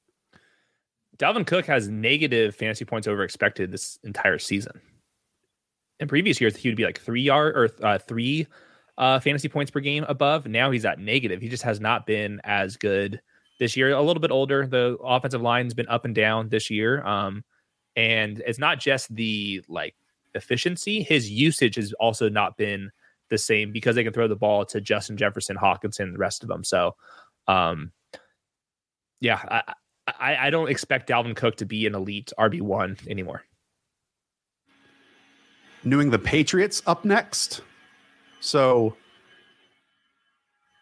Dalvin 1.16 1.46
Cook 1.46 1.64
has 1.64 1.88
negative 1.88 2.54
fantasy 2.54 2.84
points 2.84 3.08
over 3.08 3.22
expected 3.22 3.72
this 3.72 3.98
entire 4.04 4.38
season. 4.38 4.82
In 6.00 6.08
previous 6.08 6.40
years, 6.40 6.56
he 6.56 6.68
would 6.68 6.76
be 6.76 6.84
like 6.84 7.00
three 7.00 7.22
yard 7.22 7.56
or 7.56 7.86
uh, 7.86 7.98
three 7.98 8.46
uh, 8.98 9.20
fantasy 9.20 9.48
points 9.48 9.70
per 9.70 9.80
game 9.80 10.04
above. 10.08 10.46
Now 10.46 10.70
he's 10.70 10.84
at 10.84 10.98
negative. 10.98 11.40
He 11.40 11.48
just 11.48 11.62
has 11.62 11.80
not 11.80 12.06
been 12.06 12.40
as 12.44 12.76
good 12.76 13.20
this 13.58 13.76
year. 13.76 13.92
A 13.92 14.02
little 14.02 14.20
bit 14.20 14.30
older. 14.30 14.66
The 14.66 14.96
offensive 15.02 15.42
line's 15.42 15.74
been 15.74 15.88
up 15.88 16.04
and 16.04 16.14
down 16.14 16.48
this 16.48 16.70
year. 16.70 17.04
Um, 17.04 17.44
and 17.96 18.42
it's 18.46 18.58
not 18.58 18.78
just 18.78 19.14
the 19.14 19.62
like 19.68 19.94
efficiency, 20.34 21.02
his 21.02 21.30
usage 21.30 21.76
has 21.76 21.92
also 21.94 22.28
not 22.28 22.56
been 22.56 22.90
the 23.28 23.38
same 23.38 23.72
because 23.72 23.96
they 23.96 24.04
can 24.04 24.12
throw 24.12 24.28
the 24.28 24.36
ball 24.36 24.64
to 24.66 24.80
Justin 24.80 25.16
Jefferson, 25.16 25.56
Hockenson, 25.56 26.12
the 26.12 26.18
rest 26.18 26.42
of 26.42 26.48
them. 26.48 26.62
So, 26.62 26.94
um, 27.48 27.92
yeah, 29.20 29.40
I, 29.48 29.74
I, 30.06 30.46
I 30.46 30.50
don't 30.50 30.70
expect 30.70 31.08
Dalvin 31.08 31.34
Cook 31.34 31.56
to 31.56 31.64
be 31.64 31.86
an 31.86 31.94
elite 31.94 32.32
RB 32.38 32.60
one 32.60 32.96
anymore. 33.08 33.42
New 35.84 36.00
England 36.00 36.24
Patriots 36.24 36.82
up 36.86 37.04
next. 37.04 37.62
So 38.40 38.96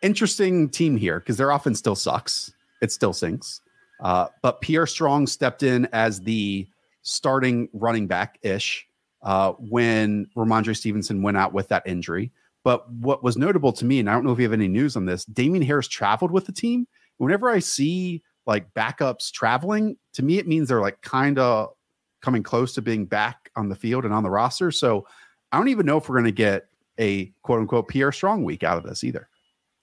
interesting 0.02 0.68
team 0.68 0.96
here 0.96 1.20
because 1.20 1.36
their 1.36 1.50
offense 1.50 1.78
still 1.78 1.94
sucks. 1.94 2.52
It 2.82 2.92
still 2.92 3.12
sinks. 3.12 3.60
Uh, 4.00 4.28
but 4.42 4.60
Pierre 4.60 4.86
Strong 4.86 5.26
stepped 5.26 5.62
in 5.62 5.88
as 5.92 6.20
the 6.20 6.66
starting 7.02 7.68
running 7.72 8.06
back 8.06 8.38
ish 8.42 8.86
uh, 9.22 9.52
when 9.52 10.26
Rhamondre 10.36 10.76
Stevenson 10.76 11.22
went 11.22 11.36
out 11.36 11.52
with 11.52 11.68
that 11.68 11.86
injury. 11.86 12.30
But 12.64 12.90
what 12.90 13.22
was 13.22 13.36
notable 13.36 13.72
to 13.74 13.84
me, 13.84 14.00
and 14.00 14.08
I 14.08 14.14
don't 14.14 14.24
know 14.24 14.32
if 14.32 14.38
you 14.38 14.44
have 14.44 14.52
any 14.52 14.68
news 14.68 14.96
on 14.96 15.06
this, 15.06 15.24
Damien 15.26 15.62
Harris 15.62 15.88
traveled 15.88 16.30
with 16.30 16.46
the 16.46 16.52
team. 16.52 16.86
Whenever 17.18 17.50
I 17.50 17.58
see 17.58 18.22
like 18.46 18.72
backups 18.74 19.30
traveling, 19.30 19.96
to 20.14 20.22
me 20.22 20.38
it 20.38 20.46
means 20.46 20.68
they're 20.68 20.80
like 20.80 21.00
kind 21.02 21.38
of 21.38 21.74
coming 22.24 22.42
close 22.42 22.72
to 22.74 22.82
being 22.82 23.04
back 23.04 23.50
on 23.54 23.68
the 23.68 23.76
field 23.76 24.06
and 24.06 24.14
on 24.14 24.22
the 24.22 24.30
roster. 24.30 24.70
So 24.70 25.06
I 25.52 25.58
don't 25.58 25.68
even 25.68 25.84
know 25.84 25.98
if 25.98 26.08
we're 26.08 26.16
going 26.16 26.24
to 26.24 26.32
get 26.32 26.68
a 26.98 27.26
quote 27.42 27.60
unquote 27.60 27.88
Pierre 27.88 28.12
Strong 28.12 28.44
week 28.44 28.62
out 28.62 28.78
of 28.78 28.84
this 28.84 29.04
either. 29.04 29.28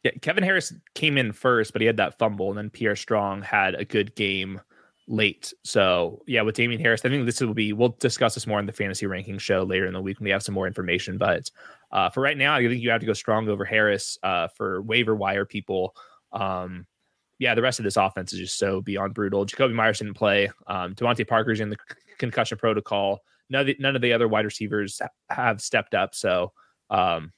Yeah, 0.04 0.12
Kevin 0.22 0.44
Harris 0.44 0.74
came 0.96 1.18
in 1.20 1.32
first, 1.32 1.72
but 1.72 1.82
he 1.82 1.86
had 1.86 1.98
that 1.98 2.18
fumble, 2.18 2.50
and 2.50 2.58
then 2.58 2.72
Pierre 2.72 2.96
Strong 2.96 3.44
had 3.44 3.76
a 3.76 3.86
good 3.86 4.16
game 4.16 4.60
late. 5.08 5.54
So 5.64 6.24
yeah, 6.26 6.42
with 6.42 6.56
Damien 6.56 6.82
Harris, 6.82 7.06
I 7.06 7.10
think 7.10 7.28
this 7.28 7.40
will 7.40 7.54
be. 7.54 7.74
We'll 7.74 7.96
discuss 8.00 8.34
this 8.34 8.48
more 8.48 8.60
in 8.60 8.66
the 8.66 8.72
fantasy 8.72 9.06
ranking 9.06 9.38
show 9.38 9.62
later 9.62 9.86
in 9.86 9.94
the 9.94 10.02
week 10.02 10.20
when 10.20 10.26
we 10.26 10.32
have 10.32 10.42
some 10.42 10.56
more 10.56 10.66
information. 10.66 11.20
But 11.20 11.52
uh, 11.92 12.10
for 12.10 12.22
right 12.22 12.38
now, 12.38 12.56
I 12.56 12.68
think 12.68 12.82
you 12.82 12.90
have 12.90 13.02
to 13.02 13.06
go 13.06 13.14
strong 13.14 13.48
over 13.48 13.64
Harris 13.64 14.18
uh, 14.24 14.48
for 14.48 14.82
waiver 14.82 15.16
wire 15.16 15.46
people. 15.46 15.96
Um, 16.32 16.88
yeah, 17.38 17.56
the 17.56 17.62
rest 17.62 17.80
of 17.80 17.84
this 17.84 17.98
offense 17.98 18.34
is 18.34 18.40
just 18.40 18.58
so 18.58 18.82
beyond 18.82 19.14
brutal. 19.14 19.46
Jakobi 19.46 19.74
Meyers 19.74 20.00
didn't 20.00 20.14
play. 20.14 20.52
Um, 20.68 20.94
DeVante 20.96 21.28
Parker's 21.28 21.60
in 21.60 21.70
the 21.70 21.78
concussion 22.22 22.58
protocol. 22.58 23.20
None 23.50 23.62
of 23.62 23.68
the, 23.68 23.76
none 23.80 23.96
of 23.98 24.02
the 24.02 24.14
other 24.14 24.30
wide 24.30 24.46
receivers 24.46 25.02
have 25.30 25.60
stepped 25.60 25.94
up. 25.94 26.16
So 26.16 26.54
um, 26.90 27.34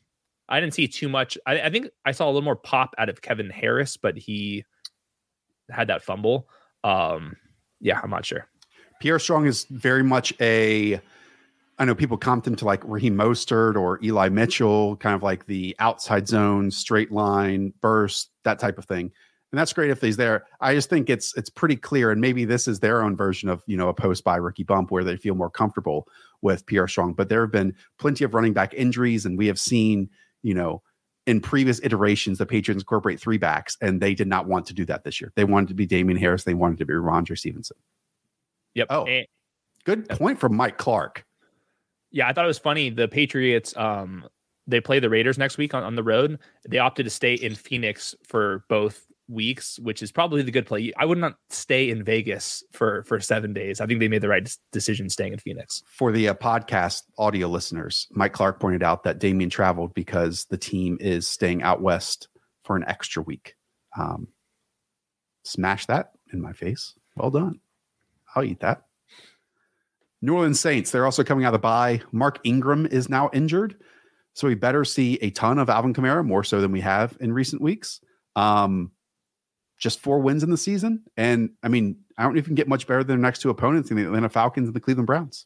I 0.48 0.60
didn't 0.60 0.76
see 0.76 0.88
too 0.88 1.10
much. 1.10 1.38
I, 1.48 1.62
I 1.62 1.70
think 1.72 1.88
I 2.06 2.12
saw 2.12 2.26
a 2.26 2.32
little 2.32 2.44
more 2.44 2.56
pop 2.56 2.94
out 3.00 3.10
of 3.10 3.24
Kevin 3.24 3.50
Harris, 3.50 3.98
but 3.98 4.16
he 4.16 4.64
had 5.72 5.88
that 5.88 6.04
fumble. 6.04 6.48
Um, 6.84 7.38
yeah, 7.82 8.00
I'm 8.04 8.12
not 8.12 8.26
sure. 8.26 8.48
Pierre 9.00 9.20
Strong 9.20 9.48
is 9.48 9.66
very 9.66 10.04
much 10.04 10.34
a. 10.40 11.02
I 11.80 11.86
know 11.86 11.96
people 11.96 12.18
comp 12.18 12.46
him 12.46 12.56
to 12.58 12.66
like 12.66 12.84
Raheem 12.86 13.18
Mostert 13.18 13.76
or 13.76 14.00
Eli 14.04 14.30
Mitchell, 14.30 14.96
kind 14.98 15.16
of 15.16 15.24
like 15.24 15.48
the 15.48 15.76
outside 15.80 16.28
zone, 16.28 16.70
straight 16.70 17.12
line, 17.12 17.74
burst, 17.82 18.30
that 18.44 18.60
type 18.60 18.78
of 18.78 18.86
thing. 18.86 19.12
And 19.54 19.60
that's 19.60 19.72
great 19.72 19.92
if 19.92 20.02
he's 20.02 20.18
there. 20.18 20.48
I 20.62 20.74
just 20.74 20.90
think 20.90 21.12
it's 21.12 21.38
it's 21.38 21.52
pretty 21.52 21.76
clear, 21.76 22.10
and 22.10 22.20
maybe 22.20 22.44
this 22.44 22.68
is 22.68 22.80
their 22.80 23.04
own 23.04 23.16
version 23.16 23.50
of 23.50 23.62
you 23.68 23.78
know 23.78 23.88
a 23.88 23.94
post 23.94 24.24
by 24.24 24.36
rookie 24.36 24.64
bump 24.64 24.90
where 24.90 25.04
they 25.04 25.16
feel 25.16 25.36
more 25.36 25.52
comfortable 25.52 26.08
with 26.42 26.66
Pierre 26.66 26.88
Strong. 26.88 27.14
But 27.14 27.30
there 27.30 27.42
have 27.42 27.52
been 27.52 27.76
plenty 28.00 28.24
of 28.24 28.34
running 28.34 28.54
back 28.54 28.74
injuries, 28.74 29.28
and 29.28 29.38
we 29.38 29.46
have 29.46 29.60
seen 29.60 30.10
you 30.42 30.56
know 30.56 30.82
in 31.28 31.40
previous 31.40 31.80
iterations, 31.84 32.40
the 32.40 32.48
Patriots 32.48 32.82
incorporate 32.82 33.20
three 33.20 33.38
backs, 33.38 33.78
and 33.80 34.02
they 34.02 34.16
did 34.16 34.28
not 34.28 34.48
want 34.48 34.66
to 34.66 34.74
do 34.74 34.86
that 34.86 35.04
this 35.04 35.22
year. 35.22 35.32
They 35.36 35.44
wanted 35.44 35.68
to 35.68 35.76
be 35.76 35.86
Damien 35.86 36.18
Harris. 36.18 36.46
They 36.46 36.56
wanted 36.56 36.80
to 36.80 36.86
be 36.88 36.96
Roger 36.96 37.36
Stevenson. 37.36 37.78
Yep. 38.74 38.88
Oh, 38.90 39.06
and, 39.06 39.28
good 39.84 40.10
point 40.10 40.40
from 40.40 40.56
Mike 40.56 40.80
Clark. 40.80 41.26
Yeah, 42.10 42.28
I 42.28 42.34
thought 42.34 42.46
it 42.46 42.48
was 42.48 42.58
funny. 42.58 42.90
The 42.90 43.08
Patriots, 43.08 43.78
um, 43.78 44.28
they 44.66 44.82
play 44.82 45.00
the 45.00 45.12
Raiders 45.12 45.38
next 45.38 45.60
week 45.60 45.76
on, 45.76 45.84
on 45.84 45.94
the 45.94 46.04
road. 46.04 46.40
They 46.68 46.80
opted 46.80 47.06
to 47.06 47.12
stay 47.12 47.36
in 47.36 47.54
Phoenix 47.54 48.16
for 48.24 48.66
both 48.68 49.06
weeks, 49.28 49.80
which 49.80 50.02
is 50.02 50.12
probably 50.12 50.42
the 50.42 50.52
good 50.52 50.66
play. 50.66 50.92
I 50.98 51.06
would 51.06 51.18
not 51.18 51.36
stay 51.50 51.90
in 51.90 52.04
Vegas 52.04 52.64
for 52.72 53.04
for 53.04 53.20
seven 53.20 53.54
days. 53.54 53.80
I 53.82 53.86
think 53.86 54.00
they 54.00 54.08
made 54.08 54.22
the 54.22 54.30
right 54.30 54.50
decision 54.72 55.10
staying 55.10 55.34
in 55.34 55.40
Phoenix. 55.40 55.82
For 55.88 56.12
the 56.12 56.30
uh, 56.30 56.34
podcast 56.34 57.04
audio 57.18 57.48
listeners, 57.48 58.08
Mike 58.12 58.34
Clark 58.34 58.60
pointed 58.60 58.84
out 58.84 59.04
that 59.04 59.20
Damien 59.20 59.50
traveled 59.50 59.94
because 59.94 60.46
the 60.46 60.58
team 60.58 60.98
is 61.00 61.28
staying 61.28 61.64
out 61.64 61.82
west 61.82 62.28
for 62.64 62.76
an 62.76 62.84
extra 62.88 63.22
week. 63.24 63.56
Um, 63.98 64.28
smash 65.44 65.86
that 65.88 66.12
in 66.32 66.42
my 66.42 66.54
face. 66.54 66.94
Well 67.16 67.32
done. 67.32 67.60
I'll 68.36 68.44
eat 68.44 68.62
that. 68.62 68.84
New 70.22 70.36
Orleans 70.36 70.60
Saints, 70.60 70.92
they're 70.92 71.06
also 71.06 71.24
coming 71.24 71.44
out 71.44 71.50
of 71.50 71.54
the 71.54 71.60
bye. 71.60 72.02
Mark 72.14 72.40
Ingram 72.46 72.86
is 72.86 73.10
now 73.10 73.30
injured. 73.34 73.76
So 74.34 74.48
we 74.48 74.56
better 74.56 74.86
see 74.86 75.16
a 75.22 75.30
ton 75.30 75.60
of 75.60 75.70
Alvin 75.70 75.94
Kamara, 75.94 76.26
more 76.26 76.44
so 76.44 76.62
than 76.62 76.72
we 76.72 76.82
have 76.82 77.16
in 77.20 77.34
recent 77.34 77.62
weeks. 77.62 78.00
Um, 78.36 78.92
just 79.84 80.00
four 80.00 80.20
wins 80.20 80.44
in 80.44 80.50
the 80.50 80.58
season. 80.58 81.04
And 81.18 81.52
I 81.62 81.68
mean, 81.68 81.98
I 82.18 82.24
don't 82.24 82.38
even 82.38 82.56
get 82.56 82.70
much 82.70 82.88
better 82.88 83.04
than 83.04 83.18
the 83.18 83.22
next 83.22 83.42
two 83.42 83.50
opponents 83.50 83.92
in 83.92 83.98
the 83.98 84.06
Atlanta 84.06 84.30
Falcons 84.30 84.70
and 84.70 84.76
the 84.76 84.80
Cleveland 84.80 85.08
Browns. 85.08 85.46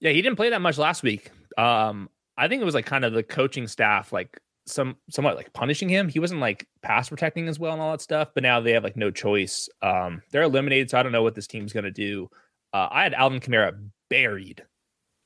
Yeah, 0.00 0.10
he 0.10 0.20
didn't 0.20 0.36
play 0.36 0.50
that 0.50 0.60
much 0.60 0.76
last 0.76 1.02
week. 1.02 1.30
Um, 1.56 2.10
I 2.36 2.46
think 2.46 2.60
it 2.60 2.66
was 2.66 2.74
like 2.74 2.84
kind 2.84 3.06
of 3.06 3.14
the 3.14 3.22
coaching 3.22 3.66
staff, 3.68 4.12
like 4.12 4.38
some 4.66 4.96
somewhat 5.08 5.36
like 5.36 5.50
punishing 5.54 5.88
him. 5.88 6.10
He 6.10 6.20
wasn't 6.20 6.42
like 6.42 6.68
pass 6.82 7.08
protecting 7.08 7.48
as 7.48 7.58
well 7.58 7.72
and 7.72 7.80
all 7.80 7.92
that 7.92 8.02
stuff. 8.02 8.28
But 8.34 8.42
now 8.42 8.60
they 8.60 8.72
have 8.72 8.84
like 8.84 8.98
no 8.98 9.10
choice. 9.10 9.70
Um, 9.80 10.22
they're 10.30 10.42
eliminated, 10.42 10.90
so 10.90 10.98
I 10.98 11.02
don't 11.02 11.12
know 11.12 11.22
what 11.22 11.34
this 11.34 11.46
team's 11.46 11.72
gonna 11.72 11.90
do. 11.90 12.28
Uh, 12.74 12.88
I 12.90 13.02
had 13.02 13.14
Alvin 13.14 13.40
Kamara 13.40 13.72
buried 14.10 14.62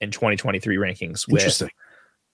in 0.01 0.13
2023 0.13 0.77
rankings 0.77 1.27
with 1.27 1.71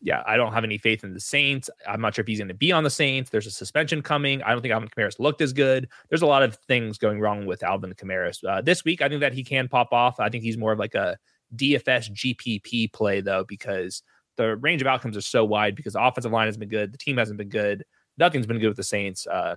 yeah, 0.00 0.22
I 0.26 0.36
don't 0.36 0.52
have 0.52 0.64
any 0.64 0.78
faith 0.78 1.04
in 1.04 1.14
the 1.14 1.20
Saints. 1.20 1.70
I'm 1.88 2.00
not 2.00 2.14
sure 2.14 2.22
if 2.22 2.28
he's 2.28 2.38
going 2.38 2.48
to 2.48 2.54
be 2.54 2.70
on 2.70 2.84
the 2.84 2.90
Saints. 2.90 3.30
There's 3.30 3.46
a 3.46 3.50
suspension 3.50 4.02
coming. 4.02 4.42
I 4.42 4.52
don't 4.52 4.60
think 4.60 4.72
Alvin 4.72 4.88
Kamara's 4.88 5.18
looked 5.18 5.40
as 5.40 5.52
good. 5.52 5.88
There's 6.08 6.22
a 6.22 6.26
lot 6.26 6.42
of 6.42 6.56
things 6.68 6.98
going 6.98 7.20
wrong 7.20 7.46
with 7.46 7.62
Alvin 7.62 7.94
Kamara. 7.94 8.32
Uh, 8.44 8.60
this 8.60 8.84
week, 8.84 9.00
I 9.00 9.08
think 9.08 9.20
that 9.20 9.32
he 9.32 9.42
can 9.42 9.68
pop 9.68 9.92
off. 9.92 10.20
I 10.20 10.28
think 10.28 10.44
he's 10.44 10.58
more 10.58 10.72
of 10.72 10.78
like 10.78 10.94
a 10.94 11.16
DFS 11.56 12.10
GPP 12.12 12.92
play, 12.92 13.20
though, 13.20 13.44
because 13.48 14.02
the 14.36 14.56
range 14.56 14.82
of 14.82 14.86
outcomes 14.86 15.16
are 15.16 15.22
so 15.22 15.44
wide 15.44 15.74
because 15.74 15.94
the 15.94 16.04
offensive 16.04 16.32
line 16.32 16.46
has 16.46 16.58
been 16.58 16.68
good. 16.68 16.92
The 16.92 16.98
team 16.98 17.16
hasn't 17.16 17.38
been 17.38 17.48
good. 17.48 17.84
Nothing's 18.18 18.46
been 18.46 18.58
good 18.58 18.68
with 18.68 18.76
the 18.76 18.84
Saints. 18.84 19.26
Uh, 19.26 19.56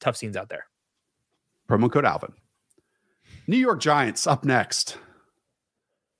tough 0.00 0.16
scenes 0.16 0.36
out 0.36 0.50
there. 0.50 0.66
Promo 1.68 1.90
code 1.90 2.04
Alvin. 2.04 2.32
New 3.46 3.56
York 3.56 3.80
Giants 3.80 4.26
up 4.26 4.44
next. 4.44 4.98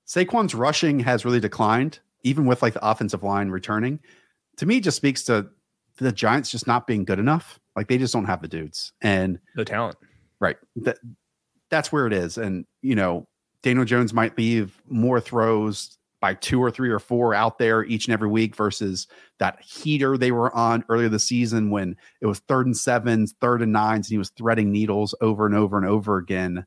Saquon's 0.06 0.54
rushing 0.54 1.00
has 1.00 1.26
really 1.26 1.40
declined 1.40 2.00
even 2.22 2.46
with 2.46 2.62
like 2.62 2.74
the 2.74 2.88
offensive 2.88 3.22
line 3.22 3.50
returning, 3.50 4.00
to 4.56 4.66
me 4.66 4.80
just 4.80 4.96
speaks 4.96 5.22
to 5.24 5.48
the 5.98 6.12
Giants 6.12 6.50
just 6.50 6.66
not 6.66 6.86
being 6.86 7.04
good 7.04 7.18
enough. 7.18 7.58
Like 7.76 7.88
they 7.88 7.98
just 7.98 8.12
don't 8.12 8.24
have 8.24 8.42
the 8.42 8.48
dudes 8.48 8.92
and 9.00 9.38
the 9.54 9.64
talent. 9.64 9.96
Right. 10.40 10.56
That 10.76 10.98
that's 11.70 11.92
where 11.92 12.06
it 12.06 12.12
is. 12.12 12.38
And 12.38 12.64
you 12.82 12.94
know, 12.94 13.26
Daniel 13.62 13.84
Jones 13.84 14.12
might 14.12 14.36
leave 14.38 14.80
more 14.88 15.20
throws 15.20 15.98
by 16.20 16.34
two 16.34 16.60
or 16.60 16.70
three 16.70 16.90
or 16.90 16.98
four 16.98 17.32
out 17.32 17.58
there 17.58 17.84
each 17.84 18.06
and 18.06 18.12
every 18.12 18.28
week 18.28 18.56
versus 18.56 19.06
that 19.38 19.60
heater 19.62 20.18
they 20.18 20.32
were 20.32 20.54
on 20.54 20.84
earlier 20.88 21.08
this 21.08 21.28
season 21.28 21.70
when 21.70 21.96
it 22.20 22.26
was 22.26 22.40
third 22.40 22.66
and 22.66 22.76
sevens, 22.76 23.34
third 23.40 23.62
and 23.62 23.72
nines, 23.72 24.08
and 24.08 24.12
he 24.12 24.18
was 24.18 24.30
threading 24.30 24.72
needles 24.72 25.14
over 25.20 25.46
and 25.46 25.54
over 25.54 25.76
and 25.76 25.86
over 25.86 26.16
again. 26.16 26.66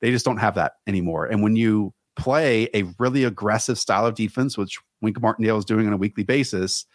They 0.00 0.10
just 0.10 0.24
don't 0.24 0.36
have 0.36 0.54
that 0.54 0.74
anymore. 0.86 1.26
And 1.26 1.42
when 1.42 1.56
you 1.56 1.92
play 2.16 2.68
a 2.74 2.84
really 2.98 3.24
aggressive 3.24 3.78
style 3.78 4.06
of 4.06 4.14
defense, 4.14 4.56
which 4.56 4.78
Wink 5.00 5.20
Martindale 5.20 5.58
is 5.58 5.64
doing 5.64 5.86
on 5.86 5.92
a 5.92 5.98
weekly 5.98 6.24
basis, 6.24 6.86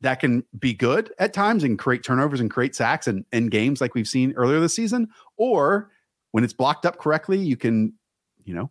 that 0.00 0.20
can 0.20 0.44
be 0.58 0.74
good 0.74 1.12
at 1.18 1.32
times 1.32 1.64
and 1.64 1.78
create 1.78 2.02
turnovers 2.02 2.40
and 2.40 2.50
create 2.50 2.74
sacks 2.74 3.06
and 3.06 3.24
in 3.32 3.48
games 3.48 3.80
like 3.80 3.94
we've 3.94 4.08
seen 4.08 4.32
earlier 4.32 4.60
this 4.60 4.74
season. 4.74 5.08
Or 5.36 5.90
when 6.32 6.44
it's 6.44 6.52
blocked 6.52 6.84
up 6.84 6.98
correctly, 6.98 7.38
you 7.38 7.56
can, 7.56 7.94
you 8.44 8.54
know, 8.54 8.70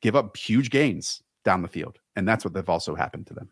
give 0.00 0.16
up 0.16 0.36
huge 0.36 0.70
gains 0.70 1.22
down 1.44 1.62
the 1.62 1.68
field. 1.68 1.98
And 2.16 2.26
that's 2.26 2.44
what 2.44 2.54
they've 2.54 2.68
also 2.68 2.94
happened 2.94 3.26
to 3.28 3.34
them. 3.34 3.50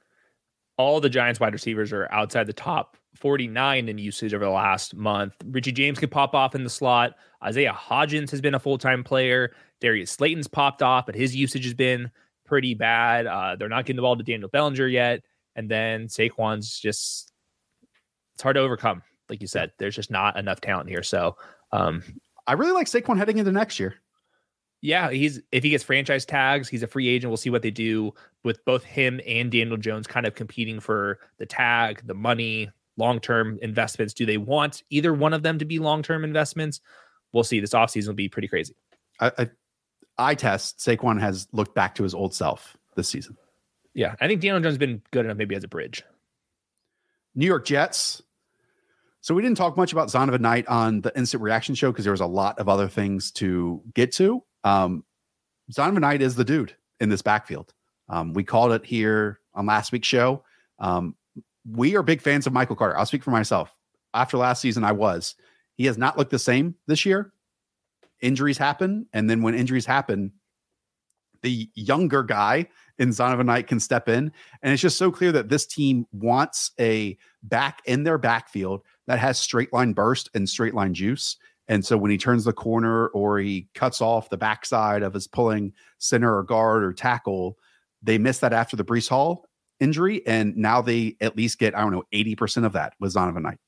All 0.77 1.01
the 1.01 1.11
Giants 1.11 1.41
wide 1.41 1.53
receivers 1.53 1.93
are 1.93 2.09
outside 2.13 2.47
the 2.47 2.53
top 2.53 2.97
49 3.17 3.89
in 3.89 3.99
usage 3.99 4.33
over 4.33 4.45
the 4.45 4.51
last 4.51 4.95
month. 4.95 5.35
Richie 5.45 5.73
James 5.73 5.99
could 5.99 6.11
pop 6.11 6.35
off 6.35 6.55
in 6.55 6.63
the 6.63 6.71
slot. 6.71 7.17
Isaiah 7.43 7.77
Hodgins 7.79 8.31
has 8.31 8.41
been 8.41 8.55
a 8.55 8.61
full 8.61 8.79
time 8.79 9.05
player. 9.05 9.53
Darius 9.81 10.11
Slayton's 10.11 10.49
popped 10.49 10.83
off, 10.83 11.07
but 11.07 11.15
his 11.15 11.37
usage 11.37 11.65
has 11.65 11.75
been 11.75 12.11
pretty 12.45 12.75
bad. 12.75 13.27
Uh, 13.27 13.57
they're 13.57 13.69
not 13.69 13.85
getting 13.85 13.97
the 13.97 14.03
ball 14.03 14.17
to 14.17 14.25
Daniel 14.25 14.49
Bellinger 14.49 14.87
yet. 14.87 15.23
And 15.55 15.71
then 15.71 16.07
Saquon's 16.07 16.79
just, 16.79 17.33
it's 18.35 18.43
hard 18.43 18.57
to 18.57 18.61
overcome. 18.61 19.03
Like 19.29 19.41
you 19.41 19.47
said, 19.47 19.73
there's 19.79 19.97
just 19.97 20.11
not 20.11 20.37
enough 20.37 20.61
talent 20.61 20.89
here. 20.89 21.03
So, 21.03 21.37
um, 21.73 22.03
I 22.47 22.55
really 22.55 22.73
like 22.73 22.87
Saquon 22.87 23.19
heading 23.19 23.39
into 23.39 23.53
next 23.53 23.79
year. 23.79 23.97
Yeah, 24.81 25.11
he's 25.11 25.41
if 25.51 25.65
he 25.65 25.71
gets 25.71 25.85
franchise 25.85 26.25
tags, 26.25 26.69
he's 26.69 26.83
a 26.83 26.87
free 26.87 27.09
agent. 27.09 27.31
We'll 27.31 27.37
see 27.37 27.51
what 27.51 27.63
they 27.63 27.71
do 27.71 28.15
with 28.45 28.65
both 28.65 28.85
him 28.85 29.21
and 29.27 29.51
Daniel 29.51 29.77
Jones 29.77 30.07
kind 30.07 30.25
of 30.25 30.35
competing 30.35 30.81
for 30.81 31.19
the 31.39 31.47
tag, 31.47 32.07
the 32.07 32.15
money, 32.15 32.71
long-term 32.97 33.59
investments. 33.61 34.15
Do 34.15 34.25
they 34.25 34.39
want 34.39 34.85
either 34.89 35.13
one 35.13 35.35
of 35.35 35.43
them 35.43 35.59
to 35.59 35.65
be 35.65 35.79
long-term 35.79 36.25
investments? 36.25 36.81
We'll 37.33 37.45
see. 37.45 37.61
This 37.61 37.75
offseason 37.75 38.09
will 38.09 38.15
be 38.15 38.29
pretty 38.29 38.49
crazy. 38.49 38.75
I, 39.21 39.33
I, 39.39 39.51
I 40.19 40.35
test 40.35 40.79
Saquon 40.79 41.21
has 41.21 41.49
looked 41.53 41.75
back 41.75 41.95
to 41.97 42.03
his 42.03 42.15
old 42.15 42.35
self 42.35 42.77
this 42.97 43.09
season. 43.09 43.37
Yeah, 43.95 44.15
I 44.21 44.29
think 44.29 44.41
Daniel 44.41 44.61
Jones 44.61 44.73
has 44.73 44.79
been 44.79 45.03
good 45.11 45.25
enough 45.25 45.37
maybe 45.37 45.55
as 45.55 45.65
a 45.65 45.69
bridge. 45.69 46.05
New 47.35 47.47
York 47.47 47.67
Jets. 47.67 48.23
So 49.21 49.35
we 49.35 49.43
didn't 49.43 49.57
talk 49.57 49.77
much 49.77 49.93
about 49.93 50.09
Zonovan 50.09 50.41
Knight 50.41 50.67
on 50.69 51.01
the 51.01 51.17
instant 51.17 51.43
reaction 51.43 51.75
show 51.75 51.91
because 51.91 52.05
there 52.05 52.13
was 52.13 52.21
a 52.21 52.27
lot 52.27 52.59
of 52.59 52.69
other 52.69 52.89
things 52.89 53.31
to 53.33 53.83
get 53.95 54.13
to. 54.13 54.43
Um, 54.65 55.05
Zonovan 55.73 56.01
Knight 56.01 56.23
is 56.23 56.35
the 56.35 56.45
dude 56.45 56.75
in 57.01 57.09
this 57.09 57.23
backfield. 57.23 57.75
Um, 58.09 58.33
we 58.33 58.45
called 58.45 58.73
it 58.73 58.85
here 58.85 59.41
on 59.55 59.67
last 59.67 59.93
week's 59.93 60.09
show. 60.09 60.45
Um, 60.79 61.15
we 61.71 61.97
are 61.97 62.03
big 62.03 62.23
fans 62.23 62.47
of 62.47 62.53
Michael 62.53 62.77
Carter. 62.77 62.97
I'll 62.97 63.07
speak 63.07 63.23
for 63.23 63.31
myself. 63.31 63.71
After 64.15 64.39
last 64.39 64.63
season, 64.63 64.85
I 64.85 64.93
was. 64.93 65.35
He 65.79 65.87
has 65.87 65.97
not 65.97 66.19
looked 66.19 66.33
the 66.33 66.39
same 66.39 66.75
this 66.87 67.07
year. 67.07 67.33
Injuries 68.21 68.59
happen, 68.59 69.07
and 69.13 69.31
then 69.31 69.43
when 69.43 69.55
injuries 69.55 69.87
happen, 69.87 70.33
the 71.43 71.71
younger 71.75 72.25
guy 72.25 72.67
in 72.99 73.11
Zonovan 73.11 73.47
Knight 73.47 73.69
can 73.69 73.79
step 73.79 74.09
in. 74.09 74.33
And 74.61 74.73
it's 74.73 74.83
just 74.83 74.99
so 74.99 75.13
clear 75.13 75.31
that 75.31 75.49
this 75.49 75.67
team 75.67 76.05
wants 76.11 76.73
a 76.81 77.17
back 77.45 77.81
in 77.85 78.03
their 78.03 78.19
backfield 78.19 78.83
that 79.07 79.21
has 79.21 79.39
straight 79.39 79.73
line 79.73 79.93
burst 79.93 80.31
and 80.35 80.49
straight 80.49 80.75
line 80.75 80.95
juice. 80.95 81.37
And 81.69 81.85
so 81.85 81.97
when 81.97 82.11
he 82.11 82.19
turns 82.19 82.45
the 82.45 82.53
corner 82.53 83.07
or 83.09 83.39
he 83.39 83.69
cuts 83.75 84.01
off 84.01 84.31
the 84.31 84.37
backside 84.37 85.05
of 85.05 85.15
his 85.15 85.29
pulling 85.29 85.73
center 85.99 86.37
or 86.37 86.43
guard 86.43 86.83
or 86.83 86.93
tackle, 86.93 87.57
they 88.03 88.19
missed 88.19 88.41
that 88.41 88.53
after 88.53 88.75
the 88.75 88.85
Breece 88.85 89.09
Hall 89.09 89.45
injury. 89.79 90.27
And 90.27 90.57
now 90.57 90.83
they 90.83 91.17
at 91.21 91.37
least 91.37 91.61
get, 91.61 91.77
I 91.77 91.83
don't 91.83 91.93
know, 91.93 92.05
80% 92.13 92.65
of 92.65 92.73
that 92.73 92.95
with 92.99 93.15
Zonovan 93.15 93.43
Knight. 93.43 93.59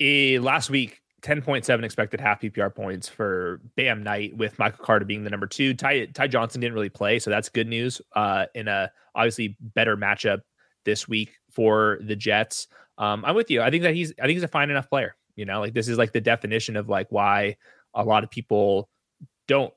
A, 0.00 0.38
last 0.38 0.70
week, 0.70 1.02
10.7 1.22 1.84
expected 1.84 2.20
half 2.20 2.40
PPR 2.40 2.74
points 2.74 3.08
for 3.08 3.60
Bam 3.76 4.02
Knight 4.02 4.36
with 4.36 4.58
Michael 4.58 4.84
Carter 4.84 5.04
being 5.04 5.22
the 5.22 5.30
number 5.30 5.46
two. 5.46 5.74
Ty, 5.74 6.06
Ty 6.06 6.28
Johnson 6.28 6.60
didn't 6.60 6.74
really 6.74 6.88
play, 6.88 7.18
so 7.18 7.30
that's 7.30 7.48
good 7.48 7.68
news 7.68 8.00
uh, 8.16 8.46
in 8.54 8.68
a 8.68 8.90
obviously 9.14 9.56
better 9.60 9.96
matchup 9.96 10.40
this 10.84 11.06
week 11.06 11.32
for 11.50 11.98
the 12.02 12.16
Jets. 12.16 12.68
Um, 12.96 13.24
I'm 13.24 13.34
with 13.34 13.50
you. 13.50 13.60
I 13.62 13.70
think 13.70 13.82
that 13.82 13.94
he's 13.94 14.12
I 14.18 14.22
think 14.22 14.36
he's 14.36 14.42
a 14.42 14.48
fine 14.48 14.70
enough 14.70 14.88
player. 14.88 15.14
You 15.36 15.44
know, 15.44 15.60
like 15.60 15.74
this 15.74 15.88
is 15.88 15.98
like 15.98 16.12
the 16.12 16.20
definition 16.20 16.76
of 16.76 16.88
like 16.88 17.06
why 17.10 17.56
a 17.94 18.04
lot 18.04 18.24
of 18.24 18.30
people 18.30 18.88
don't 19.48 19.72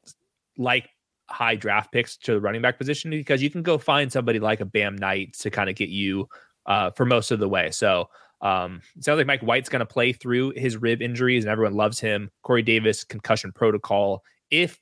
like 0.58 0.90
high 1.30 1.56
draft 1.56 1.92
picks 1.92 2.18
to 2.18 2.34
the 2.34 2.42
running 2.42 2.62
back 2.62 2.78
position 2.78 3.12
because 3.12 3.42
you 3.42 3.50
can 3.50 3.64
go 3.64 3.78
find 3.78 4.12
somebody 4.12 4.40
like 4.40 4.62
a 4.62 4.66
Bam 4.66 4.96
Knight 4.96 5.34
to 5.40 5.50
kind 5.50 5.70
of 5.70 5.76
get 5.76 5.90
you 5.90 6.28
uh, 6.66 6.92
for 6.92 7.06
most 7.06 7.32
of 7.32 7.40
the 7.40 7.50
way. 7.50 7.72
So 7.72 8.10
um, 8.44 8.82
it 8.98 9.06
sounds 9.06 9.18
like 9.18 9.26
Mike 9.26 9.42
White's 9.42 9.70
going 9.70 9.80
to 9.80 9.86
play 9.86 10.12
through 10.12 10.52
his 10.58 10.76
rib 10.78 11.02
injuries 11.02 11.46
and 11.46 11.52
everyone 11.52 11.76
loves 11.76 12.00
him. 12.00 12.30
Corey 12.44 12.62
Davis 12.62 13.06
concussion 13.06 13.54
protocol. 13.54 14.22
If 14.52 14.80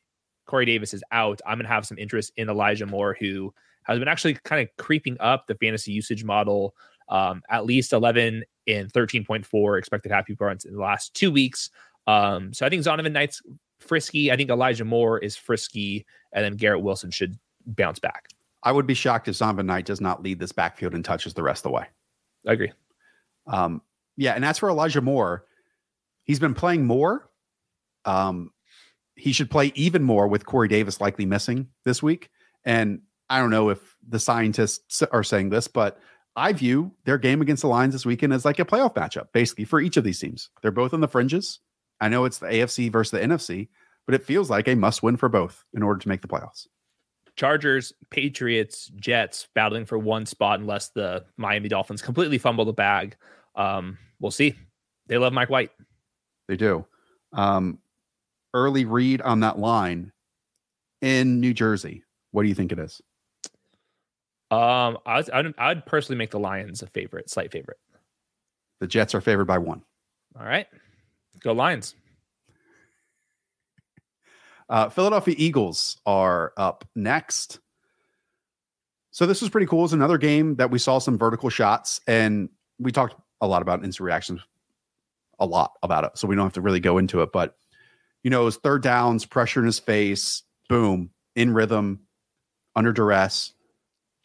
Corey 0.48 0.66
Davis 0.66 0.96
is 0.96 1.04
out, 1.12 1.40
I'm 1.46 1.60
going 1.60 1.68
to 1.68 1.72
have 1.72 1.86
some 1.86 2.00
interest 2.00 2.34
in 2.36 2.50
Elijah 2.50 2.88
Moore, 2.88 3.16
who 3.20 3.54
has 3.84 4.00
been 4.00 4.08
actually 4.08 4.34
kind 4.44 4.62
of 4.62 4.84
creeping 4.84 5.16
up 5.20 5.46
the 5.46 5.56
fantasy 5.56 5.92
usage 5.92 6.24
model. 6.24 6.76
Um, 7.08 7.42
at 7.50 7.66
least 7.66 7.94
11 7.94 8.44
and 8.68 8.92
13.4 8.92 9.78
expected 9.78 10.12
happy 10.12 10.36
points 10.36 10.66
in 10.66 10.74
the 10.74 10.82
last 10.82 11.14
two 11.14 11.30
weeks. 11.30 11.70
Um, 12.08 12.54
so 12.54 12.66
I 12.66 12.70
think 12.70 12.84
Zonovan 12.84 13.12
Knight's 13.12 13.42
frisky. 13.80 14.32
I 14.32 14.38
think 14.38 14.50
Elijah 14.50 14.86
Moore 14.86 15.20
is 15.20 15.36
frisky, 15.36 16.06
and 16.32 16.44
then 16.44 16.56
Garrett 16.56 16.82
Wilson 16.82 17.12
should 17.12 17.38
bounce 17.66 18.00
back. 18.00 18.30
I 18.64 18.72
would 18.72 18.88
be 18.88 18.94
shocked 18.94 19.28
if 19.28 19.36
Zonovan 19.36 19.66
Knight 19.66 19.86
does 19.86 20.02
not 20.02 20.24
lead 20.24 20.40
this 20.40 20.52
backfield 20.52 20.96
and 20.96 21.04
touches 21.04 21.34
the 21.34 21.44
rest 21.44 21.60
of 21.60 21.72
the 21.72 21.76
way. 21.76 21.86
I 22.48 22.54
agree. 22.54 22.72
Um, 23.48 23.82
yeah, 24.18 24.34
and 24.34 24.44
that's 24.44 24.60
for 24.60 24.70
Elijah 24.70 25.02
Moore. 25.02 25.46
He's 26.24 26.40
been 26.40 26.54
playing 26.54 26.86
more. 26.86 27.30
Um, 28.06 28.52
he 29.16 29.34
should 29.34 29.52
play 29.52 29.72
even 29.76 30.04
more 30.04 30.28
with 30.28 30.46
Corey 30.46 30.68
Davis 30.68 31.02
likely 31.02 31.26
missing 31.26 31.68
this 31.86 32.02
week. 32.02 32.30
And 32.64 33.02
I 33.30 33.40
don't 33.40 33.50
know 33.50 33.70
if 33.70 33.96
the 34.08 34.20
scientists 34.20 35.02
are 35.12 35.24
saying 35.24 35.50
this, 35.50 35.68
but 35.68 36.00
I 36.36 36.54
view 36.54 36.92
their 37.06 37.18
game 37.18 37.42
against 37.42 37.62
the 37.62 37.68
Lions 37.68 37.94
this 37.94 38.06
weekend 38.06 38.34
as 38.34 38.46
like 38.46 38.60
a 38.60 38.66
playoff 38.66 38.96
matchup, 38.96 39.28
basically 39.34 39.66
for 39.66 39.82
each 39.82 39.98
of 39.98 40.04
these 40.04 40.20
teams. 40.20 40.50
They're 40.62 40.72
both 40.72 40.94
on 40.94 41.02
the 41.02 41.08
fringes. 41.08 41.60
I 42.00 42.10
know 42.10 42.26
it's 42.26 42.40
the 42.40 42.48
AFC 42.48 42.92
versus 42.92 43.12
the 43.12 43.20
NFC, 43.20 43.68
but 44.06 44.16
it 44.16 44.24
feels 44.24 44.50
like 44.50 44.68
a 44.68 44.76
must 44.76 45.04
win 45.04 45.18
for 45.18 45.30
both 45.30 45.64
in 45.74 45.84
order 45.84 46.00
to 46.00 46.08
make 46.08 46.22
the 46.22 46.28
playoffs. 46.28 46.68
Chargers, 47.36 47.94
Patriots, 48.10 48.92
Jets 48.96 49.48
battling 49.56 49.86
for 49.86 49.98
one 49.98 50.26
spot 50.26 50.60
unless 50.60 50.90
the 50.90 51.26
Miami 51.38 51.70
Dolphins 51.70 52.02
completely 52.02 52.38
fumble 52.38 52.66
the 52.66 52.74
bag. 52.74 53.16
Um, 53.56 53.98
we'll 54.20 54.32
see. 54.32 54.56
They 55.08 55.18
love 55.18 55.34
Mike 55.34 55.50
White. 55.50 55.72
They 56.48 56.56
do. 56.56 56.86
Um, 57.34 57.80
early 58.54 58.86
read 58.86 59.22
on 59.22 59.40
that 59.42 59.58
line 59.58 60.12
in 61.02 61.40
New 61.40 61.54
Jersey. 61.54 62.04
What 62.32 62.44
do 62.44 62.50
you 62.50 62.56
think 62.56 62.72
it 62.72 62.80
is? 62.80 63.02
Um, 64.52 64.98
I 65.06 65.24
I'd, 65.34 65.54
I'd 65.58 65.86
personally 65.86 66.18
make 66.18 66.32
the 66.32 66.40
Lions 66.40 66.82
a 66.82 66.88
favorite, 66.88 67.30
slight 67.30 67.52
favorite. 67.52 67.78
The 68.82 68.88
Jets 68.88 69.16
are 69.16 69.22
favored 69.22 69.46
by 69.46 69.58
one. 69.58 69.82
All 70.38 70.46
right, 70.46 70.68
go 71.40 71.54
Lions. 71.54 71.96
Uh, 74.72 74.88
Philadelphia 74.88 75.36
Eagles 75.38 75.98
are 76.06 76.54
up 76.56 76.88
next. 76.96 77.60
So 79.12 79.26
this 79.26 79.42
was 79.42 79.50
pretty 79.50 79.68
cool. 79.68 79.84
It's 79.84 79.92
another 79.92 80.18
game 80.18 80.56
that 80.56 80.72
we 80.72 80.80
saw 80.80 80.98
some 80.98 81.18
vertical 81.18 81.50
shots, 81.50 82.00
and 82.08 82.48
we 82.80 82.94
talked 82.94 83.16
a 83.42 83.48
lot 83.48 83.62
about 83.62 83.84
instant 83.84 84.06
reactions, 84.06 84.40
a 85.40 85.46
lot 85.46 85.74
about 85.84 86.06
it. 86.06 86.18
So 86.18 86.26
we 86.26 86.38
don't 86.38 86.46
have 86.46 86.54
to 86.54 86.62
really 86.62 86.80
go 86.80 86.98
into 86.98 87.22
it. 87.22 87.34
But 87.34 87.58
you 88.24 88.30
know, 88.30 88.44
it 88.44 88.46
was 88.46 88.56
third 88.56 88.82
downs, 88.82 89.26
pressure 89.26 89.60
in 89.60 89.66
his 89.66 89.80
face, 89.80 90.44
boom, 90.70 91.10
in 91.36 91.54
rhythm, 91.54 92.00
under 92.74 92.94
duress. 92.94 93.54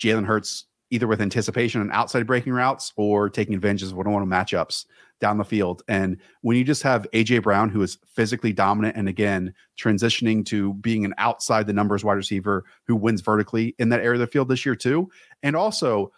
Jalen 0.01 0.27
Hurts 0.27 0.67
either 0.91 1.07
with 1.07 1.21
anticipation 1.21 1.81
and 1.81 1.91
outside 1.93 2.27
breaking 2.27 2.53
routes 2.53 2.93
or 2.97 3.29
taking 3.29 3.55
advantage 3.55 3.83
of 3.83 3.95
one 3.95 4.07
on 4.07 4.13
one 4.13 4.27
matchups 4.27 4.85
down 5.21 5.39
the 5.39 5.45
field. 5.45 5.83
And 5.89 6.19
when 6.43 6.57
you 6.57 6.65
just 6.65 6.83
have 6.83 7.07
AJ 7.13 7.43
Brown, 7.43 7.71
who 7.71 7.83
is 7.83 7.99
physically 8.07 8.53
dominant 8.53 8.97
and 8.97 9.09
again 9.09 9.55
transitioning 9.81 10.45
to 10.47 10.75
being 10.75 11.05
an 11.05 11.15
outside 11.19 11.67
the 11.67 11.73
numbers 11.73 12.05
wide 12.05 12.15
receiver 12.15 12.65
who 12.87 12.95
wins 12.95 13.21
vertically 13.21 13.75
in 13.79 13.89
that 13.89 14.01
area 14.01 14.15
of 14.15 14.21
the 14.21 14.27
field 14.27 14.49
this 14.49 14.65
year, 14.67 14.77
too. 14.77 15.11
And 15.43 15.57
also 15.57 16.13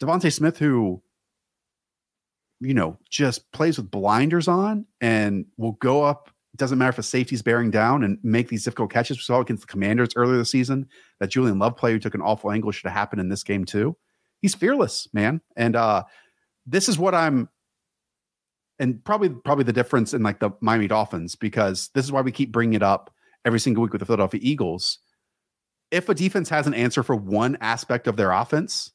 DeVonta 0.00 0.32
Smith, 0.32 0.58
who 0.58 1.02
you 2.60 2.74
know 2.74 2.98
just 3.08 3.50
plays 3.52 3.76
with 3.76 3.90
blinders 3.90 4.48
on 4.48 4.86
and 5.00 5.46
will 5.56 5.72
go 5.72 6.02
up 6.02 6.30
doesn't 6.58 6.78
matter 6.78 6.90
if 6.90 6.98
a 6.98 7.02
safety's 7.02 7.42
bearing 7.42 7.70
down 7.70 8.04
and 8.04 8.18
make 8.22 8.48
these 8.48 8.64
difficult 8.64 8.90
catches. 8.90 9.16
We 9.16 9.22
saw 9.22 9.40
against 9.40 9.62
the 9.62 9.72
Commanders 9.72 10.10
earlier 10.16 10.36
this 10.36 10.50
season 10.50 10.88
that 11.20 11.30
Julian 11.30 11.58
Love 11.58 11.76
play 11.76 11.92
who 11.92 11.98
took 11.98 12.14
an 12.14 12.20
awful 12.22 12.50
angle 12.50 12.70
should 12.72 12.88
have 12.88 12.96
happened 12.96 13.20
in 13.20 13.28
this 13.28 13.42
game 13.44 13.64
too. 13.64 13.96
He's 14.40 14.54
fearless, 14.54 15.08
man. 15.12 15.40
And 15.56 15.76
uh 15.76 16.04
this 16.66 16.88
is 16.88 16.98
what 16.98 17.14
I'm 17.14 17.48
and 18.78 19.02
probably 19.02 19.30
probably 19.30 19.64
the 19.64 19.72
difference 19.72 20.14
in 20.14 20.22
like 20.22 20.40
the 20.40 20.50
Miami 20.60 20.86
Dolphins 20.86 21.34
because 21.34 21.88
this 21.94 22.04
is 22.04 22.12
why 22.12 22.20
we 22.20 22.32
keep 22.32 22.52
bringing 22.52 22.74
it 22.74 22.82
up 22.82 23.12
every 23.44 23.60
single 23.60 23.82
week 23.82 23.92
with 23.92 24.00
the 24.00 24.06
Philadelphia 24.06 24.40
Eagles. 24.42 24.98
if 25.90 26.08
a 26.08 26.14
defense 26.14 26.48
has 26.48 26.66
an 26.66 26.74
answer 26.74 27.02
for 27.02 27.16
one 27.16 27.56
aspect 27.60 28.06
of 28.06 28.16
their 28.16 28.30
offense, 28.30 28.92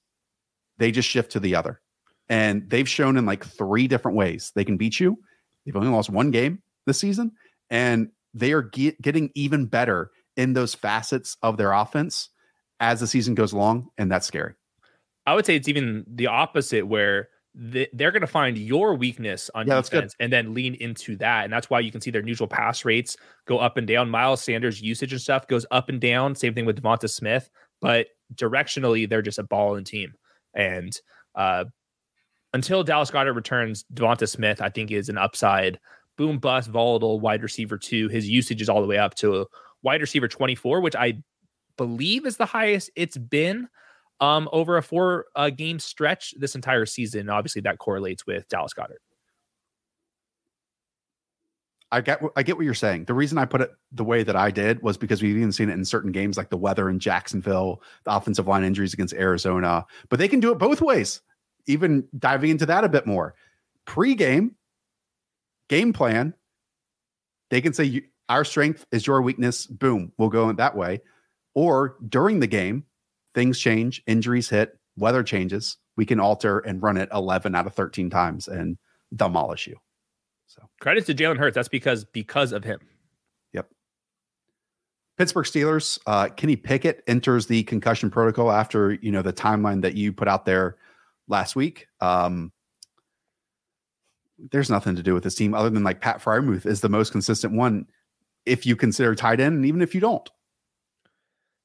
they 0.77 0.91
just 0.91 1.09
shift 1.09 1.31
to 1.31 1.39
the 1.39 1.55
other. 1.55 1.81
And 2.29 2.69
they've 2.69 2.87
shown 2.87 3.17
in 3.17 3.25
like 3.25 3.45
three 3.45 3.87
different 3.87 4.17
ways 4.17 4.51
they 4.55 4.65
can 4.65 4.77
beat 4.77 4.99
you. 4.99 5.17
They've 5.65 5.75
only 5.75 5.89
lost 5.89 6.09
one 6.09 6.31
game 6.31 6.61
this 6.85 6.99
season, 6.99 7.31
and 7.73 8.09
they 8.33 8.53
are 8.53 8.61
get, 8.61 9.01
getting 9.01 9.31
even 9.33 9.65
better 9.65 10.11
in 10.37 10.53
those 10.53 10.75
facets 10.75 11.35
of 11.41 11.57
their 11.57 11.73
offense 11.73 12.29
as 12.79 12.99
the 12.99 13.07
season 13.07 13.35
goes 13.35 13.51
along. 13.51 13.89
And 13.97 14.11
that's 14.11 14.27
scary. 14.27 14.53
I 15.25 15.33
would 15.33 15.45
say 15.45 15.55
it's 15.55 15.67
even 15.67 16.05
the 16.07 16.27
opposite, 16.27 16.87
where 16.87 17.29
they're 17.55 18.11
going 18.11 18.21
to 18.21 18.27
find 18.27 18.57
your 18.57 18.95
weakness 18.95 19.49
on 19.53 19.67
yeah, 19.67 19.81
defense 19.81 20.15
and 20.19 20.31
then 20.31 20.53
lean 20.53 20.75
into 20.75 21.15
that. 21.17 21.43
And 21.43 21.53
that's 21.53 21.69
why 21.69 21.79
you 21.79 21.91
can 21.91 22.01
see 22.01 22.11
their 22.11 22.21
neutral 22.21 22.47
pass 22.47 22.83
rates 22.85 23.15
go 23.47 23.57
up 23.57 23.77
and 23.77 23.87
down. 23.87 24.09
Miles 24.09 24.41
Sanders' 24.41 24.81
usage 24.81 25.11
and 25.11 25.21
stuff 25.21 25.47
goes 25.47 25.65
up 25.71 25.89
and 25.89 26.01
down. 26.01 26.35
Same 26.35 26.53
thing 26.53 26.65
with 26.65 26.81
Devonta 26.81 27.09
Smith, 27.09 27.49
but 27.81 28.07
directionally, 28.35 29.09
they're 29.09 29.21
just 29.21 29.39
a 29.39 29.43
ball 29.43 29.75
and 29.75 29.85
team. 29.85 30.13
And 30.53 30.91
uh, 31.35 31.65
until 32.53 32.83
Dallas 32.83 33.11
Goedert 33.11 33.35
returns, 33.35 33.85
Devonta 33.93 34.27
Smith, 34.27 34.61
I 34.61 34.69
think, 34.69 34.91
is 34.91 35.09
an 35.09 35.17
upside 35.17 35.79
boom 36.17 36.39
bust, 36.39 36.69
volatile 36.69 37.19
wide 37.19 37.43
receiver 37.43 37.77
two. 37.77 38.07
His 38.07 38.27
usage 38.27 38.61
is 38.61 38.69
all 38.69 38.81
the 38.81 38.87
way 38.87 38.97
up 38.97 39.15
to 39.15 39.47
wide 39.81 40.01
receiver 40.01 40.27
24, 40.27 40.81
which 40.81 40.95
I 40.95 41.21
believe 41.77 42.25
is 42.25 42.37
the 42.37 42.45
highest 42.45 42.91
it's 42.95 43.17
been 43.17 43.67
um, 44.19 44.47
over 44.51 44.77
a 44.77 44.83
four 44.83 45.25
uh, 45.35 45.49
game 45.49 45.79
stretch 45.79 46.33
this 46.37 46.55
entire 46.55 46.85
season. 46.85 47.29
Obviously, 47.29 47.61
that 47.63 47.77
correlates 47.77 48.25
with 48.25 48.47
Dallas 48.47 48.73
Goedert. 48.73 49.01
I 51.91 52.01
get 52.01 52.21
I 52.35 52.41
get 52.41 52.55
what 52.57 52.65
you're 52.65 52.73
saying. 52.73 53.05
The 53.05 53.13
reason 53.13 53.37
I 53.37 53.45
put 53.45 53.61
it 53.61 53.71
the 53.91 54.03
way 54.03 54.23
that 54.23 54.35
I 54.35 54.49
did 54.49 54.81
was 54.81 54.97
because 54.97 55.21
we've 55.21 55.37
even 55.37 55.51
seen 55.51 55.69
it 55.69 55.73
in 55.73 55.85
certain 55.85 56.11
games 56.11 56.37
like 56.37 56.49
the 56.49 56.57
weather 56.57 56.89
in 56.89 56.97
Jacksonville, 56.97 57.83
the 58.03 58.15
offensive 58.15 58.47
line 58.47 58.63
injuries 58.63 58.95
against 58.95 59.13
Arizona, 59.13 59.85
but 60.09 60.17
they 60.17 60.27
can 60.27 60.39
do 60.39 60.51
it 60.51 60.57
both 60.57 60.81
ways. 60.81 61.21
Even 61.67 62.07
diving 62.17 62.49
into 62.49 62.65
that 62.65 62.83
a 62.83 62.89
bit 62.89 63.05
more. 63.05 63.35
Pre-game 63.85 64.55
game 65.73 65.91
plan, 65.91 66.35
they 67.49 67.59
can 67.59 67.73
say 67.73 68.03
our 68.29 68.45
strength 68.45 68.85
is 68.91 69.07
your 69.07 69.23
weakness. 69.23 69.65
Boom, 69.65 70.11
we'll 70.19 70.29
go 70.29 70.49
in 70.49 70.57
that 70.57 70.75
way. 70.75 71.01
Or 71.55 71.97
during 72.07 72.39
the 72.39 72.47
game, 72.47 72.85
things 73.33 73.59
change, 73.59 74.03
injuries 74.05 74.49
hit, 74.49 74.77
weather 74.97 75.23
changes. 75.23 75.77
We 75.97 76.05
can 76.05 76.19
alter 76.19 76.59
and 76.59 76.81
run 76.83 76.97
it 76.97 77.09
11 77.11 77.55
out 77.55 77.65
of 77.65 77.73
13 77.73 78.11
times 78.11 78.47
and 78.47 78.77
demolish 79.15 79.65
you. 79.65 79.77
So 80.45 80.61
credit 80.79 81.07
to 81.07 81.15
Jalen 81.15 81.37
Hurts. 81.37 81.55
That's 81.55 81.69
because 81.69 82.05
because 82.05 82.51
of 82.51 82.63
him. 82.63 82.79
Yep. 83.53 83.67
Pittsburgh 85.17 85.45
Steelers. 85.45 85.97
Uh, 86.05 86.29
Kenny 86.29 86.55
Pickett 86.55 87.03
enters 87.07 87.47
the 87.47 87.63
concussion 87.63 88.11
protocol 88.11 88.51
after 88.51 88.93
you 88.93 89.11
know 89.11 89.23
the 89.23 89.33
timeline 89.33 89.81
that 89.81 89.95
you 89.95 90.13
put 90.13 90.27
out 90.27 90.45
there 90.45 90.77
last 91.27 91.55
week. 91.55 91.87
Um, 91.99 92.51
there's 94.51 94.69
nothing 94.69 94.95
to 94.95 95.03
do 95.03 95.13
with 95.13 95.23
this 95.23 95.35
team 95.35 95.53
other 95.53 95.69
than 95.69 95.83
like 95.83 96.01
Pat 96.01 96.21
Freiermuth 96.21 96.65
is 96.65 96.81
the 96.81 96.89
most 96.89 97.11
consistent 97.11 97.53
one 97.53 97.87
if 98.45 98.65
you 98.65 98.75
consider 98.75 99.15
tight 99.15 99.39
end, 99.39 99.55
and 99.55 99.65
even 99.65 99.81
if 99.81 99.95
you 99.95 100.01
don't. 100.01 100.29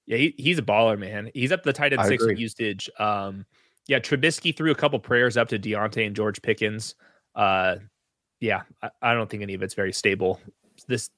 Yeah, 0.07 0.19
he, 0.19 0.35
he's 0.39 0.59
a 0.59 0.63
baller, 0.63 0.99
man. 0.99 1.31
He's 1.35 1.53
up 1.53 1.65
the 1.65 1.73
tight 1.73 1.93
end 1.93 2.01
I 2.01 2.09
six 2.09 2.23
agree. 2.23 2.39
usage. 2.39 2.89
Um, 2.99 3.45
yeah, 3.89 3.99
Trubisky 3.99 4.57
threw 4.57 4.71
a 4.71 4.75
couple 4.75 4.99
prayers 4.99 5.37
up 5.37 5.49
to 5.49 5.59
Diontae 5.59 6.07
and 6.07 6.15
George 6.15 6.41
Pickens. 6.41 6.95
Uh, 7.35 7.77
yeah, 8.41 8.63
I, 8.83 8.91
I 9.03 9.15
don't 9.15 9.29
think 9.29 9.43
any 9.43 9.55
of 9.55 9.63
it's 9.63 9.75
very 9.75 9.93
stable. 9.93 10.41
This 10.87 11.11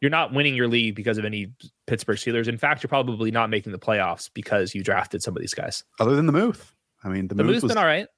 you're 0.00 0.10
not 0.10 0.32
winning 0.32 0.54
your 0.54 0.66
league 0.66 0.94
because 0.94 1.18
of 1.18 1.24
any 1.24 1.52
Pittsburgh 1.86 2.16
Steelers. 2.16 2.48
In 2.48 2.58
fact, 2.58 2.82
you're 2.82 2.88
probably 2.88 3.30
not 3.30 3.50
making 3.50 3.72
the 3.72 3.78
playoffs 3.78 4.30
because 4.32 4.74
you 4.74 4.82
drafted 4.82 5.22
some 5.22 5.36
of 5.36 5.40
these 5.40 5.54
guys. 5.54 5.84
Other 6.00 6.16
than 6.16 6.26
the 6.26 6.32
Muth, 6.32 6.74
I 7.04 7.08
mean, 7.08 7.28
the, 7.28 7.34
the 7.34 7.44
Muth 7.44 7.62
has 7.62 7.64
been 7.64 7.78
all 7.78 7.84
right. 7.84 8.08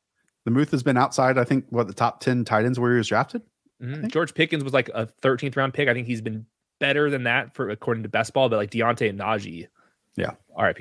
The 0.45 0.51
Muth 0.51 0.71
has 0.73 0.83
been 0.83 0.97
outside. 0.97 1.39
I 1.39 1.45
think 1.45 1.67
what 1.71 1.87
the 1.87 1.95
top 1.95 2.21
ten 2.21 2.45
tight 2.45 2.65
ends 2.65 2.79
where 2.79 2.93
he 2.93 2.99
was 2.99 3.09
drafted. 3.09 3.43
Mm-hmm. 3.83 4.09
George 4.09 4.35
Pickens 4.35 4.63
was 4.63 4.73
like 4.73 4.89
a 4.95 5.09
13th 5.23 5.57
round 5.57 5.75
pick. 5.75 5.89
I 5.89 5.95
think 5.95 6.07
he's 6.07 6.21
been 6.21 6.47
better 6.79 7.11
than 7.11 7.25
that 7.25 7.55
for 7.55 7.71
according 7.71 8.03
to 8.03 8.09
best 8.09 8.33
ball, 8.33 8.49
but 8.49 8.57
like 8.57 8.71
Diontae 8.71 9.11
and 9.11 9.19
Najee 9.19 9.69
yeah. 10.17 10.33
RIP. 10.59 10.81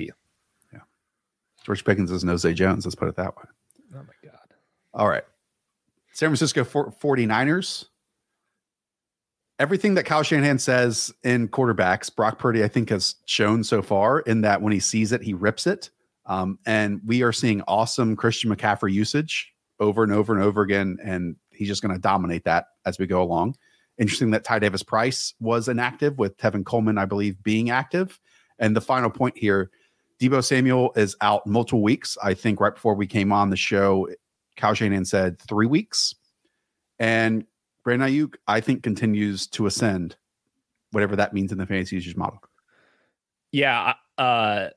Yeah. 0.72 0.80
George 1.66 1.84
Pickens 1.84 2.12
is 2.12 2.24
no 2.24 2.38
Zay 2.38 2.54
Jones. 2.54 2.86
Let's 2.86 2.96
put 2.96 3.08
it 3.08 3.16
that 3.16 3.36
way. 3.36 3.44
Oh 3.96 4.04
my 4.04 4.30
God. 4.30 4.40
All 4.94 5.08
right. 5.08 5.24
San 6.14 6.30
Francisco 6.30 6.64
49ers. 6.64 7.86
Everything 9.60 9.94
that 9.96 10.04
Kyle 10.04 10.24
Shanahan 10.24 10.60
says 10.60 11.14
in 11.24 11.48
quarterbacks, 11.48 12.14
Brock 12.14 12.40
Purdy, 12.40 12.64
I 12.64 12.68
think, 12.68 12.90
has 12.90 13.16
shown 13.26 13.64
so 13.64 13.82
far 13.82 14.20
in 14.22 14.42
that 14.42 14.62
when 14.62 14.74
he 14.74 14.80
sees 14.80 15.12
it, 15.12 15.22
he 15.22 15.34
rips 15.34 15.68
it. 15.68 15.90
Um, 16.26 16.58
and 16.66 17.02
we 17.06 17.22
are 17.24 17.32
seeing 17.32 17.62
awesome 17.68 18.16
Christian 18.16 18.54
McCaffrey 18.54 18.94
usage 18.94 19.53
over 19.84 20.04
and 20.04 20.12
over 20.12 20.34
and 20.34 20.44
over 20.44 20.62
again. 20.62 20.98
And 21.04 21.36
he's 21.52 21.68
just 21.68 21.82
going 21.82 21.94
to 21.94 22.02
dominate 22.02 22.46
that 22.46 22.66
as 22.86 22.98
we 22.98 23.08
go 23.08 23.22
along. 23.22 23.56
Interesting 23.98 24.32
that 24.32 24.44
Ty 24.44 24.60
Davis 24.60 24.84
Price 24.84 25.34
was 25.40 25.68
inactive 25.68 26.18
with 26.18 26.38
Tevin 26.38 26.66
Coleman, 26.66 26.98
I 26.98 27.06
believe, 27.06 27.42
being 27.44 27.70
active. 27.70 28.20
And 28.60 28.76
the 28.76 28.82
final 28.82 29.10
point 29.10 29.38
here 29.38 29.70
Deebo 30.20 30.44
Samuel 30.44 30.94
is 30.96 31.16
out 31.22 31.46
multiple 31.46 31.82
weeks. 31.82 32.18
I 32.24 32.34
think 32.34 32.60
right 32.60 32.74
before 32.74 32.96
we 32.96 33.08
came 33.08 33.32
on 33.32 33.50
the 33.50 33.58
show, 33.58 34.08
Kyle 34.56 34.74
Shanahan 34.74 35.06
said 35.06 35.40
three 35.40 35.66
weeks. 35.66 36.16
And 37.00 37.46
Brandon 37.84 38.10
Aiyuk, 38.10 38.36
I 38.48 38.62
think, 38.62 38.84
continues 38.84 39.48
to 39.48 39.66
ascend, 39.66 40.16
whatever 40.92 41.16
that 41.18 41.34
means 41.34 41.52
in 41.52 41.58
the 41.58 41.66
fantasy 41.66 41.98
usage 41.98 42.16
model. 42.16 42.40
Yeah. 43.52 43.96
Uh, 44.18 44.70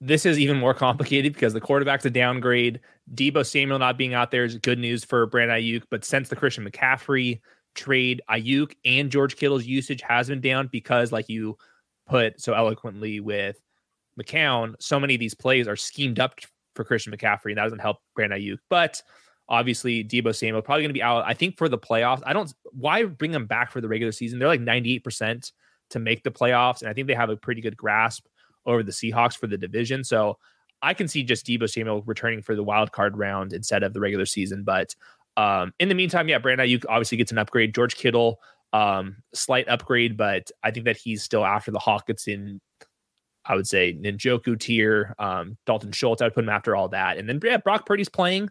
this 0.00 0.26
is 0.26 0.38
even 0.38 0.58
more 0.58 0.74
complicated 0.74 1.32
because 1.32 1.52
the 1.52 1.60
quarterback's 1.60 2.04
a 2.04 2.10
downgrade. 2.10 2.80
Deebo 3.14 3.46
Samuel 3.46 3.78
not 3.78 3.96
being 3.96 4.14
out 4.14 4.30
there 4.30 4.44
is 4.44 4.56
good 4.58 4.78
news 4.78 5.04
for 5.04 5.26
Brandon 5.26 5.58
Aiyuk. 5.58 5.84
But 5.90 6.04
since 6.04 6.28
the 6.28 6.36
Christian 6.36 6.68
McCaffrey 6.68 7.40
trade, 7.74 8.20
Aiyuk 8.30 8.74
and 8.84 9.10
George 9.10 9.36
Kittle's 9.36 9.64
usage 9.64 10.02
has 10.02 10.28
been 10.28 10.40
down 10.40 10.68
because, 10.70 11.12
like 11.12 11.28
you 11.28 11.56
put 12.06 12.40
so 12.40 12.52
eloquently 12.52 13.20
with 13.20 13.56
McCown, 14.20 14.74
so 14.80 15.00
many 15.00 15.14
of 15.14 15.20
these 15.20 15.34
plays 15.34 15.66
are 15.66 15.76
schemed 15.76 16.20
up 16.20 16.38
for 16.74 16.84
Christian 16.84 17.12
McCaffrey, 17.12 17.50
and 17.50 17.58
that 17.58 17.64
doesn't 17.64 17.78
help 17.78 17.98
Brandon 18.14 18.38
Aiyuk. 18.38 18.58
But 18.68 19.02
obviously, 19.48 20.04
Deebo 20.04 20.34
Samuel 20.34 20.60
probably 20.60 20.82
going 20.82 20.90
to 20.90 20.94
be 20.94 21.02
out. 21.02 21.24
I 21.26 21.32
think 21.32 21.56
for 21.56 21.70
the 21.70 21.78
playoffs. 21.78 22.22
I 22.26 22.34
don't. 22.34 22.52
Why 22.72 23.04
bring 23.04 23.30
them 23.30 23.46
back 23.46 23.70
for 23.70 23.80
the 23.80 23.88
regular 23.88 24.12
season? 24.12 24.38
They're 24.38 24.48
like 24.48 24.60
ninety 24.60 24.94
eight 24.94 25.04
percent 25.04 25.52
to 25.90 25.98
make 25.98 26.22
the 26.22 26.30
playoffs, 26.30 26.82
and 26.82 26.90
I 26.90 26.92
think 26.92 27.06
they 27.06 27.14
have 27.14 27.30
a 27.30 27.36
pretty 27.36 27.62
good 27.62 27.76
grasp 27.76 28.26
over 28.66 28.82
the 28.82 28.92
Seahawks 28.92 29.36
for 29.36 29.46
the 29.46 29.58
division. 29.58 30.04
So 30.04 30.38
I 30.82 30.94
can 30.94 31.08
see 31.08 31.22
just 31.22 31.46
Deebo 31.46 31.70
Samuel 31.70 32.02
returning 32.02 32.42
for 32.42 32.54
the 32.54 32.62
wild 32.62 32.92
card 32.92 33.16
round 33.16 33.52
instead 33.52 33.82
of 33.82 33.94
the 33.94 34.00
regular 34.00 34.26
season. 34.26 34.62
But 34.62 34.94
um, 35.36 35.72
in 35.78 35.88
the 35.88 35.94
meantime, 35.94 36.28
yeah, 36.28 36.38
Brandon 36.38 36.66
Aiyuk 36.66 36.84
obviously 36.88 37.18
gets 37.18 37.32
an 37.32 37.38
upgrade. 37.38 37.74
George 37.74 37.96
Kittle 37.96 38.40
um, 38.72 39.16
slight 39.32 39.68
upgrade, 39.68 40.16
but 40.16 40.50
I 40.62 40.70
think 40.70 40.84
that 40.86 40.96
he's 40.96 41.22
still 41.22 41.44
after 41.44 41.70
the 41.70 41.78
Hockenson. 41.78 42.60
I 43.44 43.54
would 43.54 43.68
say 43.68 43.94
Njoku 43.94 44.58
tier, 44.58 45.14
um, 45.18 45.56
Dalton 45.66 45.92
Schultz. 45.92 46.20
I'd 46.20 46.34
put 46.34 46.44
him 46.44 46.50
after 46.50 46.74
all 46.74 46.88
that, 46.88 47.16
and 47.16 47.28
then 47.28 47.40
yeah, 47.42 47.58
Brock 47.58 47.86
Purdy's 47.86 48.08
playing 48.08 48.50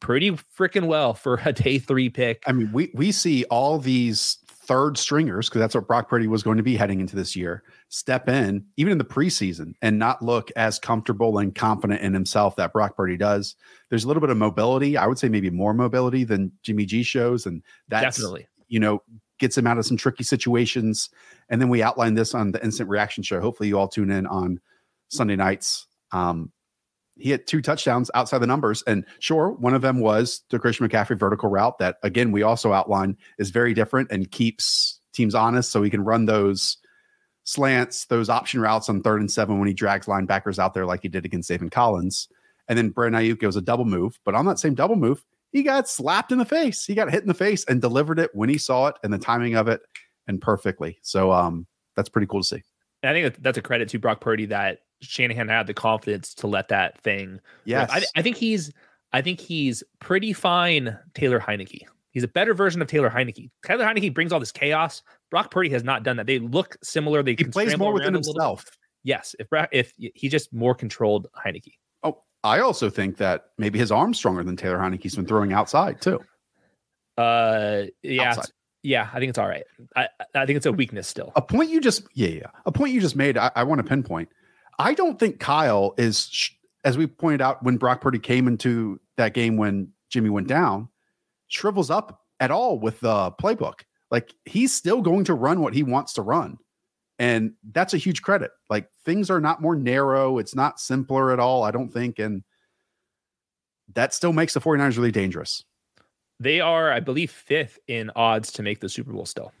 pretty 0.00 0.30
freaking 0.30 0.86
well 0.86 1.14
for 1.14 1.40
a 1.44 1.52
day 1.52 1.78
three 1.78 2.08
pick. 2.08 2.42
I 2.46 2.52
mean, 2.52 2.72
we 2.72 2.90
we 2.94 3.12
see 3.12 3.44
all 3.44 3.78
these 3.78 4.38
third 4.66 4.98
stringers 4.98 5.48
because 5.48 5.60
that's 5.60 5.74
what 5.74 5.86
Brock 5.86 6.08
Purdy 6.08 6.26
was 6.26 6.42
going 6.42 6.56
to 6.56 6.62
be 6.62 6.76
heading 6.76 7.00
into 7.00 7.16
this 7.16 7.36
year. 7.36 7.62
Step 7.88 8.28
in 8.28 8.64
even 8.76 8.92
in 8.92 8.98
the 8.98 9.04
preseason 9.04 9.74
and 9.82 9.98
not 9.98 10.22
look 10.22 10.50
as 10.56 10.78
comfortable 10.78 11.38
and 11.38 11.54
confident 11.54 12.00
in 12.00 12.12
himself 12.12 12.56
that 12.56 12.72
Brock 12.72 12.96
Purdy 12.96 13.16
does. 13.16 13.56
There's 13.88 14.04
a 14.04 14.08
little 14.08 14.20
bit 14.20 14.30
of 14.30 14.36
mobility. 14.36 14.96
I 14.96 15.06
would 15.06 15.18
say 15.18 15.28
maybe 15.28 15.50
more 15.50 15.74
mobility 15.74 16.24
than 16.24 16.52
Jimmy 16.62 16.84
G 16.84 17.02
shows, 17.02 17.46
and 17.46 17.62
that's 17.88 18.16
definitely 18.16 18.46
you 18.68 18.80
know 18.80 19.02
gets 19.38 19.56
him 19.56 19.66
out 19.66 19.78
of 19.78 19.86
some 19.86 19.96
tricky 19.96 20.24
situations. 20.24 21.10
And 21.48 21.60
then 21.60 21.68
we 21.68 21.82
outline 21.82 22.14
this 22.14 22.34
on 22.34 22.52
the 22.52 22.62
instant 22.64 22.88
reaction 22.88 23.22
show. 23.22 23.40
Hopefully, 23.40 23.68
you 23.68 23.78
all 23.78 23.88
tune 23.88 24.10
in 24.10 24.26
on 24.26 24.60
Sunday 25.08 25.36
nights. 25.36 25.86
Um, 26.12 26.52
he 27.18 27.30
had 27.30 27.46
two 27.46 27.62
touchdowns 27.62 28.10
outside 28.14 28.38
the 28.38 28.46
numbers. 28.46 28.82
And 28.86 29.04
sure, 29.18 29.50
one 29.50 29.74
of 29.74 29.82
them 29.82 30.00
was 30.00 30.42
the 30.50 30.58
Christian 30.58 30.88
McCaffrey 30.88 31.18
vertical 31.18 31.48
route 31.48 31.78
that, 31.78 31.96
again, 32.02 32.32
we 32.32 32.42
also 32.42 32.72
outline 32.72 33.16
is 33.38 33.50
very 33.50 33.74
different 33.74 34.10
and 34.10 34.30
keeps 34.30 35.00
teams 35.12 35.34
honest. 35.34 35.70
So 35.72 35.82
he 35.82 35.90
can 35.90 36.04
run 36.04 36.26
those 36.26 36.76
slants, 37.44 38.06
those 38.06 38.28
option 38.28 38.60
routes 38.60 38.88
on 38.88 39.02
third 39.02 39.20
and 39.20 39.30
seven 39.30 39.58
when 39.58 39.68
he 39.68 39.74
drags 39.74 40.06
linebackers 40.06 40.58
out 40.58 40.74
there 40.74 40.84
like 40.84 41.02
he 41.02 41.08
did 41.08 41.24
against 41.24 41.48
David 41.48 41.70
Collins. 41.70 42.28
And 42.68 42.76
then 42.76 42.90
Brandon 42.90 43.22
Aiyuk 43.22 43.40
goes 43.40 43.56
a 43.56 43.62
double 43.62 43.84
move. 43.84 44.18
But 44.24 44.34
on 44.34 44.44
that 44.46 44.58
same 44.58 44.74
double 44.74 44.96
move, 44.96 45.24
he 45.52 45.62
got 45.62 45.88
slapped 45.88 46.32
in 46.32 46.38
the 46.38 46.44
face. 46.44 46.84
He 46.84 46.94
got 46.94 47.10
hit 47.10 47.22
in 47.22 47.28
the 47.28 47.34
face 47.34 47.64
and 47.64 47.80
delivered 47.80 48.18
it 48.18 48.30
when 48.34 48.48
he 48.48 48.58
saw 48.58 48.88
it 48.88 48.96
and 49.02 49.12
the 49.12 49.18
timing 49.18 49.54
of 49.54 49.68
it 49.68 49.80
and 50.26 50.40
perfectly. 50.40 50.98
So 51.02 51.32
um, 51.32 51.66
that's 51.94 52.08
pretty 52.08 52.26
cool 52.26 52.42
to 52.42 52.46
see. 52.46 52.62
I 53.04 53.12
think 53.12 53.40
that's 53.40 53.56
a 53.56 53.62
credit 53.62 53.88
to 53.90 53.98
Brock 53.98 54.20
Purdy 54.20 54.46
that 54.46 54.80
Shanahan 55.00 55.48
had 55.48 55.66
the 55.66 55.74
confidence 55.74 56.34
to 56.34 56.46
let 56.46 56.68
that 56.68 57.00
thing. 57.02 57.40
Yes, 57.64 57.90
I, 57.90 58.02
I, 58.16 58.22
think 58.22 58.36
he's. 58.36 58.72
I 59.12 59.22
think 59.22 59.40
he's 59.40 59.82
pretty 60.00 60.32
fine. 60.32 60.98
Taylor 61.14 61.40
Heinicke. 61.40 61.82
He's 62.10 62.22
a 62.22 62.28
better 62.28 62.54
version 62.54 62.80
of 62.80 62.88
Taylor 62.88 63.10
Heinicke. 63.10 63.50
Taylor 63.62 63.84
Heinicke 63.84 64.14
brings 64.14 64.32
all 64.32 64.40
this 64.40 64.50
chaos. 64.50 65.02
Brock 65.30 65.50
Purdy 65.50 65.68
has 65.68 65.84
not 65.84 66.02
done 66.02 66.16
that. 66.16 66.26
They 66.26 66.38
look 66.38 66.76
similar. 66.82 67.22
They 67.22 67.34
he 67.34 67.44
plays 67.44 67.76
more 67.76 67.92
within 67.92 68.14
himself. 68.14 68.64
Yes, 69.02 69.36
if 69.38 69.48
if 69.70 69.92
he 69.96 70.28
just 70.28 70.52
more 70.52 70.74
controlled 70.74 71.28
Heinicke. 71.36 71.74
Oh, 72.02 72.22
I 72.42 72.60
also 72.60 72.88
think 72.88 73.18
that 73.18 73.50
maybe 73.58 73.78
his 73.78 73.92
arm's 73.92 74.16
stronger 74.16 74.42
than 74.42 74.56
Taylor 74.56 74.78
Heinicke's 74.78 75.14
been 75.14 75.26
throwing 75.26 75.52
outside 75.52 76.00
too. 76.00 76.20
Uh, 77.18 77.82
yeah, 78.02 78.30
outside. 78.30 78.46
yeah, 78.82 79.10
I 79.12 79.18
think 79.18 79.28
it's 79.30 79.38
all 79.38 79.48
right. 79.48 79.64
I 79.94 80.08
I 80.34 80.46
think 80.46 80.56
it's 80.56 80.66
a 80.66 80.72
weakness 80.72 81.06
still. 81.06 81.32
A 81.36 81.42
point 81.42 81.70
you 81.70 81.80
just 81.80 82.04
yeah 82.14 82.28
yeah 82.28 82.50
a 82.64 82.72
point 82.72 82.94
you 82.94 83.00
just 83.00 83.14
made. 83.14 83.36
I, 83.36 83.50
I 83.54 83.64
want 83.64 83.78
to 83.80 83.84
pinpoint. 83.84 84.30
I 84.78 84.94
don't 84.94 85.18
think 85.18 85.40
Kyle 85.40 85.94
is 85.96 86.50
as 86.84 86.96
we 86.96 87.06
pointed 87.06 87.42
out 87.42 87.62
when 87.62 87.76
Brock 87.76 88.00
Purdy 88.00 88.18
came 88.18 88.46
into 88.46 89.00
that 89.16 89.34
game 89.34 89.56
when 89.56 89.88
Jimmy 90.08 90.30
went 90.30 90.46
down, 90.46 90.88
shrivels 91.48 91.90
up 91.90 92.22
at 92.38 92.50
all 92.50 92.78
with 92.78 93.00
the 93.00 93.32
playbook. 93.32 93.80
Like 94.10 94.34
he's 94.44 94.72
still 94.72 95.02
going 95.02 95.24
to 95.24 95.34
run 95.34 95.60
what 95.60 95.74
he 95.74 95.82
wants 95.82 96.12
to 96.14 96.22
run. 96.22 96.58
And 97.18 97.54
that's 97.72 97.94
a 97.94 97.98
huge 97.98 98.22
credit. 98.22 98.50
Like 98.70 98.88
things 99.04 99.30
are 99.30 99.40
not 99.40 99.62
more 99.62 99.74
narrow. 99.74 100.38
It's 100.38 100.54
not 100.54 100.78
simpler 100.78 101.32
at 101.32 101.40
all, 101.40 101.64
I 101.64 101.70
don't 101.70 101.92
think. 101.92 102.18
And 102.18 102.44
that 103.94 104.14
still 104.14 104.32
makes 104.32 104.54
the 104.54 104.60
49ers 104.60 104.96
really 104.96 105.12
dangerous. 105.12 105.64
They 106.38 106.60
are, 106.60 106.92
I 106.92 107.00
believe, 107.00 107.30
fifth 107.30 107.78
in 107.88 108.10
odds 108.14 108.52
to 108.52 108.62
make 108.62 108.80
the 108.80 108.88
Super 108.88 109.12
Bowl 109.12 109.24
still. 109.24 109.52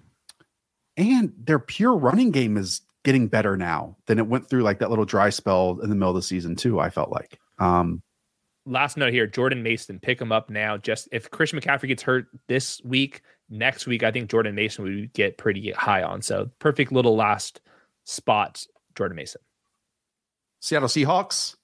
And 0.96 1.32
their 1.38 1.58
pure 1.58 1.96
running 1.96 2.30
game 2.30 2.56
is 2.56 2.82
getting 3.06 3.28
better 3.28 3.56
now 3.56 3.96
than 4.06 4.18
it 4.18 4.26
went 4.26 4.50
through 4.50 4.62
like 4.62 4.80
that 4.80 4.90
little 4.90 5.04
dry 5.04 5.30
spell 5.30 5.78
in 5.80 5.88
the 5.88 5.94
middle 5.94 6.10
of 6.10 6.16
the 6.16 6.22
season, 6.22 6.56
too. 6.56 6.80
I 6.80 6.90
felt 6.90 7.10
like. 7.10 7.38
Um, 7.58 8.02
Last 8.68 8.96
note 8.96 9.12
here 9.12 9.28
Jordan 9.28 9.62
Mason, 9.62 10.00
pick 10.00 10.20
him 10.20 10.32
up 10.32 10.50
now. 10.50 10.76
Just 10.76 11.08
if 11.12 11.30
Christian 11.30 11.60
McCaffrey 11.60 11.86
gets 11.86 12.02
hurt 12.02 12.26
this 12.48 12.82
week, 12.84 13.22
next 13.48 13.86
week, 13.86 14.02
I 14.02 14.10
think 14.10 14.28
Jordan 14.28 14.56
Mason 14.56 14.84
would 14.84 15.12
get 15.12 15.38
pretty 15.38 15.70
high 15.70 16.02
on. 16.02 16.20
So 16.20 16.50
perfect 16.58 16.90
little 16.90 17.14
last 17.14 17.60
spot, 18.02 18.66
Jordan 18.96 19.14
Mason. 19.14 19.40
Seattle 20.60 20.88
Seahawks. 20.88 21.54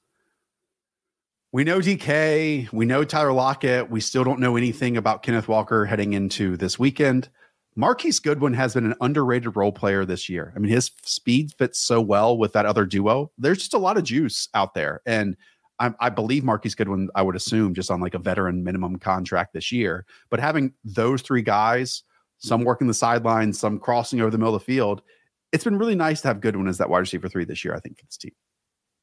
We 1.50 1.64
know 1.64 1.80
DK. 1.80 2.72
We 2.72 2.86
know 2.86 3.02
Tyler 3.02 3.32
Lockett. 3.32 3.90
We 3.90 4.00
still 4.00 4.22
don't 4.22 4.38
know 4.38 4.56
anything 4.56 4.96
about 4.96 5.24
Kenneth 5.24 5.48
Walker 5.48 5.84
heading 5.84 6.12
into 6.12 6.56
this 6.56 6.78
weekend. 6.78 7.28
Marquise 7.74 8.20
Goodwin 8.20 8.52
has 8.52 8.74
been 8.74 8.84
an 8.84 8.94
underrated 9.00 9.56
role 9.56 9.72
player 9.72 10.04
this 10.04 10.28
year. 10.28 10.52
I 10.54 10.58
mean, 10.58 10.70
his 10.70 10.90
speed 11.04 11.52
fits 11.54 11.78
so 11.78 12.00
well 12.00 12.36
with 12.36 12.52
that 12.52 12.66
other 12.66 12.84
duo. 12.84 13.30
There's 13.38 13.58
just 13.58 13.74
a 13.74 13.78
lot 13.78 13.96
of 13.96 14.04
juice 14.04 14.48
out 14.54 14.74
there. 14.74 15.00
And 15.06 15.36
I, 15.78 15.92
I, 15.98 16.10
believe 16.10 16.44
Marquise 16.44 16.74
Goodwin, 16.74 17.08
I 17.14 17.22
would 17.22 17.34
assume, 17.34 17.74
just 17.74 17.90
on 17.90 18.00
like 18.00 18.14
a 18.14 18.18
veteran 18.18 18.62
minimum 18.62 18.98
contract 18.98 19.54
this 19.54 19.72
year. 19.72 20.04
But 20.28 20.38
having 20.38 20.74
those 20.84 21.22
three 21.22 21.40
guys, 21.40 22.02
some 22.38 22.62
working 22.62 22.88
the 22.88 22.94
sidelines, 22.94 23.58
some 23.58 23.78
crossing 23.78 24.20
over 24.20 24.30
the 24.30 24.38
middle 24.38 24.54
of 24.54 24.60
the 24.60 24.66
field, 24.66 25.02
it's 25.50 25.64
been 25.64 25.78
really 25.78 25.94
nice 25.94 26.20
to 26.22 26.28
have 26.28 26.40
Goodwin 26.40 26.68
as 26.68 26.78
that 26.78 26.90
wide 26.90 26.98
receiver 26.98 27.28
three 27.28 27.44
this 27.44 27.64
year. 27.64 27.74
I 27.74 27.80
think 27.80 27.98
for 27.98 28.04
this 28.04 28.18
team. 28.18 28.32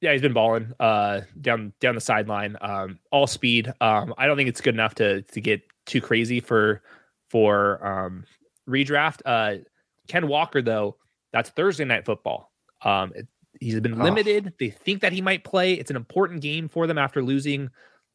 Yeah, 0.01 0.13
he's 0.13 0.21
been 0.21 0.33
balling 0.33 0.71
uh, 0.79 1.21
down 1.41 1.73
down 1.81 1.95
the 1.95 2.01
sideline, 2.01 2.55
um, 2.61 2.99
all 3.11 3.27
speed. 3.27 3.73
Um, 3.81 4.13
I 4.17 4.27
don't 4.27 4.37
think 4.37 4.47
it's 4.47 4.61
good 4.61 4.73
enough 4.73 4.95
to 4.95 5.23
to 5.23 5.41
get 5.41 5.61
too 5.85 5.99
crazy 5.99 6.39
for 6.39 6.81
for 7.29 7.85
um, 7.85 8.23
redraft. 8.69 9.21
Uh, 9.25 9.63
Ken 10.07 10.27
Walker, 10.27 10.61
though, 10.61 10.97
that's 11.33 11.49
Thursday 11.49 11.85
night 11.85 12.05
football. 12.05 12.51
Um, 12.83 13.11
it, 13.15 13.27
He's 13.59 13.79
been 13.79 13.99
limited. 13.99 14.47
Oh. 14.47 14.55
They 14.59 14.69
think 14.69 15.01
that 15.01 15.11
he 15.11 15.21
might 15.21 15.43
play. 15.43 15.73
It's 15.73 15.89
an 15.89 15.97
important 15.97 16.41
game 16.41 16.69
for 16.69 16.87
them 16.87 16.97
after 16.97 17.21
losing 17.21 17.69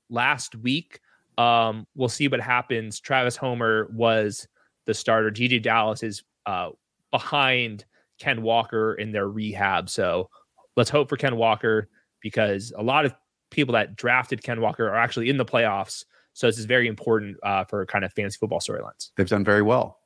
last 0.09 0.55
week. 0.57 1.01
Um, 1.37 1.87
we'll 1.95 2.09
see 2.09 2.29
what 2.29 2.41
happens. 2.41 3.01
Travis 3.01 3.37
Homer 3.37 3.89
was 3.93 4.49
the 4.87 4.95
starter. 4.95 5.31
DeeJay 5.31 5.63
Dallas 5.63 6.03
is 6.03 6.23
uh, 6.47 6.71
behind 7.11 7.85
Ken 8.19 8.43
Walker 8.43 8.95
in 8.95 9.13
their 9.13 9.29
rehab. 9.29 9.91
So 9.91 10.31
let's 10.77 10.91
hope 10.91 11.09
for 11.09 11.17
Ken 11.17 11.37
Walker 11.37 11.89
because 12.23 12.73
a 12.79 12.83
lot 12.83 13.05
of 13.05 13.15
people 13.51 13.75
that 13.75 13.97
drafted 13.97 14.43
Ken 14.43 14.61
Walker 14.61 14.89
are 14.89 14.97
actually 14.97 15.29
in 15.29 15.37
the 15.37 15.45
playoffs. 15.45 16.05
So 16.33 16.47
this 16.47 16.59
is 16.59 16.65
very 16.65 16.89
important 16.89 17.37
uh, 17.43 17.65
for 17.65 17.85
kind 17.87 18.05
of 18.05 18.13
fantasy 18.13 18.39
football 18.39 18.61
storylines. 18.61 19.11
They've 19.17 19.29
done 19.29 19.45
very 19.45 19.63
well. 19.63 19.99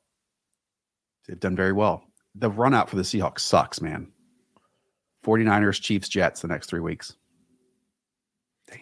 They've 1.29 1.39
done 1.39 1.55
very 1.55 1.73
well. 1.73 2.03
The 2.33 2.49
run 2.49 2.73
out 2.73 2.89
for 2.89 2.95
the 2.95 3.03
Seahawks 3.03 3.41
sucks, 3.41 3.81
man. 3.81 4.11
49ers, 5.23 5.79
Chiefs, 5.79 6.09
Jets 6.09 6.41
the 6.41 6.47
next 6.47 6.67
three 6.69 6.79
weeks. 6.79 7.15
Damn. 8.67 8.79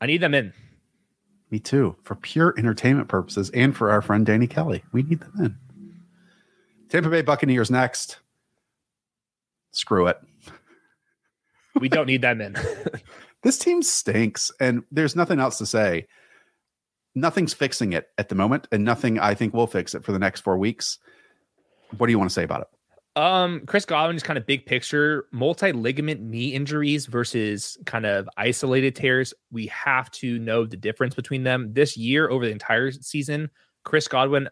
I 0.00 0.06
need 0.06 0.22
them 0.22 0.32
in. 0.32 0.54
Me 1.50 1.58
too. 1.58 1.94
For 2.04 2.14
pure 2.14 2.54
entertainment 2.56 3.08
purposes 3.08 3.50
and 3.50 3.76
for 3.76 3.90
our 3.90 4.00
friend 4.00 4.24
Danny 4.24 4.46
Kelly. 4.46 4.82
We 4.92 5.02
need 5.02 5.20
them 5.20 5.34
in. 5.38 5.56
Tampa 6.88 7.10
Bay 7.10 7.20
Buccaneers 7.20 7.70
next. 7.70 8.18
Screw 9.72 10.06
it. 10.06 10.16
we 11.78 11.90
don't 11.90 12.06
need 12.06 12.22
them 12.22 12.40
in. 12.40 12.56
this 13.42 13.58
team 13.58 13.82
stinks, 13.82 14.50
and 14.58 14.84
there's 14.90 15.14
nothing 15.14 15.38
else 15.38 15.58
to 15.58 15.66
say. 15.66 16.06
Nothing's 17.14 17.52
fixing 17.52 17.92
it 17.92 18.08
at 18.16 18.30
the 18.30 18.34
moment, 18.34 18.68
and 18.72 18.86
nothing 18.86 19.18
I 19.18 19.34
think 19.34 19.52
will 19.52 19.66
fix 19.66 19.94
it 19.94 20.02
for 20.02 20.12
the 20.12 20.18
next 20.18 20.40
four 20.40 20.56
weeks. 20.56 20.98
What 21.96 22.06
do 22.06 22.10
you 22.10 22.18
want 22.18 22.30
to 22.30 22.34
say 22.34 22.44
about 22.44 22.62
it? 22.62 22.68
Um, 23.20 23.62
Chris 23.66 23.84
Godwin 23.84 24.14
is 24.14 24.22
kind 24.22 24.36
of 24.36 24.46
big 24.46 24.64
picture, 24.64 25.26
multi 25.32 25.72
ligament 25.72 26.20
knee 26.20 26.54
injuries 26.54 27.06
versus 27.06 27.76
kind 27.84 28.06
of 28.06 28.28
isolated 28.36 28.94
tears. 28.94 29.34
We 29.50 29.66
have 29.66 30.10
to 30.12 30.38
know 30.38 30.66
the 30.66 30.76
difference 30.76 31.16
between 31.16 31.42
them. 31.42 31.72
This 31.72 31.96
year, 31.96 32.30
over 32.30 32.44
the 32.44 32.52
entire 32.52 32.92
season, 32.92 33.50
Chris 33.84 34.06
Godwin, 34.06 34.48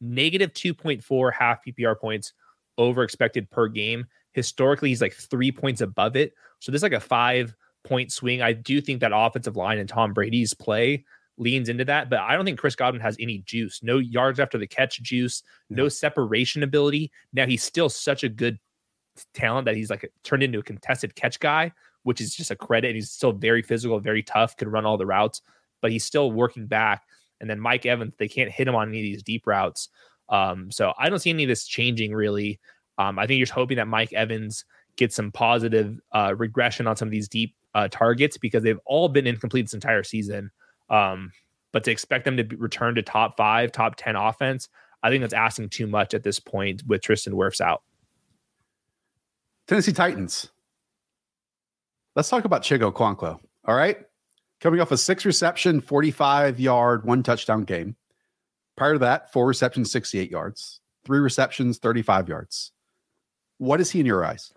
negative 0.00 0.52
2.4 0.54 1.32
half 1.32 1.58
PPR 1.62 1.98
points 1.98 2.32
over 2.78 3.02
expected 3.02 3.50
per 3.50 3.68
game. 3.68 4.06
Historically, 4.32 4.88
he's 4.88 5.02
like 5.02 5.12
three 5.12 5.52
points 5.52 5.82
above 5.82 6.16
it. 6.16 6.32
So 6.60 6.72
there's 6.72 6.82
like 6.82 6.92
a 6.92 7.00
five 7.00 7.54
point 7.84 8.12
swing. 8.12 8.40
I 8.40 8.52
do 8.54 8.80
think 8.80 9.00
that 9.00 9.12
offensive 9.14 9.56
line 9.56 9.78
and 9.78 9.88
Tom 9.88 10.14
Brady's 10.14 10.54
play 10.54 11.04
leans 11.40 11.68
into 11.68 11.84
that. 11.86 12.10
But 12.10 12.20
I 12.20 12.36
don't 12.36 12.44
think 12.44 12.60
Chris 12.60 12.76
Godwin 12.76 13.00
has 13.02 13.16
any 13.18 13.38
juice. 13.38 13.82
No 13.82 13.98
yards 13.98 14.38
after 14.38 14.58
the 14.58 14.66
catch 14.66 15.02
juice, 15.02 15.42
no 15.70 15.88
separation 15.88 16.62
ability. 16.62 17.10
Now 17.32 17.46
he's 17.46 17.64
still 17.64 17.88
such 17.88 18.22
a 18.22 18.28
good 18.28 18.58
talent 19.34 19.64
that 19.64 19.74
he's 19.74 19.90
like 19.90 20.12
turned 20.22 20.42
into 20.42 20.60
a 20.60 20.62
contested 20.62 21.16
catch 21.16 21.40
guy, 21.40 21.72
which 22.02 22.20
is 22.20 22.34
just 22.34 22.50
a 22.50 22.56
credit. 22.56 22.88
And 22.88 22.96
He's 22.96 23.10
still 23.10 23.32
very 23.32 23.62
physical, 23.62 23.98
very 23.98 24.22
tough, 24.22 24.56
can 24.56 24.68
run 24.68 24.86
all 24.86 24.98
the 24.98 25.06
routes, 25.06 25.40
but 25.80 25.90
he's 25.90 26.04
still 26.04 26.30
working 26.30 26.66
back. 26.66 27.02
And 27.40 27.48
then 27.48 27.58
Mike 27.58 27.86
Evans, 27.86 28.14
they 28.18 28.28
can't 28.28 28.50
hit 28.50 28.68
him 28.68 28.74
on 28.74 28.90
any 28.90 28.98
of 28.98 29.04
these 29.04 29.22
deep 29.22 29.46
routes. 29.46 29.88
Um, 30.28 30.70
so 30.70 30.92
I 30.98 31.08
don't 31.08 31.18
see 31.18 31.30
any 31.30 31.44
of 31.44 31.48
this 31.48 31.66
changing 31.66 32.14
really. 32.14 32.60
Um, 32.98 33.18
I 33.18 33.26
think 33.26 33.38
you're 33.38 33.46
just 33.46 33.54
hoping 33.54 33.78
that 33.78 33.88
Mike 33.88 34.12
Evans 34.12 34.64
gets 34.96 35.16
some 35.16 35.32
positive 35.32 35.98
uh, 36.12 36.34
regression 36.36 36.86
on 36.86 36.96
some 36.96 37.08
of 37.08 37.12
these 37.12 37.28
deep 37.28 37.54
uh, 37.74 37.88
targets 37.88 38.36
because 38.36 38.62
they've 38.62 38.80
all 38.84 39.08
been 39.08 39.26
incomplete 39.26 39.64
this 39.64 39.74
entire 39.74 40.02
season. 40.02 40.50
Um, 40.90 41.32
but 41.72 41.84
to 41.84 41.90
expect 41.90 42.24
them 42.24 42.36
to 42.36 42.44
return 42.56 42.96
to 42.96 43.02
top 43.02 43.36
five, 43.36 43.72
top 43.72 43.94
10 43.96 44.16
offense, 44.16 44.68
I 45.02 45.08
think 45.08 45.22
that's 45.22 45.34
asking 45.34 45.70
too 45.70 45.86
much 45.86 46.14
at 46.14 46.24
this 46.24 46.40
point 46.40 46.82
with 46.86 47.00
Tristan 47.02 47.32
Wirfs 47.32 47.60
out. 47.60 47.82
Tennessee 49.68 49.92
Titans. 49.92 50.50
Let's 52.16 52.28
talk 52.28 52.44
about 52.44 52.62
Chig 52.62 52.80
Okonkwo. 52.80 53.38
All 53.64 53.74
right. 53.74 53.98
Coming 54.60 54.80
off 54.80 54.90
a 54.90 54.96
six 54.96 55.24
reception, 55.24 55.80
45 55.80 56.60
yard, 56.60 57.04
one 57.04 57.22
touchdown 57.22 57.64
game. 57.64 57.96
Prior 58.76 58.94
to 58.94 58.98
that, 58.98 59.32
four 59.32 59.46
receptions, 59.46 59.90
68 59.92 60.30
yards, 60.30 60.80
three 61.04 61.20
receptions, 61.20 61.78
35 61.78 62.28
yards. 62.28 62.72
What 63.58 63.80
is 63.80 63.90
he 63.90 64.00
in 64.00 64.06
your 64.06 64.24
eyes? 64.24 64.52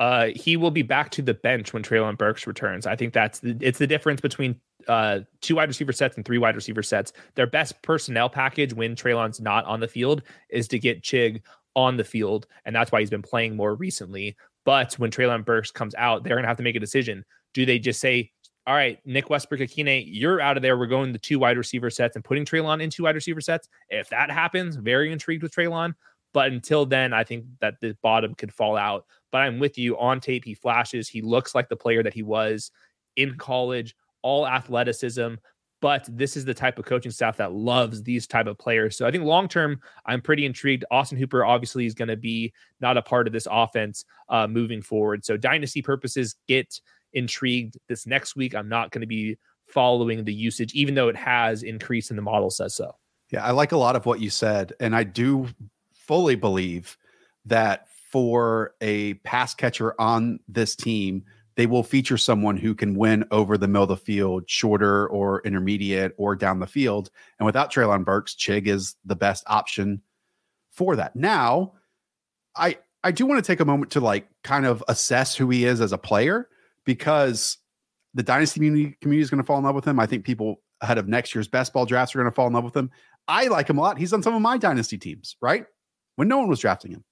Uh, 0.00 0.28
he 0.34 0.56
will 0.56 0.70
be 0.70 0.82
back 0.82 1.10
to 1.10 1.22
the 1.22 1.34
bench 1.34 1.72
when 1.72 1.82
Treylon 1.82 2.16
Burks 2.16 2.46
returns. 2.46 2.86
I 2.86 2.94
think 2.94 3.12
that's 3.12 3.40
the, 3.40 3.56
it's 3.60 3.78
the 3.78 3.86
difference 3.86 4.20
between 4.20 4.60
uh, 4.88 5.20
two 5.40 5.56
wide 5.56 5.68
receiver 5.68 5.92
sets 5.92 6.16
and 6.16 6.24
three 6.24 6.38
wide 6.38 6.56
receiver 6.56 6.82
sets. 6.82 7.12
Their 7.34 7.46
best 7.46 7.80
personnel 7.82 8.28
package 8.28 8.72
when 8.72 8.96
Treylon's 8.96 9.40
not 9.40 9.64
on 9.66 9.80
the 9.80 9.88
field 9.88 10.22
is 10.50 10.66
to 10.68 10.78
get 10.78 11.02
Chig 11.02 11.42
on 11.76 11.96
the 11.96 12.04
field, 12.04 12.46
and 12.64 12.74
that's 12.74 12.90
why 12.90 13.00
he's 13.00 13.10
been 13.10 13.22
playing 13.22 13.54
more 13.54 13.74
recently. 13.74 14.36
But 14.64 14.94
when 14.94 15.10
Treylon 15.10 15.44
Burks 15.44 15.70
comes 15.70 15.94
out, 15.96 16.24
they're 16.24 16.36
gonna 16.36 16.48
have 16.48 16.56
to 16.56 16.62
make 16.62 16.76
a 16.76 16.80
decision. 16.80 17.24
Do 17.54 17.64
they 17.64 17.78
just 17.78 18.00
say, 18.00 18.32
"All 18.66 18.74
right, 18.74 18.98
Nick 19.04 19.30
Westbrook-Ikhine, 19.30 20.04
you're 20.06 20.40
out 20.40 20.56
of 20.56 20.62
there. 20.62 20.76
We're 20.76 20.86
going 20.86 21.12
the 21.12 21.18
two 21.18 21.38
wide 21.38 21.56
receiver 21.56 21.90
sets 21.90 22.16
and 22.16 22.24
putting 22.24 22.44
Treylon 22.44 22.82
in 22.82 22.90
two 22.90 23.04
wide 23.04 23.14
receiver 23.14 23.40
sets"? 23.40 23.68
If 23.90 24.08
that 24.08 24.30
happens, 24.30 24.76
very 24.76 25.12
intrigued 25.12 25.42
with 25.42 25.52
Treylon. 25.54 25.94
But 26.34 26.52
until 26.52 26.84
then, 26.84 27.12
I 27.12 27.24
think 27.24 27.46
that 27.60 27.80
the 27.80 27.96
bottom 28.02 28.34
could 28.34 28.52
fall 28.52 28.76
out. 28.76 29.06
But 29.32 29.42
I'm 29.42 29.58
with 29.58 29.78
you 29.78 29.98
on 29.98 30.20
tape. 30.20 30.44
He 30.44 30.54
flashes. 30.54 31.08
He 31.08 31.22
looks 31.22 31.54
like 31.54 31.68
the 31.68 31.76
player 31.76 32.02
that 32.02 32.14
he 32.14 32.22
was 32.22 32.70
in 33.16 33.36
college 33.36 33.94
all 34.22 34.46
athleticism 34.46 35.34
but 35.80 36.08
this 36.08 36.36
is 36.36 36.44
the 36.44 36.54
type 36.54 36.78
of 36.78 36.84
coaching 36.84 37.12
staff 37.12 37.36
that 37.36 37.52
loves 37.52 38.02
these 38.02 38.26
type 38.26 38.46
of 38.46 38.58
players. 38.58 38.96
So 38.96 39.06
I 39.06 39.10
think 39.10 39.24
long 39.24 39.48
term, 39.48 39.80
I'm 40.06 40.20
pretty 40.20 40.44
intrigued. 40.44 40.84
Austin 40.90 41.18
Hooper 41.18 41.44
obviously 41.44 41.86
is 41.86 41.94
going 41.94 42.08
to 42.08 42.16
be 42.16 42.52
not 42.80 42.96
a 42.96 43.02
part 43.02 43.26
of 43.26 43.32
this 43.32 43.46
offense 43.50 44.04
uh, 44.28 44.46
moving 44.46 44.82
forward. 44.82 45.24
So 45.24 45.36
dynasty 45.36 45.82
purposes, 45.82 46.34
get 46.48 46.80
intrigued. 47.12 47.78
This 47.88 48.06
next 48.06 48.34
week, 48.34 48.54
I'm 48.54 48.68
not 48.68 48.90
going 48.90 49.02
to 49.02 49.06
be 49.06 49.38
following 49.68 50.24
the 50.24 50.34
usage, 50.34 50.72
even 50.74 50.94
though 50.94 51.08
it 51.08 51.16
has 51.16 51.62
increased 51.62 52.10
and 52.10 52.18
the 52.18 52.22
model 52.22 52.50
says 52.50 52.74
so. 52.74 52.96
Yeah, 53.30 53.44
I 53.44 53.50
like 53.50 53.72
a 53.72 53.76
lot 53.76 53.94
of 53.94 54.06
what 54.06 54.20
you 54.20 54.30
said, 54.30 54.72
and 54.80 54.96
I 54.96 55.04
do 55.04 55.48
fully 55.92 56.34
believe 56.34 56.96
that 57.44 57.88
for 58.10 58.72
a 58.80 59.14
pass 59.14 59.54
catcher 59.54 59.94
on 60.00 60.40
this 60.48 60.74
team, 60.74 61.24
they 61.58 61.66
will 61.66 61.82
feature 61.82 62.16
someone 62.16 62.56
who 62.56 62.72
can 62.72 62.94
win 62.94 63.24
over 63.32 63.58
the 63.58 63.66
middle 63.66 63.82
of 63.82 63.88
the 63.88 63.96
field, 63.96 64.48
shorter 64.48 65.08
or 65.08 65.42
intermediate 65.42 66.14
or 66.16 66.36
down 66.36 66.60
the 66.60 66.68
field. 66.68 67.10
And 67.40 67.46
without 67.46 67.72
Treylon 67.72 68.04
Burks, 68.04 68.36
Chig 68.36 68.68
is 68.68 68.94
the 69.04 69.16
best 69.16 69.42
option 69.48 70.00
for 70.70 70.94
that. 70.94 71.16
Now, 71.16 71.72
I 72.54 72.78
I 73.02 73.10
do 73.10 73.26
want 73.26 73.44
to 73.44 73.46
take 73.46 73.58
a 73.58 73.64
moment 73.64 73.90
to 73.92 74.00
like 74.00 74.28
kind 74.44 74.66
of 74.66 74.84
assess 74.86 75.34
who 75.34 75.50
he 75.50 75.64
is 75.64 75.80
as 75.80 75.90
a 75.90 75.98
player 75.98 76.48
because 76.84 77.58
the 78.14 78.22
dynasty 78.22 78.60
community, 78.60 78.96
community 79.00 79.24
is 79.24 79.28
going 79.30 79.42
to 79.42 79.46
fall 79.46 79.58
in 79.58 79.64
love 79.64 79.74
with 79.74 79.84
him. 79.84 79.98
I 79.98 80.06
think 80.06 80.24
people 80.24 80.60
ahead 80.80 80.96
of 80.96 81.08
next 81.08 81.34
year's 81.34 81.48
best 81.48 81.72
ball 81.72 81.86
drafts 81.86 82.14
are 82.14 82.20
going 82.20 82.30
to 82.30 82.34
fall 82.34 82.46
in 82.46 82.52
love 82.52 82.62
with 82.62 82.76
him. 82.76 82.88
I 83.26 83.48
like 83.48 83.68
him 83.68 83.78
a 83.78 83.80
lot. 83.80 83.98
He's 83.98 84.12
on 84.12 84.22
some 84.22 84.34
of 84.36 84.42
my 84.42 84.58
dynasty 84.58 84.96
teams, 84.96 85.36
right? 85.40 85.66
When 86.14 86.28
no 86.28 86.38
one 86.38 86.46
was 86.46 86.60
drafting 86.60 86.92
him. 86.92 87.04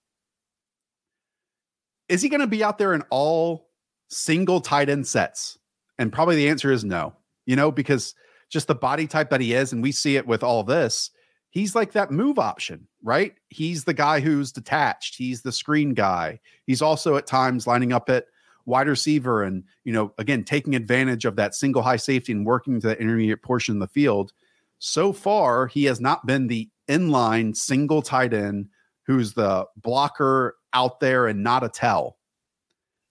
Is 2.09 2.23
he 2.23 2.29
going 2.29 2.41
to 2.43 2.47
be 2.47 2.63
out 2.63 2.79
there 2.79 2.95
in 2.95 3.03
all 3.11 3.66
single 4.09 4.61
tight 4.61 4.89
end 4.89 5.07
sets? 5.07 5.59
And 5.99 6.13
probably 6.13 6.37
the 6.37 6.49
answer 6.49 6.73
is 6.73 6.85
no, 6.85 7.15
you 7.47 7.57
know, 7.57 7.71
because 7.71 8.15
just 8.49 8.69
the 8.69 8.75
body 8.75 9.07
type 9.07 9.31
that 9.31 9.41
he 9.41 9.55
is, 9.55 9.73
and 9.73 9.83
we 9.83 9.93
see 9.93 10.17
it 10.17 10.27
with 10.27 10.43
all 10.43 10.63
this, 10.63 11.11
he's 11.51 11.75
like 11.75 11.93
that 11.93 12.11
move 12.11 12.39
option, 12.39 12.87
right? 13.03 13.35
He's 13.49 13.85
the 13.85 13.95
guy 13.95 14.21
who's 14.21 14.53
detached, 14.53 15.17
he's 15.17 15.43
the 15.43 15.53
screen 15.53 15.95
guy. 15.95 16.41
He's 16.67 16.83
also 16.83 17.17
at 17.17 17.27
times 17.27 17.67
lining 17.67 17.93
up 17.93 18.11
at 18.11 18.27
wide 18.67 18.89
receiver 18.89 19.45
and, 19.45 19.65
you 19.85 19.93
know, 19.93 20.13
again, 20.19 20.45
taking 20.45 20.75
advantage 20.75 21.25
of 21.25 21.37
that 21.37 21.55
single 21.55 21.83
high 21.83 21.97
safety 21.97 22.33
and 22.33 22.45
working 22.45 22.81
to 22.81 22.89
the 22.89 23.01
intermediate 23.01 23.43
portion 23.43 23.77
of 23.77 23.81
the 23.81 23.89
field. 23.89 24.33
So 24.79 25.13
far, 25.13 25.67
he 25.69 25.85
has 25.85 26.01
not 26.01 26.27
been 26.27 26.47
the 26.47 26.69
inline 26.89 27.57
single 27.57 28.03
tight 28.03 28.35
end 28.35 28.69
who's 29.07 29.33
the 29.33 29.67
blocker 29.77 30.57
out 30.73 31.01
there 31.01 31.29
and 31.29 31.43
not 31.43 31.65
a 31.65 31.69
tell. 31.69 32.19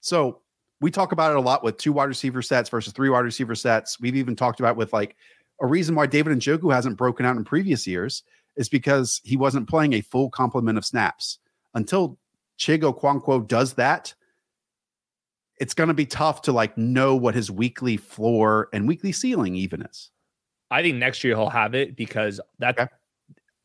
So 0.01 0.41
we 0.81 0.91
talk 0.91 1.11
about 1.11 1.31
it 1.31 1.37
a 1.37 1.41
lot 1.41 1.63
with 1.63 1.77
two 1.77 1.93
wide 1.93 2.05
receiver 2.05 2.41
sets 2.41 2.69
versus 2.69 2.93
three 2.93 3.09
wide 3.09 3.19
receiver 3.19 3.55
sets. 3.55 3.99
We've 3.99 4.15
even 4.15 4.35
talked 4.35 4.59
about 4.59 4.75
with 4.75 4.93
like 4.93 5.15
a 5.61 5.67
reason 5.67 5.95
why 5.95 6.05
David 6.05 6.33
and 6.33 6.41
Njoku 6.41 6.73
hasn't 6.73 6.97
broken 6.97 7.25
out 7.25 7.37
in 7.37 7.43
previous 7.43 7.87
years 7.87 8.23
is 8.57 8.69
because 8.69 9.21
he 9.23 9.37
wasn't 9.37 9.69
playing 9.69 9.93
a 9.93 10.01
full 10.01 10.29
complement 10.29 10.77
of 10.77 10.85
snaps. 10.85 11.39
Until 11.73 12.17
Chig 12.57 12.81
Okonkwo 12.81 13.47
does 13.47 13.73
that, 13.73 14.13
it's 15.57 15.73
going 15.73 15.87
to 15.87 15.93
be 15.93 16.05
tough 16.05 16.41
to 16.43 16.51
like 16.51 16.77
know 16.77 17.15
what 17.15 17.35
his 17.35 17.49
weekly 17.49 17.97
floor 17.97 18.69
and 18.73 18.87
weekly 18.87 19.11
ceiling 19.11 19.55
even 19.55 19.81
is. 19.81 20.11
I 20.71 20.81
think 20.81 20.97
next 20.97 21.23
year 21.23 21.35
he'll 21.35 21.49
have 21.49 21.75
it 21.75 21.95
because 21.95 22.41
that 22.59 22.77
okay. 22.77 22.91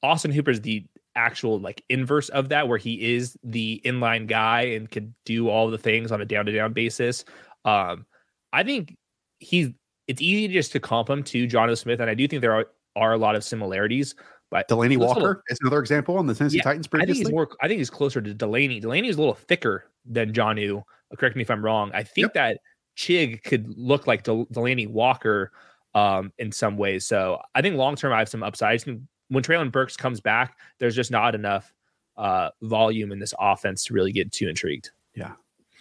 Austin 0.02 0.30
Hooper 0.30 0.50
is 0.50 0.60
the 0.60 0.84
actual 1.16 1.58
like 1.58 1.82
inverse 1.88 2.28
of 2.30 2.48
that, 2.50 2.68
where 2.68 2.78
he 2.78 3.14
is 3.14 3.36
the 3.42 3.80
inline 3.84 4.26
guy 4.26 4.62
and 4.62 4.90
can 4.90 5.14
do 5.24 5.48
all 5.48 5.70
the 5.70 5.78
things 5.78 6.12
on 6.12 6.20
a 6.20 6.24
down 6.24 6.46
to 6.46 6.52
down 6.52 6.72
basis. 6.72 7.24
Um, 7.64 8.06
I 8.52 8.62
think 8.62 8.96
he's 9.38 9.70
it's 10.08 10.20
easy 10.20 10.48
just 10.48 10.72
to 10.72 10.80
comp 10.80 11.08
him 11.08 11.22
to 11.24 11.46
Jonnu 11.46 11.76
Smith, 11.76 12.00
and 12.00 12.10
I 12.10 12.14
do 12.14 12.26
think 12.26 12.42
there 12.42 12.54
are, 12.54 12.66
are 12.96 13.12
a 13.12 13.18
lot 13.18 13.36
of 13.36 13.44
similarities. 13.44 14.14
But 14.50 14.68
Delanie 14.68 14.96
Walker 14.96 15.20
little, 15.20 15.42
is 15.48 15.58
another 15.60 15.78
example 15.78 16.18
on 16.18 16.26
the 16.26 16.34
Tennessee 16.34 16.56
yeah, 16.56 16.64
Titans. 16.64 16.88
Previously. 16.88 17.12
I 17.12 17.14
think 17.14 17.26
he's 17.26 17.32
more. 17.32 17.48
I 17.62 17.68
think 17.68 17.78
he's 17.78 17.90
closer 17.90 18.20
to 18.20 18.34
Delanie. 18.34 18.82
Delanie 18.82 19.08
is 19.08 19.16
a 19.16 19.20
little 19.20 19.34
thicker 19.34 19.84
than 20.04 20.32
Jonnu. 20.32 20.82
Correct 21.16 21.36
me 21.36 21.42
if 21.42 21.50
I'm 21.50 21.64
wrong. 21.64 21.90
I 21.94 22.02
think 22.02 22.26
yep. 22.26 22.34
that 22.34 22.58
Chig 22.96 23.44
could 23.44 23.72
look 23.76 24.06
like 24.06 24.24
Del- 24.24 24.46
Delanie 24.46 24.88
Walker 24.88 25.52
um, 25.94 26.32
in 26.38 26.50
some 26.50 26.76
ways. 26.76 27.06
So 27.06 27.40
I 27.54 27.62
think 27.62 27.76
long 27.76 27.94
term 27.94 28.12
I 28.12 28.18
have 28.18 28.28
some 28.28 28.42
upsides 28.42 28.84
when 29.30 29.42
Treylon 29.42 29.72
Burks 29.72 29.96
comes 29.96 30.20
back, 30.20 30.58
there's 30.78 30.94
just 30.94 31.10
not 31.10 31.34
enough 31.34 31.72
uh, 32.16 32.50
volume 32.62 33.12
in 33.12 33.18
this 33.18 33.32
offense 33.38 33.84
to 33.84 33.94
really 33.94 34.12
get 34.12 34.30
too 34.30 34.48
intrigued. 34.48 34.90
Yeah. 35.14 35.32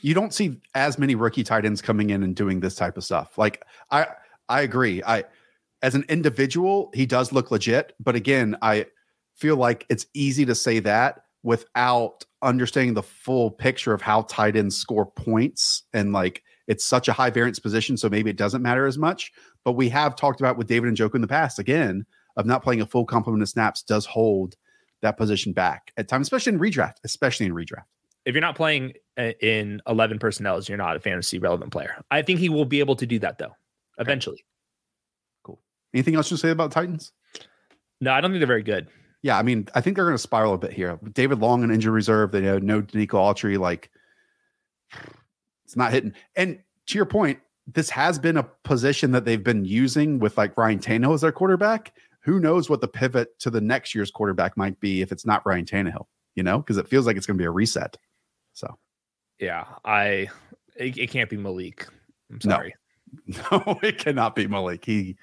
You 0.01 0.13
don't 0.13 0.33
see 0.33 0.61
as 0.75 0.97
many 0.97 1.15
rookie 1.15 1.43
tight 1.43 1.65
ends 1.65 1.81
coming 1.81 2.11
in 2.11 2.23
and 2.23 2.35
doing 2.35 2.61
this 2.61 2.75
type 2.75 2.95
of 2.95 3.03
stuff. 3.03 3.37
Like 3.37 3.63
I 3.91 4.07
I 4.47 4.61
agree. 4.61 5.03
I 5.03 5.25
as 5.81 5.95
an 5.95 6.05
individual, 6.07 6.91
he 6.93 7.05
does 7.05 7.33
look 7.33 7.51
legit, 7.51 7.93
but 7.99 8.15
again, 8.15 8.55
I 8.61 8.85
feel 9.35 9.57
like 9.57 9.85
it's 9.89 10.05
easy 10.13 10.45
to 10.45 10.55
say 10.55 10.79
that 10.79 11.23
without 11.43 12.25
understanding 12.41 12.93
the 12.93 13.03
full 13.03 13.51
picture 13.51 13.93
of 13.93 14.01
how 14.01 14.21
tight 14.23 14.55
ends 14.55 14.75
score 14.75 15.05
points 15.05 15.83
and 15.93 16.13
like 16.13 16.43
it's 16.67 16.85
such 16.85 17.07
a 17.07 17.13
high 17.13 17.29
variance 17.29 17.59
position 17.59 17.97
so 17.97 18.09
maybe 18.09 18.29
it 18.29 18.37
doesn't 18.37 18.61
matter 18.61 18.85
as 18.85 18.97
much 18.97 19.31
but 19.63 19.73
we 19.73 19.89
have 19.89 20.15
talked 20.15 20.39
about 20.39 20.57
with 20.57 20.67
David 20.67 20.93
Njoku 20.93 21.15
in 21.15 21.21
the 21.21 21.27
past 21.27 21.59
again 21.59 22.05
of 22.39 22.45
not 22.45 22.63
playing 22.63 22.79
a 22.79 22.85
full 22.85 23.05
complement 23.05 23.43
of 23.43 23.49
snaps 23.49 23.83
does 23.83 24.05
hold 24.05 24.55
that 25.01 25.17
position 25.17 25.51
back 25.51 25.91
at 25.97 26.07
times, 26.07 26.25
especially 26.25 26.53
in 26.53 26.59
redraft, 26.59 26.95
especially 27.03 27.45
in 27.45 27.53
redraft. 27.53 27.83
If 28.25 28.33
you're 28.33 28.41
not 28.41 28.55
playing 28.55 28.93
uh, 29.17 29.31
in 29.41 29.81
11 29.87 30.19
personnel, 30.19 30.61
you're 30.61 30.77
not 30.77 30.95
a 30.95 30.99
fantasy 31.01 31.37
relevant 31.37 31.71
player. 31.71 32.01
I 32.09 32.21
think 32.21 32.39
he 32.39 32.47
will 32.47 32.65
be 32.65 32.79
able 32.79 32.95
to 32.95 33.05
do 33.05 33.19
that 33.19 33.37
though, 33.39 33.55
eventually. 33.97 34.35
Okay. 34.35 34.43
Cool. 35.43 35.59
Anything 35.93 36.15
else 36.15 36.29
to 36.29 36.37
say 36.37 36.49
about 36.49 36.71
Titans? 36.71 37.11
No, 37.99 38.13
I 38.13 38.21
don't 38.21 38.31
think 38.31 38.39
they're 38.39 38.47
very 38.47 38.63
good. 38.63 38.87
Yeah, 39.21 39.37
I 39.37 39.43
mean, 39.43 39.67
I 39.75 39.81
think 39.81 39.97
they're 39.97 40.05
going 40.05 40.15
to 40.15 40.21
spiral 40.21 40.53
a 40.53 40.57
bit 40.57 40.71
here. 40.71 40.97
David 41.11 41.39
Long 41.39 41.63
and 41.63 41.73
injury 41.73 41.91
reserve. 41.91 42.31
They 42.31 42.39
know 42.39 42.57
no 42.57 42.81
Denico 42.81 43.15
Autry. 43.15 43.57
Like, 43.57 43.91
it's 45.65 45.75
not 45.75 45.91
hitting. 45.91 46.13
And 46.37 46.59
to 46.87 46.97
your 46.97 47.05
point, 47.05 47.39
this 47.67 47.89
has 47.89 48.17
been 48.17 48.37
a 48.37 48.43
position 48.63 49.11
that 49.11 49.25
they've 49.25 49.43
been 49.43 49.65
using 49.65 50.19
with 50.19 50.37
like 50.37 50.57
Ryan 50.57 50.79
Tannehill 50.79 51.13
as 51.13 51.21
their 51.21 51.33
quarterback 51.33 51.93
who 52.29 52.39
knows 52.39 52.69
what 52.69 52.79
the 52.79 52.87
pivot 52.87 53.37
to 53.39 53.49
the 53.49 53.59
next 53.59 53.95
year's 53.95 54.11
quarterback 54.11 54.55
might 54.55 54.79
be 54.79 55.01
if 55.01 55.11
it's 55.11 55.25
not 55.25 55.43
Ryan 55.47 55.65
Tannehill, 55.65 56.05
you 56.35 56.43
know, 56.43 56.59
because 56.59 56.77
it 56.77 56.87
feels 56.87 57.07
like 57.07 57.17
it's 57.17 57.25
going 57.25 57.37
to 57.37 57.41
be 57.41 57.47
a 57.47 57.51
reset. 57.51 57.97
So, 58.53 58.77
yeah, 59.39 59.65
I 59.83 60.27
it, 60.75 60.95
it 60.97 61.09
can't 61.09 61.29
be 61.29 61.37
Malik. 61.37 61.87
I'm 62.31 62.39
sorry. 62.39 62.75
No. 63.25 63.41
no, 63.65 63.79
it 63.81 63.97
cannot 63.97 64.35
be 64.35 64.45
Malik. 64.45 64.85
He 64.85 65.17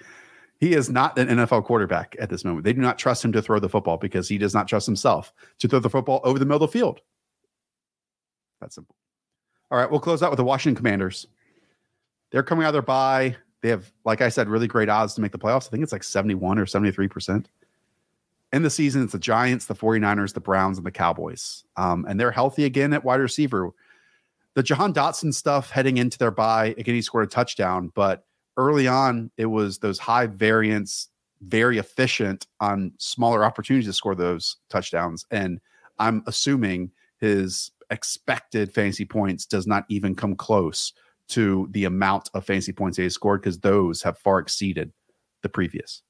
he 0.58 0.74
is 0.74 0.90
not 0.90 1.16
an 1.16 1.28
NFL 1.28 1.64
quarterback 1.64 2.16
at 2.18 2.28
this 2.28 2.44
moment. 2.44 2.64
They 2.64 2.72
do 2.72 2.80
not 2.80 2.98
trust 2.98 3.24
him 3.24 3.30
to 3.32 3.42
throw 3.42 3.60
the 3.60 3.68
football 3.68 3.98
because 3.98 4.28
he 4.28 4.36
does 4.36 4.54
not 4.54 4.66
trust 4.66 4.86
himself 4.86 5.32
to 5.60 5.68
throw 5.68 5.78
the 5.78 5.90
football 5.90 6.20
over 6.24 6.40
the 6.40 6.44
middle 6.44 6.64
of 6.64 6.72
the 6.72 6.78
field. 6.78 7.00
That's 8.60 8.74
simple. 8.74 8.96
All 9.70 9.78
right, 9.78 9.88
we'll 9.88 10.00
close 10.00 10.24
out 10.24 10.30
with 10.30 10.38
the 10.38 10.44
Washington 10.44 10.76
Commanders. 10.76 11.28
They're 12.32 12.42
coming 12.42 12.64
out 12.64 12.70
of 12.70 12.74
their 12.74 12.82
bye. 12.82 13.36
They 13.62 13.70
have, 13.70 13.92
like 14.04 14.20
I 14.20 14.28
said, 14.28 14.48
really 14.48 14.66
great 14.66 14.88
odds 14.88 15.14
to 15.14 15.20
make 15.20 15.32
the 15.32 15.38
playoffs. 15.38 15.66
I 15.66 15.70
think 15.70 15.82
it's 15.82 15.92
like 15.92 16.04
71 16.04 16.58
or 16.58 16.66
73%. 16.66 17.46
In 18.52 18.62
the 18.62 18.70
season, 18.70 19.02
it's 19.02 19.12
the 19.12 19.18
Giants, 19.18 19.66
the 19.66 19.74
49ers, 19.74 20.34
the 20.34 20.40
Browns, 20.40 20.78
and 20.78 20.86
the 20.86 20.92
Cowboys. 20.92 21.64
Um, 21.76 22.06
and 22.08 22.18
they're 22.18 22.30
healthy 22.30 22.64
again 22.64 22.92
at 22.92 23.04
wide 23.04 23.20
receiver. 23.20 23.70
The 24.54 24.62
Jahan 24.62 24.94
Dotson 24.94 25.34
stuff 25.34 25.70
heading 25.70 25.96
into 25.96 26.16
their 26.16 26.30
bye, 26.30 26.74
again, 26.78 26.94
he 26.94 27.02
scored 27.02 27.26
a 27.26 27.28
touchdown, 27.28 27.90
but 27.94 28.24
early 28.56 28.86
on, 28.88 29.30
it 29.36 29.46
was 29.46 29.78
those 29.78 29.98
high 29.98 30.26
variance, 30.26 31.08
very 31.42 31.78
efficient 31.78 32.46
on 32.60 32.92
smaller 32.98 33.44
opportunities 33.44 33.88
to 33.88 33.92
score 33.92 34.14
those 34.14 34.56
touchdowns. 34.70 35.26
And 35.30 35.60
I'm 35.98 36.22
assuming 36.26 36.92
his 37.18 37.72
expected 37.90 38.72
fantasy 38.72 39.04
points 39.04 39.46
does 39.46 39.66
not 39.66 39.84
even 39.88 40.14
come 40.14 40.36
close 40.36 40.92
to 41.28 41.69
the 41.73 41.85
amount 41.85 42.31
of 42.35 42.44
fantasy 42.44 42.73
points 42.73 42.97
they 42.97 43.09
scored 43.09 43.40
because 43.40 43.59
those 43.59 44.03
have 44.03 44.19
far 44.19 44.39
exceeded 44.39 44.93
the 45.43 45.48
previous. 45.48 46.03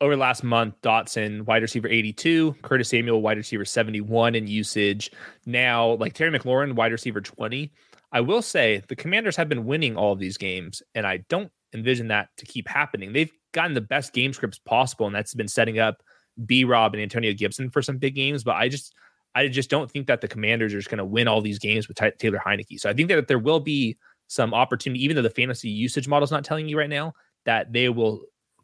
Over 0.00 0.14
the 0.14 0.20
last 0.20 0.44
month, 0.44 0.80
Dotson, 0.80 1.42
wide 1.42 1.62
receiver 1.62 1.88
82, 1.88 2.54
Curtis 2.62 2.88
Samuel, 2.88 3.20
wide 3.20 3.36
receiver 3.36 3.64
71 3.64 4.34
in 4.36 4.46
usage. 4.46 5.10
Now, 5.44 5.94
like 5.94 6.14
Terry 6.14 6.36
McLaurin, 6.36 6.74
wide 6.74 6.92
receiver 6.92 7.20
20. 7.20 7.72
I 8.12 8.20
will 8.20 8.42
say 8.42 8.82
the 8.88 8.96
commanders 8.96 9.36
have 9.36 9.48
been 9.48 9.64
winning 9.64 9.96
all 9.96 10.12
of 10.12 10.18
these 10.18 10.36
games, 10.36 10.82
and 10.94 11.06
I 11.06 11.18
don't 11.28 11.50
envision 11.74 12.08
that 12.08 12.28
to 12.38 12.46
keep 12.46 12.68
happening. 12.68 13.12
They've 13.12 13.32
gotten 13.52 13.74
the 13.74 13.80
best 13.80 14.12
game 14.12 14.32
scripts 14.32 14.58
possible, 14.58 15.06
and 15.06 15.14
that's 15.14 15.34
been 15.34 15.48
setting 15.48 15.78
up 15.78 16.02
B 16.46 16.64
Rob 16.64 16.94
and 16.94 17.02
Antonio 17.02 17.32
Gibson 17.32 17.70
for 17.70 17.82
some 17.82 17.98
big 17.98 18.14
games. 18.14 18.44
But 18.44 18.56
I 18.56 18.68
just 18.68 18.94
I 19.34 19.48
just 19.48 19.70
don't 19.70 19.90
think 19.90 20.06
that 20.06 20.20
the 20.20 20.28
commanders 20.28 20.72
are 20.72 20.78
just 20.78 20.90
going 20.90 20.98
to 20.98 21.04
win 21.04 21.28
all 21.28 21.40
these 21.40 21.58
games 21.58 21.88
with 21.88 21.96
Taylor 22.18 22.42
Heinicke. 22.44 22.80
So 22.80 22.88
I 22.88 22.92
think 22.92 23.08
that 23.08 23.28
there 23.28 23.38
will 23.38 23.60
be 23.60 23.98
some 24.28 24.54
opportunity, 24.54 25.02
even 25.02 25.16
though 25.16 25.22
the 25.22 25.30
fantasy 25.30 25.68
usage 25.68 26.06
model 26.06 26.24
is 26.24 26.30
not 26.30 26.44
telling 26.44 26.68
you 26.68 26.78
right 26.78 26.88
now 26.88 27.12
that 27.44 27.72
they 27.72 27.88
will 27.88 28.22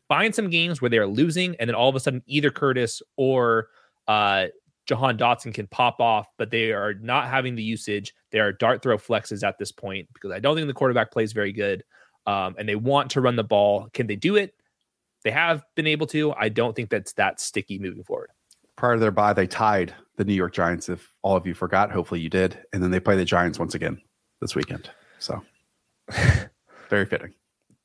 find 0.09 0.35
some 0.35 0.51
games 0.51 0.81
where 0.81 0.91
they're 0.91 1.07
losing, 1.07 1.57
and 1.57 1.69
then 1.69 1.75
all 1.75 1.89
of 1.89 1.97
a 1.97 2.01
sudden 2.01 2.23
either 2.27 2.51
Curtis 2.51 3.03
or 3.17 3.69
uh, 4.07 4.47
Jahan 4.87 5.17
Dotson 5.17 5.55
can 5.55 5.67
pop 5.67 6.01
off, 6.01 6.29
but 6.37 6.51
they 6.51 6.73
are 6.73 6.95
not 6.95 7.29
having 7.29 7.55
the 7.55 7.63
usage. 7.63 8.15
They 8.31 8.39
are 8.39 8.53
dart 8.53 8.83
throw 8.83 8.99
flexes 8.99 9.43
at 9.43 9.59
this 9.59 9.73
point 9.73 10.09
because 10.13 10.31
I 10.31 10.39
don't 10.39 10.55
think 10.55 10.67
the 10.67 10.75
quarterback 10.75 11.11
plays 11.11 11.33
very 11.33 11.53
good, 11.53 11.83
um, 12.27 12.55
and 12.59 12.69
they 12.69 12.77
want 12.77 13.11
to 13.13 13.21
run 13.21 13.37
the 13.37 13.45
ball. 13.45 13.89
Can 13.95 14.07
they 14.07 14.17
do 14.17 14.37
it? 14.37 14.55
They 15.25 15.31
have 15.31 15.65
been 15.75 15.87
able 15.87 16.07
to. 16.09 16.35
I 16.35 16.51
don't 16.51 16.77
think 16.77 16.91
that's 16.91 17.15
that 17.15 17.41
sticky 17.41 17.79
moving 17.79 18.05
forward. 18.05 18.31
Prior 18.77 18.95
to 18.95 19.01
their 19.01 19.11
bye, 19.11 19.33
they 19.33 19.47
tied 19.47 19.95
the 20.17 20.25
New 20.25 20.35
York 20.35 20.53
Giants. 20.53 20.91
If 20.91 21.15
all 21.23 21.37
of 21.37 21.47
you 21.47 21.55
forgot, 21.55 21.91
hopefully 21.91 22.21
you 22.21 22.29
did, 22.29 22.59
and 22.75 22.83
then 22.83 22.91
they 22.91 23.01
play 23.01 23.17
the 23.17 23.25
Giants 23.25 23.59
once 23.59 23.75
again 23.75 23.99
this 24.43 24.55
weekend. 24.55 24.91
So 25.19 25.43
very 26.91 27.07
fitting. 27.07 27.33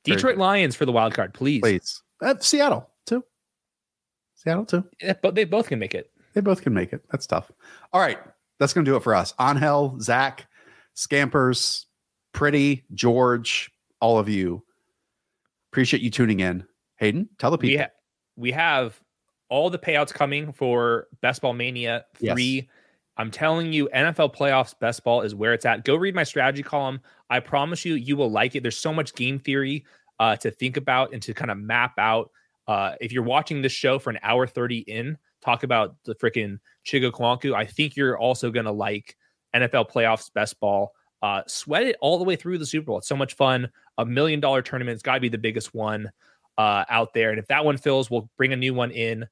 Detroit 0.04 0.36
Very 0.36 0.36
Lions 0.36 0.76
for 0.76 0.86
the 0.86 0.92
wild 0.92 1.14
card, 1.14 1.34
please. 1.34 1.60
Please. 1.60 2.02
Uh, 2.22 2.34
Seattle 2.40 2.88
too. 3.06 3.24
Seattle 4.34 4.64
too. 4.64 4.84
Yeah, 5.00 5.14
but 5.20 5.34
they 5.34 5.44
both 5.44 5.68
can 5.68 5.78
make 5.78 5.94
it. 5.94 6.10
They 6.34 6.40
both 6.40 6.62
can 6.62 6.72
make 6.72 6.92
it. 6.92 7.02
That's 7.10 7.26
tough. 7.26 7.50
All 7.92 8.00
right. 8.00 8.18
that's 8.58 8.72
going 8.72 8.84
to 8.84 8.90
do 8.90 8.96
it 8.96 9.02
for 9.02 9.14
us. 9.14 9.34
Angel, 9.40 9.98
Zach, 10.00 10.46
Scampers, 10.94 11.86
Pretty, 12.32 12.84
George, 12.94 13.70
all 14.00 14.18
of 14.18 14.28
you. 14.28 14.62
Appreciate 15.72 16.02
you 16.02 16.10
tuning 16.10 16.40
in. 16.40 16.64
Hayden, 16.98 17.28
tell 17.38 17.50
the 17.50 17.58
people. 17.58 17.72
We, 17.72 17.78
ha- 17.78 17.90
we 18.36 18.52
have 18.52 19.00
all 19.48 19.70
the 19.70 19.78
payouts 19.78 20.12
coming 20.14 20.52
for 20.52 21.08
Best 21.20 21.42
Ball 21.42 21.52
Mania 21.52 22.04
3. 22.18 22.44
Yes. 22.44 22.66
I'm 23.20 23.30
telling 23.30 23.70
you, 23.70 23.86
NFL 23.94 24.34
playoffs 24.34 24.72
best 24.80 25.04
ball 25.04 25.20
is 25.20 25.34
where 25.34 25.52
it's 25.52 25.66
at. 25.66 25.84
Go 25.84 25.94
read 25.94 26.14
my 26.14 26.24
strategy 26.24 26.62
column. 26.62 27.00
I 27.28 27.40
promise 27.40 27.84
you, 27.84 27.92
you 27.92 28.16
will 28.16 28.30
like 28.30 28.56
it. 28.56 28.62
There's 28.62 28.78
so 28.78 28.94
much 28.94 29.14
game 29.14 29.38
theory 29.38 29.84
uh, 30.18 30.36
to 30.36 30.50
think 30.50 30.78
about 30.78 31.12
and 31.12 31.20
to 31.24 31.34
kind 31.34 31.50
of 31.50 31.58
map 31.58 31.92
out. 31.98 32.30
Uh, 32.66 32.94
if 32.98 33.12
you're 33.12 33.22
watching 33.22 33.60
this 33.60 33.72
show 33.72 33.98
for 33.98 34.08
an 34.08 34.18
hour 34.22 34.46
30 34.46 34.78
in, 34.78 35.18
talk 35.42 35.64
about 35.64 35.96
the 36.06 36.14
freaking 36.14 36.60
Chigga 36.86 37.54
I 37.54 37.66
think 37.66 37.94
you're 37.94 38.18
also 38.18 38.50
going 38.50 38.64
to 38.64 38.72
like 38.72 39.18
NFL 39.54 39.90
playoffs 39.90 40.32
best 40.32 40.58
ball. 40.58 40.92
Uh, 41.20 41.42
sweat 41.46 41.82
it 41.82 41.96
all 42.00 42.16
the 42.16 42.24
way 42.24 42.36
through 42.36 42.56
the 42.56 42.64
Super 42.64 42.86
Bowl. 42.86 42.98
It's 42.98 43.08
so 43.08 43.16
much 43.16 43.34
fun. 43.34 43.68
A 43.98 44.06
million 44.06 44.40
dollar 44.40 44.62
tournament. 44.62 44.94
It's 44.94 45.02
got 45.02 45.16
to 45.16 45.20
be 45.20 45.28
the 45.28 45.36
biggest 45.36 45.74
one 45.74 46.10
uh, 46.56 46.86
out 46.88 47.12
there. 47.12 47.28
And 47.28 47.38
if 47.38 47.48
that 47.48 47.66
one 47.66 47.76
fills, 47.76 48.10
we'll 48.10 48.30
bring 48.38 48.54
a 48.54 48.56
new 48.56 48.72
one 48.72 48.90
in. 48.92 49.26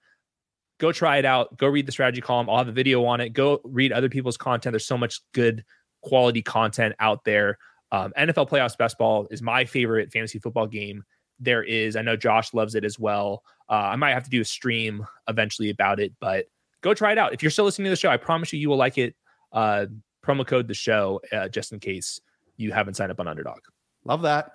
Go 0.78 0.92
try 0.92 1.18
it 1.18 1.24
out. 1.24 1.56
Go 1.56 1.66
read 1.66 1.86
the 1.86 1.92
strategy 1.92 2.20
column. 2.20 2.48
I'll 2.48 2.58
have 2.58 2.68
a 2.68 2.72
video 2.72 3.04
on 3.04 3.20
it. 3.20 3.30
Go 3.30 3.60
read 3.64 3.92
other 3.92 4.08
people's 4.08 4.36
content. 4.36 4.72
There's 4.72 4.86
so 4.86 4.98
much 4.98 5.20
good 5.32 5.64
quality 6.02 6.42
content 6.42 6.94
out 7.00 7.24
there. 7.24 7.58
Um, 7.90 8.12
NFL 8.16 8.48
playoffs 8.48 8.78
best 8.78 8.98
ball 8.98 9.26
is 9.30 9.42
my 9.42 9.64
favorite 9.64 10.12
fantasy 10.12 10.38
football 10.38 10.66
game 10.66 11.04
there 11.40 11.62
is. 11.62 11.96
I 11.96 12.02
know 12.02 12.16
Josh 12.16 12.54
loves 12.54 12.74
it 12.74 12.84
as 12.84 12.98
well. 12.98 13.42
Uh, 13.68 13.74
I 13.74 13.96
might 13.96 14.12
have 14.12 14.24
to 14.24 14.30
do 14.30 14.40
a 14.40 14.44
stream 14.44 15.06
eventually 15.28 15.70
about 15.70 16.00
it, 16.00 16.12
but 16.20 16.46
go 16.80 16.94
try 16.94 17.12
it 17.12 17.18
out. 17.18 17.32
If 17.32 17.42
you're 17.42 17.50
still 17.50 17.64
listening 17.64 17.86
to 17.86 17.90
the 17.90 17.96
show, 17.96 18.10
I 18.10 18.16
promise 18.16 18.52
you, 18.52 18.58
you 18.58 18.68
will 18.68 18.76
like 18.76 18.98
it. 18.98 19.14
Uh, 19.52 19.86
promo 20.24 20.46
code 20.46 20.68
the 20.68 20.74
show 20.74 21.20
uh, 21.32 21.48
just 21.48 21.72
in 21.72 21.80
case 21.80 22.20
you 22.56 22.72
haven't 22.72 22.94
signed 22.94 23.10
up 23.10 23.20
on 23.20 23.28
Underdog. 23.28 23.60
Love 24.04 24.22
that. 24.22 24.52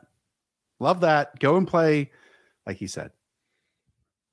Love 0.80 1.02
that. 1.02 1.40
Go 1.40 1.58
and 1.58 1.68
play, 1.68 2.12
like 2.68 2.78
he 2.78 2.88
said, 2.88 3.12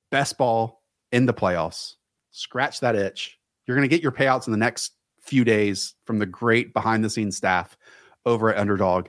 best 0.09 0.37
ball 0.37 0.80
in 1.11 1.25
the 1.25 1.33
playoffs. 1.33 1.95
Scratch 2.31 2.79
that 2.79 2.95
itch. 2.95 3.37
You're 3.65 3.77
going 3.77 3.87
to 3.87 3.93
get 3.93 4.03
your 4.03 4.11
payouts 4.11 4.47
in 4.47 4.51
the 4.51 4.57
next 4.57 4.93
few 5.19 5.43
days 5.43 5.95
from 6.05 6.19
the 6.19 6.25
great 6.25 6.73
behind 6.73 7.03
the 7.03 7.09
scenes 7.09 7.37
staff 7.37 7.77
over 8.25 8.51
at 8.51 8.57
Underdog. 8.57 9.07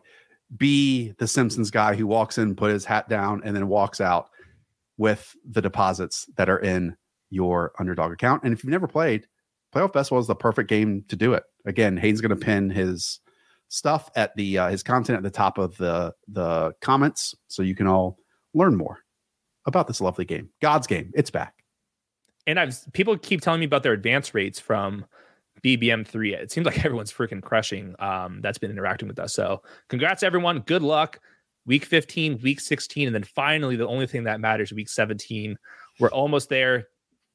Be 0.56 1.12
the 1.18 1.26
Simpsons 1.26 1.70
guy 1.70 1.94
who 1.94 2.06
walks 2.06 2.38
in, 2.38 2.54
put 2.54 2.70
his 2.70 2.84
hat 2.84 3.08
down, 3.08 3.40
and 3.44 3.56
then 3.56 3.68
walks 3.68 4.00
out 4.00 4.28
with 4.98 5.34
the 5.48 5.62
deposits 5.62 6.28
that 6.36 6.50
are 6.50 6.58
in 6.58 6.96
your 7.30 7.72
Underdog 7.78 8.12
account. 8.12 8.42
And 8.44 8.52
if 8.52 8.62
you've 8.62 8.70
never 8.70 8.86
played, 8.86 9.26
Playoff 9.74 9.94
Festival 9.94 10.20
is 10.20 10.26
the 10.26 10.34
perfect 10.34 10.68
game 10.68 11.04
to 11.08 11.16
do 11.16 11.32
it. 11.32 11.44
Again, 11.64 11.96
Hayden's 11.96 12.20
going 12.20 12.38
to 12.38 12.44
pin 12.44 12.68
his 12.68 13.20
stuff 13.68 14.10
at 14.14 14.36
the 14.36 14.58
uh, 14.58 14.68
his 14.68 14.82
content 14.82 15.16
at 15.16 15.22
the 15.22 15.30
top 15.30 15.56
of 15.56 15.76
the 15.78 16.14
the 16.28 16.72
comments, 16.82 17.34
so 17.48 17.62
you 17.62 17.74
can 17.74 17.86
all 17.86 18.18
learn 18.52 18.76
more 18.76 18.98
about 19.66 19.86
this 19.86 20.00
lovely 20.00 20.26
game. 20.26 20.50
God's 20.60 20.86
game. 20.86 21.10
It's 21.14 21.30
back. 21.30 21.61
And 22.46 22.58
I've 22.58 22.76
people 22.92 23.16
keep 23.16 23.40
telling 23.40 23.60
me 23.60 23.66
about 23.66 23.82
their 23.82 23.92
advance 23.92 24.34
rates 24.34 24.58
from 24.58 25.04
BBM3. 25.62 26.32
It 26.34 26.50
seems 26.50 26.66
like 26.66 26.78
everyone's 26.84 27.12
freaking 27.12 27.42
crushing. 27.42 27.94
Um, 27.98 28.40
that's 28.40 28.58
been 28.58 28.70
interacting 28.70 29.08
with 29.08 29.18
us. 29.18 29.34
So 29.34 29.62
congrats 29.88 30.22
everyone. 30.22 30.60
Good 30.60 30.82
luck. 30.82 31.20
Week 31.64 31.84
15, 31.84 32.40
week 32.42 32.58
16, 32.58 33.06
and 33.06 33.14
then 33.14 33.22
finally 33.22 33.76
the 33.76 33.86
only 33.86 34.08
thing 34.08 34.24
that 34.24 34.40
matters, 34.40 34.72
week 34.72 34.88
17. 34.88 35.56
We're 36.00 36.08
almost 36.08 36.48
there. 36.48 36.88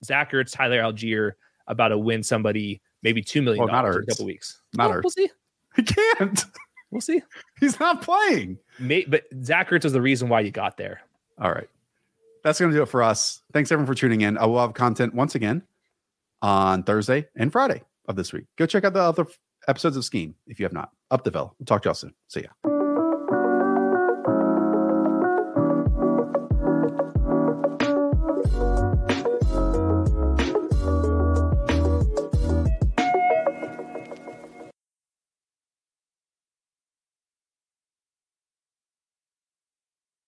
Zach 0.03 0.33
Ertz, 0.33 0.51
Tyler 0.51 0.81
Allgeier 0.81 1.31
about 1.67 1.89
to 1.89 1.97
win 1.97 2.23
somebody 2.23 2.81
maybe 3.03 3.21
two 3.21 3.41
million 3.41 3.67
dollars 3.67 3.95
in 3.95 4.03
a 4.03 4.05
couple 4.05 4.25
weeks. 4.25 4.61
Not 4.73 4.89
well, 4.89 5.01
We'll 5.03 5.11
see. 5.11 5.29
He 5.75 5.83
can't. 5.83 6.45
We'll 6.91 7.01
see. 7.01 7.21
He's 7.59 7.79
not 7.79 8.01
playing. 8.01 8.57
May, 8.79 9.05
but 9.05 9.23
Zach 9.43 9.69
Ertz 9.69 9.85
is 9.85 9.93
the 9.93 10.01
reason 10.01 10.29
why 10.29 10.41
you 10.41 10.51
got 10.51 10.77
there. 10.77 11.01
All 11.39 11.51
right. 11.51 11.69
That's 12.43 12.59
going 12.59 12.71
to 12.71 12.77
do 12.77 12.83
it 12.83 12.89
for 12.89 13.03
us. 13.03 13.41
Thanks 13.53 13.71
everyone 13.71 13.87
for 13.87 13.95
tuning 13.95 14.21
in. 14.21 14.37
I 14.37 14.45
will 14.45 14.59
have 14.59 14.73
content 14.73 15.13
once 15.13 15.35
again 15.35 15.63
on 16.41 16.83
Thursday 16.83 17.27
and 17.35 17.51
Friday 17.51 17.83
of 18.07 18.15
this 18.15 18.31
week. 18.31 18.45
Go 18.57 18.65
check 18.65 18.83
out 18.83 18.93
the 18.93 19.01
other 19.01 19.25
episodes 19.67 19.97
of 19.97 20.05
Scheme 20.05 20.35
if 20.45 20.59
you 20.59 20.65
have 20.65 20.73
not. 20.73 20.89
Up 21.11 21.23
the 21.23 21.31
Villa. 21.31 21.51
We'll 21.59 21.65
talk 21.65 21.83
to 21.83 21.87
y'all 21.87 21.93
soon. 21.93 22.13
See 22.27 22.41
ya. 22.41 22.76